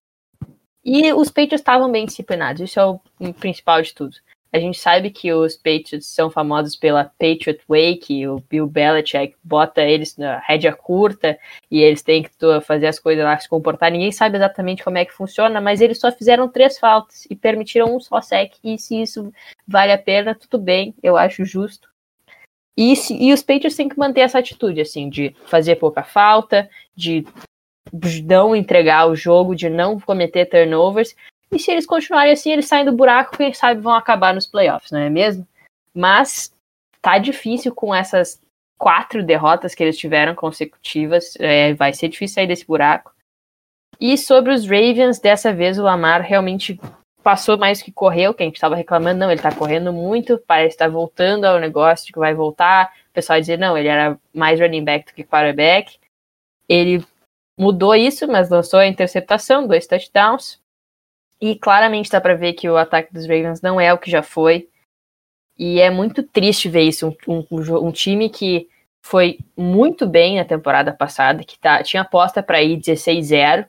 E 0.83 1.13
os 1.13 1.29
Patriots 1.29 1.61
estavam 1.61 1.91
bem 1.91 2.05
disciplinados, 2.05 2.61
isso 2.61 2.79
é 2.79 2.85
o 2.85 2.99
principal 3.33 3.81
de 3.81 3.93
tudo. 3.93 4.15
A 4.53 4.59
gente 4.59 4.77
sabe 4.77 5.09
que 5.11 5.31
os 5.31 5.55
Patriots 5.55 6.07
são 6.07 6.29
famosos 6.29 6.75
pela 6.75 7.05
Patriot 7.05 7.61
Way, 7.69 7.95
que 7.97 8.27
o 8.27 8.43
Bill 8.49 8.67
Belichick 8.67 9.33
bota 9.41 9.81
eles 9.81 10.17
na 10.17 10.39
rédea 10.39 10.73
curta 10.73 11.39
e 11.69 11.79
eles 11.79 12.01
têm 12.01 12.23
que 12.23 12.31
fazer 12.61 12.87
as 12.87 12.99
coisas 12.99 13.23
lá 13.23 13.37
se 13.39 13.47
comportar. 13.47 13.89
Ninguém 13.89 14.11
sabe 14.11 14.35
exatamente 14.35 14.83
como 14.83 14.97
é 14.97 15.05
que 15.05 15.13
funciona, 15.13 15.61
mas 15.61 15.79
eles 15.79 15.99
só 15.99 16.11
fizeram 16.11 16.49
três 16.49 16.77
faltas 16.77 17.25
e 17.29 17.35
permitiram 17.35 17.95
um 17.95 17.99
só 17.99 18.19
sec. 18.19 18.55
E 18.61 18.77
se 18.77 19.01
isso 19.01 19.31
vale 19.65 19.93
a 19.93 19.97
pena, 19.97 20.35
tudo 20.35 20.61
bem, 20.61 20.93
eu 21.01 21.15
acho 21.15 21.45
justo. 21.45 21.89
E, 22.75 22.93
se, 22.97 23.15
e 23.15 23.31
os 23.31 23.41
Patriots 23.41 23.75
têm 23.77 23.87
que 23.87 23.97
manter 23.97 24.21
essa 24.21 24.39
atitude, 24.39 24.81
assim, 24.81 25.09
de 25.09 25.33
fazer 25.45 25.77
pouca 25.77 26.03
falta, 26.03 26.69
de 26.93 27.25
não 28.23 28.55
entregar 28.55 29.07
o 29.07 29.15
jogo, 29.15 29.55
de 29.55 29.69
não 29.69 29.99
cometer 29.99 30.45
turnovers. 30.45 31.15
E 31.51 31.59
se 31.59 31.71
eles 31.71 31.85
continuarem 31.85 32.33
assim, 32.33 32.51
eles 32.51 32.65
saem 32.65 32.85
do 32.85 32.93
buraco, 32.93 33.37
quem 33.37 33.53
sabe 33.53 33.81
vão 33.81 33.93
acabar 33.93 34.33
nos 34.33 34.47
playoffs, 34.47 34.91
não 34.91 34.99
é 34.99 35.09
mesmo? 35.09 35.47
Mas 35.93 36.53
tá 37.01 37.17
difícil 37.17 37.73
com 37.73 37.93
essas 37.93 38.41
quatro 38.77 39.23
derrotas 39.23 39.75
que 39.75 39.83
eles 39.83 39.97
tiveram 39.97 40.33
consecutivas. 40.33 41.35
É, 41.39 41.73
vai 41.73 41.93
ser 41.93 42.07
difícil 42.07 42.35
sair 42.35 42.47
desse 42.47 42.65
buraco. 42.65 43.13
E 43.99 44.17
sobre 44.17 44.53
os 44.53 44.65
Ravens, 44.65 45.19
dessa 45.19 45.53
vez 45.53 45.77
o 45.77 45.83
Lamar 45.83 46.21
realmente 46.21 46.79
passou 47.21 47.57
mais 47.57 47.81
que 47.81 47.91
correu, 47.91 48.33
que 48.33 48.41
a 48.41 48.45
gente 48.45 48.55
estava 48.55 48.75
reclamando, 48.75 49.19
não, 49.19 49.29
ele 49.29 49.39
está 49.39 49.53
correndo 49.53 49.93
muito, 49.93 50.41
parece 50.47 50.75
estar 50.75 50.85
tá 50.85 50.91
voltando 50.91 51.45
ao 51.45 51.59
negócio 51.59 52.07
de 52.07 52.11
que 52.11 52.17
vai 52.17 52.33
voltar. 52.33 52.91
O 53.11 53.13
pessoal 53.13 53.39
dizer, 53.39 53.59
não, 53.59 53.77
ele 53.77 53.87
era 53.87 54.17
mais 54.33 54.59
running 54.59 54.83
back 54.83 55.05
do 55.05 55.13
que 55.13 55.23
quarterback. 55.23 55.99
Ele 56.67 57.05
mudou 57.57 57.95
isso, 57.95 58.27
mas 58.27 58.49
lançou 58.49 58.79
a 58.79 58.87
interceptação, 58.87 59.67
dois 59.67 59.87
touchdowns. 59.87 60.59
E 61.39 61.55
claramente 61.55 62.11
dá 62.11 62.21
para 62.21 62.35
ver 62.35 62.53
que 62.53 62.69
o 62.69 62.77
ataque 62.77 63.13
dos 63.13 63.23
Ravens 63.27 63.61
não 63.61 63.79
é 63.79 63.93
o 63.93 63.97
que 63.97 64.11
já 64.11 64.21
foi. 64.21 64.69
E 65.57 65.79
é 65.79 65.89
muito 65.89 66.23
triste 66.23 66.69
ver 66.69 66.83
isso. 66.83 67.15
Um, 67.27 67.45
um, 67.51 67.87
um 67.87 67.91
time 67.91 68.29
que 68.29 68.67
foi 69.01 69.39
muito 69.57 70.07
bem 70.07 70.37
na 70.37 70.45
temporada 70.45 70.93
passada, 70.93 71.43
que 71.43 71.57
tá, 71.59 71.81
tinha 71.83 72.03
aposta 72.03 72.43
para 72.43 72.61
ir 72.61 72.79
16-0, 72.79 73.67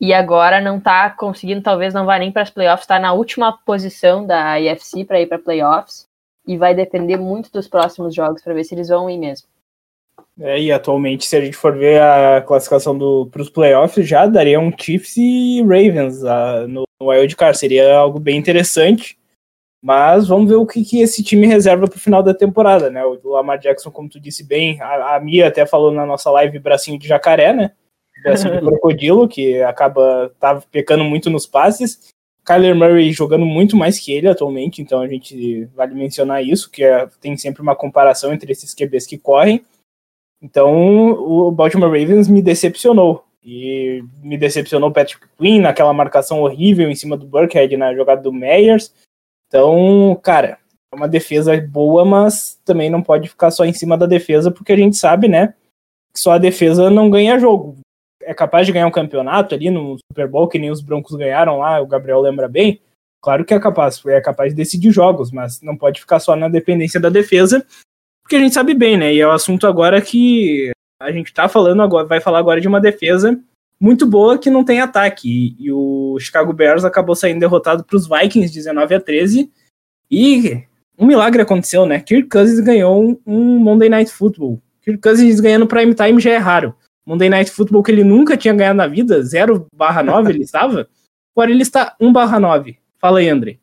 e 0.00 0.12
agora 0.12 0.60
não 0.60 0.80
tá 0.80 1.10
conseguindo, 1.10 1.62
talvez 1.62 1.94
não 1.94 2.04
vá 2.06 2.18
nem 2.18 2.30
para 2.30 2.42
as 2.42 2.50
playoffs, 2.50 2.84
está 2.84 2.98
na 2.98 3.12
última 3.12 3.56
posição 3.64 4.26
da 4.26 4.60
IFC 4.60 5.04
para 5.04 5.20
ir 5.20 5.26
para 5.26 5.38
playoffs, 5.38 6.08
e 6.46 6.56
vai 6.56 6.74
depender 6.74 7.16
muito 7.16 7.50
dos 7.52 7.68
próximos 7.68 8.14
jogos 8.14 8.42
para 8.42 8.54
ver 8.54 8.64
se 8.64 8.74
eles 8.74 8.88
vão 8.88 9.08
ir 9.08 9.18
mesmo. 9.18 9.48
É, 10.40 10.60
e 10.60 10.70
atualmente, 10.70 11.26
se 11.26 11.36
a 11.36 11.40
gente 11.40 11.56
for 11.56 11.76
ver 11.76 12.00
a 12.00 12.40
classificação 12.40 12.96
para 13.28 13.42
os 13.42 13.50
playoffs, 13.50 14.08
já 14.08 14.26
daria 14.26 14.60
um 14.60 14.72
Chiefs 14.76 15.16
e 15.16 15.60
Ravens 15.62 16.24
a, 16.24 16.66
no, 16.68 16.84
no 17.00 17.08
Wild 17.08 17.34
Card. 17.34 17.58
Seria 17.58 17.96
algo 17.96 18.20
bem 18.20 18.36
interessante. 18.36 19.18
Mas 19.80 20.26
vamos 20.26 20.48
ver 20.48 20.56
o 20.56 20.66
que, 20.66 20.84
que 20.84 21.00
esse 21.00 21.22
time 21.22 21.46
reserva 21.46 21.86
para 21.86 21.96
o 21.96 22.00
final 22.00 22.22
da 22.22 22.34
temporada, 22.34 22.90
né? 22.90 23.04
O 23.04 23.18
Lamar 23.30 23.58
Jackson, 23.58 23.90
como 23.90 24.08
tu 24.08 24.18
disse 24.18 24.44
bem, 24.44 24.80
a, 24.80 25.14
a 25.14 25.20
Mia 25.20 25.46
até 25.46 25.64
falou 25.64 25.92
na 25.92 26.04
nossa 26.04 26.30
live 26.32 26.58
bracinho 26.58 26.98
de 26.98 27.06
jacaré, 27.06 27.52
né? 27.52 27.70
Bracinho 28.22 28.54
de 28.54 28.60
crocodilo, 28.66 29.28
que 29.28 29.62
acaba 29.62 30.32
tá 30.40 30.60
pecando 30.72 31.04
muito 31.04 31.30
nos 31.30 31.46
passes. 31.46 32.12
Kyler 32.44 32.74
Murray 32.74 33.12
jogando 33.12 33.46
muito 33.46 33.76
mais 33.76 34.00
que 34.00 34.12
ele 34.12 34.26
atualmente, 34.26 34.82
então 34.82 35.00
a 35.00 35.06
gente 35.06 35.66
vale 35.76 35.94
mencionar 35.94 36.42
isso, 36.42 36.70
que 36.70 36.82
é, 36.82 37.06
tem 37.20 37.36
sempre 37.36 37.62
uma 37.62 37.76
comparação 37.76 38.32
entre 38.32 38.50
esses 38.50 38.74
QBs 38.74 39.06
que 39.06 39.18
correm. 39.18 39.64
Então, 40.40 41.10
o 41.10 41.50
Baltimore 41.50 41.90
Ravens 41.90 42.28
me 42.28 42.40
decepcionou. 42.40 43.24
E 43.44 44.04
me 44.22 44.36
decepcionou 44.36 44.90
o 44.90 44.92
Patrick 44.92 45.26
Quinn 45.38 45.62
naquela 45.62 45.92
marcação 45.92 46.42
horrível 46.42 46.90
em 46.90 46.94
cima 46.94 47.16
do 47.16 47.26
Burkhead 47.26 47.76
na 47.76 47.94
jogada 47.94 48.20
do 48.20 48.32
Meyers. 48.32 48.92
Então, 49.46 50.18
cara, 50.22 50.58
é 50.92 50.96
uma 50.96 51.08
defesa 51.08 51.58
boa, 51.60 52.04
mas 52.04 52.60
também 52.64 52.90
não 52.90 53.02
pode 53.02 53.28
ficar 53.28 53.50
só 53.50 53.64
em 53.64 53.72
cima 53.72 53.96
da 53.96 54.06
defesa, 54.06 54.50
porque 54.50 54.72
a 54.72 54.76
gente 54.76 54.96
sabe, 54.96 55.28
né, 55.28 55.54
que 56.12 56.20
só 56.20 56.32
a 56.32 56.38
defesa 56.38 56.90
não 56.90 57.08
ganha 57.08 57.38
jogo. 57.38 57.76
É 58.22 58.34
capaz 58.34 58.66
de 58.66 58.72
ganhar 58.72 58.86
um 58.86 58.92
campeonato 58.92 59.54
ali 59.54 59.70
no 59.70 59.96
Super 60.12 60.28
Bowl, 60.28 60.48
que 60.48 60.58
nem 60.58 60.70
os 60.70 60.82
Broncos 60.82 61.16
ganharam 61.16 61.58
lá, 61.58 61.80
o 61.80 61.86
Gabriel 61.86 62.20
lembra 62.20 62.48
bem. 62.48 62.80
Claro 63.22 63.44
que 63.44 63.54
é 63.54 63.58
capaz, 63.58 64.04
é 64.06 64.20
capaz 64.20 64.52
de 64.52 64.56
decidir 64.56 64.90
jogos, 64.90 65.30
mas 65.30 65.60
não 65.62 65.76
pode 65.76 66.00
ficar 66.00 66.20
só 66.20 66.36
na 66.36 66.48
dependência 66.48 67.00
da 67.00 67.08
defesa, 67.08 67.66
porque 68.28 68.36
a 68.36 68.40
gente 68.40 68.52
sabe 68.52 68.74
bem, 68.74 68.98
né? 68.98 69.14
E 69.14 69.20
é 69.20 69.26
o 69.26 69.30
assunto 69.30 69.66
agora 69.66 70.02
que 70.02 70.70
a 71.00 71.10
gente 71.10 71.32
tá 71.32 71.48
falando 71.48 71.80
agora, 71.80 72.06
vai 72.06 72.20
falar 72.20 72.38
agora 72.38 72.60
de 72.60 72.68
uma 72.68 72.78
defesa 72.78 73.40
muito 73.80 74.06
boa 74.06 74.36
que 74.36 74.50
não 74.50 74.62
tem 74.62 74.82
ataque. 74.82 75.56
E, 75.58 75.64
e 75.64 75.72
o 75.72 76.18
Chicago 76.20 76.52
Bears 76.52 76.84
acabou 76.84 77.16
saindo 77.16 77.40
derrotado 77.40 77.82
para 77.82 77.96
os 77.96 78.06
Vikings 78.06 78.52
19 78.52 78.94
a 78.96 79.00
13. 79.00 79.50
E 80.10 80.62
um 80.98 81.06
milagre 81.06 81.40
aconteceu, 81.40 81.86
né? 81.86 82.00
Kirk 82.00 82.28
Cousins 82.28 82.60
ganhou 82.60 83.02
um, 83.02 83.18
um 83.26 83.58
Monday 83.58 83.88
Night 83.88 84.12
Football. 84.12 84.60
Kirk 84.82 85.00
Cousins 85.00 85.40
ganhando 85.40 85.66
prime 85.66 85.94
time 85.94 86.20
já 86.20 86.32
é 86.32 86.36
raro. 86.36 86.74
Monday 87.06 87.30
Night 87.30 87.50
Football 87.50 87.82
que 87.82 87.90
ele 87.90 88.04
nunca 88.04 88.36
tinha 88.36 88.52
ganhado 88.52 88.76
na 88.76 88.86
vida, 88.86 89.22
0 89.22 89.66
barra 89.72 90.02
9 90.02 90.30
ele 90.30 90.42
estava. 90.42 90.86
Agora 91.34 91.50
ele 91.50 91.62
está 91.62 91.96
1 91.98 92.12
barra 92.12 92.38
9. 92.38 92.76
Fala 92.98 93.20
aí, 93.20 93.28
André. 93.30 93.58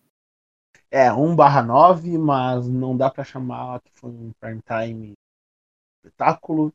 É, 0.95 1.11
1 1.11 1.35
barra 1.35 1.61
9, 1.61 2.17
mas 2.17 2.69
não 2.69 2.95
dá 2.95 3.09
para 3.09 3.25
chamar 3.25 3.81
que 3.81 3.91
foi 3.95 4.09
um 4.09 4.31
prime 4.39 4.61
time 4.61 5.13
espetáculo, 5.97 6.73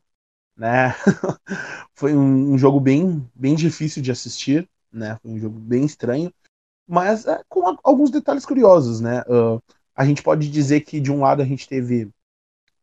né? 0.55 0.93
foi 1.95 2.13
um, 2.15 2.53
um, 2.53 2.55
jogo 2.55 2.79
bem, 2.79 3.27
bem 3.33 3.55
difícil 3.55 3.99
de 3.99 4.11
assistir, 4.11 4.69
né? 4.91 5.17
Foi 5.23 5.31
um 5.31 5.39
jogo 5.39 5.57
bem 5.57 5.85
estranho, 5.85 6.31
mas 6.87 7.25
é, 7.25 7.41
com 7.49 7.67
a, 7.67 7.75
alguns 7.83 8.11
detalhes 8.11 8.45
curiosos, 8.45 9.01
né? 9.01 9.21
Uh, 9.21 9.59
a 9.95 10.05
gente 10.05 10.21
pode 10.21 10.51
dizer 10.51 10.81
que 10.81 10.99
de 10.99 11.11
um 11.11 11.21
lado 11.21 11.41
a 11.41 11.45
gente 11.45 11.67
teve 11.67 12.07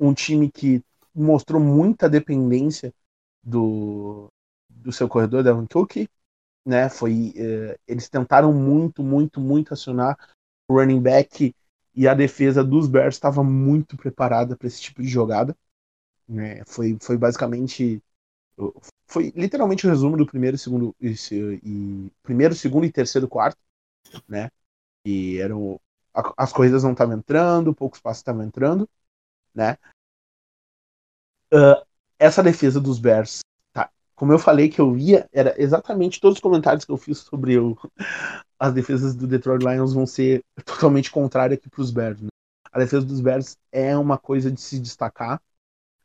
um 0.01 0.13
time 0.13 0.51
que 0.51 0.83
mostrou 1.15 1.63
muita 1.63 2.09
dependência 2.09 2.93
do, 3.45 4.27
do 4.69 4.91
seu 4.91 5.09
corredor, 5.09 5.45
Devon 5.45 5.69
Cook, 5.69 6.09
né? 6.67 6.89
Foi, 6.89 7.33
uh, 7.37 7.79
eles 7.87 8.09
tentaram 8.09 8.53
muito, 8.53 9.05
muito, 9.05 9.41
muito 9.41 9.73
acionar 9.73 10.19
o 10.69 10.75
running 10.75 11.01
back 11.01 11.55
e 11.95 12.07
a 12.07 12.15
defesa 12.15 12.63
dos 12.63 12.87
Bears 12.87 13.17
estava 13.17 13.43
muito 13.43 13.97
preparada 13.97 14.57
para 14.57 14.69
esse 14.69 14.81
tipo 14.81 15.03
de 15.03 15.09
jogada. 15.09 15.57
Né? 16.29 16.63
Foi, 16.67 16.97
foi 17.01 17.17
basicamente 17.17 18.03
foi 19.07 19.33
literalmente 19.37 19.87
o 19.87 19.91
resumo 19.91 20.17
do 20.17 20.27
primeiro, 20.27 20.59
segundo 20.59 20.95
e, 21.01 21.15
e 21.63 22.13
primeiro, 22.23 22.55
segundo 22.55 22.85
e 22.85 22.93
terceiro 22.93 23.29
quarto, 23.29 23.59
né? 24.29 24.51
E 25.05 25.39
eram 25.39 25.81
as 26.37 26.53
corridas 26.53 26.83
não 26.83 26.93
estavam 26.93 27.17
entrando, 27.17 27.75
poucos 27.75 28.01
passos 28.01 28.21
estavam 28.21 28.43
entrando, 28.43 28.89
né? 29.55 29.77
Uh, 31.53 31.81
essa 32.19 32.43
defesa 32.43 32.81
dos 32.81 32.99
Bears, 32.99 33.41
tá? 33.73 33.91
Como 34.15 34.33
eu 34.33 34.39
falei 34.39 34.69
que 34.69 34.81
eu 34.81 34.93
via, 34.93 35.29
era 35.33 35.55
exatamente 35.63 36.21
todos 36.21 36.39
os 36.39 36.43
comentários 36.43 36.85
que 36.85 36.91
eu 36.91 36.97
fiz 36.97 37.19
sobre 37.19 37.59
o, 37.59 37.79
as 38.59 38.75
defesas 38.75 39.15
do 39.15 39.27
Detroit 39.27 39.65
Lions 39.65 39.93
vão 39.93 40.07
ser 40.07 40.45
totalmente 40.65 41.11
contrárias 41.11 41.59
aqui 41.59 41.69
para 41.69 41.81
os 41.81 41.91
Bears. 41.91 42.21
Né? 42.21 42.29
A 42.73 42.79
defesa 42.79 43.07
dos 43.07 43.21
Bears 43.21 43.57
é 43.71 43.97
uma 43.97 44.19
coisa 44.19 44.51
de 44.51 44.61
se 44.61 44.79
destacar. 44.79 45.41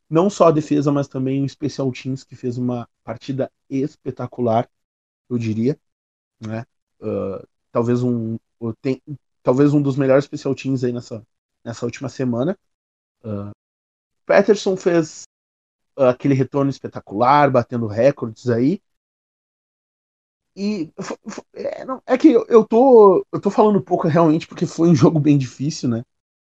Não 0.10 0.30
só 0.30 0.47
a 0.47 0.51
defesa, 0.51 0.91
mas 0.91 1.08
também 1.08 1.43
o 1.43 1.49
Special 1.49 1.91
Teams, 1.91 2.24
que 2.24 2.36
fez 2.36 2.58
uma 2.58 2.88
partida 3.04 3.51
espetacular, 3.70 4.70
eu 5.30 5.38
diria. 5.38 5.80
Né? 6.39 6.66
Uh, 7.01 7.45
talvez 7.72 8.04
um 8.04 8.38
tem, 8.82 9.01
talvez 9.41 9.74
um 9.74 9.82
dos 9.82 9.97
melhores 9.97 10.26
Special 10.26 10.56
Teams 10.56 10.84
aí 10.84 10.93
nessa, 10.93 11.26
nessa 11.64 11.86
última 11.86 12.08
semana. 12.08 12.58
Uh, 13.24 13.51
Patterson 14.26 14.78
fez 14.78 15.24
uh, 15.97 16.04
aquele 16.04 16.34
retorno 16.34 16.70
espetacular, 16.70 17.49
batendo 17.51 17.88
recordes 17.88 18.49
aí. 18.49 18.82
E 20.56 20.91
é, 21.54 21.86
é 22.06 22.18
que 22.18 22.32
eu, 22.32 22.64
tô, 22.66 23.26
eu 23.32 23.41
tô 23.41 23.49
falando 23.49 23.82
pouco 23.82 24.08
realmente 24.08 24.47
porque 24.47 24.66
foi 24.66 24.89
um 24.89 24.95
jogo 24.95 25.20
bem 25.20 25.38
difícil, 25.38 25.89
né? 25.89 26.04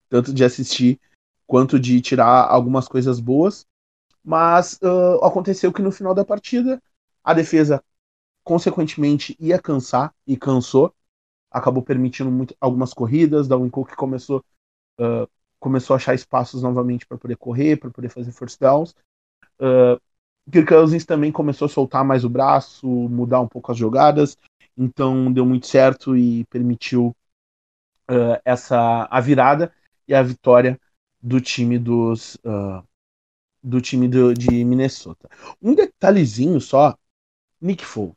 Tanto 0.10 0.34
de 0.34 0.44
assistir 0.44 1.00
quanto 1.48 1.80
de 1.80 2.02
tirar 2.02 2.48
algumas 2.50 2.88
coisas 2.88 3.20
boas. 3.20 3.66
Mas 4.24 4.80
uh, 4.82 5.24
aconteceu 5.24 5.72
que 5.72 5.82
no 5.82 5.92
final 5.92 6.14
da 6.14 6.26
partida 6.26 6.82
a 7.24 7.34
defesa, 7.34 7.84
consequentemente, 8.44 9.36
ia 9.40 9.60
cansar 9.60 10.14
e 10.28 10.36
cansou. 10.36 10.94
Acabou 11.52 11.84
permitindo 11.84 12.32
muito, 12.32 12.56
algumas 12.60 12.94
corridas. 12.94 13.48
Da 13.48 13.58
Cook 13.70 13.96
começou, 13.96 14.44
uh, 15.00 15.28
começou 15.60 15.94
a 15.94 15.98
achar 15.98 16.14
espaços 16.14 16.62
novamente 16.62 17.06
para 17.06 17.18
poder 17.18 17.38
correr, 17.38 17.78
para 17.78 17.92
poder 17.92 18.10
fazer 18.10 18.32
first 18.32 18.60
downs. 18.60 18.96
Uh, 19.60 20.00
Kirk 20.52 20.68
Cousins 20.68 21.06
também 21.06 21.32
começou 21.32 21.66
a 21.66 21.70
soltar 21.70 22.06
mais 22.06 22.24
o 22.24 22.30
braço, 22.30 22.88
mudar 22.88 23.42
um 23.42 23.48
pouco 23.48 23.72
as 23.72 23.78
jogadas, 23.78 24.38
então 24.78 25.32
deu 25.32 25.46
muito 25.46 25.68
certo 25.68 26.16
e 26.16 26.46
permitiu 26.46 27.16
uh, 28.10 28.40
essa 28.44 29.08
a 29.10 29.20
virada 29.20 29.74
e 30.08 30.14
a 30.14 30.22
vitória 30.22 30.80
do 31.22 31.42
time 31.42 31.80
dos 31.80 32.36
uh, 32.36 32.84
do 33.64 33.82
time 33.82 34.08
do, 34.08 34.34
de 34.34 34.64
Minnesota. 34.64 35.28
Um 35.62 35.74
detalhezinho 35.74 36.62
só, 36.62 36.96
Nick 37.60 37.84
Foles. 37.84 38.16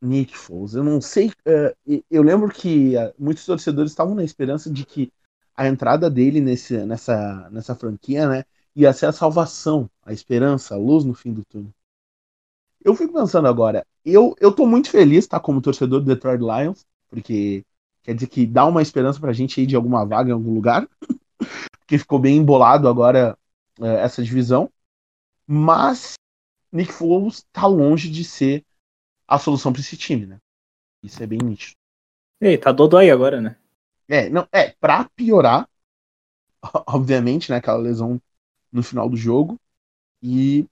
Nick 0.00 0.36
Foles, 0.36 0.74
eu 0.74 0.84
não 0.84 1.00
sei, 1.00 1.28
uh, 1.28 2.02
eu 2.10 2.22
lembro 2.22 2.48
que 2.50 2.94
muitos 3.18 3.44
torcedores 3.44 3.90
estavam 3.90 4.14
na 4.14 4.24
esperança 4.24 4.70
de 4.70 4.86
que 4.86 5.12
a 5.54 5.66
entrada 5.66 6.08
dele 6.08 6.40
nesse, 6.40 6.86
nessa, 6.86 7.50
nessa 7.50 7.74
franquia, 7.74 8.28
né, 8.28 8.44
ia 8.74 8.92
ser 8.92 9.06
a 9.06 9.12
salvação, 9.12 9.90
a 10.02 10.12
esperança, 10.12 10.74
a 10.74 10.78
luz 10.78 11.04
no 11.04 11.14
fim 11.14 11.32
do 11.32 11.44
túnel. 11.44 11.72
Eu 12.82 12.94
fico 12.94 13.12
pensando 13.12 13.46
agora, 13.46 13.86
eu, 14.04 14.34
eu 14.40 14.52
tô 14.52 14.66
muito 14.66 14.90
feliz, 14.90 15.26
tá, 15.26 15.38
como 15.38 15.60
torcedor 15.60 16.00
do 16.00 16.06
Detroit 16.06 16.40
Lions, 16.40 16.86
porque 17.08 17.64
quer 18.02 18.14
dizer 18.14 18.28
que 18.28 18.46
dá 18.46 18.64
uma 18.64 18.80
esperança 18.80 19.20
pra 19.20 19.32
gente 19.32 19.60
aí 19.60 19.66
de 19.66 19.76
alguma 19.76 20.04
vaga 20.06 20.30
em 20.30 20.32
algum 20.32 20.54
lugar, 20.54 20.88
porque 21.80 21.98
ficou 21.98 22.18
bem 22.18 22.38
embolado 22.38 22.88
agora 22.88 23.36
é, 23.80 23.94
essa 24.02 24.22
divisão, 24.22 24.70
mas 25.46 26.14
Nick 26.72 26.92
Foles 26.92 27.44
tá 27.52 27.66
longe 27.66 28.08
de 28.08 28.24
ser 28.24 28.64
a 29.28 29.38
solução 29.38 29.72
para 29.72 29.80
esse 29.80 29.96
time, 29.96 30.26
né? 30.26 30.38
Isso 31.02 31.22
é 31.22 31.26
bem 31.26 31.38
nítido. 31.42 31.76
Ei, 32.40 32.56
tá 32.56 32.72
dodói 32.72 33.10
agora, 33.10 33.40
né? 33.40 33.56
É, 34.08 34.28
não, 34.30 34.48
é, 34.50 34.70
pra 34.80 35.08
piorar, 35.14 35.68
obviamente, 36.86 37.50
né, 37.50 37.58
aquela 37.58 37.78
lesão 37.78 38.20
no 38.72 38.82
final 38.82 39.08
do 39.08 39.16
jogo. 39.16 39.58
E 40.22 40.66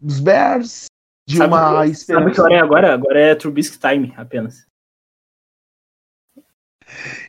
os 0.00 0.20
Bears 0.20 0.86
de 1.26 1.36
sabe, 1.36 1.52
uma 1.52 1.86
esperança. 1.86 2.24
Sabe 2.24 2.34
que 2.34 2.40
hora 2.40 2.54
é 2.54 2.60
agora? 2.60 2.94
Agora 2.94 3.20
é 3.20 3.34
Trubisky 3.34 3.78
time 3.78 4.12
apenas. 4.16 4.66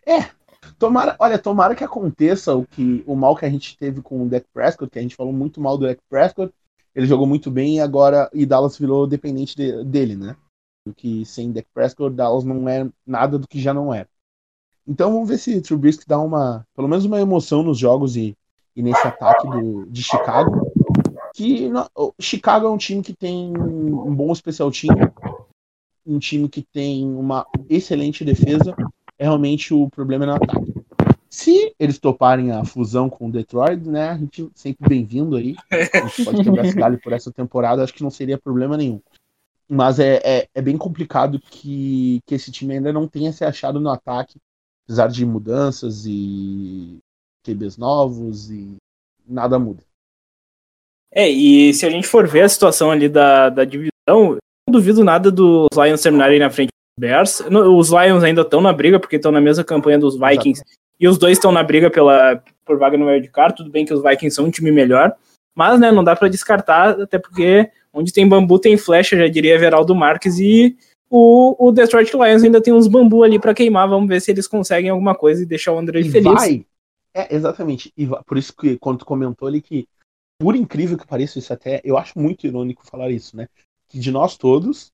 É. 0.05 0.31
Tomara, 0.79 1.15
olha, 1.19 1.37
tomara 1.37 1.75
que 1.75 1.83
aconteça 1.83 2.55
o 2.55 2.65
que 2.65 3.03
o 3.05 3.15
mal 3.15 3.35
que 3.35 3.45
a 3.45 3.49
gente 3.49 3.77
teve 3.77 4.01
com 4.01 4.23
o 4.23 4.29
Dak 4.29 4.45
Prescott, 4.53 4.91
que 4.91 4.99
a 4.99 5.01
gente 5.01 5.15
falou 5.15 5.31
muito 5.31 5.61
mal 5.61 5.77
do 5.77 5.85
Dak 5.85 6.01
Prescott. 6.09 6.53
Ele 6.95 7.07
jogou 7.07 7.25
muito 7.25 7.49
bem 7.49 7.77
e 7.77 7.79
agora 7.79 8.29
e 8.33 8.45
Dallas 8.45 8.77
virou 8.77 9.07
dependente 9.07 9.55
de, 9.55 9.83
dele, 9.83 10.15
né? 10.15 10.35
Que 10.95 11.25
sem 11.25 11.51
Dak 11.51 11.67
Prescott, 11.73 12.13
Dallas 12.15 12.43
não 12.43 12.67
é 12.67 12.89
nada 13.05 13.37
do 13.39 13.47
que 13.47 13.61
já 13.61 13.73
não 13.73 13.93
é. 13.93 14.07
Então 14.85 15.13
vamos 15.13 15.29
ver 15.29 15.37
se 15.37 15.61
Trubisky 15.61 16.05
dá 16.05 16.19
uma, 16.19 16.67
pelo 16.75 16.87
menos 16.87 17.05
uma 17.05 17.21
emoção 17.21 17.63
nos 17.63 17.77
jogos 17.77 18.17
e 18.17 18.35
e 18.75 18.81
nesse 18.81 19.05
ataque 19.07 19.47
do, 19.47 19.85
de 19.87 20.03
Chicago. 20.03 20.71
Que 21.33 21.71
o 21.95 22.13
Chicago 22.19 22.67
é 22.67 22.69
um 22.69 22.77
time 22.77 23.01
que 23.01 23.13
tem 23.13 23.57
um 23.57 24.13
bom 24.13 24.31
especial 24.31 24.69
time, 24.69 24.95
um 26.05 26.19
time 26.19 26.47
que 26.47 26.61
tem 26.61 27.05
uma 27.05 27.45
excelente 27.69 28.23
defesa. 28.23 28.75
É 29.17 29.23
realmente 29.23 29.73
o 29.73 29.89
problema 29.89 30.25
no 30.25 30.33
ataque. 30.35 30.73
Se 31.29 31.73
eles 31.79 31.97
toparem 31.97 32.51
a 32.51 32.63
fusão 32.63 33.09
com 33.09 33.27
o 33.27 33.31
Detroit, 33.31 33.83
né? 33.89 34.09
A 34.09 34.17
gente 34.17 34.51
sempre 34.53 34.87
bem-vindo 34.87 35.35
aí. 35.35 35.55
A 35.71 36.07
gente 36.07 36.25
pode 36.25 36.43
quebrar 36.43 36.65
esse 36.65 36.75
galho 36.75 36.99
por 37.01 37.11
essa 37.11 37.31
temporada, 37.31 37.83
acho 37.83 37.93
que 37.93 38.03
não 38.03 38.11
seria 38.11 38.37
problema 38.37 38.77
nenhum. 38.77 39.01
Mas 39.67 39.97
é, 39.97 40.21
é, 40.23 40.47
é, 40.53 40.61
bem 40.61 40.77
complicado 40.77 41.39
que, 41.39 42.21
que 42.27 42.35
esse 42.35 42.51
time 42.51 42.75
ainda 42.75 42.93
não 42.93 43.07
tenha 43.07 43.33
se 43.33 43.43
achado 43.43 43.79
no 43.79 43.89
ataque, 43.89 44.39
apesar 44.85 45.07
de 45.07 45.25
mudanças 45.25 46.05
e 46.05 46.99
QBs 47.43 47.77
novos 47.77 48.49
e 48.49 48.75
nada 49.27 49.59
muda. 49.59 49.83
É, 51.11 51.29
e 51.29 51.73
se 51.73 51.85
a 51.85 51.89
gente 51.89 52.07
for 52.07 52.27
ver 52.27 52.41
a 52.41 52.49
situação 52.49 52.89
ali 52.89 53.07
da, 53.07 53.49
da 53.49 53.63
divisão, 53.63 53.91
eu 54.07 54.37
não 54.67 54.71
duvido 54.71 55.03
nada 55.03 55.29
dos 55.29 55.67
Lions 55.75 56.01
terminarem 56.01 56.39
na 56.39 56.49
frente 56.49 56.69
dos 56.69 56.99
Bears. 56.99 57.39
Os 57.41 57.89
Lions 57.89 58.23
ainda 58.23 58.41
estão 58.41 58.61
na 58.61 58.73
briga, 58.73 58.99
porque 58.99 59.17
estão 59.17 59.31
na 59.31 59.39
mesma 59.39 59.63
campanha 59.63 59.99
dos 59.99 60.15
Vikings, 60.15 60.61
Exato. 60.61 60.71
e 60.99 61.07
os 61.07 61.17
dois 61.17 61.37
estão 61.37 61.51
na 61.51 61.61
briga 61.61 61.91
pela, 61.91 62.41
por 62.65 62.79
vaga 62.79 62.97
no 62.97 63.05
wildcard. 63.05 63.55
Tudo 63.55 63.69
bem 63.69 63.85
que 63.85 63.93
os 63.93 64.01
Vikings 64.01 64.35
são 64.35 64.45
um 64.45 64.51
time 64.51 64.71
melhor, 64.71 65.13
mas 65.55 65.79
né, 65.79 65.91
não 65.91 66.03
dá 66.03 66.15
para 66.15 66.29
descartar, 66.29 66.99
até 67.01 67.19
porque 67.19 67.69
onde 67.93 68.11
tem 68.11 68.27
bambu 68.27 68.57
tem 68.57 68.75
flecha, 68.75 69.15
já 69.15 69.27
diria 69.27 69.59
Veraldo 69.59 69.93
Marques, 69.93 70.39
e 70.39 70.75
o, 71.07 71.67
o 71.67 71.71
Detroit 71.71 72.11
Lions 72.11 72.43
ainda 72.43 72.59
tem 72.59 72.73
uns 72.73 72.87
bambu 72.87 73.23
ali 73.23 73.37
para 73.37 73.53
queimar. 73.53 73.87
Vamos 73.87 74.07
ver 74.07 74.19
se 74.19 74.31
eles 74.31 74.47
conseguem 74.47 74.89
alguma 74.89 75.13
coisa 75.13 75.43
e 75.43 75.45
deixar 75.45 75.73
o 75.73 75.77
André 75.77 76.01
feliz. 76.03 76.33
Vai, 76.33 76.65
é, 77.13 77.35
exatamente. 77.35 77.93
E 77.95 78.07
por 78.25 78.37
isso 78.37 78.55
que 78.55 78.77
quando 78.77 78.99
tu 78.99 79.05
comentou 79.05 79.47
ali 79.47 79.61
que, 79.61 79.87
por 80.39 80.55
incrível 80.55 80.97
que 80.97 81.07
pareça, 81.07 81.39
isso 81.39 81.53
até. 81.53 81.81
Eu 81.83 81.97
acho 81.97 82.17
muito 82.17 82.47
irônico 82.47 82.85
falar 82.85 83.11
isso, 83.11 83.37
né? 83.37 83.47
Que 83.87 83.99
de 83.99 84.11
nós 84.11 84.35
todos, 84.35 84.91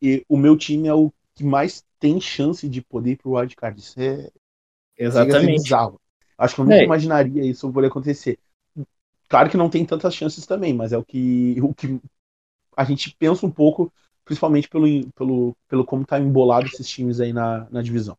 e 0.00 0.24
o 0.28 0.36
meu 0.36 0.56
time 0.56 0.88
é 0.88 0.94
o 0.94 1.12
que 1.34 1.44
mais 1.44 1.84
tem 1.98 2.20
chance 2.20 2.68
de 2.68 2.80
poder 2.82 3.12
ir 3.12 3.16
pro 3.16 3.32
wildcard. 3.32 3.78
Isso 3.78 4.00
é. 4.00 4.30
Exatamente. 4.96 5.62
bizarro. 5.62 6.00
Acho 6.36 6.54
que 6.54 6.60
eu 6.60 6.64
nunca 6.64 6.76
é. 6.76 6.84
imaginaria 6.84 7.44
isso 7.44 7.72
poder 7.72 7.88
acontecer. 7.88 8.38
Claro 9.28 9.50
que 9.50 9.56
não 9.56 9.68
tem 9.68 9.84
tantas 9.84 10.14
chances 10.14 10.46
também, 10.46 10.72
mas 10.72 10.92
é 10.92 10.98
o 10.98 11.04
que, 11.04 11.56
o 11.60 11.74
que 11.74 12.00
a 12.76 12.84
gente 12.84 13.14
pensa 13.18 13.44
um 13.44 13.50
pouco, 13.50 13.92
principalmente 14.24 14.68
pelo, 14.68 14.86
pelo, 15.12 15.56
pelo 15.68 15.84
como 15.84 16.06
tá 16.06 16.18
embolado 16.18 16.66
esses 16.66 16.88
times 16.88 17.20
aí 17.20 17.32
na, 17.32 17.68
na 17.70 17.82
divisão. 17.82 18.16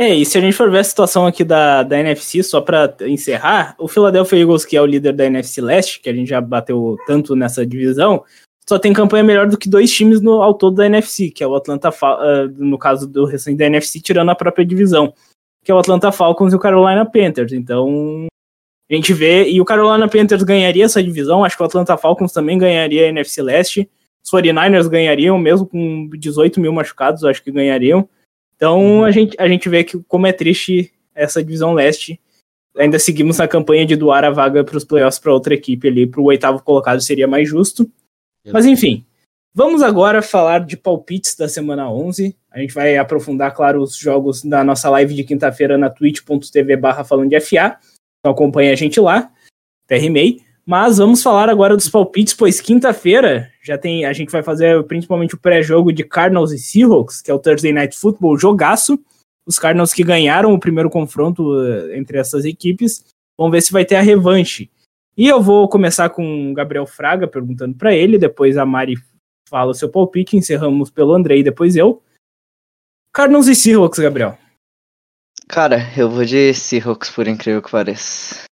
É, 0.00 0.14
e 0.14 0.24
se 0.24 0.38
a 0.38 0.40
gente 0.40 0.52
for 0.52 0.70
ver 0.70 0.78
a 0.78 0.84
situação 0.84 1.26
aqui 1.26 1.42
da, 1.42 1.82
da 1.82 1.98
NFC, 1.98 2.40
só 2.44 2.60
para 2.60 2.94
encerrar, 3.00 3.74
o 3.80 3.88
Philadelphia 3.88 4.38
Eagles, 4.38 4.64
que 4.64 4.76
é 4.76 4.80
o 4.80 4.86
líder 4.86 5.12
da 5.12 5.26
NFC 5.26 5.60
Leste, 5.60 6.00
que 6.00 6.08
a 6.08 6.12
gente 6.12 6.28
já 6.28 6.40
bateu 6.40 6.96
tanto 7.04 7.34
nessa 7.34 7.66
divisão, 7.66 8.22
só 8.68 8.78
tem 8.78 8.92
campanha 8.92 9.24
melhor 9.24 9.48
do 9.48 9.58
que 9.58 9.68
dois 9.68 9.92
times 9.92 10.20
no, 10.20 10.40
ao 10.40 10.54
todo 10.54 10.76
da 10.76 10.86
NFC, 10.86 11.30
que 11.30 11.42
é 11.42 11.48
o 11.48 11.56
Atlanta, 11.56 11.88
uh, 11.88 12.48
no 12.58 12.78
caso 12.78 13.08
do 13.08 13.24
restante 13.24 13.56
da 13.56 13.66
NFC, 13.66 14.00
tirando 14.00 14.30
a 14.30 14.36
própria 14.36 14.64
divisão, 14.64 15.12
que 15.64 15.72
é 15.72 15.74
o 15.74 15.78
Atlanta 15.78 16.12
Falcons 16.12 16.52
e 16.52 16.56
o 16.56 16.60
Carolina 16.60 17.04
Panthers. 17.04 17.52
Então, 17.52 18.28
a 18.88 18.94
gente 18.94 19.12
vê, 19.12 19.50
e 19.50 19.60
o 19.60 19.64
Carolina 19.64 20.06
Panthers 20.06 20.44
ganharia 20.44 20.84
essa 20.84 21.02
divisão, 21.02 21.42
acho 21.42 21.56
que 21.56 21.62
o 21.62 21.66
Atlanta 21.66 21.96
Falcons 21.96 22.32
também 22.32 22.56
ganharia 22.56 23.06
a 23.06 23.08
NFC 23.08 23.42
Leste, 23.42 23.90
os 24.24 24.30
49ers 24.30 24.88
ganhariam, 24.88 25.36
mesmo 25.38 25.66
com 25.66 26.08
18 26.16 26.60
mil 26.60 26.72
machucados, 26.72 27.24
acho 27.24 27.42
que 27.42 27.50
ganhariam. 27.50 28.08
Então 28.58 28.80
uhum. 28.80 29.04
a 29.04 29.10
gente, 29.12 29.36
a 29.38 29.48
gente 29.48 29.68
vê 29.68 29.84
que 29.84 29.98
como 30.08 30.26
é 30.26 30.32
triste 30.32 30.92
essa 31.14 31.42
divisão 31.42 31.72
leste. 31.72 32.20
Ainda 32.76 32.98
seguimos 32.98 33.38
na 33.38 33.48
campanha 33.48 33.86
de 33.86 33.96
doar 33.96 34.24
a 34.24 34.30
vaga 34.30 34.62
para 34.62 34.76
os 34.76 34.84
playoffs 34.84 35.18
para 35.18 35.32
outra 35.32 35.54
equipe 35.54 35.88
ali, 35.88 36.06
para 36.06 36.20
o 36.20 36.24
oitavo 36.24 36.62
colocado 36.62 37.00
seria 37.00 37.26
mais 37.26 37.48
justo. 37.48 37.90
Mas 38.52 38.66
enfim, 38.66 39.04
vamos 39.54 39.82
agora 39.82 40.22
falar 40.22 40.60
de 40.60 40.76
palpites 40.76 41.34
da 41.36 41.48
semana 41.48 41.90
11. 41.90 42.36
A 42.50 42.58
gente 42.60 42.72
vai 42.72 42.96
aprofundar, 42.96 43.54
claro, 43.54 43.82
os 43.82 43.96
jogos 43.96 44.44
da 44.44 44.64
nossa 44.64 44.88
live 44.90 45.14
de 45.14 45.24
quinta-feira 45.24 45.76
na 45.76 45.90
twitch.tv 45.90 46.76
barra 46.76 47.04
falando 47.04 47.30
de 47.30 47.40
FA. 47.40 47.78
Então 48.20 48.32
acompanha 48.32 48.72
a 48.72 48.76
gente 48.76 48.98
lá, 49.00 49.30
TRMEI. 49.86 50.40
Mas 50.64 50.98
vamos 50.98 51.22
falar 51.22 51.48
agora 51.48 51.76
dos 51.76 51.88
palpites, 51.88 52.34
pois 52.34 52.60
quinta-feira 52.60 53.50
já 53.68 53.78
tem. 53.78 54.04
A 54.04 54.12
gente 54.12 54.32
vai 54.32 54.42
fazer 54.42 54.82
principalmente 54.84 55.34
o 55.34 55.38
pré-jogo 55.38 55.92
de 55.92 56.02
Cardinals 56.02 56.52
e 56.52 56.58
Seahawks, 56.58 57.22
que 57.22 57.30
é 57.30 57.34
o 57.34 57.38
Thursday 57.38 57.72
Night 57.72 57.96
Football, 57.96 58.38
jogaço. 58.38 58.98
Os 59.46 59.58
Cardinals 59.58 59.94
que 59.94 60.02
ganharam 60.02 60.52
o 60.52 60.60
primeiro 60.60 60.90
confronto 60.90 61.58
eh, 61.62 61.96
entre 61.96 62.18
essas 62.18 62.44
equipes. 62.44 63.04
Vamos 63.36 63.52
ver 63.52 63.62
se 63.62 63.72
vai 63.72 63.84
ter 63.84 63.96
a 63.96 64.02
revanche. 64.02 64.70
E 65.16 65.26
eu 65.26 65.40
vou 65.40 65.68
começar 65.68 66.10
com 66.10 66.50
o 66.50 66.54
Gabriel 66.54 66.86
Fraga 66.86 67.26
perguntando 67.26 67.74
para 67.74 67.94
ele, 67.94 68.18
depois 68.18 68.56
a 68.56 68.66
Mari 68.66 68.94
fala 69.48 69.70
o 69.70 69.74
seu 69.74 69.88
palpite, 69.88 70.36
encerramos 70.36 70.90
pelo 70.90 71.14
Andrei, 71.14 71.42
depois 71.42 71.76
eu. 71.76 72.02
Cardinals 73.12 73.48
e 73.48 73.54
Seahawks, 73.54 73.98
Gabriel. 73.98 74.36
Cara, 75.48 75.78
eu 75.96 76.10
vou 76.10 76.24
de 76.24 76.52
Seahawks, 76.52 77.10
por 77.10 77.26
incrível 77.26 77.62
que 77.62 77.70
pareça. 77.70 78.44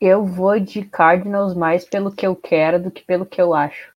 Eu 0.00 0.24
vou 0.24 0.58
de 0.60 0.84
Cardinals 0.84 1.54
mais 1.54 1.84
pelo 1.84 2.14
que 2.14 2.26
eu 2.26 2.36
quero 2.36 2.82
do 2.82 2.90
que 2.90 3.02
pelo 3.04 3.24
que 3.26 3.40
eu 3.40 3.54
acho. 3.54 3.92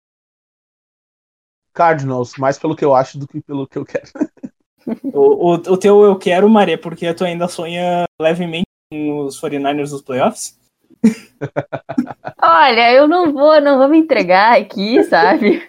Cardinals, 1.73 2.37
mais 2.37 2.57
pelo 2.57 2.75
que 2.75 2.83
eu 2.83 2.95
acho 2.95 3.17
do 3.17 3.27
que 3.27 3.41
pelo 3.41 3.67
que 3.67 3.77
eu 3.77 3.85
quero. 3.85 4.09
o, 5.13 5.51
o, 5.51 5.53
o 5.53 5.77
teu 5.77 6.03
eu 6.03 6.17
quero, 6.17 6.49
Maria, 6.49 6.77
porque 6.77 7.13
tu 7.13 7.23
ainda 7.23 7.47
sonha 7.47 8.05
levemente 8.19 8.65
com 8.91 9.25
os 9.25 9.39
49ers 9.39 9.91
dos 9.91 10.01
playoffs? 10.01 10.59
Olha, 12.41 12.93
eu 12.93 13.07
não 13.07 13.31
vou, 13.31 13.61
não 13.61 13.77
vou 13.77 13.87
me 13.87 13.97
entregar 13.97 14.59
aqui, 14.59 15.03
sabe? 15.03 15.67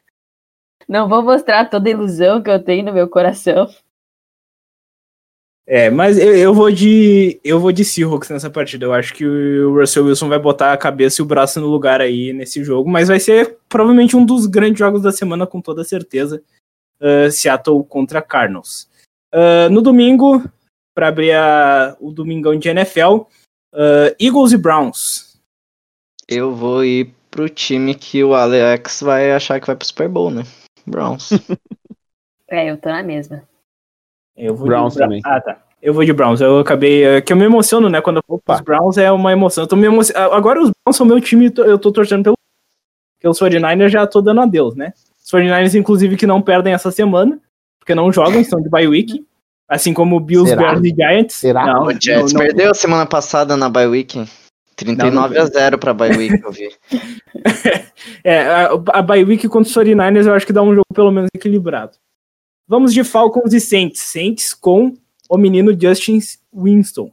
Não 0.88 1.08
vou 1.08 1.22
mostrar 1.22 1.68
toda 1.68 1.88
a 1.88 1.92
ilusão 1.92 2.42
que 2.42 2.50
eu 2.50 2.62
tenho 2.62 2.86
no 2.86 2.92
meu 2.92 3.08
coração. 3.08 3.68
É, 5.72 5.88
mas 5.88 6.18
eu, 6.18 6.36
eu, 6.36 6.52
vou 6.52 6.68
de 6.68 7.40
eu 7.44 7.60
vou 7.60 7.70
de 7.70 7.84
Seahawks 7.84 8.28
nessa 8.28 8.50
partida. 8.50 8.86
Eu 8.86 8.92
acho 8.92 9.14
que 9.14 9.24
o 9.24 9.72
Russell 9.78 10.06
Wilson 10.06 10.28
vai 10.28 10.38
botar 10.40 10.72
a 10.72 10.76
cabeça 10.76 11.22
e 11.22 11.24
o 11.24 11.26
braço 11.26 11.60
no 11.60 11.68
lugar 11.68 12.00
aí 12.00 12.32
nesse 12.32 12.64
jogo, 12.64 12.90
mas 12.90 13.06
vai 13.06 13.20
ser 13.20 13.56
provavelmente 13.68 14.16
um 14.16 14.26
dos 14.26 14.46
grandes 14.46 14.80
jogos 14.80 15.00
da 15.00 15.12
semana 15.12 15.46
com 15.46 15.60
toda 15.60 15.84
certeza. 15.84 16.42
Uh, 17.00 17.30
Seattle 17.30 17.84
contra 17.84 18.20
Cardinals. 18.20 18.90
Uh, 19.32 19.70
no 19.70 19.80
domingo, 19.80 20.42
para 20.92 21.06
abrir 21.06 21.34
a, 21.34 21.96
o 22.00 22.10
domingão 22.10 22.58
de 22.58 22.68
NFL, 22.68 23.22
uh, 23.72 24.12
Eagles 24.18 24.50
e 24.50 24.56
Browns. 24.56 25.38
Eu 26.26 26.52
vou 26.52 26.84
ir 26.84 27.14
pro 27.30 27.48
time 27.48 27.94
que 27.94 28.24
o 28.24 28.34
Alex 28.34 29.02
vai 29.02 29.30
achar 29.30 29.60
que 29.60 29.68
vai 29.68 29.76
pro 29.76 29.86
Super 29.86 30.08
Bowl, 30.08 30.32
né? 30.32 30.42
Browns. 30.84 31.30
é, 32.50 32.68
eu 32.68 32.76
tô 32.76 32.88
na 32.88 33.04
mesma. 33.04 33.48
Eu 34.40 34.54
vou 34.54 34.66
Browns 34.66 34.94
de... 34.94 34.98
também. 34.98 35.20
Ah, 35.24 35.40
tá. 35.40 35.58
Eu 35.82 35.94
vou 35.94 36.04
de 36.04 36.12
Browns. 36.12 36.40
Eu 36.40 36.58
acabei. 36.58 37.04
É, 37.04 37.20
que 37.20 37.32
eu 37.32 37.36
me 37.36 37.44
emociono, 37.44 37.88
né? 37.88 38.00
Quando 38.00 38.16
eu 38.16 38.22
vou 38.26 38.40
os 38.46 38.60
Browns 38.60 38.98
é 38.98 39.10
uma 39.10 39.32
emoção. 39.32 39.64
Eu 39.64 39.68
tô 39.68 39.76
me 39.76 39.86
emocion... 39.86 40.14
Agora 40.16 40.60
os 40.60 40.70
Browns 40.70 40.96
são 40.96 41.06
meu 41.06 41.20
time 41.20 41.52
eu 41.56 41.78
tô 41.78 41.92
torcendo 41.92 42.24
pelo. 42.24 42.36
Porque 43.16 43.28
os 43.28 43.38
49ers 43.38 43.88
já 43.88 44.06
tô 44.06 44.20
dando 44.20 44.40
adeus, 44.40 44.74
né? 44.74 44.92
Os 45.22 45.30
49ers, 45.30 45.74
inclusive, 45.74 46.16
que 46.16 46.26
não 46.26 46.40
perdem 46.40 46.72
essa 46.72 46.90
semana, 46.90 47.38
porque 47.78 47.94
não 47.94 48.10
jogam, 48.10 48.40
estão 48.40 48.60
de 48.60 48.68
bye 48.68 48.88
week. 48.88 49.24
Assim 49.68 49.94
como 49.94 50.16
o 50.16 50.20
Bills, 50.20 50.50
Será? 50.50 50.72
Bears 50.72 50.84
e 50.84 50.94
Giants. 50.94 51.34
Será? 51.34 51.66
Não, 51.66 51.84
o 51.84 51.92
Giants 51.92 52.32
não, 52.32 52.40
não... 52.40 52.46
perdeu 52.46 52.74
semana 52.74 53.06
passada 53.06 53.56
na 53.56 53.68
bye 53.68 53.86
week. 53.86 54.26
39 54.74 55.14
não, 55.14 55.28
não 55.28 55.42
a 55.42 55.46
0 55.46 55.78
pra 55.78 55.92
bye 55.92 56.16
week, 56.16 56.42
eu 56.42 56.50
vi. 56.50 56.70
é, 58.24 58.40
a, 58.40 58.70
a 58.94 59.02
bye 59.02 59.22
week 59.22 59.46
contra 59.48 59.68
os 59.68 59.76
49ers 59.76 60.26
eu 60.26 60.34
acho 60.34 60.46
que 60.46 60.52
dá 60.52 60.62
um 60.62 60.74
jogo 60.74 60.86
pelo 60.94 61.10
menos 61.10 61.28
equilibrado. 61.34 61.92
Vamos 62.70 62.94
de 62.94 63.02
Falcons 63.02 63.52
e 63.52 63.58
Saints. 63.58 64.00
Saints 64.00 64.54
com 64.54 64.96
o 65.28 65.36
menino 65.36 65.76
Justin 65.76 66.20
Winston. 66.54 67.10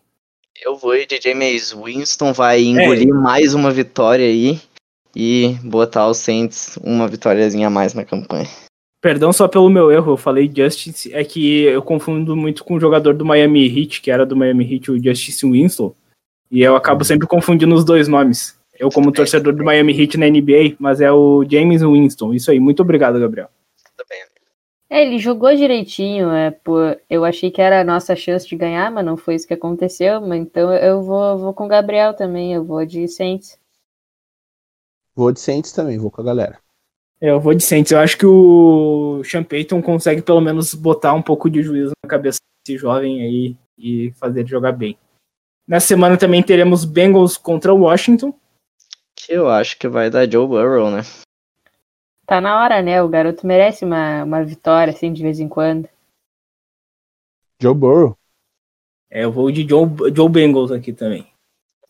Eu 0.64 0.76
vou 0.76 0.94
de 1.04 1.20
James 1.20 1.72
Winston, 1.72 2.32
vai 2.32 2.62
engolir 2.62 3.10
é. 3.10 3.12
mais 3.12 3.56
uma 3.56 3.72
vitória 3.72 4.28
aí 4.28 4.62
e 5.16 5.58
botar 5.64 6.06
o 6.06 6.14
Saints 6.14 6.78
uma 6.84 7.08
vitóriazinha 7.08 7.66
a 7.66 7.72
mais 7.72 7.96
na 7.96 8.06
campanha. 8.06 8.48
Perdão 9.02 9.34
só 9.34 9.48
pelo 9.48 9.68
meu 9.68 9.92
erro, 9.92 10.12
eu 10.12 10.18
falei 10.18 10.48
Justice, 10.56 11.12
é 11.12 11.24
que 11.24 11.64
eu 11.64 11.82
confundo 11.82 12.36
muito 12.36 12.64
com 12.64 12.76
o 12.76 12.80
jogador 12.80 13.16
do 13.16 13.26
Miami 13.26 13.66
Heat, 13.66 14.04
que 14.04 14.12
era 14.12 14.28
do 14.28 14.36
Miami 14.36 14.76
Heat, 14.76 14.92
o 14.92 15.04
Justice 15.04 15.44
Winston, 15.44 15.92
e 16.52 16.62
eu 16.62 16.76
acabo 16.76 17.04
sempre 17.04 17.26
confundindo 17.26 17.74
os 17.74 17.84
dois 17.84 18.08
nomes. 18.08 18.56
Eu 18.78 18.92
como 18.92 19.12
torcedor 19.12 19.56
do 19.56 19.64
Miami 19.64 20.00
Heat 20.00 20.20
na 20.20 20.30
NBA, 20.30 20.76
mas 20.78 21.02
é 21.02 21.12
o 21.12 21.44
James 21.50 21.82
Winston. 21.82 22.36
Isso 22.36 22.52
aí, 22.52 22.60
muito 22.60 22.84
obrigado, 22.84 23.20
Gabriel. 23.20 23.50
É, 24.90 25.02
ele 25.02 25.20
jogou 25.20 25.54
direitinho, 25.54 26.30
é, 26.32 26.50
por, 26.50 27.00
eu 27.10 27.26
achei 27.26 27.52
que 27.52 27.62
era 27.62 27.82
a 27.82 27.84
nossa 27.84 28.16
chance 28.16 28.48
de 28.48 28.56
ganhar, 28.56 28.90
mas 28.90 29.06
não 29.06 29.18
foi 29.18 29.36
isso 29.36 29.48
que 29.48 29.54
aconteceu, 29.54 30.22
mas 30.22 30.40
então 30.42 30.74
eu 30.74 31.02
vou, 31.02 31.38
vou 31.38 31.54
com 31.54 31.66
o 31.66 31.68
Gabriel 31.68 32.14
também, 32.14 32.54
eu 32.54 32.64
vou 32.64 32.86
de 32.86 33.06
Saints. 33.08 33.60
Vou 35.14 35.32
de 35.34 35.42
Saints 35.42 35.74
também, 35.74 35.98
vou 35.98 36.10
com 36.10 36.22
a 36.22 36.24
galera. 36.24 36.60
É, 37.20 37.32
eu 37.32 37.40
vou 37.40 37.54
de 37.54 37.64
Saints, 37.64 37.92
eu 37.92 38.00
acho 38.00 38.18
que 38.18 38.26
o 38.26 39.22
Sean 39.26 39.44
Payton 39.44 39.82
consegue 39.82 40.22
pelo 40.22 40.40
menos 40.40 40.74
botar 40.74 41.14
um 41.14 41.22
pouco 41.22 41.50
de 41.50 41.62
juízo 41.62 41.92
na 42.04 42.10
cabeça 42.10 42.40
desse 42.66 42.80
jovem 42.80 43.22
aí 43.22 43.58
e 43.78 44.12
fazer 44.14 44.40
ele 44.40 44.50
jogar 44.50 44.72
bem. 44.72 44.98
Na 45.68 45.82
semana 45.82 46.18
também 46.18 46.42
teremos 46.42 46.86
Bengals 46.86 47.36
contra 47.36 47.74
o 47.74 47.82
Washington. 47.82 48.34
Que 49.14 49.34
eu 49.34 49.50
acho 49.50 49.78
que 49.78 49.90
vai 49.90 50.10
dar 50.10 50.32
Joe 50.32 50.48
Burrow, 50.48 50.90
né? 50.90 51.02
Tá 52.28 52.42
na 52.42 52.62
hora, 52.62 52.82
né? 52.82 53.02
O 53.02 53.08
garoto 53.08 53.48
merece 53.48 53.86
uma, 53.86 54.26
uma 54.26 54.44
vitória, 54.44 54.92
assim, 54.92 55.14
de 55.14 55.24
vez 55.24 55.40
em 55.40 55.48
quando. 55.48 55.88
Joe 57.62 57.74
Burrow. 57.74 58.18
É, 59.10 59.24
eu 59.24 59.32
vou 59.32 59.50
de 59.50 59.68
Joe, 59.68 59.88
Joe 60.14 60.30
Bengals 60.30 60.70
aqui 60.70 60.92
também. 60.92 61.26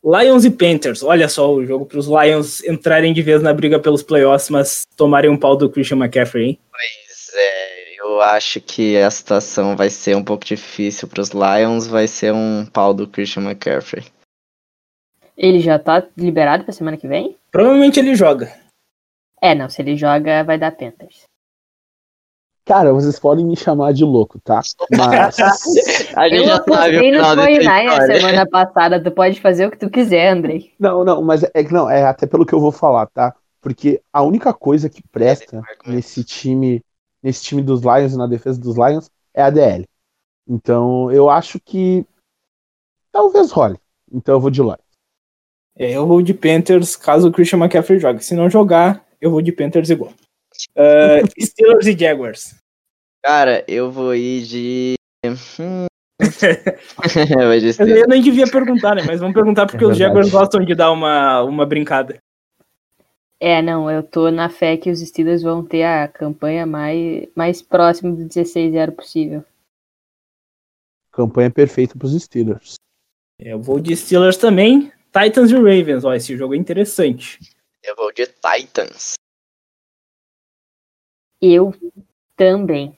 Lions 0.04 0.46
e 0.46 0.52
Panthers. 0.52 1.02
Olha 1.02 1.28
só 1.28 1.52
o 1.52 1.66
jogo 1.66 1.88
para 1.88 1.98
os 1.98 2.08
Lions 2.08 2.64
entrarem 2.64 3.14
de 3.14 3.22
vez 3.24 3.42
na 3.42 3.52
briga 3.52 3.80
pelos 3.80 4.04
playoffs, 4.04 4.52
mas 4.52 4.86
tomarem 4.96 5.30
um 5.30 5.38
pau 5.38 5.56
do 5.56 5.70
Christian 5.70 5.98
McCaffrey, 5.98 6.46
hein? 6.46 6.60
Pois 6.70 7.34
é, 7.34 8.00
eu 8.00 8.22
acho 8.22 8.62
que 8.62 8.96
a 8.98 9.10
situação 9.10 9.76
vai 9.76 9.90
ser 9.90 10.16
um 10.16 10.24
pouco 10.24 10.46
difícil 10.46 11.08
para 11.08 11.22
os 11.22 11.32
Lions, 11.32 11.88
vai 11.88 12.08
ser 12.08 12.32
um 12.32 12.64
pau 12.72 12.94
do 12.94 13.08
Christian 13.08 13.44
McCaffrey. 13.44 14.06
Ele 15.36 15.60
já 15.60 15.80
tá 15.80 16.04
liberado 16.16 16.64
para 16.64 16.74
semana 16.74 16.96
que 16.96 17.08
vem? 17.08 17.36
Provavelmente 17.52 18.00
ele 18.00 18.16
joga. 18.16 18.67
É, 19.42 19.54
não, 19.54 19.70
se 19.70 19.82
ele 19.82 19.96
joga, 19.96 20.44
vai 20.44 20.58
dar 20.58 20.72
Panthers. 20.72 21.24
Cara, 22.66 22.92
vocês 22.92 23.18
podem 23.18 23.46
me 23.46 23.56
chamar 23.56 23.94
de 23.94 24.04
louco, 24.04 24.40
tá? 24.42 24.60
Mas. 24.92 25.38
a 26.18 26.28
gente 26.28 26.42
eu 26.42 26.48
já 26.48 26.64
sabe 26.64 27.12
no 27.12 27.24
49 27.24 28.06
semana 28.08 28.46
passada, 28.46 29.02
tu 29.02 29.10
pode 29.10 29.40
fazer 29.40 29.68
o 29.68 29.72
que 29.72 29.78
tu 29.78 29.90
quiser, 29.90 30.30
Andrei. 30.30 30.74
Não, 30.78 31.06
não, 31.06 31.22
mas 31.22 31.44
é 31.44 31.64
que 31.64 31.72
não, 31.72 31.90
é 31.90 32.04
até 32.04 32.28
pelo 32.28 32.46
que 32.46 32.54
eu 32.54 32.60
vou 32.60 32.72
falar, 32.72 33.08
tá? 33.08 33.34
Porque 33.62 34.02
a 34.12 34.22
única 34.22 34.54
coisa 34.54 34.90
que 34.90 35.02
presta 35.10 35.62
nesse 35.86 36.26
time, 36.26 36.84
nesse 37.24 37.44
time 37.44 37.62
dos 37.62 37.82
Lions 37.82 38.14
e 38.14 38.18
na 38.18 38.28
defesa 38.28 38.60
dos 38.60 38.76
Lions 38.76 39.10
é 39.34 39.42
a 39.42 39.50
DL. 39.50 39.86
Então, 40.46 41.10
eu 41.12 41.30
acho 41.30 41.60
que 41.60 42.06
talvez 43.12 43.52
role. 43.52 43.80
Então 44.12 44.36
eu 44.36 44.40
vou 44.40 44.52
de 44.52 44.62
Lions. 44.62 44.78
É, 45.76 45.92
eu 45.92 46.06
vou 46.06 46.22
de 46.22 46.34
Panthers 46.34 46.96
caso 46.96 47.30
o 47.30 47.32
Christian 47.32 47.60
McCaffrey 47.60 48.00
jogue. 48.00 48.24
Se 48.24 48.36
não 48.36 48.50
jogar, 48.50 49.06
eu 49.22 49.32
vou 49.32 49.42
de 49.42 49.52
Panthers 49.52 49.90
igual. 49.90 50.14
Uh, 50.76 51.26
Steelers 51.40 51.88
e 51.88 51.98
Jaguars. 51.98 52.56
Cara, 53.24 53.64
eu 53.68 53.92
vou 53.92 54.16
ir 54.16 54.44
de. 54.44 54.94
Hum. 55.26 55.86
eu 57.80 58.08
nem 58.08 58.22
devia 58.22 58.48
perguntar, 58.48 58.96
né? 58.96 59.04
Mas 59.06 59.20
vamos 59.20 59.36
perguntar 59.36 59.68
porque 59.68 59.84
é 59.84 59.88
os 59.88 59.98
Jaguars 59.98 60.30
gostam 60.30 60.64
de 60.64 60.74
dar 60.74 60.92
uma, 60.92 61.44
uma 61.44 61.66
brincada. 61.66 62.18
É, 63.40 63.62
não, 63.62 63.90
eu 63.90 64.02
tô 64.02 64.32
na 64.32 64.50
fé 64.50 64.78
que 64.78 64.90
os 64.90 65.00
Steelers 65.00 65.44
vão 65.44 65.64
ter 65.64 65.84
a 65.84 66.08
campanha 66.08 66.66
mais, 66.66 67.28
mais 67.36 67.62
próxima 67.62 68.12
do 68.12 68.24
16-0 68.24 68.92
possível. 68.92 69.44
campanha 71.12 71.52
perfeita 71.52 71.96
para 71.98 72.08
os 72.08 72.20
Steelers. 72.24 72.76
Eu 73.40 73.62
vou 73.62 73.80
de 73.80 73.96
Steelers 73.96 74.38
também. 74.38 74.92
Titans 75.12 75.52
e 75.52 75.56
Ravens. 75.56 76.04
Ó, 76.04 76.14
esse 76.14 76.36
jogo 76.36 76.56
é 76.56 76.58
interessante. 76.58 77.40
Eu 77.88 77.96
vou 77.96 78.12
de 78.12 78.28
Titans. 78.28 79.14
Eu 81.42 81.74
também. 82.36 82.98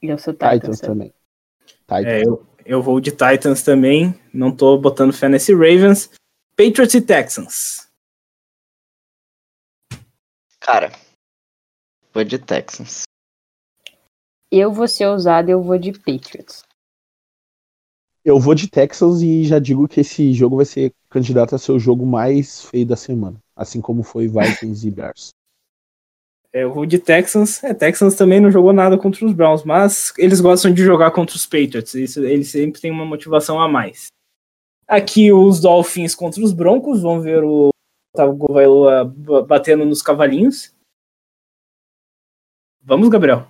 Eu 0.00 0.16
sou 0.16 0.32
Titans, 0.32 0.54
Titans 0.54 0.80
também. 0.80 1.14
Titans. 1.66 2.06
É, 2.06 2.22
eu, 2.22 2.46
eu 2.64 2.82
vou 2.82 2.98
de 2.98 3.10
Titans 3.10 3.62
também. 3.62 4.18
Não 4.32 4.56
tô 4.56 4.78
botando 4.78 5.12
fé 5.12 5.28
nesse 5.28 5.52
Ravens. 5.52 6.10
Patriots 6.56 6.94
e 6.94 7.02
Texans. 7.02 7.92
Cara, 10.60 10.90
vou 12.10 12.24
de 12.24 12.38
Texans. 12.38 13.02
Eu 14.50 14.72
vou 14.72 14.88
ser 14.88 15.08
ousado, 15.08 15.50
eu 15.50 15.62
vou 15.62 15.76
de 15.76 15.92
Patriots. 15.92 16.64
Eu 18.24 18.40
vou 18.40 18.54
de 18.54 18.66
Texas 18.66 19.20
e 19.20 19.44
já 19.44 19.58
digo 19.58 19.86
que 19.86 20.00
esse 20.00 20.32
jogo 20.32 20.56
vai 20.56 20.64
ser 20.64 20.94
candidato 21.14 21.54
a 21.54 21.58
ser 21.58 21.72
o 21.72 21.78
jogo 21.78 22.04
mais 22.04 22.64
feio 22.66 22.84
da 22.84 22.96
semana. 22.96 23.38
Assim 23.56 23.80
como 23.80 24.02
foi 24.02 24.26
Vikings 24.28 24.86
e 24.86 24.90
Bears. 24.90 25.28
É, 26.52 26.64
Eu 26.64 26.74
vou 26.74 26.84
de 26.84 26.98
Texans. 26.98 27.62
É, 27.62 27.72
Texans 27.72 28.14
também 28.16 28.40
não 28.40 28.50
jogou 28.50 28.72
nada 28.72 28.98
contra 28.98 29.24
os 29.24 29.32
Browns, 29.32 29.62
mas 29.64 30.12
eles 30.18 30.40
gostam 30.40 30.74
de 30.74 30.82
jogar 30.84 31.12
contra 31.12 31.36
os 31.36 31.46
Patriots. 31.46 31.94
Isso, 31.94 32.24
eles 32.24 32.50
sempre 32.50 32.80
têm 32.80 32.90
uma 32.90 33.06
motivação 33.06 33.60
a 33.60 33.68
mais. 33.68 34.08
Aqui 34.86 35.32
os 35.32 35.60
Dolphins 35.60 36.14
contra 36.14 36.42
os 36.42 36.52
Broncos. 36.52 37.00
Vamos 37.02 37.24
ver 37.24 37.42
o 37.42 37.70
Otávio 38.14 38.34
Govailoa 38.36 39.04
ba- 39.04 39.42
batendo 39.42 39.84
nos 39.86 40.02
cavalinhos. 40.02 40.74
Vamos, 42.82 43.08
Gabriel. 43.08 43.46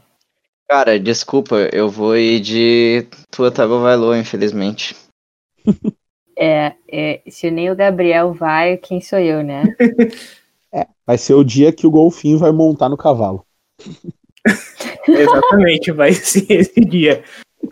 Cara, 0.68 0.98
desculpa, 0.98 1.56
eu 1.72 1.90
vou 1.90 2.16
ir 2.16 2.40
de 2.40 3.06
Tua 3.30 3.50
Tagovailoa, 3.50 4.18
infelizmente. 4.18 4.94
É, 6.36 6.74
é, 6.90 7.23
se 7.28 7.51
nem 7.51 7.70
o 7.70 7.77
Gabriel 7.77 8.32
vai, 8.32 8.77
quem 8.77 9.01
sou 9.01 9.19
eu, 9.19 9.43
né? 9.43 9.62
Vai 11.06 11.19
ser 11.19 11.35
o 11.35 11.44
dia 11.44 11.73
que 11.73 11.86
o 11.86 11.90
golfinho 11.90 12.39
vai 12.39 12.51
montar 12.51 12.89
no 12.89 12.97
cavalo. 12.97 13.44
Exatamente, 15.06 15.93
vai 15.93 16.12
ser 16.12 16.51
esse 16.51 16.81
dia. 16.81 17.23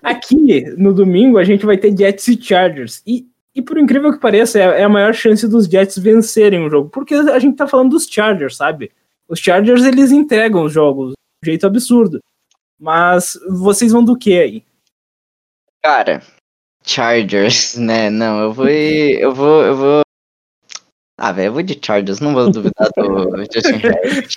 Aqui, 0.03 0.63
no 0.77 0.93
domingo, 0.93 1.39
a 1.39 1.45
gente 1.45 1.65
vai 1.65 1.79
ter 1.79 1.97
Jets 1.97 2.29
e 2.29 2.41
Chargers. 2.41 3.03
E, 3.07 3.27
e 3.55 3.63
por 3.63 3.79
incrível 3.79 4.13
que 4.13 4.21
pareça, 4.21 4.59
é, 4.59 4.81
é 4.81 4.85
a 4.85 4.89
maior 4.89 5.15
chance 5.15 5.47
dos 5.49 5.67
Jets 5.67 5.99
vencerem 5.99 6.65
o 6.65 6.71
jogo. 6.71 6.91
Porque 6.91 7.15
a 7.15 7.39
gente 7.39 7.57
tá 7.57 7.67
falando 7.67 7.91
dos 7.91 8.07
Chargers, 8.07 8.57
sabe? 8.57 8.93
Os 9.29 9.39
Chargers, 9.41 9.85
eles 9.85 10.13
entregam 10.13 10.65
os 10.65 10.73
jogos 10.73 11.13
de 11.43 11.49
um 11.49 11.51
jeito 11.51 11.67
absurdo. 11.67 12.21
Mas 12.79 13.39
vocês 13.49 13.93
vão 13.93 14.05
do 14.05 14.17
que 14.17 14.39
aí? 14.39 14.65
Cara, 15.83 16.23
Chargers, 16.85 17.77
né? 17.79 18.11
Não, 18.11 18.41
eu 18.41 18.53
vou. 18.53 18.69
Eu 18.69 19.35
vou. 19.35 19.63
Eu 19.63 19.77
vou. 19.77 20.03
Ah, 21.19 21.33
velho, 21.33 21.49
eu 21.49 21.53
vou 21.53 21.63
de 21.63 21.79
Chargers, 21.81 22.21
não 22.21 22.35
vou 22.35 22.51
duvidar 22.51 22.89
do 22.97 23.37
Justin 23.53 23.79
Herbert. 23.87 24.29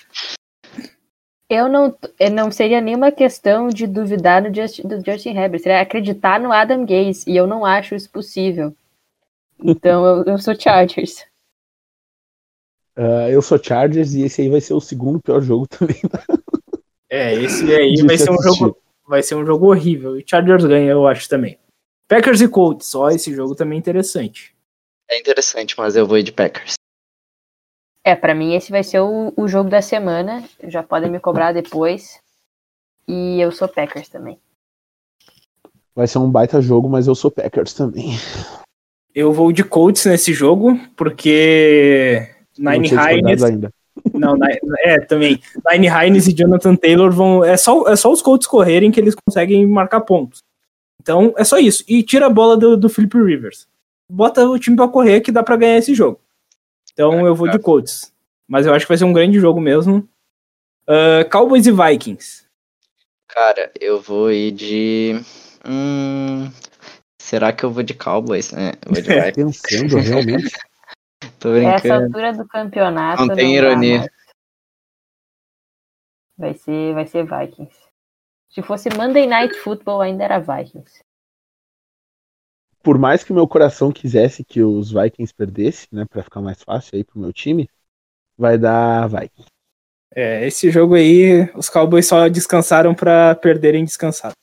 Eu 1.50 1.70
não, 1.70 1.96
eu 2.20 2.32
não 2.32 2.52
seria 2.52 2.82
nenhuma 2.82 3.12
questão 3.12 3.70
de 3.70 3.88
duvidar 3.88 4.44
do 4.44 4.54
Justin, 4.54 4.84
do 4.84 4.96
Justin 5.04 5.38
Herbert, 5.38 5.62
seria 5.62 5.82
acreditar 5.82 6.40
no 6.40 6.52
Adam 6.52 6.86
Gaze, 6.86 7.24
e 7.28 7.36
eu 7.36 7.48
não 7.48 7.64
acho 7.66 7.96
isso 7.96 8.10
possível. 8.10 8.76
Então 9.64 10.06
eu, 10.06 10.24
eu 10.26 10.38
sou 10.38 10.54
Chargers. 10.54 11.26
Ah, 12.96 13.30
eu 13.30 13.42
sou 13.42 13.62
Chargers 13.62 14.14
e 14.14 14.24
esse 14.24 14.42
aí 14.42 14.50
vai 14.50 14.62
ser 14.62 14.74
o 14.74 14.80
segundo 14.80 15.20
pior 15.20 15.42
jogo 15.42 15.68
também. 15.70 16.00
É, 17.10 17.34
esse 17.34 17.64
aí 17.74 18.02
vai 18.04 18.18
se 18.18 18.24
ser 18.26 18.32
um 18.32 18.42
jogo. 18.42 18.78
Vai 19.08 19.22
ser 19.22 19.36
um 19.36 19.46
jogo 19.46 19.68
horrível. 19.68 20.18
E 20.18 20.24
Chargers 20.26 20.66
ganha, 20.66 20.92
eu 20.92 21.08
acho 21.08 21.30
também. 21.30 21.58
Packers 22.07 22.41
e 22.41 22.48
Colts, 22.48 22.94
ó, 22.94 23.10
esse 23.10 23.34
jogo 23.34 23.56
também 23.56 23.77
é 23.77 23.80
interessante. 23.80 24.56
É 25.10 25.19
interessante, 25.19 25.76
mas 25.77 25.95
eu 25.95 26.06
vou 26.06 26.18
ir 26.18 26.23
de 26.23 26.32
Packers. 26.32 26.73
É, 28.03 28.15
pra 28.15 28.36
mim 28.36 28.53
esse 28.53 28.72
vai 28.72 28.84
ser 28.84 28.99
o, 28.99 29.34
o 29.36 29.48
jogo 29.48 29.69
da 29.69 29.82
semana, 29.82 30.44
já 30.64 30.84
podem 30.84 31.10
me 31.10 31.19
cobrar 31.19 31.52
depois. 31.52 32.19
E 33.07 33.40
eu 33.40 33.52
sou 33.52 33.68
Packers 33.68 34.10
também. 34.10 34.40
Vai 35.95 36.07
ser 36.07 36.19
um 36.19 36.30
baita 36.30 36.61
jogo, 36.61 36.90
mas 36.90 37.07
eu 37.07 37.15
sou 37.15 37.32
Packers 37.32 37.73
também. 37.73 38.11
Eu 39.14 39.32
vou 39.32 39.52
de 39.52 39.64
Colts 39.64 40.06
nesse 40.06 40.34
jogo, 40.34 40.80
porque 40.95 42.27
Nine 42.57 42.90
Hines. 42.90 43.44
ainda. 43.44 43.72
Não, 44.14 44.36
é, 44.80 44.99
também. 44.99 45.40
Nine 45.72 45.88
Hines 45.88 46.27
e 46.27 46.34
Jonathan 46.34 46.76
Taylor 46.76 47.11
vão. 47.11 47.44
É 47.44 47.56
só, 47.57 47.88
é 47.88 47.95
só 47.95 48.11
os 48.11 48.22
Colts 48.22 48.45
correrem 48.45 48.91
que 48.91 48.99
eles 48.99 49.15
conseguem 49.15 49.65
marcar 49.65 50.02
pontos. 50.02 50.40
Então 51.06 51.36
é 51.38 51.44
só 51.44 51.60
isso. 51.60 51.84
E 51.88 52.02
tira 52.02 52.26
a 52.26 52.30
bola 52.32 52.57
do, 52.57 52.76
do 52.76 52.90
Philip 52.90 53.15
Rivers. 53.15 53.68
Bota 54.10 54.44
o 54.49 54.57
time 54.57 54.76
pra 54.76 54.88
correr 54.88 55.22
que 55.22 55.32
dá 55.32 55.44
pra 55.44 55.56
ganhar 55.56 55.77
esse 55.77 55.94
jogo. 55.94 56.19
Então 56.91 57.27
eu 57.27 57.36
vou 57.36 57.48
de 57.48 57.60
Colts. 57.60 58.11
Mas 58.48 58.65
eu 58.65 58.73
acho 58.73 58.86
que 58.86 58.90
vai 58.90 58.98
ser 58.98 59.06
um 59.06 59.14
grande 59.14 59.40
jogo 59.40 59.61
mesmo. 59.61 60.10
Ah, 60.88 61.23
Cowboys 61.32 61.68
e 61.68 61.72
Vikings. 61.72 62.48
Cara, 63.27 63.72
eu 63.80 64.02
vou 64.02 64.32
ir 64.32 64.52
de. 64.52 65.22
Hum. 65.64 66.49
Será 67.22 67.53
que 67.53 67.64
eu 67.64 67.69
vou 67.69 67.84
de 67.84 67.94
Cowboys? 67.94 68.52
É, 68.52 68.69
eu 68.84 68.94
vou 68.94 69.02
de 69.03 69.11
É. 69.11 69.26
Vikings. 69.30 69.61
Pensando 69.61 69.98
realmente. 70.02 70.56
Tô 71.40 71.53
Essa 71.53 71.82
brincando. 71.82 72.06
altura 72.06 72.34
do 72.34 72.48
campeonato. 72.48 73.26
Não 73.27 73.36
tem 73.36 73.53
dá 73.53 73.68
ironia. 73.68 74.11
Vai 76.36 76.56
ser, 76.56 76.95
vai 76.95 77.06
ser 77.06 77.23
Vikings. 77.26 77.85
Se 78.56 78.61
fosse 78.61 78.88
Monday 78.95 79.27
Night 79.27 79.53
Football, 79.56 79.99
ainda 79.99 80.23
era 80.23 80.40
Vikings. 80.40 81.03
Por 82.82 82.98
mais 82.98 83.22
que 83.22 83.34
o 83.34 83.36
meu 83.36 83.45
coração 83.45 83.91
quisesse 83.91 84.45
que 84.45 84.64
os 84.64 84.94
Vikings 84.94 85.34
perdessem, 85.34 85.90
né, 85.91 86.06
Pra 86.10 86.23
ficar 86.23 86.40
mais 86.40 86.64
fácil 86.64 86.91
aí 86.95 87.03
pro 87.03 87.19
meu 87.19 87.34
time, 87.34 87.68
vai 88.38 88.57
dar 88.57 89.10
Vikings. 89.10 89.49
É, 90.15 90.48
esse 90.48 90.72
jogo 90.72 90.95
aí, 90.95 91.52
os 91.53 91.68
Cowboys 91.68 92.07
só 92.07 92.30
descansaram 92.30 92.95
pra 92.95 93.36
perderem 93.36 93.84
descansado. 93.84 94.36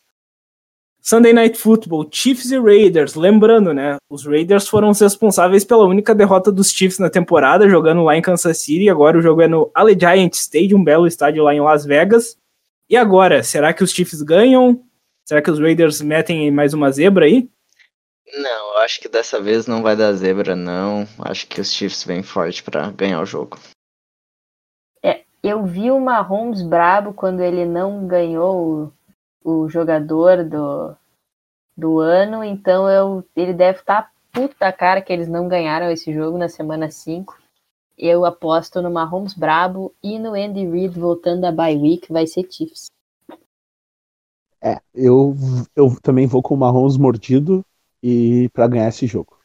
Sunday 1.01 1.33
Night 1.33 1.57
Football, 1.57 2.07
Chiefs 2.13 2.51
e 2.51 2.61
Raiders. 2.61 3.15
Lembrando, 3.15 3.73
né? 3.73 3.97
Os 4.11 4.27
Raiders 4.27 4.69
foram 4.69 4.91
os 4.91 5.01
responsáveis 5.01 5.65
pela 5.65 5.87
única 5.87 6.15
derrota 6.15 6.53
dos 6.53 6.71
Chiefs 6.71 6.99
na 6.99 7.09
temporada, 7.09 7.67
jogando 7.67 8.05
lá 8.05 8.15
em 8.15 8.21
Kansas 8.21 8.59
City. 8.59 8.91
Agora 8.91 9.17
o 9.17 9.23
jogo 9.23 9.41
é 9.41 9.49
no 9.49 9.71
Allegiant 9.75 10.35
Stadium, 10.35 10.81
um 10.81 10.85
belo 10.85 11.07
estádio 11.07 11.43
lá 11.43 11.55
em 11.55 11.63
Las 11.63 11.87
Vegas. 11.87 12.37
E 12.93 12.97
agora, 12.97 13.43
será 13.43 13.73
que 13.73 13.83
os 13.83 13.91
Chiefs 13.91 14.21
ganham? 14.21 14.85
Será 15.25 15.41
que 15.41 15.51
os 15.51 15.59
Raiders 15.59 16.03
metem 16.03 16.51
mais 16.51 16.75
uma 16.75 16.93
zebra 16.93 17.25
aí? 17.25 17.49
Não, 18.35 18.75
eu 18.75 18.79
acho 18.81 19.01
que 19.01 19.09
dessa 19.09 19.41
vez 19.41 19.67
não 19.67 19.83
vai 19.83 19.97
dar 19.97 20.13
zebra, 20.13 20.55
não. 20.55 21.09
Acho 21.21 21.47
que 21.47 21.59
os 21.59 21.73
Chiefs 21.73 22.05
vêm 22.05 22.23
forte 22.23 22.63
pra 22.63 22.91
ganhar 22.91 23.23
o 23.23 23.25
jogo. 23.25 23.59
Eu 25.43 25.65
vi 25.65 25.91
o 25.91 25.99
Mahomes 25.99 26.63
brabo 26.63 27.15
quando 27.15 27.41
ele 27.41 27.65
não 27.65 28.07
ganhou 28.07 28.93
o, 29.43 29.63
o 29.65 29.69
jogador 29.71 30.45
do, 30.45 30.95
do 31.77 31.99
ano, 31.99 32.45
então 32.45 32.89
eu, 32.89 33.25
ele 33.35 33.53
deve 33.53 33.81
estar 33.81 34.13
puta 34.31 34.71
cara 34.71 35.01
que 35.01 35.13
eles 35.13 35.27
não 35.27 35.49
ganharam 35.49 35.91
esse 35.91 36.13
jogo 36.13 36.39
na 36.39 36.49
semana 36.49 36.91
5. 36.91 37.42
Eu 37.97 38.25
aposto 38.25 38.81
no 38.81 38.91
Mahomes 38.91 39.35
brabo 39.35 39.95
e 40.03 40.19
no 40.19 40.35
Andy 40.35 40.67
Reid 40.67 40.99
voltando 40.99 41.43
da 41.43 41.53
bye 41.53 41.77
week, 41.77 42.13
vai 42.13 42.27
ser 42.27 42.47
Chiefs. 42.51 42.87
É, 44.61 44.81
eu, 44.95 45.35
eu 45.75 45.97
também 46.03 46.27
vou 46.27 46.43
com 46.43 46.55
o 46.55 46.57
Mahomes 46.59 46.97
mordido 46.97 47.65
e 48.03 48.49
para 48.53 48.69
ganhar 48.69 48.89
esse 48.89 49.07
jogo. 49.07 49.39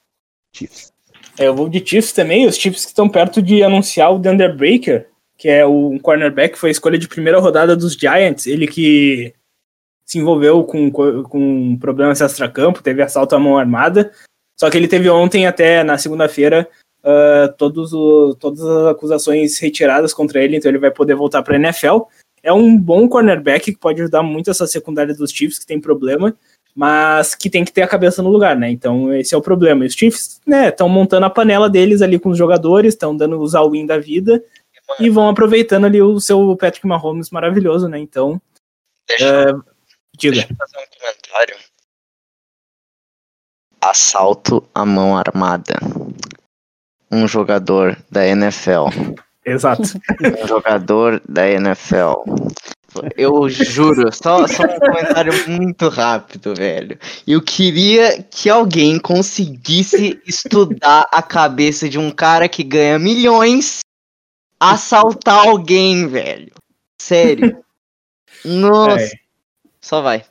Chiefs. 0.53 0.93
É, 1.37 1.47
eu 1.47 1.55
vou 1.55 1.69
de 1.69 1.85
Chiefs 1.85 2.13
também. 2.13 2.47
Os 2.47 2.55
Chiefs 2.55 2.85
que 2.85 2.91
estão 2.91 3.09
perto 3.09 3.41
de 3.41 3.63
anunciar 3.63 4.13
o 4.13 4.19
Dunder 4.19 4.55
Breaker, 4.55 5.09
que 5.37 5.49
é 5.49 5.65
o 5.65 5.89
um 5.91 5.99
cornerback, 5.99 6.57
foi 6.57 6.69
a 6.69 6.71
escolha 6.71 6.97
de 6.97 7.07
primeira 7.07 7.39
rodada 7.39 7.75
dos 7.75 7.93
Giants. 7.93 8.47
Ele 8.47 8.67
que 8.67 9.33
se 10.05 10.17
envolveu 10.17 10.63
com, 10.63 10.89
com 10.91 11.77
problemas 11.77 12.21
extra-campo, 12.21 12.81
teve 12.81 13.01
assalto 13.01 13.35
à 13.35 13.39
mão 13.39 13.57
armada. 13.57 14.11
Só 14.57 14.69
que 14.69 14.77
ele 14.77 14.87
teve 14.87 15.09
ontem, 15.09 15.45
até 15.45 15.83
na 15.83 15.97
segunda-feira, 15.97 16.67
uh, 17.07 17.53
todos 17.57 17.93
o, 17.93 18.35
todas 18.35 18.61
as 18.61 18.87
acusações 18.87 19.57
retiradas 19.57 20.13
contra 20.13 20.43
ele, 20.43 20.57
então 20.57 20.69
ele 20.69 20.77
vai 20.77 20.91
poder 20.91 21.15
voltar 21.15 21.41
para 21.41 21.55
a 21.55 21.59
NFL. 21.59 22.01
É 22.43 22.51
um 22.51 22.77
bom 22.77 23.07
cornerback 23.07 23.71
que 23.71 23.79
pode 23.79 24.01
ajudar 24.01 24.21
muito 24.21 24.51
essa 24.51 24.67
secundária 24.67 25.13
dos 25.13 25.31
Chiefs, 25.31 25.59
que 25.59 25.65
tem 25.65 25.79
problema, 25.79 26.35
mas 26.75 27.33
que 27.33 27.49
tem 27.49 27.65
que 27.65 27.71
ter 27.71 27.81
a 27.81 27.87
cabeça 27.87 28.21
no 28.21 28.29
lugar, 28.29 28.55
né? 28.55 28.69
Então 28.69 29.13
esse 29.13 29.33
é 29.33 29.37
o 29.37 29.41
problema. 29.41 29.83
E 29.83 29.87
os 29.87 29.93
Chiefs, 29.93 30.39
né, 30.45 30.69
estão 30.69 30.87
montando 30.87 31.25
a 31.25 31.29
panela 31.29 31.69
deles 31.69 32.01
ali 32.01 32.19
com 32.19 32.29
os 32.29 32.37
jogadores, 32.37 32.93
estão 32.93 33.15
dando 33.15 33.39
os 33.39 33.55
all-in 33.55 33.85
da 33.85 33.97
vida 33.97 34.43
e 34.99 35.09
vão 35.09 35.27
aproveitando 35.27 35.85
ali 35.85 36.01
o 36.01 36.19
seu 36.19 36.55
Patrick 36.55 36.85
Mahomes 36.85 37.29
maravilhoso, 37.29 37.87
né? 37.87 37.99
Então, 37.99 38.41
Deixa, 39.07 39.25
é, 39.25 39.45
diga. 40.17 40.35
deixa 40.35 40.51
eu 40.51 40.55
fazer 40.55 40.77
um 40.77 40.99
comentário. 40.99 41.57
Assalto 43.81 44.67
à 44.75 44.85
mão 44.85 45.17
armada. 45.17 45.75
Um 47.11 47.27
jogador 47.27 47.97
da 48.11 48.25
NFL. 48.25 48.87
Exato. 49.45 49.83
Um 50.43 50.47
jogador 50.47 51.21
da 51.27 51.49
NFL 51.49 52.23
eu 53.15 53.49
juro, 53.49 54.11
só, 54.13 54.47
só 54.47 54.63
um 54.63 54.79
comentário 54.79 55.33
muito 55.49 55.89
rápido, 55.89 56.55
velho. 56.55 56.97
Eu 57.27 57.41
queria 57.41 58.23
que 58.23 58.49
alguém 58.49 58.99
conseguisse 58.99 60.21
estudar 60.25 61.07
a 61.11 61.21
cabeça 61.21 61.89
de 61.89 61.99
um 61.99 62.11
cara 62.11 62.47
que 62.47 62.63
ganha 62.63 62.97
milhões 62.97 63.79
assaltar 64.59 65.47
alguém, 65.47 66.07
velho. 66.07 66.51
Sério. 67.01 67.63
Nossa. 68.43 69.03
É. 69.03 69.11
Só 69.81 70.01
vai. 70.01 70.23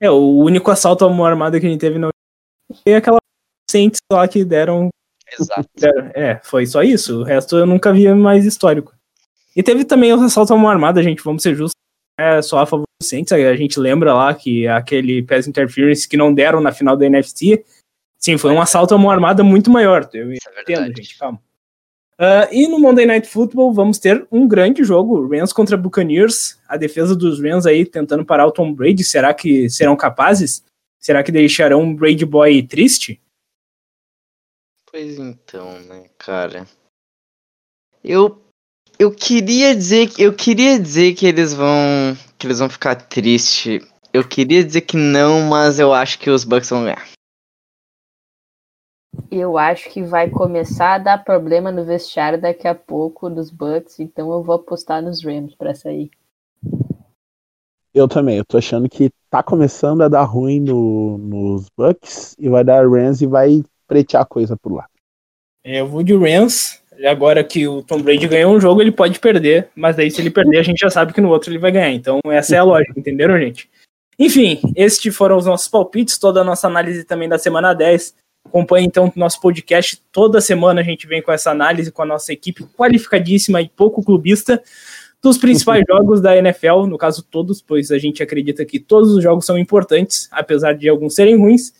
É, 0.00 0.10
o 0.10 0.38
único 0.38 0.70
assalto 0.70 1.04
a 1.04 1.10
mão 1.10 1.26
armada 1.26 1.60
que 1.60 1.66
a 1.66 1.68
gente 1.68 1.80
teve 1.80 1.98
não 1.98 2.10
foi 2.82 2.94
aquela 2.94 3.18
lá 4.12 4.28
que 4.28 4.44
deram. 4.44 4.88
Exato. 5.38 5.68
É, 6.14 6.40
foi 6.42 6.66
só 6.66 6.82
isso. 6.82 7.20
O 7.20 7.22
resto 7.24 7.56
eu 7.56 7.66
nunca 7.66 7.92
via 7.92 8.14
mais 8.14 8.44
histórico. 8.44 8.94
E 9.56 9.62
teve 9.62 9.84
também 9.84 10.12
o 10.12 10.20
assalto 10.20 10.52
a 10.52 10.56
mão 10.56 10.68
armada, 10.70 11.02
gente, 11.02 11.22
vamos 11.22 11.42
ser 11.42 11.54
justos. 11.54 11.74
É 12.18 12.40
só 12.42 12.58
a 12.58 12.66
favor 12.66 12.84
do 13.00 13.06
Saints, 13.06 13.32
a 13.32 13.56
gente 13.56 13.78
lembra 13.80 14.14
lá 14.14 14.32
que 14.34 14.68
aquele 14.68 15.22
pass 15.22 15.48
interference 15.48 16.08
que 16.08 16.16
não 16.16 16.32
deram 16.32 16.60
na 16.60 16.70
final 16.70 16.96
da 16.96 17.06
NFC, 17.06 17.64
sim, 18.18 18.38
foi 18.38 18.52
um 18.52 18.60
assalto 18.60 18.94
a 18.94 18.98
mão 18.98 19.10
armada 19.10 19.42
muito 19.42 19.70
maior. 19.70 20.08
Eu 20.12 20.30
é 20.30 20.36
entendo, 20.62 20.96
gente, 20.96 21.18
calma. 21.18 21.40
Uh, 22.14 22.46
e 22.52 22.68
no 22.68 22.78
Monday 22.78 23.04
Night 23.04 23.26
Football 23.26 23.72
vamos 23.72 23.98
ter 23.98 24.24
um 24.30 24.46
grande 24.46 24.84
jogo, 24.84 25.26
Rams 25.26 25.52
contra 25.52 25.76
Buccaneers, 25.76 26.56
a 26.68 26.76
defesa 26.76 27.16
dos 27.16 27.42
Rams 27.42 27.66
aí 27.66 27.84
tentando 27.84 28.24
parar 28.24 28.46
o 28.46 28.52
Tom 28.52 28.72
Brady, 28.72 29.02
será 29.02 29.34
que 29.34 29.68
serão 29.68 29.96
capazes? 29.96 30.62
Será 31.00 31.24
que 31.24 31.32
deixarão 31.32 31.90
o 31.90 31.94
Brady 31.94 32.24
Boy 32.24 32.62
triste? 32.62 33.20
Pois 34.94 35.18
então, 35.18 35.80
né, 35.80 36.08
cara. 36.16 36.68
Eu 38.04 38.40
eu 38.96 39.10
queria 39.12 39.74
dizer 39.74 40.08
eu 40.16 40.32
queria 40.32 40.78
dizer 40.78 41.14
que 41.14 41.26
eles 41.26 41.52
vão 41.52 42.14
que 42.38 42.46
eles 42.46 42.60
vão 42.60 42.70
ficar 42.70 42.94
tristes. 42.94 43.84
Eu 44.12 44.22
queria 44.22 44.62
dizer 44.62 44.82
que 44.82 44.96
não, 44.96 45.48
mas 45.48 45.80
eu 45.80 45.92
acho 45.92 46.16
que 46.20 46.30
os 46.30 46.44
Bucks 46.44 46.70
vão 46.70 46.84
ganhar 46.84 47.04
eu 49.32 49.58
acho 49.58 49.90
que 49.90 50.00
vai 50.00 50.30
começar 50.30 50.94
a 50.94 50.98
dar 50.98 51.24
problema 51.24 51.72
no 51.72 51.84
vestiário 51.84 52.40
daqui 52.40 52.68
a 52.68 52.74
pouco 52.74 53.28
dos 53.28 53.50
Bucks, 53.50 53.98
então 53.98 54.32
eu 54.32 54.44
vou 54.44 54.54
apostar 54.54 55.02
nos 55.02 55.24
Rams 55.24 55.56
para 55.56 55.74
sair. 55.74 56.08
Eu 57.92 58.06
também, 58.06 58.38
eu 58.38 58.44
tô 58.44 58.58
achando 58.58 58.88
que 58.88 59.10
tá 59.28 59.42
começando 59.42 60.02
a 60.02 60.08
dar 60.08 60.22
ruim 60.22 60.60
no, 60.60 61.18
nos 61.18 61.68
Bucks 61.76 62.36
e 62.38 62.48
vai 62.48 62.62
dar 62.62 62.88
Rams 62.88 63.20
e 63.20 63.26
vai 63.26 63.64
pretear 63.86 64.22
a 64.22 64.26
coisa 64.26 64.56
por 64.56 64.72
lá. 64.72 64.86
É, 65.64 65.80
eu 65.80 65.86
vou 65.86 66.02
de 66.02 66.14
Rams. 66.14 66.82
Agora 67.04 67.42
que 67.42 67.66
o 67.66 67.82
Tom 67.82 68.00
Brady 68.00 68.28
ganhou 68.28 68.54
um 68.54 68.60
jogo, 68.60 68.80
ele 68.80 68.92
pode 68.92 69.18
perder, 69.18 69.68
mas 69.74 69.96
daí 69.96 70.10
se 70.10 70.20
ele 70.20 70.30
perder, 70.30 70.58
a 70.58 70.62
gente 70.62 70.78
já 70.78 70.90
sabe 70.90 71.12
que 71.12 71.20
no 71.20 71.28
outro 71.28 71.50
ele 71.50 71.58
vai 71.58 71.72
ganhar. 71.72 71.90
Então 71.90 72.20
essa 72.26 72.54
é 72.54 72.58
a 72.58 72.62
lógica, 72.62 72.98
entenderam, 72.98 73.38
gente? 73.38 73.68
Enfim, 74.18 74.60
estes 74.76 75.14
foram 75.14 75.36
os 75.36 75.46
nossos 75.46 75.66
palpites, 75.66 76.18
toda 76.18 76.40
a 76.40 76.44
nossa 76.44 76.68
análise 76.68 77.04
também 77.04 77.28
da 77.28 77.38
semana 77.38 77.74
10. 77.74 78.14
Acompanhe 78.46 78.86
então 78.86 79.06
o 79.06 79.18
nosso 79.18 79.40
podcast. 79.40 80.00
Toda 80.12 80.40
semana 80.40 80.80
a 80.80 80.84
gente 80.84 81.06
vem 81.06 81.22
com 81.22 81.32
essa 81.32 81.50
análise 81.50 81.90
com 81.90 82.02
a 82.02 82.06
nossa 82.06 82.32
equipe 82.32 82.64
qualificadíssima 82.76 83.60
e 83.60 83.68
pouco 83.68 84.04
clubista 84.04 84.62
dos 85.22 85.38
principais 85.38 85.82
jogos 85.88 86.20
da 86.20 86.36
NFL, 86.36 86.86
no 86.86 86.98
caso 86.98 87.22
todos, 87.22 87.60
pois 87.60 87.90
a 87.90 87.98
gente 87.98 88.22
acredita 88.22 88.64
que 88.64 88.78
todos 88.78 89.10
os 89.12 89.22
jogos 89.22 89.46
são 89.46 89.58
importantes, 89.58 90.28
apesar 90.30 90.74
de 90.74 90.88
alguns 90.88 91.14
serem 91.14 91.36
ruins. 91.36 91.72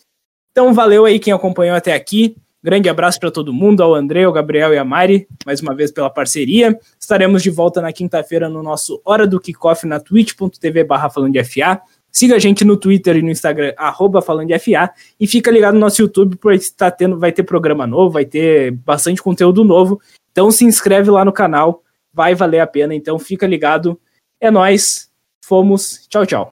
Então 0.55 0.73
valeu 0.73 1.05
aí 1.05 1.19
quem 1.19 1.33
acompanhou 1.33 1.75
até 1.75 1.93
aqui. 1.93 2.37
Grande 2.63 2.89
abraço 2.89 3.19
para 3.19 3.29
todo 3.29 3.53
mundo, 3.53 3.83
ao 3.83 3.93
André, 3.93 4.23
ao 4.23 4.33
Gabriel 4.33 4.73
e 4.73 4.79
a 4.79 4.85
Mari, 4.85 5.27
mais 5.45 5.61
uma 5.61 5.75
vez 5.75 5.91
pela 5.91 6.09
parceria. 6.09 6.79
Estaremos 6.99 7.43
de 7.43 7.51
volta 7.51 7.83
na 7.83 7.93
quinta-feira 7.93 8.49
no 8.49 8.63
nosso 8.63 9.03
Hora 9.05 9.27
do 9.27 9.41
Kickoff 9.41 9.85
na 9.85 9.99
twitch.tv 9.99 10.85
barra 10.85 11.11
falando 11.11 11.33
de 11.33 11.43
FA. 11.43 11.83
Siga 12.09 12.37
a 12.37 12.39
gente 12.39 12.65
no 12.65 12.77
Twitter 12.77 13.17
e 13.17 13.23
no 13.23 13.31
Instagram, 13.31 13.73
arroba 13.77 14.23
falando 14.23 14.47
de 14.47 14.57
FA, 14.61 14.93
e 15.19 15.27
fica 15.27 15.51
ligado 15.51 15.75
no 15.75 15.81
nosso 15.81 16.01
YouTube, 16.01 16.37
porque 16.37 16.57
está 16.57 16.89
tendo, 16.89 17.19
vai 17.19 17.33
ter 17.33 17.43
programa 17.43 17.85
novo, 17.85 18.13
vai 18.13 18.25
ter 18.25 18.71
bastante 18.71 19.21
conteúdo 19.21 19.65
novo. 19.65 20.01
Então 20.31 20.53
se 20.53 20.65
inscreve 20.65 21.11
lá 21.11 21.25
no 21.25 21.33
canal, 21.33 21.83
vai 22.13 22.33
valer 22.37 22.61
a 22.61 22.67
pena. 22.69 22.95
Então 22.95 23.19
fica 23.19 23.45
ligado. 23.45 24.01
É 24.41 24.53
nós, 24.53 25.11
fomos, 25.45 26.07
tchau, 26.09 26.25
tchau. 26.25 26.43